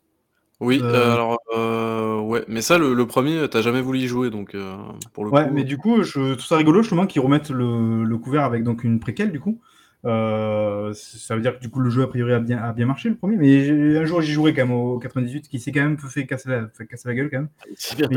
Oui, 0.61 0.79
Euh, 0.83 0.93
euh, 0.95 1.13
alors 1.15 1.39
euh, 1.57 2.21
ouais, 2.21 2.45
mais 2.47 2.61
ça, 2.61 2.77
le, 2.77 2.93
le 2.93 3.07
premier, 3.07 3.49
t'as 3.49 3.63
jamais 3.63 3.81
voulu 3.81 4.01
y 4.01 4.07
jouer 4.07 4.29
donc 4.31 4.55
euh, 4.55 4.77
pour 5.15 5.25
le 5.25 5.31
Ouais, 5.31 5.49
coup. 5.49 5.55
mais 5.55 5.65
du 5.65 5.79
coup, 5.79 6.03
je 6.03 6.35
trouve 6.35 6.47
ça 6.47 6.57
rigolo 6.59 6.83
justement 6.83 7.07
qu'ils 7.07 7.23
remettent 7.23 7.51
le, 7.51 8.05
le 8.05 8.19
couvert 8.19 8.45
avec 8.45 8.63
donc 8.63 8.85
une 8.85 9.01
préquelle 9.01 9.33
du 9.33 9.41
coup. 9.41 9.61
Euh, 10.07 10.93
ça 10.95 11.35
veut 11.35 11.43
dire 11.43 11.57
que 11.57 11.61
du 11.61 11.69
coup 11.71 11.81
le 11.81 11.91
jeu 11.91 12.03
a 12.03 12.07
priori 12.07 12.33
a 12.33 12.41
bien, 12.41 12.59
a 12.59 12.73
bien 12.73 12.87
marché 12.87 13.09
le 13.11 13.17
premier, 13.17 13.37
mais 13.37 13.97
un 13.99 14.05
jour 14.07 14.21
j'y 14.23 14.33
jouerai 14.33 14.55
quand 14.55 14.63
même 14.67 14.73
au 14.75 14.99
98 14.99 15.49
qui 15.49 15.59
s'est 15.61 15.73
quand 15.73 15.81
même 15.83 15.99
fait 15.99 16.27
casser 16.27 16.49
la, 16.49 16.69
fait 16.69 16.87
casser 16.87 17.09
la 17.09 17.15
gueule 17.15 17.31
quand 17.31 17.39
même. 17.39 17.49
bien 17.97 18.09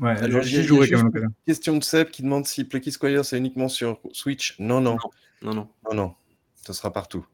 Ouais, 0.00 0.16
Alors, 0.16 0.42
jouerai 0.42 0.88
quand 0.90 1.04
même. 1.12 1.30
Question 1.46 1.76
de 1.76 1.84
Seb 1.84 2.08
qui 2.08 2.22
demande 2.22 2.46
si 2.46 2.64
Plucky 2.64 2.90
Squire 2.90 3.24
c'est 3.24 3.36
uniquement 3.38 3.68
sur 3.68 3.98
Switch. 4.12 4.56
Non, 4.58 4.80
non, 4.80 4.96
Non, 5.42 5.54
non. 5.54 5.68
non, 5.84 5.94
non. 5.94 6.14
Ce 6.54 6.72
sera 6.72 6.92
partout. 6.92 7.24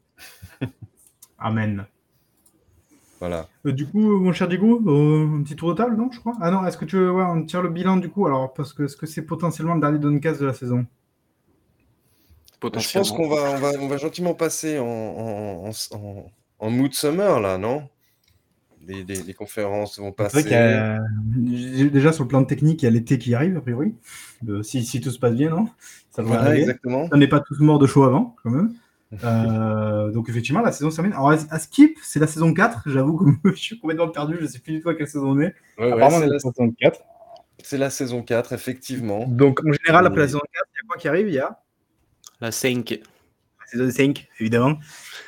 Amen. 1.39 1.87
Voilà. 3.21 3.49
Euh, 3.65 3.73
du 3.73 3.87
coup, 3.87 4.19
mon 4.19 4.33
cher 4.33 4.47
Diego, 4.49 4.83
euh, 4.87 5.39
un 5.39 5.43
petit 5.43 5.57
tour 5.57 5.71
de 5.71 5.75
table, 5.77 5.97
non, 5.97 6.11
je 6.13 6.21
crois? 6.21 6.35
Ah 6.41 6.51
non, 6.51 6.67
est-ce 6.67 6.77
que 6.77 6.85
tu 6.85 6.97
veux, 6.97 7.11
ouais, 7.13 7.25
on 7.25 7.45
tire 7.45 7.63
le 7.63 7.71
bilan 7.71 7.97
du 7.97 8.09
coup 8.11 8.27
Alors, 8.27 8.53
parce 8.53 8.73
que 8.73 8.83
est-ce 8.85 8.97
que 8.97 9.07
c'est 9.07 9.23
potentiellement 9.23 9.75
le 9.75 9.81
dernier 9.81 9.99
Doncast 9.99 10.41
de 10.41 10.47
la 10.47 10.53
saison? 10.53 10.87
Je 12.63 12.69
pense 12.99 13.13
qu'on 13.13 13.29
va, 13.29 13.53
on 13.53 13.59
va, 13.59 13.71
on 13.81 13.87
va 13.87 13.97
gentiment 13.97 14.35
passer 14.35 14.79
en, 14.79 14.85
en, 14.87 15.69
en- 15.69 15.97
en- 15.97 16.31
en 16.59 16.71
mood 16.71 16.93
summer 16.95 17.39
là, 17.41 17.59
non? 17.59 17.89
Les, 18.87 19.05
les- 19.05 19.23
les 19.23 19.35
conférences 19.35 19.99
vont 19.99 20.13
passer. 20.13 20.43
qu'il 20.43 20.53
y 20.53 20.55
a- 20.55 21.01
j'ai- 21.53 21.91
déjà 21.91 22.13
sur 22.13 22.25
le 22.25 22.29
plan 22.29 22.45
technique, 22.45 22.83
il 22.83 22.87
y 22.87 22.89
a 22.89 22.91
l'été 22.91 23.19
qui 23.19 23.35
arrive, 23.35 23.57
a 23.57 23.61
priori. 23.61 23.95
Euh, 24.49 24.63
si, 24.63 24.85
si 24.85 25.01
tout 25.01 25.11
se 25.11 25.19
passe 25.19 25.35
bien, 25.35 25.51
non? 25.51 25.69
Ça 26.11 26.23
devrait 26.23 26.37
Voilà, 26.37 26.51
arriver. 26.51 26.63
exactement. 26.63 27.09
On 27.13 27.17
n'est 27.17 27.29
pas 27.29 27.41
tous 27.41 27.59
morts 27.61 27.79
de 27.79 27.87
chaud 27.87 28.05
avant, 28.05 28.37
quand 28.43 28.51
même. 28.51 28.73
Euh, 29.25 30.11
donc 30.11 30.29
effectivement, 30.29 30.61
la 30.61 30.73
saison 30.73 30.91
se 30.91 30.97
termine. 30.97 31.13
Alors, 31.13 31.31
à 31.31 31.59
Skip, 31.61 31.97
c'est 32.03 32.19
la 32.19 32.27
saison 32.27 32.53
4. 32.53 32.83
J'avoue 32.91 33.17
que 33.17 33.51
je 33.55 33.61
suis 33.61 33.79
complètement 33.79 34.09
perdu. 34.09 34.35
Je 34.39 34.43
ne 34.43 34.47
sais 34.49 34.59
plus 34.59 34.73
du 34.75 34.81
tout 34.81 34.89
à 34.89 34.95
quelle 34.97 35.07
saison 35.07 35.29
on 35.31 35.41
est. 35.41 35.55
Ouais, 35.79 35.87
ouais, 35.87 35.93
Apparemment, 35.93 36.19
c'est 36.19 36.27
est 36.27 36.29
la, 36.31 36.39
saison 36.41 36.75
4. 36.81 37.01
c'est 37.63 37.79
la 37.79 37.91
saison 37.91 38.23
4, 38.23 38.53
effectivement. 38.53 39.25
Donc 39.29 39.61
en 39.65 39.73
général, 39.73 40.07
après 40.07 40.19
la 40.19 40.25
Et- 40.25 40.29
saison 40.29 40.41
4, 40.41 40.51
il 40.53 40.77
y 40.77 40.81
a 40.81 40.87
quoi 40.89 40.97
qui 40.99 41.09
arrive? 41.09 41.29
Il 41.29 41.35
y 41.35 41.39
a 41.39 41.61
La 42.41 42.51
5. 42.51 43.01
la 43.61 43.67
saison 43.67 43.91
5, 43.91 44.29
évidemment, 44.41 44.77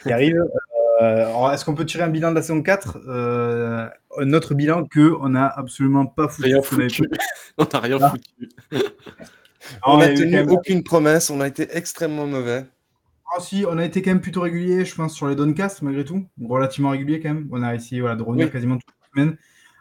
qui 0.02 0.12
arrive. 0.12 0.34
Euh, 1.00 1.26
alors, 1.26 1.52
est-ce 1.52 1.64
qu'on 1.64 1.74
peut 1.74 1.86
tirer 1.86 2.02
un 2.04 2.08
bilan 2.08 2.30
de 2.30 2.34
la 2.36 2.42
saison 2.42 2.62
4 2.62 2.98
euh, 3.06 3.88
Un 4.18 4.32
autre 4.32 4.54
bilan 4.54 4.84
que 4.84 5.14
on 5.20 5.28
n'a 5.30 5.46
absolument 5.46 6.06
pas 6.06 6.28
foutu. 6.28 6.48
Rien 6.48 6.62
foutu. 6.62 7.02
On 7.58 7.64
n'a 7.72 7.80
rien 7.80 7.98
Ah. 8.00 8.10
foutu. 8.10 8.48
On 9.86 9.98
n'a 9.98 10.06
a 10.06 10.10
eu 10.12 10.14
tenu 10.14 10.30
même- 10.32 10.50
aucune 10.50 10.82
promesse, 10.82 11.28
on 11.30 11.40
a 11.40 11.46
été 11.48 11.68
extrêmement 11.76 12.26
mauvais. 12.26 12.64
Ah 13.36 13.40
si, 13.40 13.64
on 13.68 13.76
a 13.76 13.84
été 13.84 14.00
quand 14.00 14.10
même 14.10 14.20
plutôt 14.22 14.40
régulier, 14.40 14.84
je 14.86 14.94
pense, 14.94 15.14
sur 15.14 15.28
les 15.28 15.34
Doncasts, 15.36 15.82
malgré 15.82 16.04
tout. 16.04 16.24
Relativement 16.42 16.90
régulier 16.90 17.20
quand 17.20 17.34
même. 17.34 17.48
On 17.52 17.62
a 17.62 17.74
essayé 17.74 18.00
voilà, 18.00 18.16
de 18.16 18.22
revenir 18.22 18.46
Oui. 18.46 18.52
quasiment 18.52 18.76
toutes 18.76 18.94
les 19.14 19.20
semaines. 19.22 19.36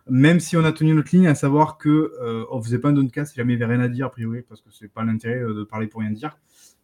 Même 0.09 0.39
si 0.41 0.57
on 0.57 0.65
a 0.65 0.71
tenu 0.73 0.93
notre 0.93 1.15
ligne, 1.15 1.27
à 1.27 1.35
savoir 1.35 1.77
que 1.77 2.13
euh, 2.21 2.43
on 2.51 2.61
faisait 2.61 2.79
pas 2.79 2.89
un 2.89 2.93
Doncast 2.93 3.31
si 3.31 3.37
jamais 3.37 3.53
il 3.53 3.57
n'y 3.57 3.63
avait 3.63 3.75
rien 3.75 3.83
à 3.83 3.87
dire, 3.87 4.07
a 4.07 4.09
priori, 4.09 4.41
parce 4.41 4.61
que 4.61 4.69
c'est 4.71 4.91
pas 4.91 5.03
l'intérêt 5.03 5.35
euh, 5.39 5.53
de 5.53 5.63
parler 5.63 5.87
pour 5.87 6.01
rien 6.01 6.11
dire. 6.11 6.37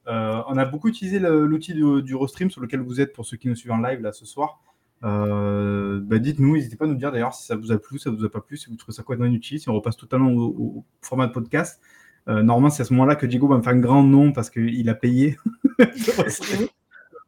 Euh, 0.07 0.41
on 0.47 0.57
a 0.57 0.65
beaucoup 0.65 0.89
utilisé 0.89 1.19
l'outil 1.19 1.73
du, 1.73 2.01
du 2.01 2.15
Rostream 2.15 2.51
sur 2.51 2.61
lequel 2.61 2.81
vous 2.81 2.99
êtes 2.99 3.13
pour 3.13 3.25
ceux 3.25 3.37
qui 3.37 3.47
nous 3.47 3.55
suivent 3.55 3.71
en 3.71 3.77
live 3.77 4.01
là 4.01 4.11
ce 4.11 4.25
soir. 4.25 4.59
Euh, 5.03 5.99
bah, 6.01 6.19
Dites-nous, 6.19 6.55
n'hésitez 6.55 6.75
pas 6.75 6.85
à 6.85 6.87
nous 6.87 6.95
dire 6.95 7.11
d'ailleurs 7.11 7.33
si 7.33 7.45
ça 7.45 7.55
vous 7.55 7.71
a 7.71 7.77
plu, 7.77 7.99
ça 7.99 8.09
vous 8.09 8.23
a 8.23 8.29
pas 8.29 8.41
plu, 8.41 8.57
si 8.57 8.69
vous 8.69 8.75
trouvez 8.75 8.95
ça 8.95 9.03
complètement 9.03 9.25
inutile, 9.25 9.59
si 9.59 9.69
on 9.69 9.73
repasse 9.73 9.97
totalement 9.97 10.31
au, 10.31 10.47
au 10.47 10.85
format 11.01 11.27
de 11.27 11.33
podcast. 11.33 11.81
Euh, 12.29 12.41
normalement, 12.41 12.69
c'est 12.69 12.83
à 12.83 12.85
ce 12.85 12.93
moment-là 12.93 13.15
que 13.15 13.25
Diego 13.25 13.47
va 13.47 13.57
me 13.57 13.61
faire 13.61 13.73
un 13.73 13.79
grand 13.79 14.03
nom 14.03 14.31
parce 14.31 14.49
qu'il 14.49 14.89
a 14.89 14.95
payé. 14.95 15.37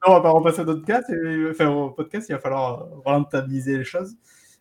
Non, 0.07 0.13
on 0.13 0.17
va 0.17 0.21
pas 0.21 0.29
repasser 0.29 0.59
à 0.59 0.65
d'autres 0.65 0.85
cas. 0.85 1.01
Enfin, 1.49 1.67
au 1.67 1.89
podcast, 1.89 2.29
il 2.29 2.33
va 2.33 2.39
falloir 2.39 2.89
rentabiliser 3.03 3.75
les 3.79 3.83
choses. 3.83 4.15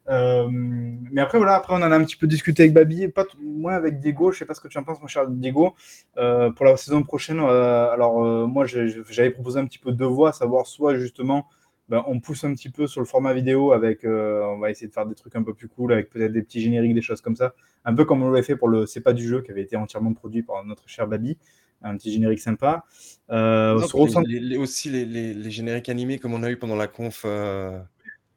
Euh, 0.09 0.49
mais 0.51 1.21
après, 1.21 1.39
voilà, 1.39 1.55
après, 1.55 1.73
on 1.75 1.79
en 1.79 1.91
a 1.91 1.97
un 1.97 2.05
petit 2.05 2.17
peu 2.17 2.27
discuté 2.27 2.65
avec 2.65 2.75
Babi, 2.75 3.09
pas 3.09 3.25
moins 3.43 3.75
avec 3.75 4.01
Diego. 4.01 4.33
Je 4.33 4.39
sais 4.39 4.45
pas 4.45 4.55
ce 4.55 4.61
que 4.61 4.69
tu 4.69 4.77
en 4.79 4.83
penses, 4.85 5.01
mon 5.01 5.07
cher 5.07 5.27
Diego. 5.29 5.75
Euh, 6.19 6.51
pour 6.51 6.67
la 6.67 6.77
saison 6.77 7.03
prochaine, 7.03 7.41
euh, 7.41 7.91
alors 7.91 8.23
moi, 8.49 8.67
j'avais 8.67 9.31
proposé 9.31 9.59
un 9.61 9.67
petit 9.67 9.79
peu 9.79 9.93
deux 9.93 10.05
voies, 10.07 10.31
à 10.31 10.33
savoir 10.33 10.67
soit 10.67 10.97
justement, 10.99 11.47
ben, 11.89 12.03
on 12.07 12.19
pousse 12.21 12.45
un 12.45 12.53
petit 12.55 12.71
peu 12.71 12.87
sur 12.87 13.01
le 13.01 13.07
format 13.07 13.33
vidéo 13.35 13.73
avec, 13.73 14.05
on 14.05 14.59
va 14.59 14.71
essayer 14.71 14.89
de 14.89 14.93
faire 14.93 15.07
des 15.07 15.15
trucs 15.15 15.37
un 15.37 15.43
peu 15.43 15.55
plus 15.55 15.69
cool 15.69 15.93
avec 15.93 16.11
peut-être 16.11 16.33
des 16.33 16.43
petits 16.43 16.61
génériques, 16.61 16.95
des 16.95 17.03
choses 17.03 17.21
comme 17.21 17.37
ça, 17.37 17.55
un 17.85 17.95
peu 17.95 18.05
comme 18.05 18.23
on 18.23 18.31
l'avait 18.31 18.43
fait 18.45 18.57
pour 18.57 18.69
le 18.69 18.87
C'est 18.87 19.01
pas 19.03 19.13
du 19.13 19.27
jeu 19.27 19.41
qui 19.43 19.51
avait 19.51 19.63
été 19.63 19.77
entièrement 19.77 20.13
produit 20.15 20.43
par 20.43 20.65
notre 20.65 20.89
cher 20.89 21.07
Babi, 21.07 21.37
un 21.83 21.97
petit 21.97 22.11
générique 22.13 22.41
sympa. 22.41 22.85
Euh, 23.31 23.75
Non, 23.75 24.21
les- 24.27 24.41
les- 24.41 24.57
aussi 24.57 24.89
les, 24.89 25.05
les- 25.05 25.35
les 25.35 25.51
génériques 25.51 25.89
animés 25.91 26.19
comme 26.19 26.33
on 26.35 26.43
a 26.43 26.51
eu 26.51 26.57
pendant 26.57 26.77
la 26.77 26.87
conf 26.87 27.23
euh, 27.27 27.79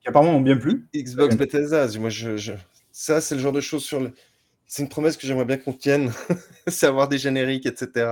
qui 0.07 0.09
apparemment 0.09 0.38
ont 0.38 0.41
bien 0.41 0.57
plu. 0.57 0.88
Xbox. 0.95 1.35
Bethesda. 1.35 1.85
Moi, 1.99 2.09
je, 2.09 2.38
je- 2.38 2.53
Ça, 2.91 3.19
c'est 3.19 3.35
le 3.35 3.41
genre 3.41 3.51
de 3.51 3.59
choses 3.61 3.84
sur 3.84 3.99
le... 3.99 4.13
C'est 4.65 4.81
une 4.84 4.89
promesse 4.89 5.17
que 5.17 5.27
j'aimerais 5.27 5.45
bien 5.45 5.57
qu'on 5.57 5.73
tienne. 5.73 6.11
c'est 6.67 6.88
avoir 6.88 7.09
des 7.09 7.17
génériques, 7.17 7.65
etc. 7.65 8.05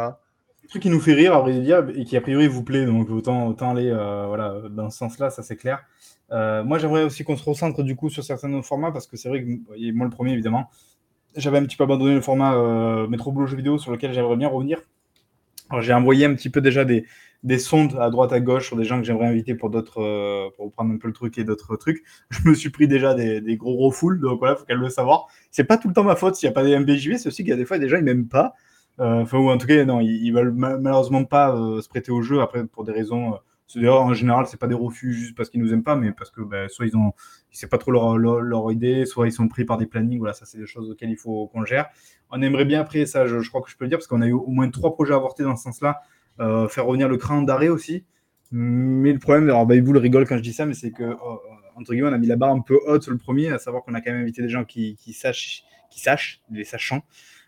Un 0.64 0.68
truc 0.68 0.82
qui 0.82 0.90
nous 0.90 1.00
fait 1.00 1.14
rire, 1.14 1.34
à 1.34 1.40
vrai 1.42 1.58
dire, 1.60 1.88
et 1.96 2.04
qui 2.06 2.18
a 2.18 2.22
priori 2.22 2.48
vous 2.48 2.64
plaît, 2.64 2.86
donc 2.86 3.10
autant, 3.10 3.48
autant 3.48 3.72
aller 3.72 3.90
euh, 3.90 4.26
voilà, 4.28 4.62
dans 4.70 4.90
ce 4.90 4.98
sens-là, 4.98 5.30
ça 5.30 5.44
c'est 5.44 5.56
clair. 5.56 5.84
Euh, 6.32 6.64
moi 6.64 6.80
j'aimerais 6.80 7.04
aussi 7.04 7.24
qu'on 7.24 7.38
se 7.38 7.44
recentre 7.48 7.84
du 7.84 7.96
coup 7.96 8.10
sur 8.10 8.24
certains 8.24 8.50
de 8.50 8.54
nos 8.54 8.64
formats, 8.64 8.92
parce 8.92 9.06
que 9.06 9.16
c'est 9.16 9.30
vrai 9.30 9.44
que 9.44 9.50
et 9.78 9.92
moi 9.92 10.06
le 10.06 10.10
premier 10.10 10.32
évidemment, 10.34 10.72
j'avais 11.36 11.60
un 11.60 11.64
petit 11.66 11.78
peu 11.78 11.84
abandonné 11.84 12.16
le 12.16 12.22
format 12.22 12.56
euh, 12.56 13.08
Métro 13.08 13.32
Boulot 13.32 13.46
Jeux 13.46 13.58
vidéo 13.58 13.78
sur 13.78 13.92
lequel 13.92 14.12
j'aimerais 14.12 14.38
bien 14.38 14.48
revenir. 14.48 14.82
Alors 15.70 15.84
j'ai 15.84 15.94
envoyé 15.94 16.26
un 16.26 16.34
petit 16.34 16.50
peu 16.50 16.62
déjà 16.62 16.84
des, 16.84 17.06
des 17.44 17.60
sondes 17.60 17.96
à 18.00 18.10
droite 18.10 18.34
à 18.34 18.40
gauche 18.40 18.68
sur 18.68 18.76
des 18.76 18.86
gens 18.86 19.00
que 19.00 19.06
j'aimerais 19.06 19.28
inviter 19.28 19.56
pour 19.56 19.70
d'autres, 19.70 20.02
euh, 20.02 20.50
pour 20.56 20.72
prendre 20.72 20.94
un 20.94 20.98
peu 20.98 21.08
le 21.08 21.14
truc 21.14 21.38
et 21.38 21.44
d'autres 21.44 21.76
trucs. 21.76 22.04
Je 22.30 22.48
me 22.48 22.54
suis 22.54 22.70
pris 22.70 22.88
déjà 22.88 23.14
des, 23.14 23.42
gros 23.58 23.76
gros 23.76 24.14
donc 24.16 24.40
voilà, 24.40 24.56
faut 24.56 24.66
qu'elle 24.66 24.78
le 24.78 24.90
savoir. 24.90 25.28
C'est 25.52 25.64
pas 25.66 25.78
tout 25.78 25.88
le 25.88 25.94
temps 25.94 26.04
ma 26.04 26.16
faute 26.16 26.36
s'il 26.36 26.48
n'y 26.48 26.52
a 26.52 26.54
pas 26.54 26.64
des 26.64 26.78
MBJV, 26.78 27.18
c'est 27.18 27.28
aussi 27.28 27.44
qu'il 27.44 27.50
y 27.50 27.54
a 27.54 27.58
des 27.58 27.66
fois 27.66 27.78
des 27.78 27.90
gens 27.90 27.98
ils 27.98 28.04
m'aiment 28.04 28.28
pas. 28.28 28.54
Euh, 29.00 29.22
Enfin, 29.24 29.38
ou 29.40 29.50
en 29.50 29.58
tout 29.58 29.68
cas, 29.68 29.84
non, 29.86 30.00
ils, 30.00 30.26
ils 30.26 30.32
veulent 30.32 30.54
ma- 30.54 30.78
malheureusement 30.78 31.26
pas 31.26 31.56
euh, 31.56 31.82
se 31.82 31.90
prêter 31.90 32.12
au 32.12 32.22
jeu 32.22 32.42
après 32.42 32.66
pour 32.66 32.84
des 32.86 32.94
raisons 32.94 33.36
D'ailleurs, 33.74 34.02
en 34.02 34.14
général, 34.14 34.46
c'est 34.46 34.60
pas 34.60 34.68
des 34.68 34.76
refus 34.76 35.14
juste 35.14 35.36
parce 35.36 35.50
qu'ils 35.50 35.60
nous 35.62 35.74
aiment 35.74 35.84
pas, 35.84 35.96
mais 35.96 36.12
parce 36.12 36.30
que 36.30 36.42
ben, 36.42 36.70
soit 36.70 36.86
ils 36.86 36.96
ont, 36.96 37.14
c'est 37.52 37.70
pas 37.70 37.80
trop 37.80 37.92
leur, 37.92 38.18
leur, 38.18 38.72
idée, 38.72 39.06
soit 39.06 39.28
ils 39.28 39.32
sont 39.32 39.48
pris 39.48 39.66
par 39.66 39.78
des 39.78 39.88
plannings. 39.88 40.20
Voilà, 40.20 40.34
ça 40.34 40.46
c'est 40.46 40.60
des 40.60 40.68
choses 40.68 40.92
auxquelles 40.92 41.10
il 41.10 41.18
faut 41.18 41.48
qu'on 41.48 41.66
gère. 41.66 41.88
On 42.30 42.42
aimerait 42.42 42.66
bien 42.66 42.82
après 42.82 43.06
ça, 43.06 43.26
je, 43.26 43.48
crois 43.50 43.62
que 43.62 43.70
je 43.70 43.76
peux 43.76 43.86
le 43.86 43.90
dire 43.90 43.98
parce 43.98 44.08
qu'on 44.08 44.22
a 44.22 44.28
eu 44.28 44.34
au 44.34 44.48
moins 44.48 44.70
trois 44.70 44.94
projets 44.94 45.14
avortés 45.14 45.44
dans 45.44 45.56
ce 45.56 45.64
sens-là. 45.64 46.02
Euh, 46.40 46.68
faire 46.68 46.86
revenir 46.86 47.08
le 47.08 47.18
cran 47.18 47.42
d'arrêt 47.42 47.70
aussi. 47.70 48.06
Mais 48.52 49.14
le 49.14 49.20
problème, 49.20 49.46
alors 49.46 49.66
bah, 49.66 49.76
le 49.76 50.00
rigole 50.00 50.28
quand 50.28 50.38
je 50.38 50.42
dis 50.42 50.54
ça, 50.54 50.66
mais 50.66 50.74
c'est 50.74 50.92
que 50.92 51.16
oh, 51.24 51.40
entre 51.76 51.94
guillemets, 51.94 52.10
on 52.10 52.14
a 52.14 52.18
mis 52.18 52.28
la 52.28 52.36
barre 52.36 52.52
un 52.52 52.62
peu 52.62 52.80
haute 52.88 53.04
sur 53.04 53.12
le 53.12 53.18
premier, 53.18 53.50
à 53.50 53.60
savoir 53.60 53.84
qu'on 53.84 53.94
a 53.94 54.02
quand 54.02 54.12
même 54.12 54.22
invité 54.22 54.42
des 54.42 54.50
gens 54.50 54.64
qui, 54.64 54.98
sachent, 55.14 55.64
qui 55.92 56.00
sachent, 56.00 56.42
les 56.50 56.64
sachants, 56.64 57.04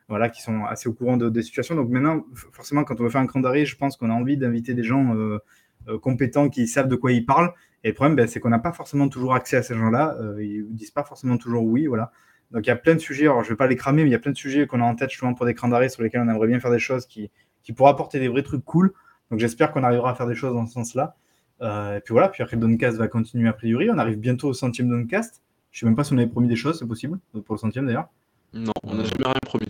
voilà, 0.09 0.29
qui 0.29 0.41
sont 0.41 0.65
assez 0.65 0.89
au 0.89 0.93
courant 0.93 1.17
de, 1.17 1.29
des 1.29 1.41
situations. 1.41 1.75
Donc 1.75 1.89
maintenant, 1.89 2.25
forcément, 2.51 2.83
quand 2.83 2.99
on 2.99 3.03
veut 3.03 3.09
faire 3.09 3.21
un 3.21 3.27
cran 3.27 3.39
d'arrêt, 3.39 3.65
je 3.65 3.77
pense 3.77 3.97
qu'on 3.97 4.09
a 4.09 4.13
envie 4.13 4.37
d'inviter 4.37 4.73
des 4.73 4.83
gens 4.83 5.15
euh, 5.15 5.39
euh, 5.87 5.97
compétents 5.97 6.49
qui 6.49 6.67
savent 6.67 6.87
de 6.87 6.95
quoi 6.95 7.11
ils 7.11 7.25
parlent. 7.25 7.53
Et 7.83 7.89
le 7.89 7.93
problème, 7.93 8.15
ben, 8.15 8.27
c'est 8.27 8.39
qu'on 8.39 8.49
n'a 8.49 8.59
pas 8.59 8.73
forcément 8.73 9.07
toujours 9.07 9.33
accès 9.33 9.57
à 9.57 9.63
ces 9.63 9.75
gens-là. 9.75 10.17
Euh, 10.19 10.43
ils 10.43 10.63
ne 10.63 10.75
disent 10.75 10.91
pas 10.91 11.03
forcément 11.03 11.37
toujours 11.37 11.63
oui, 11.63 11.87
voilà. 11.87 12.11
Donc 12.51 12.65
il 12.65 12.69
y 12.69 12.71
a 12.71 12.77
plein 12.77 12.95
de 12.95 12.99
sujets, 12.99 13.25
alors 13.25 13.43
je 13.43 13.47
ne 13.47 13.53
vais 13.53 13.57
pas 13.57 13.67
les 13.67 13.75
cramer, 13.75 14.03
mais 14.03 14.09
il 14.09 14.13
y 14.13 14.15
a 14.15 14.19
plein 14.19 14.31
de 14.31 14.37
sujets 14.37 14.67
qu'on 14.67 14.79
a 14.79 14.85
en 14.85 14.95
tête 14.95 15.09
justement 15.09 15.33
pour 15.33 15.45
des 15.45 15.53
crans 15.53 15.67
d'arrêt 15.67 15.89
sur 15.89 16.01
lesquels 16.01 16.21
on 16.21 16.29
aimerait 16.29 16.47
bien 16.47 16.61
faire 16.61 16.71
des 16.71 16.79
choses 16.79 17.05
qui, 17.05 17.29
qui 17.67 17.73
pourraient 17.73 17.91
apporter 17.91 18.17
des 18.21 18.29
vrais 18.29 18.43
trucs 18.43 18.63
cool. 18.63 18.93
Donc 19.29 19.41
j'espère 19.41 19.73
qu'on 19.73 19.83
arrivera 19.83 20.11
à 20.11 20.15
faire 20.15 20.25
des 20.25 20.35
choses 20.35 20.53
dans 20.53 20.65
ce 20.65 20.71
sens-là. 20.71 21.17
et 21.61 21.99
puis 21.99 22.13
voilà, 22.13 22.29
puis 22.29 22.41
après 22.41 22.55
Doncast 22.55 22.97
va 22.97 23.09
continuer 23.09 23.49
a 23.49 23.51
priori. 23.51 23.91
On 23.91 23.97
arrive 23.97 24.17
bientôt 24.17 24.47
au 24.47 24.53
centième 24.53 24.87
Doncast. 24.87 25.41
Je 25.71 25.79
ne 25.79 25.79
sais 25.81 25.85
même 25.87 25.97
pas 25.97 26.05
si 26.05 26.13
on 26.13 26.17
avait 26.17 26.27
promis 26.27 26.47
des 26.47 26.55
choses, 26.55 26.79
c'est 26.79 26.87
possible, 26.87 27.19
pour 27.33 27.55
le 27.55 27.59
centième 27.59 27.85
d'ailleurs. 27.85 28.07
Non, 28.53 28.71
on 28.83 28.95
n'a 28.95 29.03
jamais 29.03 29.25
rien 29.25 29.33
promis. 29.45 29.67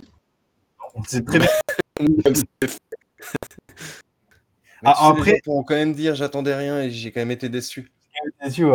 C'est 1.08 1.26
très 1.26 1.40
bien. 1.40 1.48
ah, 4.84 5.10
après, 5.10 5.42
pour 5.44 5.66
quand 5.66 5.74
même 5.74 5.94
dire 5.94 6.14
j'attendais 6.14 6.54
rien 6.54 6.84
et 6.84 6.92
j'ai 6.92 7.12
quand 7.12 7.22
même 7.22 7.32
été 7.32 7.50
déçu. 7.50 7.92
déçu 8.44 8.68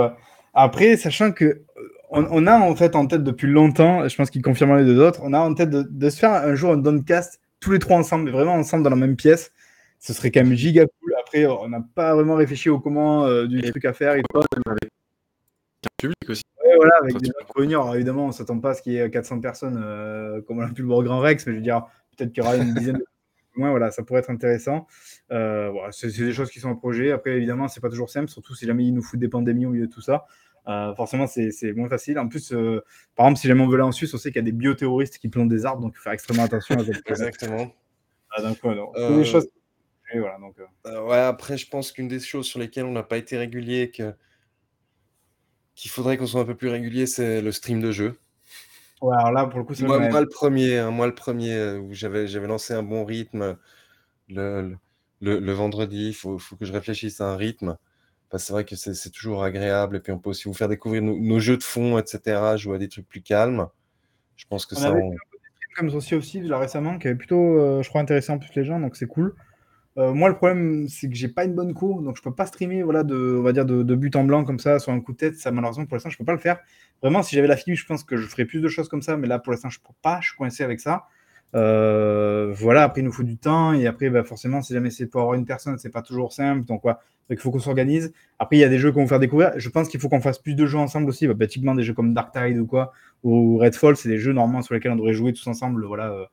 Après, 0.53 0.97
sachant 0.97 1.31
que 1.31 1.45
euh, 1.45 1.63
on, 2.11 2.49
a 2.49 2.59
en 2.59 2.75
fait 2.75 2.97
en 2.97 3.07
tête 3.07 3.23
depuis 3.23 3.47
longtemps, 3.47 4.09
je 4.09 4.17
pense 4.17 4.31
qu'il 4.31 4.43
confirme 4.43 4.77
les 4.77 4.85
deux 4.85 5.01
autres, 5.01 5.21
on 5.23 5.33
a 5.33 5.39
en 5.39 5.55
tête 5.55 5.71
de, 5.71 6.11
se 6.11 6.19
faire 6.19 6.33
un 6.33 6.57
jour 6.57 6.73
un 6.73 6.79
Doncast 6.79 7.39
tous 7.63 7.71
les 7.71 7.79
trois 7.79 7.97
ensemble, 7.97 8.25
mais 8.25 8.31
vraiment 8.31 8.55
ensemble 8.55 8.85
dans 8.85 8.91
la 8.91 8.97
même 8.97 9.17
pièce. 9.17 9.53
Ce 9.99 10.13
serait 10.13 10.31
quand 10.31 10.43
même 10.43 10.55
giga 10.55 10.85
cool. 11.01 11.15
Après, 11.19 11.47
on 11.47 11.69
n'a 11.69 11.81
pas 11.95 12.15
vraiment 12.15 12.35
réfléchi 12.35 12.69
au 12.69 12.81
comment 12.81 13.25
euh, 13.25 13.47
du 13.47 13.63
truc 13.63 13.85
à 13.85 13.93
faire. 13.93 14.17
Et 14.17 14.23
tout. 14.23 14.41
Avec 14.67 14.91
public 15.97 16.29
aussi 16.29 16.43
voilà, 16.77 16.97
avec 17.03 17.17
des. 17.19 17.75
Alors 17.75 17.95
évidemment, 17.95 18.25
on 18.25 18.29
ne 18.29 18.33
s'attend 18.33 18.59
pas 18.59 18.71
à 18.71 18.75
ce 18.75 18.83
qu'il 18.83 18.93
y 18.93 18.99
ait 18.99 19.11
400 19.11 19.41
personnes 19.41 19.81
euh, 19.83 20.41
comme 20.43 20.59
on 20.59 20.63
a 20.63 20.69
pu 20.69 20.83
le 20.83 20.89
voir 20.89 21.03
Grand 21.03 21.21
Rex, 21.21 21.47
mais 21.47 21.53
je 21.53 21.59
veux 21.59 21.63
dire, 21.63 21.87
peut-être 22.17 22.33
qu'il 22.33 22.43
y 22.43 22.47
aura 22.47 22.57
une 22.57 22.75
dizaine 22.75 22.99
de 22.99 23.05
moins, 23.57 23.71
voilà, 23.71 23.91
ça 23.91 24.03
pourrait 24.03 24.21
être 24.21 24.31
intéressant. 24.31 24.87
Euh, 25.31 25.71
voilà, 25.71 25.93
c'est 25.93 26.09
des 26.09 26.33
choses 26.33 26.51
qui 26.51 26.61
sont 26.61 26.71
en 26.71 26.77
projet. 26.77 27.13
Après, 27.13 27.33
évidemment, 27.33 27.69
c'est 27.69 27.81
pas 27.81 27.91
toujours 27.91 28.11
simple, 28.11 28.29
surtout 28.29 28.55
si 28.55 28.67
jamais 28.67 28.85
ils 28.85 28.95
nous 28.95 29.03
foutent 29.03 29.21
des 29.21 29.29
pandémies 29.29 29.67
au 29.67 29.71
milieu 29.71 29.87
de 29.87 29.93
tout 29.93 30.01
ça. 30.01 30.25
Euh, 30.69 30.95
forcément, 30.95 31.27
c'est 31.27 31.73
moins 31.75 31.89
facile. 31.89 32.19
En 32.19 32.29
plus, 32.29 32.53
par 33.17 33.27
exemple, 33.27 33.41
si 33.41 33.49
jamais 33.49 33.63
on 33.63 33.69
veut 33.69 33.75
aller 33.75 33.83
en 33.83 33.93
Suisse, 33.93 34.15
on 34.15 34.19
sait 34.19 34.31
qu'il 34.31 34.41
y 34.41 34.45
a 34.45 34.45
des 34.45 34.53
bioterroristes 34.53 35.19
qui 35.19 35.29
plantent 35.29 35.49
des 35.49 35.67
arbres, 35.67 35.83
donc 35.83 35.93
il 35.95 35.97
faut 35.99 36.05
faire 36.05 36.13
extrêmement 36.13 36.45
attention. 36.45 36.77
À 36.77 36.83
Exactement. 37.07 37.73
Ah, 38.31 38.43
donc, 38.43 38.63
des 39.17 39.25
choses. 39.25 39.49
Voilà, 40.15 40.39
donc, 40.39 40.57
ouais, 40.85 41.19
après, 41.19 41.57
je 41.57 41.69
pense 41.69 41.91
qu'une 41.91 42.09
des 42.09 42.21
choses 42.21 42.47
sur 42.47 42.59
lesquelles 42.59 42.85
on 42.85 42.93
n'a 42.93 43.03
pas 43.03 43.17
été 43.17 43.37
régulier, 43.39 43.91
que 43.91 44.15
qu'il 45.75 45.91
faudrait 45.91 46.17
qu'on 46.17 46.27
soit 46.27 46.43
un 46.43 46.45
peu 46.45 46.55
plus 46.55 46.69
régulier, 46.69 47.07
c'est 47.07 47.41
le 47.41 47.53
stream 47.53 47.81
de 47.81 47.93
jeu. 47.93 48.19
Ouais, 49.01 49.17
alors 49.17 49.33
là, 49.33 49.47
pour 49.47 49.59
le 49.59 49.65
coup, 49.65 49.75
moi, 49.81 49.99
moi, 49.99 50.21
le 50.21 50.29
premier, 50.29 50.79
hein, 50.79 50.91
moi 50.91 51.07
le 51.07 51.15
premier 51.15 51.55
euh, 51.55 51.79
où 51.81 51.93
j'avais, 51.93 52.29
j'avais 52.29 52.47
lancé 52.47 52.73
un 52.73 52.83
bon 52.83 53.05
rythme 53.05 53.57
le, 54.29 54.77
le, 55.21 55.41
le 55.41 55.53
vendredi. 55.53 56.09
Il 56.09 56.15
faut, 56.15 56.39
faut, 56.39 56.57
que 56.57 56.65
je 56.65 56.73
réfléchisse 56.73 57.21
à 57.21 57.27
un 57.27 57.37
rythme. 57.37 57.77
Parce 58.33 58.45
que 58.45 58.47
c'est 58.47 58.53
vrai 58.55 58.65
que 58.65 58.77
c'est, 58.77 59.11
toujours 59.11 59.45
agréable. 59.45 59.97
Et 59.97 60.01
puis 60.01 60.11
on 60.11 60.19
peut 60.19 60.31
aussi 60.31 60.45
vous 60.45 60.55
faire 60.55 60.69
découvrir 60.69 61.03
nos, 61.03 61.39
jeux 61.39 61.59
de 61.59 61.63
fond, 61.63 61.99
etc. 61.99 62.57
Jouer 62.57 62.77
à 62.77 62.79
des 62.79 62.89
trucs 62.89 63.07
plus 63.07 63.21
calmes. 63.21 63.69
Je 64.37 64.47
pense 64.47 64.65
que 64.65 64.75
on 64.75 64.79
ça. 64.79 64.89
Avait 64.89 65.03
on... 65.03 65.15
comme 65.77 65.95
aussi, 65.95 66.15
aussi 66.15 66.41
là 66.41 66.59
récemment, 66.59 66.99
qui 66.99 67.09
avait 67.09 67.17
plutôt, 67.17 67.59
euh, 67.61 67.83
je 67.83 67.91
crois, 67.91 68.01
intéressé 68.01 68.33
en 68.33 68.39
plus 68.39 68.49
les 68.57 68.65
gens. 68.65 68.81
Donc 68.81 68.97
c'est 68.97 69.07
cool. 69.07 69.35
Euh, 69.99 70.15
moi, 70.15 70.31
le 70.31 70.35
problème, 70.35 70.89
c'est 70.89 71.11
que 71.11 71.15
j'ai 71.15 71.29
pas 71.29 71.45
une 71.45 71.55
bonne 71.55 71.75
co, 71.75 72.01
donc 72.01 72.17
je 72.17 72.23
peux 72.23 72.35
pas 72.35 72.47
streamer 72.47 72.83
voilà, 72.83 73.03
de, 73.03 73.37
on 73.39 73.43
va 73.43 73.53
dire 73.53 73.67
de, 73.67 73.95
but 73.95 74.17
en 74.17 74.25
blanc 74.25 74.45
comme 74.45 74.59
ça 74.59 74.79
sur 74.79 74.93
un 74.93 75.01
coup 75.03 75.13
de 75.13 75.19
tête. 75.19 75.37
Ça, 75.37 75.51
malheureusement, 75.51 75.85
pour 75.85 75.97
l'instant, 75.97 76.09
je 76.09 76.17
peux 76.17 76.25
pas 76.25 76.33
le 76.33 76.39
faire. 76.39 76.59
Vraiment, 77.03 77.23
si 77.23 77.37
j'avais 77.37 77.49
la 77.49 77.59
fibre, 77.59 77.77
je 77.77 77.85
pense 77.85 78.03
que 78.03 78.17
je 78.17 78.27
ferais 78.27 78.47
plus 78.47 78.63
de 78.63 78.69
choses 78.69 78.89
comme 78.89 79.03
ça, 79.03 79.19
mais 79.19 79.29
là, 79.29 79.41
pour 79.41 79.53
l'instant, 79.53 79.69
je 79.69 79.79
peux 79.79 79.93
pas. 80.01 80.21
Je 80.23 80.29
suis 80.29 80.39
coincé 80.39 80.65
avec 80.65 80.81
ça. 80.81 81.05
Euh, 81.55 82.53
voilà, 82.55 82.85
après, 82.85 83.01
il 83.03 83.05
nous 83.05 83.13
faut 83.13 83.23
du 83.23 83.37
temps, 83.37 83.73
et 83.73 83.87
après, 83.87 84.11
bah, 84.11 84.25
forcément, 84.25 84.63
si 84.63 84.73
jamais 84.73 84.91
c'est 84.91 85.07
pour 85.07 85.21
avoir 85.21 85.35
une 85.35 85.45
personne, 85.45 85.79
c'est 85.79 85.91
pas 85.91 86.03
toujours 86.03 86.33
simple. 86.33 86.65
Donc, 86.65 86.83
quoi, 86.83 87.01
il 87.31 87.37
faut 87.39 87.51
qu'on 87.51 87.59
s'organise. 87.59 88.13
Après, 88.39 88.57
il 88.57 88.61
y 88.61 88.65
a 88.65 88.69
des 88.69 88.79
jeux 88.79 88.93
qu'on 88.93 89.03
va 89.03 89.09
faire 89.09 89.21
découvrir. 89.21 89.53
Je 89.57 89.69
pense 89.69 89.89
qu'il 89.89 90.01
faut 90.01 90.09
qu'on 90.09 90.21
fasse 90.21 90.39
plus 90.39 90.55
de 90.55 90.67
jeux 90.67 90.79
ensemble 90.79 91.09
aussi. 91.09 91.27
Bah, 91.29 91.47
typiquement, 91.47 91.75
des 91.75 91.83
jeux 91.83 91.95
comme 91.95 92.15
Dark 92.15 92.33
Tide 92.33 92.59
ou 92.59 92.67
quoi, 92.67 92.93
ou 93.23 93.59
Redfall, 93.59 93.97
c'est 93.97 94.09
des 94.09 94.19
jeux 94.19 94.33
normalement 94.33 94.63
sur 94.63 94.75
lesquels 94.75 94.93
on 94.93 94.97
devrait 94.97 95.15
jouer 95.15 95.33
tous 95.33 95.47
ensemble. 95.47 95.85
Voilà, 95.85 96.29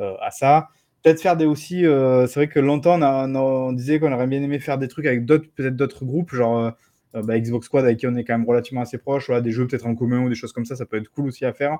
euh, 0.00 0.14
à 0.20 0.30
ça 0.30 0.68
peut-être 1.02 1.20
faire 1.20 1.36
des 1.36 1.46
aussi. 1.46 1.84
Euh, 1.86 2.26
c'est 2.26 2.40
vrai 2.40 2.48
que 2.48 2.60
longtemps, 2.60 3.00
on, 3.00 3.72
disait 3.72 3.98
qu'on 3.98 4.12
aurait 4.12 4.26
bien 4.26 4.42
aimé 4.42 4.58
faire 4.58 4.78
des 4.78 4.88
trucs 4.88 5.06
avec 5.06 5.24
d'autres, 5.24 5.46
peut-être 5.54 5.76
d'autres 5.76 6.04
groupes, 6.04 6.34
genre 6.34 6.58
euh, 6.58 6.70
euh, 7.16 7.22
bah, 7.22 7.38
Xbox 7.38 7.66
Squad 7.66 7.84
avec 7.84 7.98
qui 7.98 8.06
on 8.06 8.14
est 8.14 8.24
quand 8.24 8.36
même 8.36 8.46
relativement 8.46 8.82
assez 8.82 8.98
proche, 8.98 9.30
des 9.30 9.50
jeux 9.50 9.66
peut-être 9.66 9.86
en 9.86 9.94
commun 9.94 10.20
ou 10.20 10.28
des 10.28 10.34
choses 10.34 10.52
comme 10.52 10.64
ça, 10.64 10.76
ça 10.76 10.86
peut 10.86 10.96
être 10.96 11.08
cool 11.10 11.26
aussi 11.26 11.44
à 11.44 11.52
faire. 11.52 11.78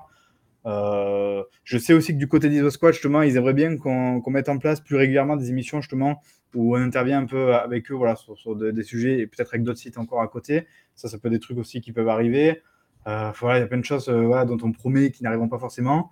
Je 0.65 1.77
sais 1.77 1.93
aussi 1.93 2.13
que 2.13 2.17
du 2.17 2.27
côté 2.27 2.49
d'Xbox 2.49 2.75
Squad, 2.75 2.93
justement, 2.93 3.21
ils 3.21 3.37
aimeraient 3.37 3.53
bien 3.53 3.77
qu'on 3.77 4.21
mette 4.27 4.49
en 4.49 4.57
place 4.57 4.79
plus 4.79 4.95
régulièrement 4.95 5.35
des 5.35 5.49
émissions, 5.49 5.81
justement, 5.81 6.21
où 6.55 6.75
on 6.75 6.81
intervient 6.81 7.19
un 7.19 7.25
peu 7.25 7.53
avec 7.55 7.91
eux 7.91 7.95
voilà, 7.95 8.15
sur, 8.15 8.55
des 8.55 8.83
sujets 8.83 9.19
et 9.19 9.27
peut-être 9.27 9.53
avec 9.53 9.63
d'autres 9.63 9.79
sites 9.79 9.97
encore 9.97 10.21
à 10.21 10.27
côté. 10.27 10.67
Ça, 10.95 11.07
ça 11.07 11.17
peut 11.17 11.27
être 11.27 11.33
des 11.33 11.39
trucs 11.39 11.57
aussi 11.57 11.81
qui 11.81 11.91
peuvent 11.91 12.09
arriver. 12.09 12.61
voilà, 13.05 13.57
il 13.57 13.61
y 13.61 13.63
a 13.63 13.67
plein 13.67 13.79
de 13.79 13.85
choses 13.85 14.05
dont 14.05 14.57
on 14.63 14.71
promet 14.71 15.11
qui 15.11 15.23
n'arriveront 15.23 15.49
pas 15.49 15.59
forcément. 15.59 16.11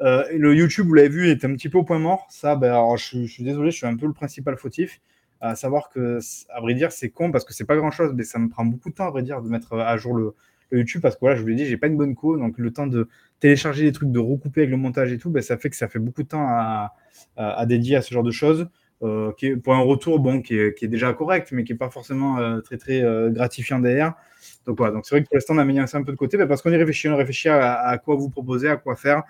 Euh, 0.00 0.24
le 0.32 0.54
YouTube, 0.54 0.86
vous 0.86 0.94
l'avez 0.94 1.08
vu, 1.08 1.28
est 1.28 1.44
un 1.44 1.52
petit 1.54 1.68
peu 1.68 1.78
au 1.78 1.84
point 1.84 1.98
mort. 1.98 2.26
Ça, 2.30 2.56
ben, 2.56 2.70
alors, 2.70 2.96
je, 2.96 3.26
suis 3.26 3.44
désolé, 3.44 3.70
je 3.70 3.76
suis 3.76 3.86
un 3.86 3.96
peu 3.96 4.06
le 4.06 4.12
principal 4.12 4.56
fautif. 4.56 5.00
À 5.40 5.54
savoir 5.54 5.88
que, 5.88 6.18
à 6.48 6.60
vrai 6.60 6.74
dire, 6.74 6.90
c'est 6.90 7.10
con 7.10 7.30
parce 7.30 7.44
que 7.44 7.54
c'est 7.54 7.64
pas 7.64 7.76
grand 7.76 7.90
chose, 7.90 8.12
mais 8.14 8.24
ça 8.24 8.38
me 8.38 8.48
prend 8.48 8.64
beaucoup 8.64 8.90
de 8.90 8.94
temps, 8.94 9.06
à 9.06 9.10
vrai 9.10 9.22
dire, 9.22 9.40
de 9.40 9.48
mettre 9.48 9.74
à 9.74 9.96
jour 9.96 10.14
le, 10.14 10.34
YouTube 10.72 11.02
parce 11.02 11.14
que 11.14 11.20
voilà, 11.20 11.36
je 11.36 11.42
vous 11.42 11.48
l'ai 11.48 11.54
dit, 11.54 11.66
j'ai 11.66 11.76
pas 11.76 11.86
une 11.86 11.96
bonne 11.96 12.14
co, 12.14 12.36
donc 12.36 12.58
le 12.58 12.72
temps 12.72 12.86
de 12.86 13.08
télécharger 13.40 13.84
des 13.84 13.92
trucs, 13.92 14.10
de 14.10 14.18
recouper 14.18 14.62
avec 14.62 14.70
le 14.70 14.76
montage 14.76 15.12
et 15.12 15.18
tout, 15.18 15.30
ben, 15.30 15.42
ça 15.42 15.56
fait 15.56 15.70
que 15.70 15.76
ça 15.76 15.88
fait 15.88 15.98
beaucoup 15.98 16.22
de 16.22 16.28
temps 16.28 16.46
à, 16.48 16.94
à, 17.36 17.66
dédier 17.66 17.96
à 17.96 18.02
ce 18.02 18.12
genre 18.12 18.22
de 18.24 18.30
choses. 18.30 18.68
Euh, 19.04 19.30
qui 19.36 19.54
pour 19.54 19.74
un 19.74 19.80
retour 19.80 20.18
bon, 20.18 20.42
qui 20.42 20.58
est, 20.58 20.76
qui 20.76 20.84
est, 20.84 20.88
déjà 20.88 21.12
correct, 21.12 21.50
mais 21.52 21.62
qui 21.62 21.72
n'est 21.72 21.78
pas 21.78 21.88
forcément 21.88 22.38
euh, 22.38 22.60
très 22.60 22.76
très 22.76 23.00
gratifiant 23.30 23.78
derrière. 23.78 24.14
Donc 24.66 24.76
voilà, 24.78 24.92
donc 24.92 25.06
c'est 25.06 25.14
vrai 25.14 25.22
que 25.22 25.28
pour 25.28 25.36
l'instant 25.36 25.54
on 25.54 25.58
a 25.58 25.64
mis 25.64 25.78
ça 25.86 25.98
un 25.98 26.02
peu 26.02 26.10
de 26.10 26.16
côté, 26.16 26.36
ben, 26.36 26.48
parce 26.48 26.62
qu'on 26.62 26.72
y 26.72 26.76
réfléchit, 26.76 27.08
on 27.08 27.16
réfléchit 27.16 27.48
à, 27.48 27.78
à, 27.78 27.98
quoi 27.98 28.16
vous 28.16 28.28
proposer, 28.28 28.68
à 28.68 28.76
quoi 28.76 28.96
faire. 28.96 29.22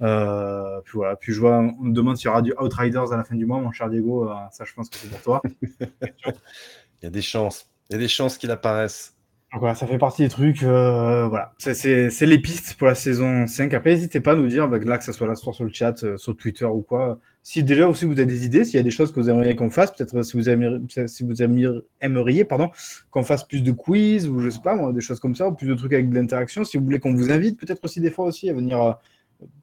Euh, 0.00 0.80
puis 0.84 0.92
voilà, 0.94 1.16
puis 1.16 1.32
je 1.32 1.40
vois, 1.40 1.58
on 1.58 1.84
me 1.84 1.92
demande 1.92 2.16
s'il 2.16 2.26
y 2.26 2.28
aura 2.28 2.42
du 2.42 2.52
Outriders 2.58 3.12
à 3.12 3.16
la 3.16 3.24
fin 3.24 3.34
du 3.34 3.46
mois, 3.46 3.60
mon 3.60 3.72
cher 3.72 3.88
Diego. 3.90 4.30
Euh, 4.30 4.34
ça, 4.52 4.64
je 4.64 4.72
pense 4.74 4.88
que 4.88 4.96
c'est 4.96 5.08
pour 5.08 5.20
toi. 5.22 5.42
il 5.82 7.04
y 7.04 7.06
a 7.06 7.10
des 7.10 7.22
chances. 7.22 7.68
Il 7.90 7.94
y 7.94 7.96
a 7.96 7.98
des 7.98 8.08
chances 8.08 8.38
qu'il 8.38 8.50
apparaisse. 8.50 9.16
Donc 9.52 9.60
voilà, 9.60 9.74
ça 9.74 9.86
fait 9.86 9.96
partie 9.96 10.22
des 10.22 10.28
trucs. 10.28 10.62
Euh, 10.62 11.26
voilà, 11.26 11.52
c'est 11.58 12.26
les 12.26 12.38
pistes 12.38 12.74
pour 12.74 12.86
la 12.86 12.94
saison 12.94 13.46
5. 13.46 13.72
Après, 13.72 13.94
n'hésitez 13.94 14.20
pas 14.20 14.32
à 14.32 14.34
nous 14.34 14.46
dire, 14.46 14.68
bah, 14.68 14.78
là, 14.78 14.98
que 14.98 15.04
ce 15.04 15.12
soit 15.12 15.26
là 15.26 15.34
soit 15.36 15.54
sur 15.54 15.64
le 15.64 15.72
chat, 15.72 15.94
sur 16.18 16.36
Twitter 16.36 16.66
ou 16.66 16.82
quoi. 16.82 17.18
Si 17.42 17.62
déjà 17.64 17.88
aussi 17.88 18.04
vous 18.04 18.12
avez 18.12 18.26
des 18.26 18.44
idées, 18.44 18.64
s'il 18.66 18.74
y 18.74 18.78
a 18.78 18.82
des 18.82 18.90
choses 18.90 19.10
que 19.10 19.20
vous 19.20 19.30
aimeriez 19.30 19.56
qu'on 19.56 19.70
fasse, 19.70 19.94
peut-être 19.94 20.22
si 20.22 20.36
vous 20.36 20.50
aimeriez, 20.50 21.08
si 21.08 21.24
vous 21.24 21.42
aimeriez, 21.42 22.44
pardon, 22.44 22.70
qu'on 23.10 23.22
fasse 23.22 23.44
plus 23.44 23.62
de 23.62 23.72
quiz 23.72 24.28
ou 24.28 24.40
je 24.40 24.50
sais 24.50 24.60
pas, 24.60 24.92
des 24.92 25.00
choses 25.00 25.18
comme 25.18 25.34
ça, 25.34 25.48
ou 25.48 25.54
plus 25.54 25.66
de 25.66 25.74
trucs 25.74 25.94
avec 25.94 26.10
de 26.10 26.14
l'interaction. 26.14 26.64
Si 26.64 26.76
vous 26.76 26.84
voulez 26.84 26.98
qu'on 26.98 27.14
vous 27.14 27.32
invite, 27.32 27.58
peut-être 27.58 27.82
aussi 27.82 28.00
des 28.00 28.10
fois 28.10 28.26
aussi 28.26 28.50
à 28.50 28.52
venir 28.52 28.98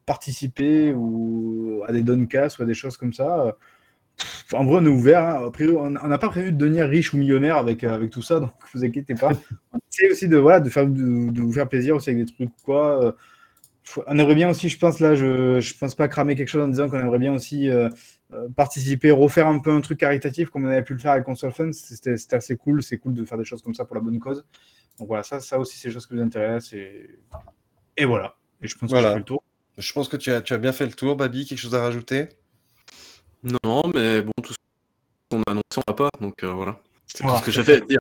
participer 0.07 0.93
ou 0.93 1.83
à 1.87 1.91
des 1.91 2.01
doncasts 2.01 2.57
ou 2.57 2.63
à 2.63 2.65
des 2.65 2.73
choses 2.73 2.97
comme 2.97 3.13
ça. 3.13 3.55
En 4.53 4.63
vrai, 4.65 4.77
on 4.81 4.85
est 4.85 4.89
ouvert. 4.89 5.23
Hein. 5.23 5.51
On 5.59 5.89
n'a 5.89 6.17
pas 6.17 6.29
prévu 6.29 6.51
de 6.51 6.57
devenir 6.57 6.87
riche 6.87 7.13
ou 7.13 7.17
millionnaire 7.17 7.57
avec, 7.57 7.83
euh, 7.83 7.93
avec 7.93 8.11
tout 8.11 8.21
ça, 8.21 8.39
donc 8.41 8.51
vous 8.73 8.83
inquiétez 8.83 9.15
pas. 9.15 9.31
On 9.73 9.79
essaie 9.91 10.11
aussi 10.11 10.27
de, 10.27 10.37
voilà, 10.37 10.59
de, 10.59 10.69
faire, 10.69 10.87
de, 10.87 11.41
vous 11.41 11.51
faire 11.51 11.67
plaisir 11.67 11.95
aussi 11.95 12.09
avec 12.11 12.25
des 12.25 12.31
trucs 12.31 12.51
quoi. 12.63 13.03
Euh, 13.03 13.11
on 14.07 14.17
aimerait 14.17 14.35
bien 14.35 14.49
aussi, 14.49 14.67
je 14.67 14.79
pense, 14.79 14.99
là, 14.99 15.13
je 15.13 15.57
ne 15.57 15.79
pense 15.79 15.93
pas 15.93 16.07
cramer 16.07 16.35
quelque 16.35 16.49
chose 16.49 16.63
en 16.63 16.67
disant 16.67 16.89
qu'on 16.89 16.99
aimerait 16.99 17.19
bien 17.19 17.33
aussi 17.33 17.69
euh, 17.69 17.89
participer, 18.55 19.11
refaire 19.11 19.47
un 19.47 19.59
peu 19.59 19.71
un 19.71 19.81
truc 19.81 19.99
caritatif 19.99 20.49
comme 20.49 20.65
on 20.65 20.69
avait 20.69 20.81
pu 20.81 20.93
le 20.93 20.99
faire 20.99 21.11
avec 21.11 21.23
Console 21.23 21.51
Fun. 21.51 21.71
C'était 21.71 22.15
assez 22.35 22.57
cool. 22.57 22.81
C'est 22.81 22.97
cool 22.97 23.13
de 23.13 23.23
faire 23.25 23.37
des 23.37 23.45
choses 23.45 23.61
comme 23.61 23.75
ça 23.75 23.85
pour 23.85 23.95
la 23.95 24.01
bonne 24.01 24.19
cause. 24.19 24.43
Donc 24.97 25.07
voilà, 25.07 25.21
ça, 25.21 25.39
ça 25.39 25.59
aussi, 25.59 25.77
c'est 25.77 25.89
des 25.89 25.93
choses 25.93 26.07
qui 26.07 26.15
vous 26.15 26.21
intéressent. 26.21 26.73
Et, 26.73 27.19
et 27.97 28.05
voilà. 28.05 28.35
Et 28.61 28.67
je 28.67 28.75
pense 28.75 28.91
que 28.91 28.97
j'ai 28.97 29.03
fait 29.03 29.17
le 29.17 29.23
tour. 29.23 29.43
Je 29.77 29.93
pense 29.93 30.07
que 30.07 30.17
tu 30.17 30.31
as, 30.31 30.41
tu 30.41 30.53
as 30.53 30.57
bien 30.57 30.71
fait 30.71 30.85
le 30.87 30.93
tour, 30.93 31.15
Babi. 31.15 31.45
Quelque 31.45 31.59
chose 31.59 31.75
à 31.75 31.81
rajouter? 31.81 32.29
Non, 33.45 33.83
mais 33.93 34.21
bon, 34.21 34.31
tout 34.41 34.53
ce 34.53 34.57
qu'on 35.29 35.41
a 35.43 35.51
annoncé, 35.51 35.63
on 35.77 35.83
n'a 35.87 35.93
pas. 35.95 36.09
Donc 36.19 36.43
euh, 36.43 36.51
voilà. 36.51 36.79
C'est 37.05 37.23
tout 37.23 37.37
ce 37.37 37.43
que 37.43 37.51
j'avais 37.51 37.75
à 37.75 37.79
dire. 37.81 37.99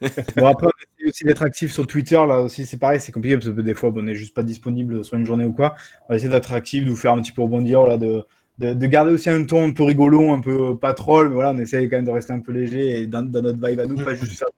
bon, 0.36 0.46
après, 0.46 0.66
on 0.66 1.08
aussi 1.08 1.24
d'être 1.24 1.42
actif 1.42 1.72
sur 1.72 1.86
Twitter. 1.86 2.16
Là 2.16 2.40
aussi, 2.40 2.66
c'est 2.66 2.76
pareil, 2.76 3.00
c'est 3.00 3.12
compliqué 3.12 3.36
parce 3.36 3.46
que 3.46 3.60
des 3.60 3.74
fois, 3.74 3.90
on 3.94 4.02
n'est 4.02 4.14
juste 4.14 4.34
pas 4.34 4.42
disponible 4.42 5.04
sur 5.04 5.16
une 5.16 5.26
journée 5.26 5.44
ou 5.44 5.52
quoi. 5.52 5.74
On 6.04 6.12
va 6.12 6.16
essayer 6.16 6.30
d'être 6.30 6.52
actif, 6.52 6.84
de 6.84 6.90
vous 6.90 6.96
faire 6.96 7.12
un 7.12 7.22
petit 7.22 7.32
peu 7.32 7.42
rebondir 7.42 7.86
là, 7.86 7.96
de, 7.96 8.24
de, 8.58 8.86
garder 8.86 9.12
aussi 9.12 9.30
un 9.30 9.44
ton 9.44 9.68
un 9.68 9.72
peu 9.72 9.82
rigolo, 9.82 10.30
un 10.30 10.40
peu 10.40 10.76
pas 10.76 10.94
troll. 10.94 11.28
Mais 11.28 11.34
voilà, 11.34 11.50
on 11.52 11.58
essaye 11.58 11.88
quand 11.88 11.96
même 11.96 12.04
de 12.04 12.10
rester 12.10 12.32
un 12.32 12.40
peu 12.40 12.52
léger 12.52 13.00
et 13.00 13.06
dans, 13.06 13.22
notre 13.22 13.66
vibe 13.66 13.80
à 13.80 13.86
nous, 13.86 13.96
pas 14.04 14.14
juste 14.14 14.38
faire 14.38 14.48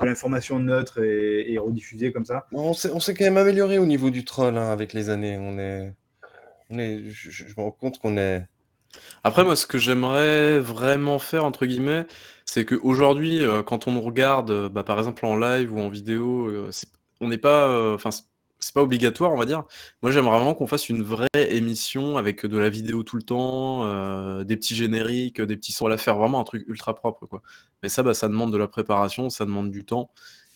de 0.00 0.06
l'information 0.06 0.58
neutre 0.58 1.02
et, 1.02 1.52
et 1.52 1.58
rediffusée 1.58 2.12
comme 2.12 2.24
ça. 2.24 2.46
On 2.52 2.72
s'est, 2.72 2.90
on 2.90 3.00
s'est 3.00 3.14
quand 3.14 3.24
même 3.24 3.36
amélioré 3.36 3.78
au 3.78 3.86
niveau 3.86 4.10
du 4.10 4.24
troll 4.24 4.56
hein, 4.56 4.70
avec 4.70 4.92
les 4.92 5.10
années. 5.10 5.36
On 5.38 5.58
est, 5.58 5.92
on 6.70 6.78
est, 6.78 7.02
je, 7.10 7.44
me 7.44 7.62
rends 7.62 7.70
compte 7.70 7.98
qu'on 7.98 8.16
est. 8.16 8.46
Après, 9.24 9.44
moi, 9.44 9.56
ce 9.56 9.66
que 9.66 9.78
j'aimerais 9.78 10.58
vraiment 10.60 11.18
faire, 11.18 11.44
entre 11.44 11.66
guillemets, 11.66 12.06
c'est 12.44 12.64
qu'aujourd'hui, 12.64 13.42
euh, 13.44 13.62
quand 13.62 13.86
on 13.86 13.92
nous 13.92 14.00
regarde, 14.00 14.50
euh, 14.50 14.68
bah, 14.68 14.82
par 14.84 14.98
exemple 14.98 15.24
en 15.26 15.36
live 15.36 15.72
ou 15.72 15.80
en 15.80 15.88
vidéo, 15.88 16.48
euh, 16.48 16.70
on 17.20 17.28
n'est 17.28 17.38
pas. 17.38 17.94
Enfin, 17.94 18.10
c'est 18.60 18.74
pas 18.74 18.82
obligatoire, 18.82 19.32
on 19.32 19.36
va 19.36 19.46
dire. 19.46 19.64
Moi, 20.02 20.12
j'aimerais 20.12 20.36
vraiment 20.36 20.54
qu'on 20.54 20.66
fasse 20.66 20.88
une 20.88 21.02
vraie 21.02 21.28
émission 21.34 22.16
avec 22.16 22.46
de 22.46 22.58
la 22.58 22.68
vidéo 22.68 23.02
tout 23.02 23.16
le 23.16 23.22
temps, 23.22 23.84
euh, 23.86 24.44
des 24.44 24.56
petits 24.56 24.74
génériques, 24.76 25.40
des 25.40 25.56
petits 25.56 25.72
sons 25.72 25.86
à 25.86 25.88
la 25.88 25.98
faire, 25.98 26.16
vraiment 26.16 26.40
un 26.40 26.44
truc 26.44 26.64
ultra 26.68 26.94
propre, 26.94 27.26
quoi. 27.26 27.42
Mais 27.82 27.88
ça, 27.88 28.02
bah, 28.02 28.14
ça 28.14 28.28
demande 28.28 28.52
de 28.52 28.58
la 28.58 28.68
préparation, 28.68 29.30
ça 29.30 29.44
demande 29.46 29.70
du 29.70 29.84
temps. 29.84 30.10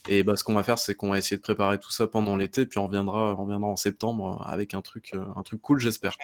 Et 0.09 0.23
bah, 0.23 0.37
ce 0.37 0.45
qu'on 0.45 0.55
va 0.55 0.63
faire, 0.63 0.79
c'est 0.79 0.95
qu'on 0.95 1.11
va 1.11 1.19
essayer 1.19 1.37
de 1.39 1.43
préparer 1.43 1.79
tout 1.81 1.91
ça 1.91 2.07
pendant 2.07 2.37
l'été, 2.37 2.67
puis 2.67 2.79
on 2.79 2.87
reviendra, 2.87 3.37
on 3.39 3.51
en 3.63 3.77
septembre 3.77 4.45
avec 4.47 4.75
un 4.75 4.83
truc, 4.83 5.13
euh, 5.15 5.25
un 5.37 5.43
truc 5.43 5.63
cool, 5.63 5.81
j'espère. 5.81 6.17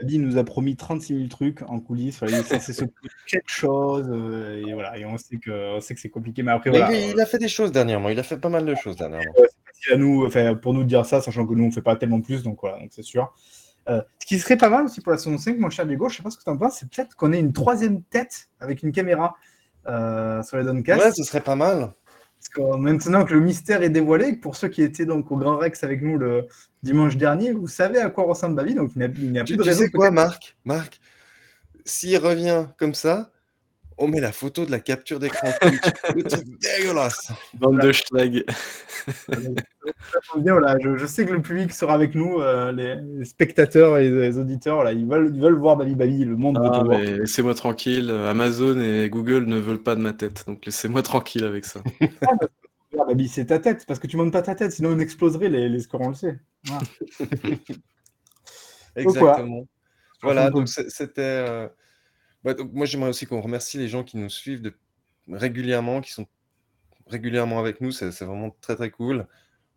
Adi 0.00 0.18
nous 0.18 0.38
a 0.38 0.44
promis 0.44 0.76
36 0.76 1.16
000 1.16 1.28
trucs 1.28 1.62
en 1.62 1.80
coulisses. 1.80 2.22
est 2.22 2.42
censé 2.42 2.72
se 2.72 2.84
quelque 3.26 3.42
chose. 3.46 4.06
Euh, 4.10 4.64
et 4.66 4.72
voilà, 4.72 4.98
et 4.98 5.04
on 5.04 5.16
sait 5.16 5.36
que, 5.36 5.78
sait 5.80 5.94
que 5.94 6.00
c'est 6.00 6.08
compliqué. 6.08 6.42
Mais 6.42 6.52
après, 6.52 6.70
il 6.70 7.20
a 7.20 7.26
fait 7.26 7.38
des 7.38 7.48
choses 7.48 7.72
dernièrement. 7.72 8.08
Il 8.08 8.18
a 8.18 8.22
fait 8.22 8.38
pas 8.38 8.48
mal 8.48 8.64
de 8.64 8.74
choses 8.74 8.96
dernièrement 8.96 9.32
à 9.92 9.96
nous, 9.96 10.24
enfin, 10.26 10.54
pour 10.54 10.74
nous 10.74 10.84
dire 10.84 11.04
ça, 11.06 11.20
sachant 11.20 11.46
que 11.46 11.54
nous, 11.54 11.64
on 11.64 11.70
fait 11.70 11.82
pas 11.82 11.96
tellement 11.96 12.20
plus, 12.20 12.42
donc 12.42 12.58
voilà, 12.60 12.78
donc 12.78 12.90
c'est 12.92 13.02
sûr. 13.02 13.34
Euh, 13.88 14.00
ce 14.18 14.26
qui 14.26 14.38
serait 14.38 14.56
pas 14.56 14.70
mal 14.70 14.86
aussi 14.86 15.00
pour 15.00 15.12
la 15.12 15.18
saison 15.18 15.36
5, 15.36 15.58
mon 15.58 15.70
cher 15.70 15.86
Diego, 15.86 16.08
je 16.08 16.16
sais 16.16 16.22
pas 16.22 16.30
ce 16.30 16.38
que 16.38 16.44
tu 16.44 16.50
en 16.50 16.56
penses, 16.56 16.78
c'est 16.78 16.88
peut-être 16.88 17.16
qu'on 17.16 17.32
ait 17.32 17.40
une 17.40 17.52
troisième 17.52 18.02
tête 18.02 18.48
avec 18.60 18.82
une 18.82 18.92
caméra 18.92 19.36
euh, 19.86 20.42
sur 20.42 20.56
les 20.56 20.64
Doncast. 20.64 21.04
Ouais, 21.04 21.12
ce 21.12 21.22
serait 21.22 21.42
pas 21.42 21.56
mal. 21.56 21.92
Maintenant 22.78 23.24
que 23.24 23.34
le 23.34 23.40
mystère 23.40 23.82
est 23.82 23.90
dévoilé, 23.90 24.34
pour 24.34 24.56
ceux 24.56 24.68
qui 24.68 24.82
étaient 24.82 25.06
donc 25.06 25.30
au 25.32 25.36
Grand 25.36 25.56
Rex 25.56 25.82
avec 25.82 26.02
nous 26.02 26.18
le 26.18 26.46
dimanche 26.82 27.16
dernier, 27.16 27.52
vous 27.52 27.66
savez 27.66 27.98
à 27.98 28.10
quoi 28.10 28.24
ressemble 28.24 28.54
Babi, 28.54 28.74
donc 28.74 28.92
il 28.94 29.32
n'y 29.32 29.38
a, 29.38 29.44
plus 29.44 29.56
de 29.56 29.62
raison. 29.62 29.80
Tu 29.80 29.86
sais 29.86 29.90
quoi, 29.90 30.10
Marc? 30.10 30.56
Marc 30.64 31.00
S'il 31.84 32.16
revient 32.18 32.66
comme 32.78 32.94
ça, 32.94 33.30
on 33.98 34.08
met 34.08 34.20
la 34.20 34.32
photo 34.32 34.64
de 34.66 34.70
la 34.70 34.80
capture 34.80 35.18
d'écran 35.18 35.48
dégueulasse. 36.60 37.32
Bande 37.54 37.80
de 37.80 37.92
schlag. 37.92 38.44
voilà, 40.36 40.76
je, 40.80 41.06
sais 41.06 41.26
que 41.26 41.32
le 41.32 41.42
public 41.42 41.72
sera 41.72 41.94
avec 41.94 42.14
nous, 42.14 42.40
euh, 42.40 42.72
les, 42.72 43.24
spectateurs 43.24 43.98
et 43.98 44.10
les, 44.10 44.38
auditeurs, 44.38 44.84
là, 44.84 44.92
ils, 44.92 45.06
veulent, 45.06 45.30
ils 45.34 45.40
veulent 45.40 45.58
voir 45.58 45.76
Bali 45.76 45.94
Bali, 45.94 46.24
le 46.24 46.36
monde 46.36 46.58
ah, 46.62 46.82
Laissez-moi 46.88 47.54
tranquille, 47.54 48.10
Amazon 48.10 48.80
et 48.80 49.08
Google 49.08 49.44
ne 49.46 49.58
veulent 49.58 49.82
pas 49.82 49.94
de 49.94 50.00
ma 50.00 50.12
tête, 50.12 50.44
donc 50.46 50.64
laissez-moi 50.66 51.02
tranquille 51.04 51.44
avec 51.44 51.64
ça. 51.64 51.80
ah, 52.26 53.04
Babi, 53.06 53.28
c'est 53.28 53.46
ta 53.46 53.58
tête, 53.58 53.84
parce 53.86 53.98
que 54.00 54.06
tu 54.06 54.16
montes 54.16 54.32
pas 54.32 54.42
ta 54.42 54.54
tête, 54.54 54.72
sinon 54.72 54.90
on 54.90 54.98
exploserait 54.98 55.48
les, 55.48 55.68
les 55.68 55.80
scores, 55.80 56.02
on 56.02 56.08
le 56.08 56.14
sait. 56.14 56.38
Exactement. 58.96 59.66
voilà, 60.22 60.50
donc 60.50 60.68
c'était. 60.68 61.20
Euh, 61.22 61.68
bah, 62.44 62.54
moi, 62.72 62.86
j'aimerais 62.86 63.10
aussi 63.10 63.26
qu'on 63.26 63.40
remercie 63.40 63.78
les 63.78 63.88
gens 63.88 64.04
qui 64.04 64.16
nous 64.18 64.28
suivent 64.28 64.62
de... 64.62 64.74
régulièrement, 65.28 66.00
qui 66.00 66.12
sont 66.12 66.26
régulièrement 67.06 67.58
avec 67.58 67.80
nous. 67.80 67.90
C'est 67.90 68.10
vraiment 68.24 68.54
très, 68.60 68.76
très 68.76 68.90
cool. 68.90 69.26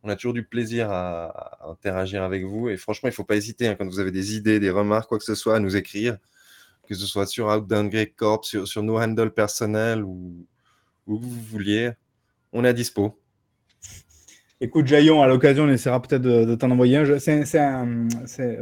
On 0.04 0.10
a 0.10 0.16
toujours 0.16 0.34
du 0.34 0.44
plaisir 0.44 0.92
à, 0.92 1.70
interagir 1.72 2.24
avec 2.24 2.44
vous. 2.44 2.70
Et 2.70 2.78
franchement, 2.78 3.08
il 3.10 3.12
ne 3.12 3.16
faut 3.16 3.24
pas 3.24 3.36
hésiter, 3.36 3.68
hein, 3.68 3.76
quand 3.76 3.86
vous 3.86 4.00
avez 4.00 4.12
des 4.12 4.36
idées, 4.36 4.60
des 4.60 4.70
remarques, 4.70 5.10
quoi 5.10 5.18
que 5.18 5.24
ce 5.24 5.36
soit, 5.36 5.56
à 5.56 5.60
nous 5.60 5.76
écrire. 5.76 6.18
Que 6.88 6.96
ce 6.96 7.06
soit 7.06 7.26
sur 7.26 7.48
Outdowngrade 7.48 8.16
Corp, 8.16 8.46
sur, 8.46 8.68
sur 8.68 8.84
nos 8.84 8.98
handles 9.00 9.32
personnels 9.32 10.04
ou 10.04 10.48
où 11.08 11.18
vous 11.18 11.42
vouliez. 11.42 11.92
On 12.54 12.64
est 12.66 12.70
à 12.70 12.74
dispo. 12.74 13.20
Écoute, 14.60 14.88
Jayon, 14.88 15.22
à 15.22 15.28
l'occasion, 15.28 15.66
on 15.66 15.70
essaiera 15.70 16.02
peut-être 16.02 16.24
de, 16.24 16.56
t'en 16.56 16.72
envoyer 16.72 16.98
un. 16.98 17.04
Un 17.04 18.08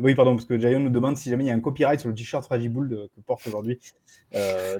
oui, 0.01 0.13
pardon, 0.13 0.35
parce 0.35 0.45
que 0.45 0.59
Jayon 0.59 0.81
nous 0.81 0.89
demande 0.89 1.15
si 1.15 1.29
jamais 1.29 1.45
il 1.45 1.47
y 1.47 1.51
a 1.51 1.53
un 1.53 1.61
copyright 1.61 2.01
sur 2.01 2.09
le 2.09 2.15
t-shirt 2.15 2.43
Fragiboule 2.43 3.07
que 3.15 3.21
porte 3.21 3.47
aujourd'hui 3.47 3.79
euh, 4.35 4.77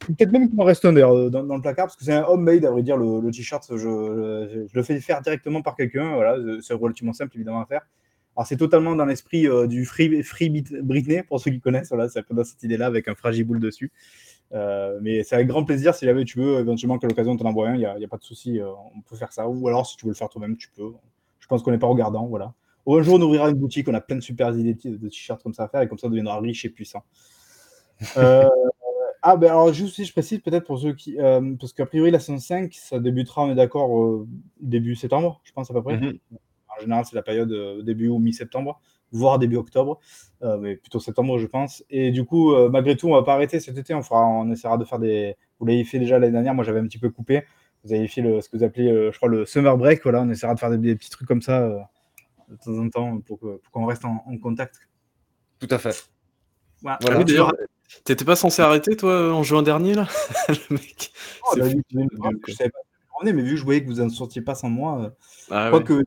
Peut-être 0.00 0.32
même 0.32 0.50
qu'il 0.50 0.60
en 0.60 0.64
reste 0.64 0.84
un 0.84 0.92
d'ailleurs 0.94 1.30
dans, 1.30 1.42
le 1.42 1.60
placard, 1.60 1.86
parce 1.86 1.96
que 1.96 2.04
c'est 2.04 2.14
un 2.14 2.24
homemade, 2.24 2.64
à 2.64 2.72
vrai 2.72 2.82
dire, 2.82 2.96
le, 2.96 3.30
t-shirt. 3.30 3.64
Je, 3.76 4.66
le 4.72 4.82
fais 4.82 4.98
faire 4.98 5.20
directement 5.22 5.62
par 5.62 5.76
quelqu'un. 5.76 6.14
Voilà, 6.14 6.36
c'est 6.60 6.74
relativement 6.74 7.12
simple, 7.12 7.36
évidemment, 7.36 7.60
à 7.60 7.66
faire. 7.66 7.86
Alors, 8.36 8.48
c'est 8.48 8.56
totalement 8.56 8.96
dans 8.96 9.04
l'esprit 9.04 9.46
euh, 9.46 9.68
du 9.68 9.84
Free, 9.84 10.24
free 10.24 10.64
Britney, 10.82 11.22
pour 11.22 11.40
ceux 11.40 11.52
qui 11.52 11.60
connaissent. 11.60 11.90
Voilà, 11.90 12.08
c'est 12.08 12.24
dans 12.32 12.42
cette 12.42 12.62
idée-là, 12.64 12.86
avec 12.86 13.06
un 13.06 13.14
Fragiboule 13.14 13.60
dessus. 13.60 13.92
Euh, 14.52 14.98
mais 15.00 15.22
c'est 15.22 15.36
avec 15.36 15.48
grand 15.48 15.64
plaisir. 15.64 15.94
Si 15.94 16.04
jamais 16.04 16.24
tu 16.24 16.38
veux, 16.38 16.58
éventuellement, 16.58 16.98
qu'à 16.98 17.06
l'occasion, 17.06 17.36
t'en 17.36 17.46
envoies 17.46 17.68
un, 17.68 17.74
il 17.74 17.78
n'y 17.78 17.86
a, 17.86 17.92
a, 17.92 18.08
pas 18.08 18.16
de 18.16 18.24
souci. 18.24 18.60
Euh, 18.60 18.70
on 18.96 19.00
peut 19.02 19.16
faire 19.16 19.32
ça. 19.32 19.48
Ou 19.48 19.68
alors, 19.68 19.86
si 19.86 19.96
tu 19.96 20.06
veux 20.06 20.10
le 20.10 20.16
faire 20.16 20.28
toi-même, 20.28 20.56
tu 20.56 20.70
peux. 20.70 20.92
Je 21.38 21.46
pense 21.46 21.62
qu'on 21.62 21.70
n'est 21.70 21.78
pas 21.78 21.86
regardant. 21.86 22.26
Voilà. 22.26 22.52
Un 22.86 23.02
jour, 23.02 23.14
on 23.14 23.22
ouvrira 23.22 23.50
une 23.50 23.56
boutique. 23.56 23.88
On 23.88 23.94
a 23.94 24.00
plein 24.00 24.16
de 24.16 24.20
super 24.20 24.56
idées 24.56 24.74
de 24.74 25.08
t-shirts 25.08 25.42
comme 25.42 25.54
ça 25.54 25.64
à 25.64 25.68
faire. 25.68 25.82
Et 25.82 25.88
comme 25.88 25.98
ça, 25.98 26.06
on 26.06 26.10
deviendra 26.10 26.40
riche 26.40 26.64
et 26.64 26.70
puissant. 26.70 27.04
Euh, 28.16 28.48
ah, 29.22 29.36
ben 29.36 29.48
alors, 29.48 29.72
juste 29.72 29.94
si 29.94 30.04
je 30.04 30.12
précise, 30.12 30.40
peut-être 30.40 30.66
pour 30.66 30.80
ceux 30.80 30.94
qui. 30.94 31.16
parce 31.60 31.72
qu'a 31.72 31.86
priori, 31.86 32.10
la 32.10 32.18
saison 32.18 32.38
5, 32.38 32.74
ça 32.74 32.98
débutera, 32.98 33.44
on 33.44 33.52
est 33.52 33.54
d'accord, 33.54 34.24
début 34.60 34.96
septembre, 34.96 35.40
je 35.44 35.52
pense 35.52 35.70
à 35.70 35.74
peu 35.74 35.82
près. 35.82 35.98
Mm-hmm. 35.98 36.18
En 36.76 36.80
général, 36.80 37.04
c'est 37.04 37.16
la 37.16 37.22
période 37.22 37.84
début 37.84 38.08
ou 38.08 38.18
mi-septembre 38.18 38.80
voire 39.12 39.38
début 39.38 39.56
octobre, 39.56 39.98
euh, 40.42 40.58
mais 40.58 40.76
plutôt 40.76 41.00
septembre, 41.00 41.38
je 41.38 41.46
pense. 41.46 41.84
Et 41.90 42.10
du 42.10 42.24
coup, 42.24 42.52
euh, 42.52 42.68
malgré 42.68 42.96
tout, 42.96 43.08
on 43.08 43.14
va 43.14 43.22
pas 43.22 43.34
arrêter 43.34 43.60
cet 43.60 43.76
été. 43.78 43.94
On, 43.94 44.02
fera, 44.02 44.26
on 44.26 44.50
essaiera 44.50 44.78
de 44.78 44.84
faire 44.84 44.98
des. 44.98 45.36
Vous 45.58 45.66
l'avez 45.66 45.84
fait 45.84 45.98
déjà 45.98 46.18
l'année 46.18 46.32
dernière. 46.32 46.54
Moi, 46.54 46.64
j'avais 46.64 46.80
un 46.80 46.86
petit 46.86 46.98
peu 46.98 47.10
coupé. 47.10 47.42
Vous 47.84 47.92
avez 47.92 48.08
fait 48.08 48.20
le, 48.20 48.40
ce 48.40 48.48
que 48.48 48.56
vous 48.56 48.64
appelez, 48.64 48.90
euh, 48.90 49.10
je 49.12 49.16
crois, 49.16 49.28
le 49.28 49.46
summer 49.46 49.76
break. 49.76 50.02
Voilà, 50.02 50.22
on 50.22 50.30
essaiera 50.30 50.54
de 50.54 50.60
faire 50.60 50.70
des, 50.76 50.94
petits 50.94 51.10
trucs 51.10 51.28
comme 51.28 51.42
ça 51.42 51.68
de 52.48 52.56
temps 52.56 52.78
en 52.78 52.88
temps 52.88 53.20
pour, 53.20 53.38
qu'on 53.70 53.86
reste 53.86 54.04
en, 54.04 54.18
contact. 54.42 54.76
Tout 55.58 55.68
à 55.70 55.78
fait. 55.78 56.08
Voilà. 56.82 56.98
Ah 57.06 57.24
d'ailleurs, 57.24 57.52
t'étais 58.04 58.24
pas 58.24 58.36
censé 58.36 58.62
arrêter, 58.62 58.96
toi, 58.96 59.32
en 59.32 59.42
juin 59.42 59.62
dernier, 59.62 59.94
là? 59.94 60.08
Le 60.48 60.74
mec. 60.74 61.12
Oh, 61.44 61.56
bah, 61.56 62.30
je 62.46 62.52
savais 62.52 62.70
pas 62.70 62.78
mais 63.24 63.32
vu 63.42 63.50
que 63.50 63.56
je 63.56 63.64
voyais 63.64 63.82
que 63.82 63.88
vous 63.88 64.00
n'en 64.00 64.08
sortiez 64.08 64.42
pas 64.42 64.54
sans 64.54 64.70
moi, 64.70 65.14
ah, 65.50 65.64
je 65.64 65.68
crois 65.68 65.82
que 65.82 66.04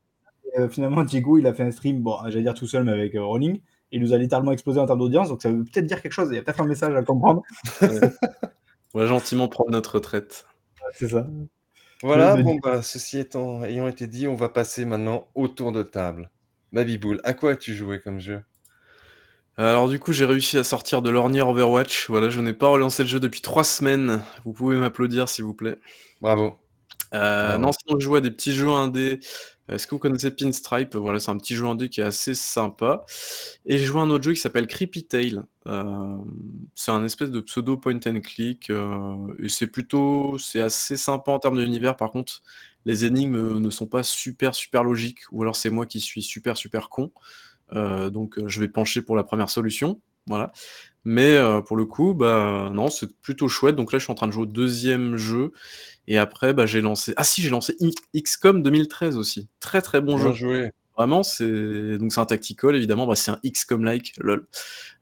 euh, 0.58 0.70
finalement, 0.70 1.04
Diego, 1.04 1.38
il 1.38 1.48
a 1.48 1.54
fait 1.54 1.64
un 1.64 1.72
stream, 1.72 2.02
bon, 2.02 2.18
j'allais 2.28 2.44
dire 2.44 2.54
tout 2.54 2.68
seul, 2.68 2.84
mais 2.84 2.92
avec 2.92 3.16
euh, 3.16 3.24
Rolling. 3.24 3.60
Il 3.92 4.02
nous 4.02 4.14
a 4.14 4.18
littéralement 4.18 4.52
explosé 4.52 4.80
en 4.80 4.86
termes 4.86 5.00
d'audience, 5.00 5.30
donc 5.30 5.42
ça 5.42 5.52
veut 5.52 5.64
peut-être 5.64 5.86
dire 5.86 6.02
quelque 6.02 6.14
chose. 6.14 6.30
Il 6.32 6.36
y 6.36 6.40
a 6.40 6.42
peut-être 6.42 6.62
un 6.62 6.66
message 6.66 6.96
à 6.96 7.04
comprendre. 7.04 7.44
on 8.94 9.00
va 9.00 9.06
gentiment 9.06 9.48
prendre 9.48 9.72
notre 9.72 9.96
retraite. 9.96 10.46
C'est 10.94 11.10
ça. 11.10 11.28
Voilà, 12.02 12.36
bon, 12.36 12.60
bah, 12.62 12.82
ceci 12.82 13.20
étant, 13.20 13.64
ayant 13.64 13.88
été 13.88 14.08
dit, 14.08 14.28
on 14.28 14.36
va 14.36 14.50
passer 14.50 14.84
maintenant 14.86 15.28
au 15.36 15.48
tour 15.48 15.72
de 15.72 15.84
table. 15.84 16.32
Mabiboul, 16.72 17.22
à 17.24 17.34
quoi 17.34 17.52
as-tu 17.52 17.76
joué 17.76 18.02
comme 18.02 18.20
jeu? 18.20 18.42
Alors 19.56 19.88
du 19.88 20.00
coup 20.00 20.14
j'ai 20.14 20.26
réussi 20.26 20.58
à 20.58 20.64
sortir 20.64 21.04
de 21.04 21.12
l'ornière 21.12 21.48
Overwatch. 21.48 22.10
Voilà, 22.10 22.30
je 22.30 22.42
n'ai 22.42 22.54
pas 22.54 22.70
relancé 22.70 23.04
le 23.04 23.10
jeu 23.10 23.20
depuis 23.20 23.42
trois 23.42 23.64
semaines. 23.64 24.22
Vous 24.46 24.52
pouvez 24.52 24.78
m'applaudir 24.78 25.30
s'il 25.30 25.46
vous 25.46 25.54
plaît. 25.54 25.78
Bravo. 26.22 26.58
Euh, 27.14 27.60
non, 27.60 27.72
sinon 27.72 28.00
je 28.00 28.04
joue 28.04 28.16
à 28.16 28.22
des 28.22 28.32
petits 28.32 28.54
jeux 28.54 28.70
indés 28.70 29.20
est-ce 29.70 29.88
que 29.88 29.96
vous 29.96 30.00
connaissez 30.00 30.32
Pinstripe? 30.32 30.96
Voilà, 30.96 31.20
c'est 31.20 31.32
un 31.32 31.38
petit 31.38 31.56
jeu 31.56 31.66
indé 31.66 31.88
qui 31.88 32.02
est 32.02 32.04
assez 32.04 32.36
sympa 32.36 33.06
et 33.66 33.78
j'ai 33.78 33.86
joué 33.86 34.02
à 34.02 34.04
un 34.04 34.10
autre 34.10 34.24
jeu 34.24 34.34
qui 34.34 34.40
s'appelle 34.40 34.68
Creepy 34.68 35.06
Tale. 35.06 35.46
Euh, 35.68 36.18
c'est 36.76 36.92
un 36.92 37.04
espèce 37.06 37.32
de 37.32 37.40
pseudo 37.40 37.78
point 37.78 38.00
and 38.06 38.20
click, 38.22 38.70
euh, 38.70 39.16
et 39.40 39.48
c'est 39.48 39.68
plutôt 39.68 40.38
c'est 40.38 40.60
assez 40.60 40.98
sympa 40.98 41.32
en 41.32 41.40
termes 41.40 41.58
d'univers. 41.58 41.96
Par 41.96 42.12
contre, 42.12 42.42
les 42.86 43.06
énigmes, 43.06 43.60
ne 43.60 43.70
sont 43.70 43.88
pas 43.88 44.04
super, 44.04 44.54
super 44.54 44.84
logiques 44.84 45.22
ou 45.32 45.42
alors 45.42 45.56
c'est 45.56 45.70
moi 45.70 45.86
qui 45.86 46.02
suis 46.02 46.22
super, 46.22 46.58
super 46.58 46.90
con. 46.90 47.12
Euh, 47.72 48.10
donc 48.10 48.40
je 48.46 48.60
vais 48.60 48.68
pencher 48.68 49.02
pour 49.02 49.16
la 49.16 49.24
première 49.24 49.50
solution, 49.50 50.02
voilà. 50.28 50.52
Mais 51.06 51.38
pour 51.68 51.76
le 51.76 51.86
coup, 51.86 52.14
bah, 52.14 52.70
non, 52.74 52.90
c'est 52.90 53.14
plutôt 53.22 53.50
chouette. 53.50 53.76
Donc 53.76 53.92
là, 53.92 54.00
je 54.00 54.06
suis 54.06 54.12
en 54.12 54.16
train 54.16 54.28
de 54.28 54.32
jouer 54.32 54.44
au 54.44 54.48
deuxième 54.48 55.18
jeu 55.18 55.52
et 56.08 56.18
après, 56.18 56.54
bah, 56.54 56.66
j'ai 56.66 56.82
lancé 56.82 57.14
ah 57.18 57.24
si, 57.24 57.42
j'ai 57.42 57.50
lancé 57.50 57.76
XCOM 58.16 58.62
2013 58.62 59.18
aussi. 59.18 59.48
Très, 59.60 59.82
très 59.82 60.02
bon 60.02 60.18
jeu. 60.18 60.34
joué. 60.34 60.72
Vraiment, 60.98 61.24
c'est 61.24 61.98
donc 61.98 62.14
c'est 62.14 62.20
un 62.20 62.26
tactical 62.26 62.76
évidemment, 62.76 63.08
bah, 63.08 63.16
c'est 63.16 63.32
un 63.32 63.40
XCOM-like, 63.44 64.14
lol. 64.20 64.48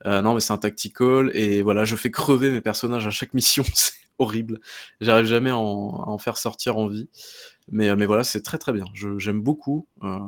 Euh, 0.06 0.22
non, 0.22 0.34
mais 0.34 0.40
c'est 0.40 0.54
un 0.54 0.58
tactical 0.58 1.32
et 1.34 1.62
voilà, 1.62 1.84
je 1.86 1.96
fais 1.96 2.12
crever 2.12 2.50
mes 2.50 2.62
personnages 2.62 3.08
à 3.08 3.10
chaque 3.10 3.34
mission, 3.36 3.64
c'est 3.74 3.94
horrible. 4.18 4.60
J'arrive 5.02 5.26
jamais 5.26 5.50
à 5.50 5.58
en 5.58 6.18
faire 6.18 6.38
sortir 6.38 6.78
en 6.78 6.88
vie. 6.88 7.10
Mais 7.72 7.90
euh, 7.90 7.96
mais 7.96 8.06
voilà, 8.06 8.24
c'est 8.24 8.42
très, 8.42 8.58
très 8.58 8.74
bien. 8.74 8.86
j'aime 9.18 9.42
beaucoup, 9.42 9.88
euh, 10.04 10.20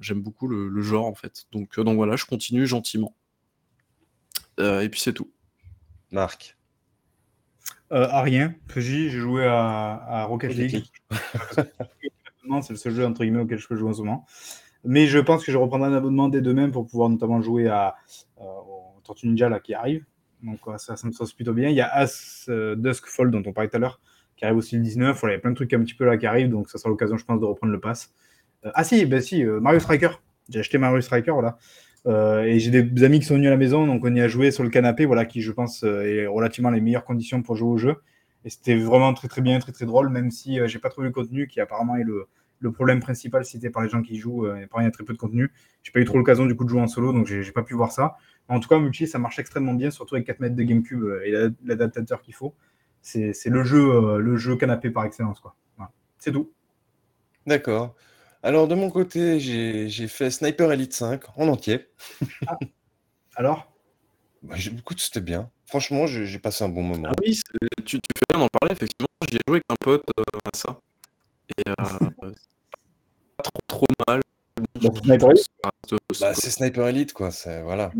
j'aime 0.00 0.22
beaucoup 0.22 0.48
le 0.48 0.82
genre 0.82 1.06
en 1.06 1.14
fait. 1.14 1.44
Donc 1.52 1.78
donc 1.78 1.96
voilà, 1.96 2.16
je 2.16 2.24
continue 2.26 2.66
gentiment. 2.66 3.14
Et 4.60 4.88
puis 4.88 5.00
c'est 5.00 5.12
tout. 5.12 5.30
Marc? 6.10 6.56
Euh, 7.92 8.06
à 8.08 8.22
rien. 8.22 8.54
j'ai 8.76 9.10
joué 9.10 9.44
à, 9.44 10.00
à 10.06 10.24
Rocket 10.24 10.54
League. 10.54 10.84
c'est 12.62 12.70
le 12.70 12.76
seul 12.76 12.92
jeu 12.92 13.04
entre 13.04 13.22
guillemets 13.22 13.40
auquel 13.40 13.58
je 13.58 13.66
peux 13.66 13.76
jouer 13.76 13.90
en 13.90 13.92
ce 13.92 14.02
moment. 14.02 14.26
Mais 14.84 15.06
je 15.06 15.18
pense 15.18 15.44
que 15.44 15.50
je 15.50 15.58
reprendrai 15.58 15.88
un 15.88 15.94
abonnement 15.94 16.28
dès 16.28 16.40
demain 16.40 16.70
pour 16.70 16.86
pouvoir 16.86 17.08
notamment 17.08 17.42
jouer 17.42 17.68
à, 17.68 17.96
euh, 18.40 18.42
au 18.42 19.00
Tortue 19.04 19.26
Ninja 19.26 19.48
là, 19.48 19.58
qui 19.58 19.74
arrive. 19.74 20.04
Donc 20.42 20.60
ça, 20.78 20.96
ça 20.96 21.06
me 21.06 21.12
sens 21.12 21.32
plutôt 21.32 21.52
bien. 21.52 21.68
Il 21.68 21.74
y 21.74 21.80
a 21.80 21.92
As 21.92 22.48
Duskfall 22.76 23.30
dont 23.30 23.42
on 23.44 23.52
parlait 23.52 23.68
tout 23.68 23.76
à 23.76 23.80
l'heure, 23.80 24.00
qui 24.36 24.44
arrive 24.44 24.56
aussi 24.56 24.76
le 24.76 24.82
19. 24.82 25.18
Voilà, 25.20 25.34
il 25.34 25.36
y 25.36 25.38
a 25.38 25.40
plein 25.40 25.50
de 25.50 25.56
trucs 25.56 25.72
un 25.74 25.80
petit 25.80 25.94
peu 25.94 26.04
là 26.04 26.16
qui 26.16 26.26
arrivent, 26.26 26.48
donc 26.48 26.70
ça 26.70 26.78
sera 26.78 26.88
l'occasion, 26.88 27.18
je 27.18 27.24
pense, 27.24 27.40
de 27.40 27.44
reprendre 27.44 27.72
le 27.72 27.80
pass. 27.80 28.14
ah 28.62 28.84
si, 28.84 29.04
ben 29.04 29.20
si, 29.20 29.44
Mario 29.44 29.80
Striker. 29.80 30.10
J'ai 30.48 30.60
acheté 30.60 30.78
Mario 30.78 31.00
Striker, 31.00 31.32
voilà. 31.32 31.58
Et 32.06 32.58
j'ai 32.58 32.70
des 32.70 33.04
amis 33.04 33.20
qui 33.20 33.26
sont 33.26 33.34
venus 33.34 33.48
à 33.48 33.50
la 33.50 33.56
maison, 33.56 33.86
donc 33.86 34.04
on 34.04 34.14
y 34.14 34.20
a 34.20 34.28
joué 34.28 34.50
sur 34.50 34.62
le 34.62 34.70
canapé, 34.70 35.04
voilà, 35.04 35.24
qui 35.24 35.42
je 35.42 35.52
pense 35.52 35.82
est 35.82 36.26
relativement 36.26 36.70
les 36.70 36.80
meilleures 36.80 37.04
conditions 37.04 37.42
pour 37.42 37.56
jouer 37.56 37.68
au 37.68 37.78
jeu. 37.78 37.96
Et 38.44 38.50
c'était 38.50 38.76
vraiment 38.76 39.12
très 39.12 39.28
très 39.28 39.42
bien, 39.42 39.58
très 39.58 39.72
très 39.72 39.86
drôle, 39.86 40.08
même 40.08 40.30
si 40.30 40.58
j'ai 40.66 40.78
pas 40.78 40.88
trouvé 40.88 41.08
le 41.08 41.12
contenu 41.12 41.46
qui 41.46 41.60
apparemment 41.60 41.96
est 41.96 42.04
le, 42.04 42.26
problème 42.72 43.00
principal 43.00 43.44
cité 43.44 43.70
par 43.70 43.82
les 43.82 43.88
gens 43.88 44.02
qui 44.02 44.16
jouent. 44.16 44.46
Euh, 44.46 44.56
il 44.58 44.82
y 44.82 44.86
a 44.86 44.90
très 44.90 45.04
peu 45.04 45.12
de 45.12 45.18
contenu. 45.18 45.50
J'ai 45.82 45.92
pas 45.92 46.00
eu 46.00 46.04
trop 46.04 46.18
l'occasion 46.18 46.46
du 46.46 46.54
coup 46.54 46.64
de 46.64 46.70
jouer 46.70 46.80
en 46.80 46.86
solo, 46.86 47.12
donc 47.12 47.26
j'ai 47.26 47.52
pas 47.52 47.62
pu 47.62 47.74
voir 47.74 47.92
ça. 47.92 48.16
En 48.48 48.60
tout 48.60 48.68
cas, 48.68 48.78
multi, 48.78 49.06
ça 49.06 49.18
marche 49.18 49.38
extrêmement 49.38 49.74
bien, 49.74 49.90
surtout 49.90 50.16
avec 50.16 50.26
4 50.26 50.40
mètres 50.40 50.56
de 50.56 50.62
GameCube 50.62 51.02
euh, 51.02 51.22
et 51.24 51.32
l'adaptateur 51.64 52.20
qu'il 52.22 52.34
faut. 52.34 52.54
C'est 53.02 53.32
le 53.46 53.64
jeu, 53.64 53.78
euh, 53.78 54.18
le 54.18 54.36
jeu 54.36 54.56
canapé 54.56 54.90
par 54.90 55.04
excellence. 55.04 55.40
quoi. 55.40 55.54
C'est 56.18 56.32
tout. 56.32 56.50
D'accord. 57.46 57.94
Alors, 58.42 58.68
de 58.68 58.74
mon 58.74 58.90
côté, 58.90 59.38
j'ai 59.38 60.08
fait 60.08 60.30
Sniper 60.30 60.72
Elite 60.72 60.94
5 60.94 61.22
en 61.36 61.48
entier. 61.48 61.88
Ah. 62.46 62.58
Alors? 63.36 63.70
Bah, 64.42 64.56
Écoute, 64.58 65.00
c'était 65.00 65.20
bien. 65.20 65.50
Franchement, 65.66 66.06
j'ai 66.06 66.38
passé 66.38 66.64
un 66.64 66.68
bon 66.68 66.82
moment. 66.82 67.08
Ah 67.10 67.14
oui, 67.22 67.38
tu, 67.84 67.84
tu, 67.84 67.98
fais 68.16 68.24
bien 68.30 68.40
d'en 68.40 68.48
parler, 68.48 68.74
effectivement. 68.74 69.08
J'y 69.28 69.36
ai 69.36 69.40
joué 69.46 69.56
avec 69.56 69.64
un 69.68 69.76
pote 69.78 70.04
à 70.18 70.56
ça. 70.56 70.80
Et 71.58 71.68
euh, 71.68 71.74
trop, 73.42 73.60
trop 73.66 73.86
mal. 74.08 74.20
Bah, 76.20 76.34
c'est 76.34 76.50
Sniper 76.50 76.88
Elite, 76.88 77.12
quoi. 77.12 77.30
Voilà. 77.62 77.92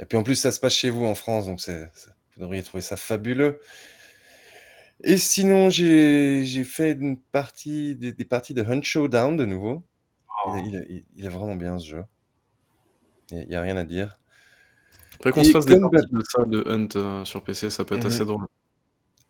Et 0.00 0.06
puis 0.06 0.16
en 0.16 0.22
plus, 0.22 0.36
ça 0.36 0.50
se 0.50 0.58
passe 0.58 0.74
chez 0.74 0.90
vous 0.90 1.04
en 1.04 1.14
France, 1.14 1.46
donc 1.46 1.60
vous 1.60 2.42
devriez 2.42 2.62
trouver 2.62 2.80
ça 2.80 2.96
fabuleux. 2.96 3.60
Et 5.02 5.16
sinon, 5.16 5.70
j'ai 5.70 6.64
fait 6.64 6.92
une 6.92 7.18
partie, 7.18 7.94
des, 7.96 8.12
parties 8.24 8.54
de 8.54 8.62
Hunt 8.62 8.82
Showdown 8.82 9.36
de 9.36 9.44
nouveau. 9.44 9.82
Oh. 10.46 10.56
Il, 10.64 11.04
est 11.24 11.28
vraiment 11.28 11.56
bien 11.56 11.78
ce 11.78 11.86
jeu. 11.86 12.04
Il 13.30 13.46
n'y 13.48 13.54
a, 13.54 13.60
rien 13.60 13.76
à 13.76 13.84
dire. 13.84 14.18
Après 15.14 15.32
qu'on 15.32 15.44
se 15.44 15.50
fasse 15.50 15.66
des 15.66 15.78
parties 15.78 16.12
de 16.12 16.22
ça 16.22 16.44
de 16.44 16.64
Hunt 16.66 16.88
euh, 16.96 17.24
sur 17.24 17.42
PC, 17.42 17.70
ça 17.70 17.84
peut 17.84 17.96
être 17.96 18.06
assez 18.06 18.20
mhm. 18.20 18.26
drôle. 18.26 18.46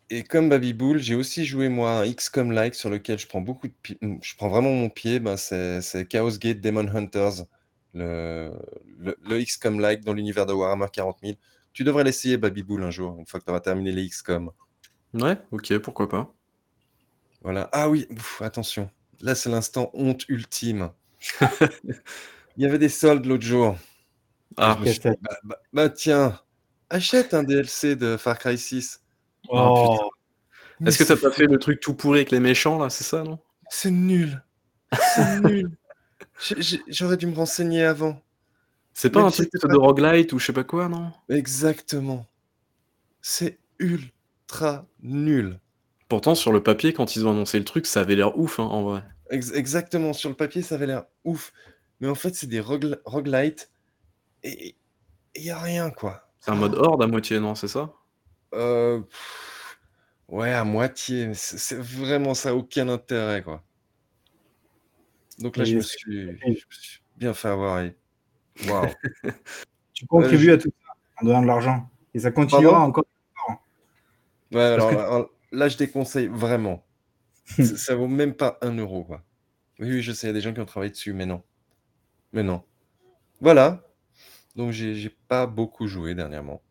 Et 0.09 0.23
comme 0.23 0.49
Baby 0.49 0.73
Bull, 0.73 0.99
j'ai 0.99 1.15
aussi 1.15 1.45
joué 1.45 1.69
moi 1.69 1.99
un 1.99 2.11
XCOM 2.11 2.51
like 2.51 2.75
sur 2.75 2.89
lequel 2.89 3.17
je 3.17 3.27
prends 3.27 3.39
beaucoup 3.39 3.67
de 3.67 3.73
je 4.21 4.35
prends 4.35 4.49
vraiment 4.49 4.71
mon 4.71 4.89
pied, 4.89 5.21
ben 5.21 5.37
c'est 5.37 6.05
Chaos 6.09 6.37
Gate 6.37 6.59
Demon 6.59 6.85
Hunters, 6.93 7.45
le, 7.93 8.51
le, 8.99 9.41
XCOM 9.41 9.79
like 9.79 10.03
dans 10.03 10.11
l'univers 10.11 10.45
de 10.45 10.51
Warhammer 10.51 10.87
40 10.91 11.19
000. 11.23 11.37
Tu 11.71 11.85
devrais 11.85 12.03
l'essayer 12.03 12.35
Baby 12.35 12.61
Bull 12.61 12.83
un 12.83 12.91
jour, 12.91 13.17
une 13.19 13.25
fois 13.25 13.39
que 13.39 13.45
tu 13.45 13.51
auras 13.51 13.61
terminé 13.61 13.93
les 13.93 14.05
XCOM. 14.09 14.51
Ouais, 15.13 15.37
ok, 15.51 15.77
pourquoi 15.79 16.07
pas. 16.07 16.33
Voilà. 17.41 17.69
Ah 17.71 17.89
oui, 17.89 18.07
attention. 18.39 18.89
Là, 19.21 19.35
c'est 19.35 19.49
l'instant 19.49 19.89
honte 19.93 20.27
ultime. 20.29 20.91
Il 22.57 22.63
y 22.63 22.65
avait 22.65 22.79
des 22.79 22.89
soldes 22.89 23.25
l'autre 23.25 23.43
jour. 23.43 23.77
Ah, 24.57 24.77
bah, 24.83 25.11
bah, 25.43 25.55
bah, 25.71 25.89
tiens, 25.89 26.39
achète 26.89 27.33
un 27.33 27.43
DLC 27.43 27.95
de 27.95 28.17
Far 28.17 28.37
Cry 28.37 28.57
6. 28.57 29.01
Oh. 29.49 30.11
Est-ce 30.85 30.97
que 30.97 31.03
t'as 31.03 31.17
pas 31.17 31.31
fait 31.31 31.45
le 31.45 31.57
truc 31.57 31.79
tout 31.79 31.93
pourri 31.93 32.19
avec 32.19 32.31
les 32.31 32.39
méchants 32.39 32.77
là, 32.77 32.89
c'est 32.89 33.03
ça, 33.03 33.23
non? 33.23 33.39
C'est 33.69 33.91
nul. 33.91 34.43
C'est 35.15 35.39
nul. 35.43 35.71
J'aurais 36.87 37.17
dû 37.17 37.27
me 37.27 37.35
renseigner 37.35 37.83
avant. 37.83 38.21
C'est 38.93 39.09
pas 39.09 39.21
un 39.21 39.31
truc 39.31 39.49
de 39.51 39.77
roguelite 39.77 40.33
ou 40.33 40.39
je 40.39 40.47
sais 40.47 40.53
pas 40.53 40.63
quoi, 40.63 40.89
non? 40.89 41.11
Exactement. 41.29 42.25
C'est 43.21 43.59
ultra 43.79 44.11
nul. 45.01 45.59
Pourtant, 46.07 46.35
sur 46.35 46.51
le 46.51 46.61
papier, 46.61 46.93
quand 46.93 47.15
ils 47.15 47.25
ont 47.25 47.31
annoncé 47.31 47.57
le 47.57 47.65
truc, 47.65 47.85
ça 47.85 48.01
avait 48.01 48.15
l'air 48.15 48.37
ouf, 48.37 48.59
hein, 48.59 48.63
en 48.63 48.83
vrai. 48.83 49.03
exactement, 49.29 50.13
sur 50.13 50.29
le 50.29 50.35
papier, 50.35 50.61
ça 50.61 50.75
avait 50.75 50.87
l'air 50.87 51.05
ouf. 51.23 51.53
Mais 51.99 52.09
en 52.09 52.15
fait, 52.15 52.35
c'est 52.35 52.47
des 52.47 52.59
roguelites 52.59 53.71
et 54.43 54.75
il 55.35 55.43
y 55.43 55.51
a 55.51 55.59
rien, 55.59 55.91
quoi. 55.91 56.27
C'est 56.39 56.51
un 56.51 56.55
mode 56.55 56.75
horde 56.75 57.03
à 57.03 57.07
moitié, 57.07 57.39
non, 57.39 57.55
c'est 57.55 57.67
ça? 57.67 57.93
Euh, 58.53 59.01
ouais, 60.27 60.51
à 60.51 60.63
moitié. 60.63 61.31
C'est 61.33 61.77
vraiment 61.77 62.33
ça, 62.33 62.55
aucun 62.55 62.89
intérêt, 62.89 63.43
quoi. 63.43 63.63
Donc 65.39 65.57
là, 65.57 65.63
je 65.63 65.77
me, 65.77 65.81
suis, 65.81 66.29
bien 67.17 67.33
fait 67.33 67.49
avoir. 67.49 67.83
Waouh. 68.67 68.87
Tu 69.93 70.07
contribues 70.07 70.51
à 70.51 70.57
tout 70.57 70.71
ça 70.83 70.93
en 71.21 71.25
donnant 71.25 71.41
de 71.43 71.47
l'argent. 71.47 71.89
Et 72.15 72.19
ça 72.19 72.31
continuera 72.31 72.79
encore. 72.79 73.05
Ouais, 74.51 74.61
alors, 74.61 75.29
là, 75.51 75.67
je 75.67 75.77
déconseille 75.77 76.27
vraiment. 76.27 76.83
ça, 77.45 77.95
vaut 77.95 78.07
même 78.07 78.33
pas 78.33 78.57
un 78.61 78.75
euro, 78.77 79.03
quoi. 79.03 79.23
Oui, 79.79 79.89
oui, 79.89 80.01
je 80.01 80.11
sais, 80.11 80.27
il 80.27 80.29
y 80.29 80.31
a 80.31 80.33
des 80.33 80.41
gens 80.41 80.53
qui 80.53 80.59
ont 80.59 80.65
travaillé 80.65 80.91
dessus, 80.91 81.13
mais 81.13 81.25
non. 81.25 81.41
Mais 82.33 82.43
non. 82.43 82.63
Voilà. 83.39 83.83
Donc, 84.55 84.71
j'ai 84.71 85.15
pas 85.27 85.47
beaucoup 85.47 85.87
joué 85.87 86.13
dernièrement. 86.15 86.61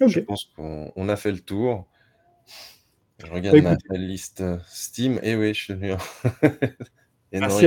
Je 0.00 0.20
pense 0.20 0.44
qu'on 0.56 1.08
a 1.08 1.16
fait 1.16 1.32
le 1.32 1.40
tour. 1.40 1.86
Je 3.18 3.30
regarde 3.30 3.60
bah, 3.62 3.76
ma, 3.90 3.96
liste 3.96 4.40
euh, 4.40 4.58
Steam. 4.66 5.14
Et 5.22 5.30
eh 5.30 5.36
oui, 5.36 5.54
je 5.54 5.62
suis. 5.62 5.74
Merci 7.32 7.66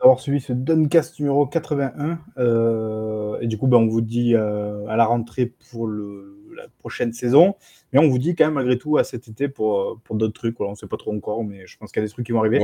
d'avoir 0.00 0.20
suivi 0.20 0.40
ce 0.40 0.52
Duncast 0.52 1.18
numéro 1.20 1.46
81. 1.46 2.18
Euh, 2.38 3.38
et 3.40 3.46
du 3.46 3.56
coup, 3.56 3.66
ben, 3.66 3.78
on 3.78 3.86
vous 3.86 4.00
dit 4.00 4.34
euh, 4.34 4.86
à 4.88 4.96
la 4.96 5.06
rentrée 5.06 5.46
pour 5.70 5.86
le, 5.86 6.33
la 6.54 6.68
prochaine 6.78 7.12
saison. 7.12 7.54
Mais 7.92 7.98
on 7.98 8.08
vous 8.08 8.18
dit 8.18 8.34
quand 8.34 8.46
même 8.46 8.54
malgré 8.54 8.78
tout 8.78 8.96
à 8.96 9.04
cet 9.04 9.28
été 9.28 9.48
pour, 9.48 10.00
pour 10.04 10.16
d'autres 10.16 10.34
trucs. 10.34 10.60
on 10.60 10.70
ne 10.70 10.74
sait 10.74 10.86
pas 10.86 10.96
trop 10.96 11.14
encore, 11.14 11.44
mais 11.44 11.66
je 11.66 11.76
pense 11.76 11.92
qu'il 11.92 12.00
y 12.00 12.04
a 12.04 12.06
des 12.06 12.12
trucs 12.12 12.26
qui 12.26 12.32
vont 12.32 12.40
arriver. 12.40 12.58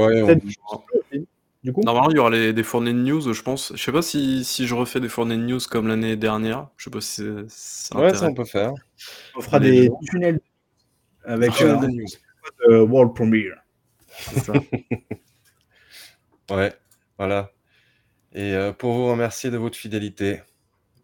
Du 1.62 1.74
coup 1.74 1.82
Normalement, 1.82 2.10
il 2.10 2.16
y 2.16 2.18
aura 2.18 2.30
les, 2.30 2.54
des 2.54 2.62
fournées 2.62 2.94
de 2.94 2.98
news, 2.98 3.34
je 3.34 3.42
pense. 3.42 3.72
Je 3.76 3.82
sais 3.82 3.92
pas 3.92 4.00
si, 4.00 4.44
si 4.44 4.66
je 4.66 4.74
refais 4.74 4.98
des 4.98 5.10
fournées 5.10 5.36
de 5.36 5.42
news 5.42 5.60
comme 5.70 5.88
l'année 5.88 6.16
dernière. 6.16 6.68
Je 6.78 6.84
sais 6.84 6.90
pas 6.90 7.00
si 7.02 7.22
c'est. 7.48 7.94
Ouais, 7.96 8.14
ça, 8.14 8.28
on 8.28 8.34
peut 8.34 8.46
faire. 8.46 8.72
On 9.36 9.40
fera 9.42 9.60
des 9.60 9.90
tunnels 10.10 10.40
avec 11.24 11.60
euh, 11.60 11.76
news. 11.86 12.06
Euh, 12.68 12.86
World 12.86 13.14
Premiere. 13.14 13.62
Ça. 14.08 14.54
ouais, 16.50 16.72
voilà. 17.18 17.50
Et 18.32 18.54
euh, 18.54 18.72
pour 18.72 18.94
vous 18.94 19.10
remercier 19.10 19.50
de 19.50 19.58
votre 19.58 19.76
fidélité, 19.76 20.40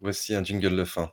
voici 0.01 0.33
un 0.33 0.43
jingle 0.43 0.75
de 0.75 0.85
fin. 0.85 1.11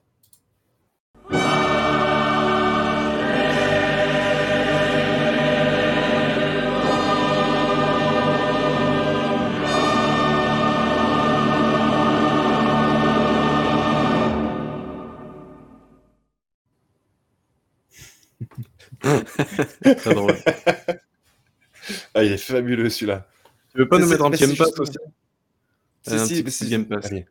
Très 19.96 20.14
drôle. 20.14 20.36
Ah, 22.14 22.24
il 22.24 22.32
est 22.32 22.36
fabuleux 22.38 22.88
celui-là. 22.88 23.26
Tu 23.72 23.78
veux 23.78 23.88
pas 23.88 23.98
nous 23.98 24.06
mettre 24.06 24.24
un 24.24 24.30
Game 24.30 24.56
Pass 24.56 24.78
aussi 24.78 24.98
Si, 26.06 26.14
un 26.14 26.24
si, 26.24 26.42
petit, 26.42 26.52
si, 26.52 26.70
Game 26.70 26.86
Pass. 26.86 27.06
Allez. 27.06 27.26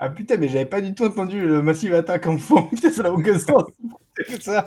Ah 0.00 0.10
putain, 0.10 0.36
mais 0.36 0.48
j'avais 0.48 0.66
pas 0.66 0.80
du 0.80 0.94
tout 0.94 1.04
entendu 1.04 1.40
le 1.40 1.60
Massive 1.60 1.92
Attack 1.94 2.26
en 2.28 2.38
fond. 2.38 2.62
Putain, 2.70 2.92
ça 2.92 3.02
n'a 3.02 3.12
aucun 3.12 3.38
sens. 3.38 3.64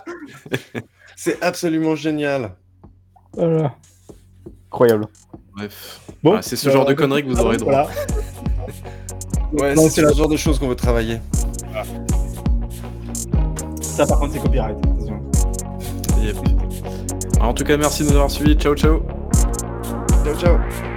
C'est 1.15 1.41
absolument 1.41 1.95
génial. 1.95 2.55
Voilà. 3.33 3.77
Incroyable. 4.67 5.07
Bref. 5.55 5.99
Bon, 6.23 6.39
c'est 6.41 6.55
ce 6.55 6.69
genre 6.69 6.85
de 6.85 6.93
conneries 6.93 7.23
que 7.23 7.29
vous 7.29 7.39
aurez 7.39 7.57
droit. 7.57 7.89
ouais, 9.53 9.75
c'est 9.75 9.89
ce 9.89 10.13
genre 10.13 10.29
de 10.29 10.37
choses 10.37 10.59
qu'on 10.59 10.67
veut 10.67 10.75
travailler. 10.75 11.19
Ça, 13.81 14.05
par 14.05 14.19
contre, 14.19 14.33
c'est 14.33 14.39
copyright. 14.39 14.77
Yep. 16.21 16.37
en 17.41 17.53
tout 17.53 17.63
cas, 17.63 17.77
merci 17.77 18.03
de 18.03 18.09
nous 18.09 18.15
avoir 18.15 18.31
suivis. 18.31 18.55
Ciao, 18.55 18.75
ciao. 18.75 19.01
Ciao, 20.23 20.35
ciao. 20.35 20.90